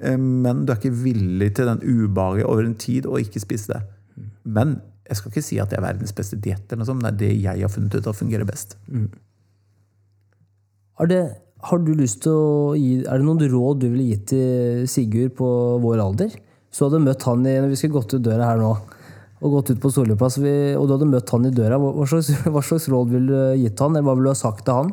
Eh, 0.00 0.16
Men 0.18 0.64
du 0.64 0.72
er 0.72 0.78
ikke 0.80 0.94
villig 0.94 1.54
til 1.58 1.70
den 1.70 1.82
ubehaget 1.82 2.46
over 2.46 2.64
en 2.64 2.78
tid 2.78 3.06
å 3.06 3.18
ikke 3.20 3.42
spise 3.42 3.74
det. 3.74 3.82
Men 4.44 4.78
jeg 5.08 5.16
skal 5.18 5.32
ikke 5.32 5.44
si 5.46 5.58
at 5.62 5.70
det 5.72 5.78
er 5.78 5.86
verdens 5.86 6.12
beste 6.12 6.36
diett, 6.36 6.68
det 6.68 6.76
er 6.84 7.16
det 7.16 7.30
jeg 7.40 7.62
har 7.62 7.72
funnet 7.72 7.94
ut 7.94 8.06
at 8.06 8.16
fungerer 8.16 8.44
best. 8.44 8.76
Har, 10.98 11.08
det, 11.08 11.22
har 11.64 11.78
du 11.78 11.94
lyst 11.94 12.22
til 12.26 12.34
å 12.34 12.74
gi, 12.76 13.04
Er 13.06 13.18
det 13.18 13.24
noen 13.24 13.40
råd 13.40 13.80
du 13.80 13.88
ville 13.88 14.10
gitt 14.10 14.26
til 14.34 14.86
Sigurd 14.90 15.36
på 15.38 15.48
vår 15.80 16.02
alder? 16.02 16.34
Så 16.70 16.88
hadde 16.88 17.00
møtt 17.00 17.24
han 17.24 17.46
i, 17.46 17.56
når 17.56 17.72
vi 17.72 17.78
skulle 17.80 17.96
gått 17.96 18.12
ut 18.18 18.24
døra 18.26 18.50
her 18.50 18.60
nå, 18.60 18.72
og 19.38 19.54
gått 19.54 19.70
ut 19.70 19.80
på 19.80 19.90
Solli 19.94 20.12
og 20.12 20.84
du 20.84 20.92
hadde 20.92 21.08
møtt 21.08 21.30
han 21.30 21.46
i 21.46 21.54
døra, 21.54 21.78
hva 21.78 22.04
slags, 22.10 22.28
hva 22.52 22.60
slags 22.60 22.88
råd 22.92 23.14
ville 23.14 23.30
du 23.30 23.62
gitt 23.62 23.80
han, 23.80 23.96
eller 23.96 24.04
hva 24.10 24.16
ville 24.18 24.28
du 24.28 24.34
ha 24.34 24.42
sagt 24.42 24.66
til 24.66 24.82
han, 24.82 24.92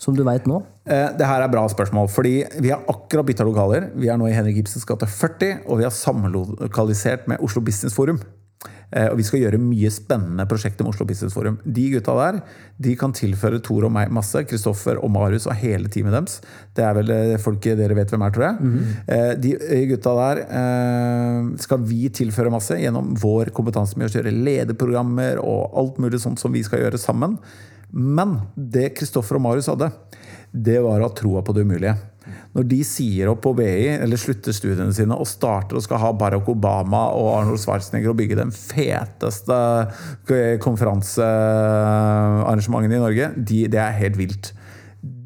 som 0.00 0.16
du 0.16 0.24
veit 0.24 0.48
nå? 0.48 0.62
Eh, 0.86 1.08
Det 1.16 1.26
her 1.26 1.42
er 1.44 1.48
bra 1.52 1.62
spørsmål, 1.70 2.08
fordi 2.10 2.36
vi 2.60 2.70
har 2.74 2.82
akkurat 2.90 3.26
bytta 3.28 3.44
lokaler. 3.46 3.90
Vi 3.94 4.08
er 4.10 4.16
nå 4.18 4.26
i 4.28 4.34
Henrik 4.34 4.56
Ibsens 4.64 4.84
gate 4.88 5.06
40, 5.06 5.60
og 5.68 5.78
vi 5.78 5.84
har 5.86 5.94
samlokalisert 5.94 7.28
med 7.28 7.38
Oslo 7.40 7.62
Business 7.62 7.94
Forum. 7.94 8.18
Eh, 8.94 9.08
Og 9.08 9.16
vi 9.16 9.22
skal 9.22 9.40
gjøre 9.40 9.58
mye 9.58 9.88
spennende 9.90 10.44
prosjekter 10.46 10.84
med 10.84 10.92
Oslo 10.92 11.06
Business 11.06 11.32
Forum. 11.34 11.58
De 11.64 11.88
gutta 11.94 12.12
der 12.18 12.42
de 12.78 12.96
kan 12.96 13.12
tilføre 13.12 13.62
Tor 13.62 13.84
og 13.84 13.92
meg 13.92 14.10
masse. 14.10 14.34
Kristoffer 14.44 14.98
og 15.02 15.08
Marius 15.10 15.46
og 15.46 15.54
hele 15.54 15.88
teamet 15.88 16.12
deres. 16.12 16.40
Det 16.74 16.84
er 16.84 16.94
vel 16.98 17.10
eh, 17.10 17.38
folk 17.38 17.60
dere 17.62 17.94
vet 17.96 18.10
hvem 18.10 18.22
er, 18.26 18.30
tror 18.34 18.44
jeg. 18.50 18.56
Eh, 19.08 19.34
De 19.40 19.54
eh, 19.56 19.86
gutta 19.88 20.12
der 20.18 21.56
skal 21.58 21.78
vi 21.78 22.08
tilføre 22.10 22.50
masse 22.52 22.74
gjennom 22.76 23.14
vår 23.16 23.50
kompetanse 23.54 23.96
med 23.96 24.10
å 24.10 24.12
kjøre 24.18 24.34
lederprogrammer 24.44 25.38
og 25.40 25.72
alt 25.78 25.98
mulig 25.98 26.20
sånt 26.20 26.38
som 26.42 26.52
vi 26.52 26.62
skal 26.62 26.80
gjøre 26.80 26.98
sammen. 26.98 27.38
Men 27.92 28.40
det 28.56 28.94
Kristoffer 28.96 29.36
og 29.36 29.42
Marius 29.42 29.68
hadde, 29.68 29.90
det 30.52 30.80
var 30.84 31.00
å 31.00 31.08
ha 31.08 31.14
troa 31.16 31.40
på 31.44 31.54
det 31.56 31.64
umulige. 31.64 31.96
Når 32.52 32.66
de 32.70 32.76
sier 32.86 33.26
opp 33.32 33.40
på 33.44 33.52
BI, 33.58 33.88
eller 33.96 34.20
slutter 34.20 34.52
studiene 34.54 34.94
sine 34.94 35.16
og 35.18 35.26
starter 35.28 35.76
og 35.78 35.84
skal 35.84 36.00
ha 36.02 36.10
Barack 36.14 36.48
Obama 36.52 37.02
og 37.16 37.28
Arnold 37.38 37.60
Schwarzenegger 37.62 38.10
og 38.12 38.18
bygge 38.20 38.36
den 38.38 38.52
feteste 38.54 39.58
konferansearrangementen 40.62 42.94
i 42.94 43.02
Norge, 43.02 43.26
de, 43.36 43.68
det 43.72 43.80
er 43.82 44.00
helt 44.02 44.18
vilt. 44.20 44.46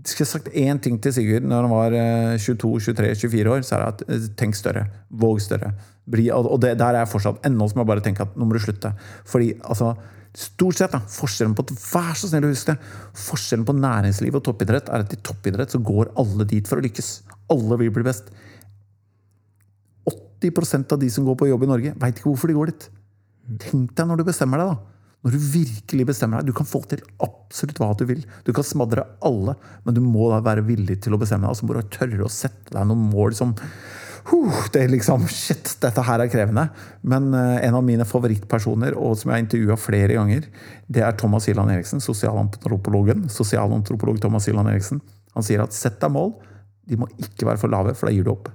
Skal 0.06 0.22
jeg 0.22 0.30
sagt 0.30 0.54
én 0.54 0.78
ting 0.82 0.96
til 1.02 1.12
Sigurd 1.12 1.44
når 1.50 1.60
han 1.66 1.74
var 1.74 1.90
eh, 1.98 2.38
22-23-24 2.38 3.50
år, 3.50 3.60
så 3.66 3.74
er 3.74 3.80
det 3.82 3.90
at 3.90 4.00
eh, 4.06 4.28
tenk 4.38 4.54
større. 4.56 4.84
Våg 5.10 5.36
større. 5.42 5.70
Og 6.06 6.56
det, 6.62 6.78
der 6.78 6.92
er 6.92 7.02
jeg 7.02 7.10
fortsatt. 7.10 7.42
Ennå 7.48 7.66
som 7.66 7.82
jeg 7.82 7.90
bare 7.90 8.04
tenker 8.04 8.22
at 8.28 8.36
nå 8.38 8.42
må 8.46 8.52
du 8.54 8.62
slutte. 8.62 8.90
Fordi 9.26 9.48
altså 9.66 9.98
Stort 10.36 10.76
sett, 10.76 10.92
da, 10.92 11.00
forskjellen 11.00 11.54
på 11.56 11.64
vær 11.72 12.16
så 12.18 12.28
snill 12.28 12.44
å 12.44 12.50
huske 12.50 12.74
det, 12.74 12.90
forskjellen 13.16 13.64
på 13.64 13.74
næringsliv 13.78 14.36
og 14.36 14.42
toppidrett 14.44 14.90
er 14.92 15.04
at 15.06 15.14
i 15.14 15.20
toppidrett 15.24 15.72
så 15.72 15.80
går 15.80 16.10
alle 16.20 16.44
dit 16.48 16.68
for 16.68 16.76
å 16.76 16.84
lykkes. 16.84 17.08
Alle 17.54 17.78
vil 17.80 17.94
bli 17.94 18.04
best. 18.04 18.28
80% 20.12 20.92
av 20.92 21.00
de 21.00 21.08
som 21.12 21.24
går 21.24 21.38
på 21.40 21.48
jobb 21.48 21.64
i 21.64 21.70
Norge, 21.70 21.94
veit 22.02 22.20
ikke 22.20 22.28
hvorfor 22.28 22.52
de 22.52 22.58
går 22.58 22.72
dit. 22.72 22.86
Tenk 23.64 23.94
deg 23.96 24.10
når 24.10 24.20
du 24.20 24.26
bestemmer 24.28 24.60
deg, 24.60 24.74
da. 24.74 24.92
Når 25.24 25.34
du 25.34 25.46
virkelig 25.56 26.06
bestemmer 26.10 26.42
deg. 26.42 26.52
Du 26.52 26.58
kan 26.58 26.68
få 26.68 26.82
til 26.90 27.00
absolutt 27.24 27.80
hva 27.80 27.88
du 27.96 28.04
vil. 28.06 28.20
Du 28.44 28.52
kan 28.54 28.66
smadre 28.66 29.06
alle, 29.24 29.56
men 29.86 29.96
du 29.96 30.02
må 30.04 30.28
da 30.30 30.42
være 30.44 30.66
villig 30.68 31.00
til 31.02 31.16
å 31.16 31.20
bestemme 31.22 31.46
deg. 31.46 31.54
Altså 31.54 31.64
så 31.64 31.70
må 31.70 31.78
du 31.78 31.96
tørre 31.96 32.26
å 32.28 32.30
sette 32.30 32.76
deg 32.76 32.90
noen 32.90 33.08
mål 33.08 33.34
som 33.38 33.56
huh, 34.30 34.66
det 34.74 34.82
er 34.84 34.92
liksom, 34.92 35.26
Shit, 35.32 35.76
dette 35.82 36.04
her 36.06 36.22
er 36.22 36.30
krevende. 36.32 36.68
Men 37.06 37.28
eh, 37.36 37.62
en 37.68 37.78
av 37.78 37.84
mine 37.86 38.06
favorittpersoner, 38.08 38.96
og 38.98 39.16
som 39.18 39.30
jeg 39.30 39.36
har 39.36 39.44
intervjua 39.44 39.78
flere 39.80 40.18
ganger, 40.18 40.48
det 40.92 41.04
er 41.04 41.16
Thomas 41.18 41.48
Hylland 41.50 41.74
Eriksen, 41.74 42.02
sosialantropologen. 42.04 43.26
Sosialantropolog 43.32 44.20
Thomas 44.22 44.48
Hylland 44.48 44.72
Eriksen. 44.72 45.02
Han 45.36 45.46
sier 45.46 45.64
at 45.64 45.76
sett 45.76 45.98
deg 46.02 46.12
mål. 46.14 46.34
De 46.86 46.98
må 47.00 47.08
ikke 47.20 47.48
være 47.48 47.60
for 47.60 47.72
lave, 47.72 47.96
for 47.98 48.08
da 48.08 48.14
gir 48.14 48.26
du 48.26 48.32
opp. 48.32 48.50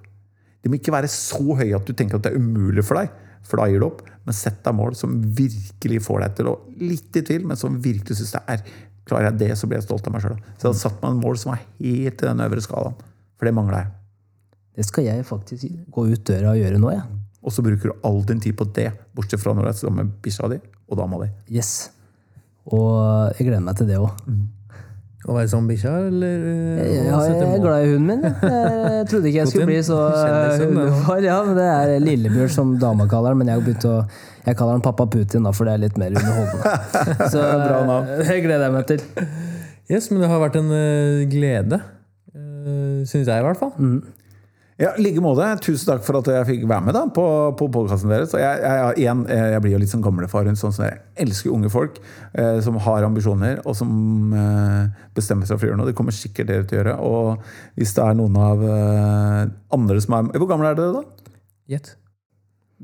De 0.61 0.69
må 0.69 0.77
ikke 0.77 0.93
være 0.93 1.09
så 1.11 1.41
høye 1.41 1.75
at 1.75 1.87
du 1.87 1.95
tenker 1.97 2.19
at 2.19 2.27
det 2.27 2.33
er 2.33 2.41
umulig 2.41 2.85
for 2.85 2.99
deg, 3.01 3.11
for 3.47 3.61
da 3.61 3.67
gir 3.69 3.81
du 3.81 3.87
opp. 3.87 4.03
Men 4.27 4.37
sett 4.37 4.61
deg 4.65 4.77
mål 4.77 4.95
som 4.97 5.17
virkelig 5.37 6.03
får 6.05 6.21
deg 6.25 6.37
til 6.37 6.51
å 6.51 6.59
Litt 6.81 7.17
i 7.17 7.23
tvil, 7.25 7.47
men 7.49 7.57
som 7.59 7.79
virkelig 7.81 8.19
syns 8.19 8.35
det 8.37 8.45
er 8.55 8.63
Klarer 9.09 9.31
jeg 9.31 9.39
det, 9.39 9.55
så 9.57 9.67
blir 9.67 9.79
jeg 9.79 9.87
stolt 9.87 10.05
av 10.07 10.13
meg 10.13 10.21
sjøl. 10.23 10.37
Så 10.37 10.61
jeg 10.61 10.69
hadde 10.69 10.83
satt 10.83 11.01
meg 11.01 11.15
en 11.15 11.23
mål 11.23 11.39
som 11.41 11.51
var 11.51 11.63
helt 11.63 12.21
i 12.21 12.27
den 12.27 12.45
øvre 12.45 12.61
skalaen. 12.63 13.01
For 13.33 13.49
det 13.49 13.55
mangla 13.57 13.81
jeg. 13.81 14.00
Det 14.81 14.87
skal 14.89 15.05
jeg 15.05 15.25
faktisk 15.27 15.67
gå 15.93 16.07
ut 16.09 16.23
døra 16.27 16.55
og 16.55 16.61
gjøre 16.61 16.79
nå, 16.81 16.89
jeg. 16.95 17.03
Og 17.41 17.53
så 17.53 17.63
bruker 17.65 17.91
du 17.91 18.05
all 18.05 18.19
din 18.29 18.41
tid 18.41 18.53
på 18.57 18.65
det, 18.75 18.87
bortsett 19.17 19.41
fra 19.41 19.53
når 19.57 19.67
du 19.67 19.69
er 19.71 19.77
sammen 19.77 20.07
med 20.07 20.15
bikkja 20.25 20.49
di 20.51 20.57
og 20.91 20.97
dama 20.99 21.19
di. 21.23 21.29
Yes. 21.53 21.91
Og 22.69 23.31
jeg 23.37 23.47
gleder 23.47 23.63
meg 23.65 23.77
til 23.79 23.87
det 23.89 23.97
òg. 24.01 24.25
Å 25.21 25.35
være 25.37 25.49
som 25.51 25.67
bikkja, 25.69 25.91
eller 26.09 26.45
eh, 26.49 26.77
Jeg, 26.81 27.01
jeg 27.13 27.41
er 27.45 27.59
glad 27.61 27.83
i 27.85 27.89
hunden 27.91 28.07
min. 28.09 28.23
jeg. 28.25 29.03
Trodde 29.11 29.29
ikke 29.29 29.37
jeg 29.43 29.51
skulle 29.51 29.67
bli 29.69 29.79
så 29.85 29.97
eh, 30.17 30.63
hundefar. 30.63 31.21
Ja, 31.25 31.35
men 31.45 31.59
det 31.59 31.67
er 31.69 31.93
Lillebjørn 32.01 32.53
som 32.55 32.71
dama 32.81 33.05
kaller 33.09 33.35
den, 33.35 33.43
men 33.43 33.51
jeg 33.51 33.59
har 33.59 33.65
begynt 33.67 33.85
å 33.89 33.95
jeg 34.47 34.57
kaller 34.57 34.79
han 34.79 34.81
pappa 34.81 35.05
Putin, 35.13 35.45
da, 35.45 35.51
for 35.53 35.69
det 35.69 35.75
er 35.77 35.83
litt 35.83 35.99
mer 36.01 36.15
underholdende. 36.17 37.27
Så 37.33 37.41
Bra 37.45 37.83
navn. 37.85 38.09
det 38.25 38.39
gleder 38.41 38.65
jeg 38.65 38.73
meg 38.73 38.87
til. 38.89 39.03
Yes, 39.93 40.07
men 40.09 40.23
det 40.25 40.31
har 40.31 40.41
vært 40.41 40.57
en 40.57 40.73
eh, 40.73 41.21
glede. 41.29 41.81
Syns 43.05 43.25
jeg, 43.29 43.37
i 43.37 43.45
hvert 43.45 43.61
fall. 43.61 43.73
Ja, 44.81 44.95
i 44.97 45.03
like 45.03 45.21
måte. 45.21 45.45
Tusen 45.61 45.91
takk 45.91 46.01
for 46.05 46.17
at 46.17 46.29
jeg 46.31 46.47
fikk 46.47 46.63
være 46.69 46.81
med 46.87 46.95
da, 46.97 47.03
på, 47.13 47.23
på 47.59 47.67
podkasten 47.73 48.09
deres. 48.09 48.31
Jeg, 48.33 48.61
jeg, 48.63 48.95
igjen, 49.03 49.21
eh, 49.29 49.51
jeg 49.53 49.61
blir 49.61 49.75
jo 49.75 49.81
litt 49.83 49.91
sånn 49.91 50.01
gamlefar. 50.05 50.49
Sånn 50.57 50.73
som 50.73 50.87
jeg 50.87 50.97
elsker 51.21 51.53
unge 51.53 51.69
folk 51.69 51.99
eh, 52.01 52.57
som 52.65 52.79
har 52.81 53.05
ambisjoner, 53.05 53.61
og 53.61 53.77
som 53.77 54.33
eh, 54.33 55.05
bestemmer 55.17 55.45
seg 55.45 55.59
for 55.59 55.67
å 55.67 55.71
gjøre 55.71 55.81
noe. 55.83 55.91
Det 55.91 55.97
kommer 55.99 56.17
sikkert 56.17 56.49
dere 56.49 56.65
til 56.65 56.79
å 56.79 56.81
gjøre. 56.81 56.97
Og 57.05 57.77
hvis 57.77 57.93
det 57.97 58.07
er 58.07 58.17
noen 58.17 58.41
av 58.41 58.65
eh, 58.65 59.43
andre 59.77 60.01
som 60.01 60.17
er 60.17 60.33
Hvor 60.41 60.49
gamle 60.49 60.73
er 60.73 60.81
dere, 60.81 61.03
da? 61.03 61.37
Gjett. 61.75 61.93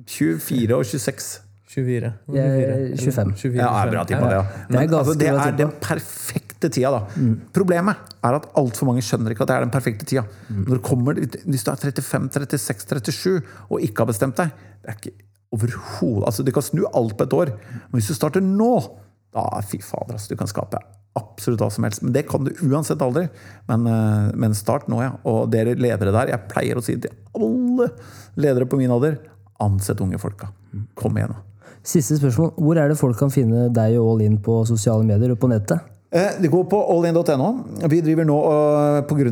24 0.05 0.77
og 0.77 0.85
26. 0.85 1.29
24. 1.73 2.11
Jeg 2.37 2.67
er 2.67 2.83
25. 2.93 3.33
24, 3.41 3.57
Ja, 3.57 3.71
jeg 3.71 3.87
er 3.87 3.95
bra 3.95 4.03
tippa, 4.07 4.29
det. 4.29 4.37
Ja. 4.37 4.43
Det 4.69 4.83
er 4.83 4.99
altså, 5.01 5.17
det 5.17 5.33
er 5.33 5.57
den 5.65 5.73
perfekte 5.81 6.46
perfekte 6.57 6.69
tida. 6.73 6.91
da. 6.91 7.05
Problemet 7.53 7.95
er 8.23 8.35
at 8.37 8.49
altfor 8.57 8.87
mange 8.89 9.01
skjønner 9.01 9.31
ikke 9.31 9.45
at 9.45 9.49
det 9.49 9.55
er 9.55 9.65
den 9.65 9.73
perfekte 9.73 10.05
tida. 10.05 10.23
Når 10.49 10.77
du 10.77 10.81
kommer, 10.81 11.13
Hvis 11.13 11.63
du 11.63 11.71
er 11.71 11.75
35, 11.75 12.29
36, 12.31 13.01
37 13.11 13.41
og 13.69 13.81
ikke 13.81 14.01
har 14.01 14.07
bestemt 14.07 14.37
deg 14.37 14.51
det 14.83 14.89
er 14.89 14.97
ikke 14.97 15.15
overhodet, 15.51 16.25
altså 16.25 16.43
Du 16.43 16.51
kan 16.51 16.61
snu 16.63 16.85
alt 16.93 17.17
på 17.17 17.23
et 17.23 17.33
år, 17.33 17.49
men 17.91 17.99
hvis 17.99 18.07
du 18.07 18.13
starter 18.13 18.41
nå, 18.41 18.97
da 19.33 19.61
fy 19.61 19.79
fader, 19.81 20.13
altså, 20.13 20.29
du 20.29 20.37
kan 20.37 20.47
skape 20.47 20.79
absolutt 21.15 21.59
hva 21.59 21.69
som 21.71 21.83
helst. 21.83 22.03
Men 22.03 22.13
det 22.13 22.27
kan 22.29 22.43
du 22.45 22.51
uansett 22.61 23.01
aldri. 23.01 23.27
Men, 23.67 23.87
eh, 23.87 24.31
men 24.35 24.53
start 24.53 24.87
nå, 24.87 25.01
ja. 25.01 25.17
Og 25.25 25.49
dere 25.49 25.75
ledere 25.75 26.11
der, 26.11 26.27
jeg 26.27 26.47
pleier 26.47 26.77
å 26.77 26.83
si 26.83 26.95
til 26.95 27.11
alle 27.33 27.89
ledere 28.35 28.65
på 28.65 28.77
min 28.77 28.91
alder 28.91 29.17
ansett 29.59 29.99
unge 29.99 30.19
folka. 30.19 30.51
Kom 30.95 31.17
igjen. 31.17 31.33
Siste 31.83 32.19
spørsmål. 32.19 32.53
Hvor 32.55 32.77
er 32.77 32.89
det 32.89 32.99
folk 32.99 33.17
kan 33.17 33.31
finne 33.31 33.73
deg 33.73 33.97
og 33.97 34.13
All 34.13 34.21
In 34.21 34.37
på 34.37 34.65
sosiale 34.67 35.03
medier 35.03 35.31
og 35.31 35.39
på 35.39 35.49
nettet? 35.49 35.96
Eh, 36.11 36.41
Det 36.41 36.47
går 36.47 36.63
på 36.63 36.77
allin.no. 36.91 37.47
Vi 37.89 37.99
driver 38.01 38.25
nå 38.27 38.37
uh, 38.47 39.01
pga. 39.03 39.27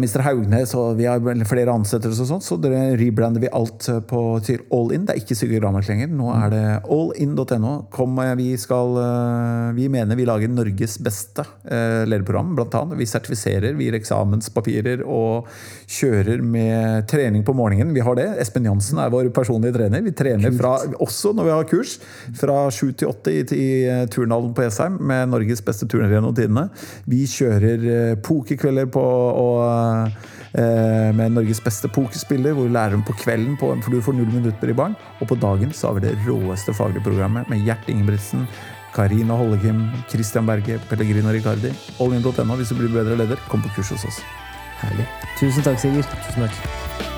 Mr. 0.00 0.22
Haugnes 0.24 0.72
og 0.78 0.96
vi 0.96 1.04
har 1.04 1.20
flere 1.44 1.72
ansettelser, 1.74 2.24
og 2.24 2.30
sånt, 2.30 2.46
så 2.46 2.56
rebrander 2.96 3.42
vi 3.42 3.50
alt 3.52 3.88
eh, 3.92 4.00
på, 4.00 4.20
til 4.44 4.62
All-in. 4.72 5.04
Det 5.04 5.12
er 5.12 5.20
ikke 5.20 5.36
Sigurd 5.36 5.60
Grammark 5.66 5.88
lenger. 5.90 6.08
Nå 6.08 6.30
er 6.32 6.54
det 6.54 6.62
allin.no. 6.88 7.74
Eh, 7.92 8.32
vi 8.40 8.48
skal 8.60 8.96
Vi 9.76 9.88
mener 9.92 10.16
vi 10.16 10.24
lager 10.24 10.48
Norges 10.48 10.96
beste 11.02 11.44
lederprogram, 11.64 12.54
blant 12.56 12.74
annet. 12.78 12.98
Vi 12.98 13.06
sertifiserer, 13.08 13.74
vi 13.76 13.88
gir 13.88 13.98
eksamenspapirer 13.98 15.02
og 15.04 15.48
kjører 15.90 16.40
med 16.44 17.08
trening 17.10 17.44
på 17.44 17.54
morgenen. 17.56 17.92
Vi 17.94 18.04
har 18.04 18.16
det. 18.16 18.26
Espen 18.40 18.68
Jansen 18.68 19.00
er 19.02 19.12
vår 19.12 19.28
personlige 19.34 19.76
trener. 19.76 20.04
Vi 20.04 20.14
trener 20.16 20.54
fra, 20.56 20.76
også 21.04 21.34
når 21.36 21.48
vi 21.48 21.54
har 21.54 21.68
kurs, 21.68 21.96
fra 22.38 22.58
sju 22.72 22.92
til 22.92 23.12
åtte 23.12 23.34
i, 23.34 23.44
i 23.44 23.68
turnhallen 24.14 24.54
på 24.56 24.64
Esheim 24.66 24.98
med 25.04 25.32
Norges 25.34 25.64
beste 25.64 25.88
turnere 25.90 26.13
gjennom 26.16 26.34
tidene. 26.36 26.68
Vi 27.10 27.24
kjører 27.30 27.88
eh, 27.94 28.14
pokerkvelder 28.24 28.90
på, 28.94 29.02
og, 29.40 30.12
eh, 30.52 31.10
med 31.16 31.34
Norges 31.36 31.62
beste 31.64 31.90
pokerspiller, 31.92 32.54
hvor 32.54 32.68
vi 32.68 32.76
lærer 32.76 32.96
dem 32.96 33.04
på 33.06 33.16
kvelden, 33.20 33.58
på, 33.60 33.72
for 33.82 33.94
du 33.94 34.04
får 34.04 34.18
null 34.18 34.30
minutter 34.32 34.70
i 34.70 34.76
baren. 34.76 34.96
Og 35.20 35.30
på 35.30 35.38
dagen 35.40 35.74
så 35.74 35.90
har 35.90 35.98
vi 35.98 36.06
det 36.08 36.16
råeste 36.26 36.76
faglige 36.76 37.04
programmet 37.06 37.50
med 37.52 37.64
Gjert 37.66 37.88
Ingebrigtsen, 37.92 38.46
Karina 38.94 39.34
Hollekim, 39.34 39.88
Christian 40.10 40.46
Berge, 40.46 40.78
Pellegrino 40.90 41.34
Ricardi. 41.34 41.74
Allin.no 42.00 42.60
hvis 42.60 42.70
du 42.70 42.78
blir 42.78 42.94
bedre 42.94 43.18
leder. 43.18 43.42
Kom 43.50 43.64
på 43.64 43.74
kurs 43.74 43.90
hos 43.96 44.06
oss. 44.06 44.22
Herlig. 44.84 45.08
Tusen 45.40 45.66
takk, 45.66 45.82
Sigurd. 45.82 46.06
Tusen 46.28 46.46
takk. 46.46 47.13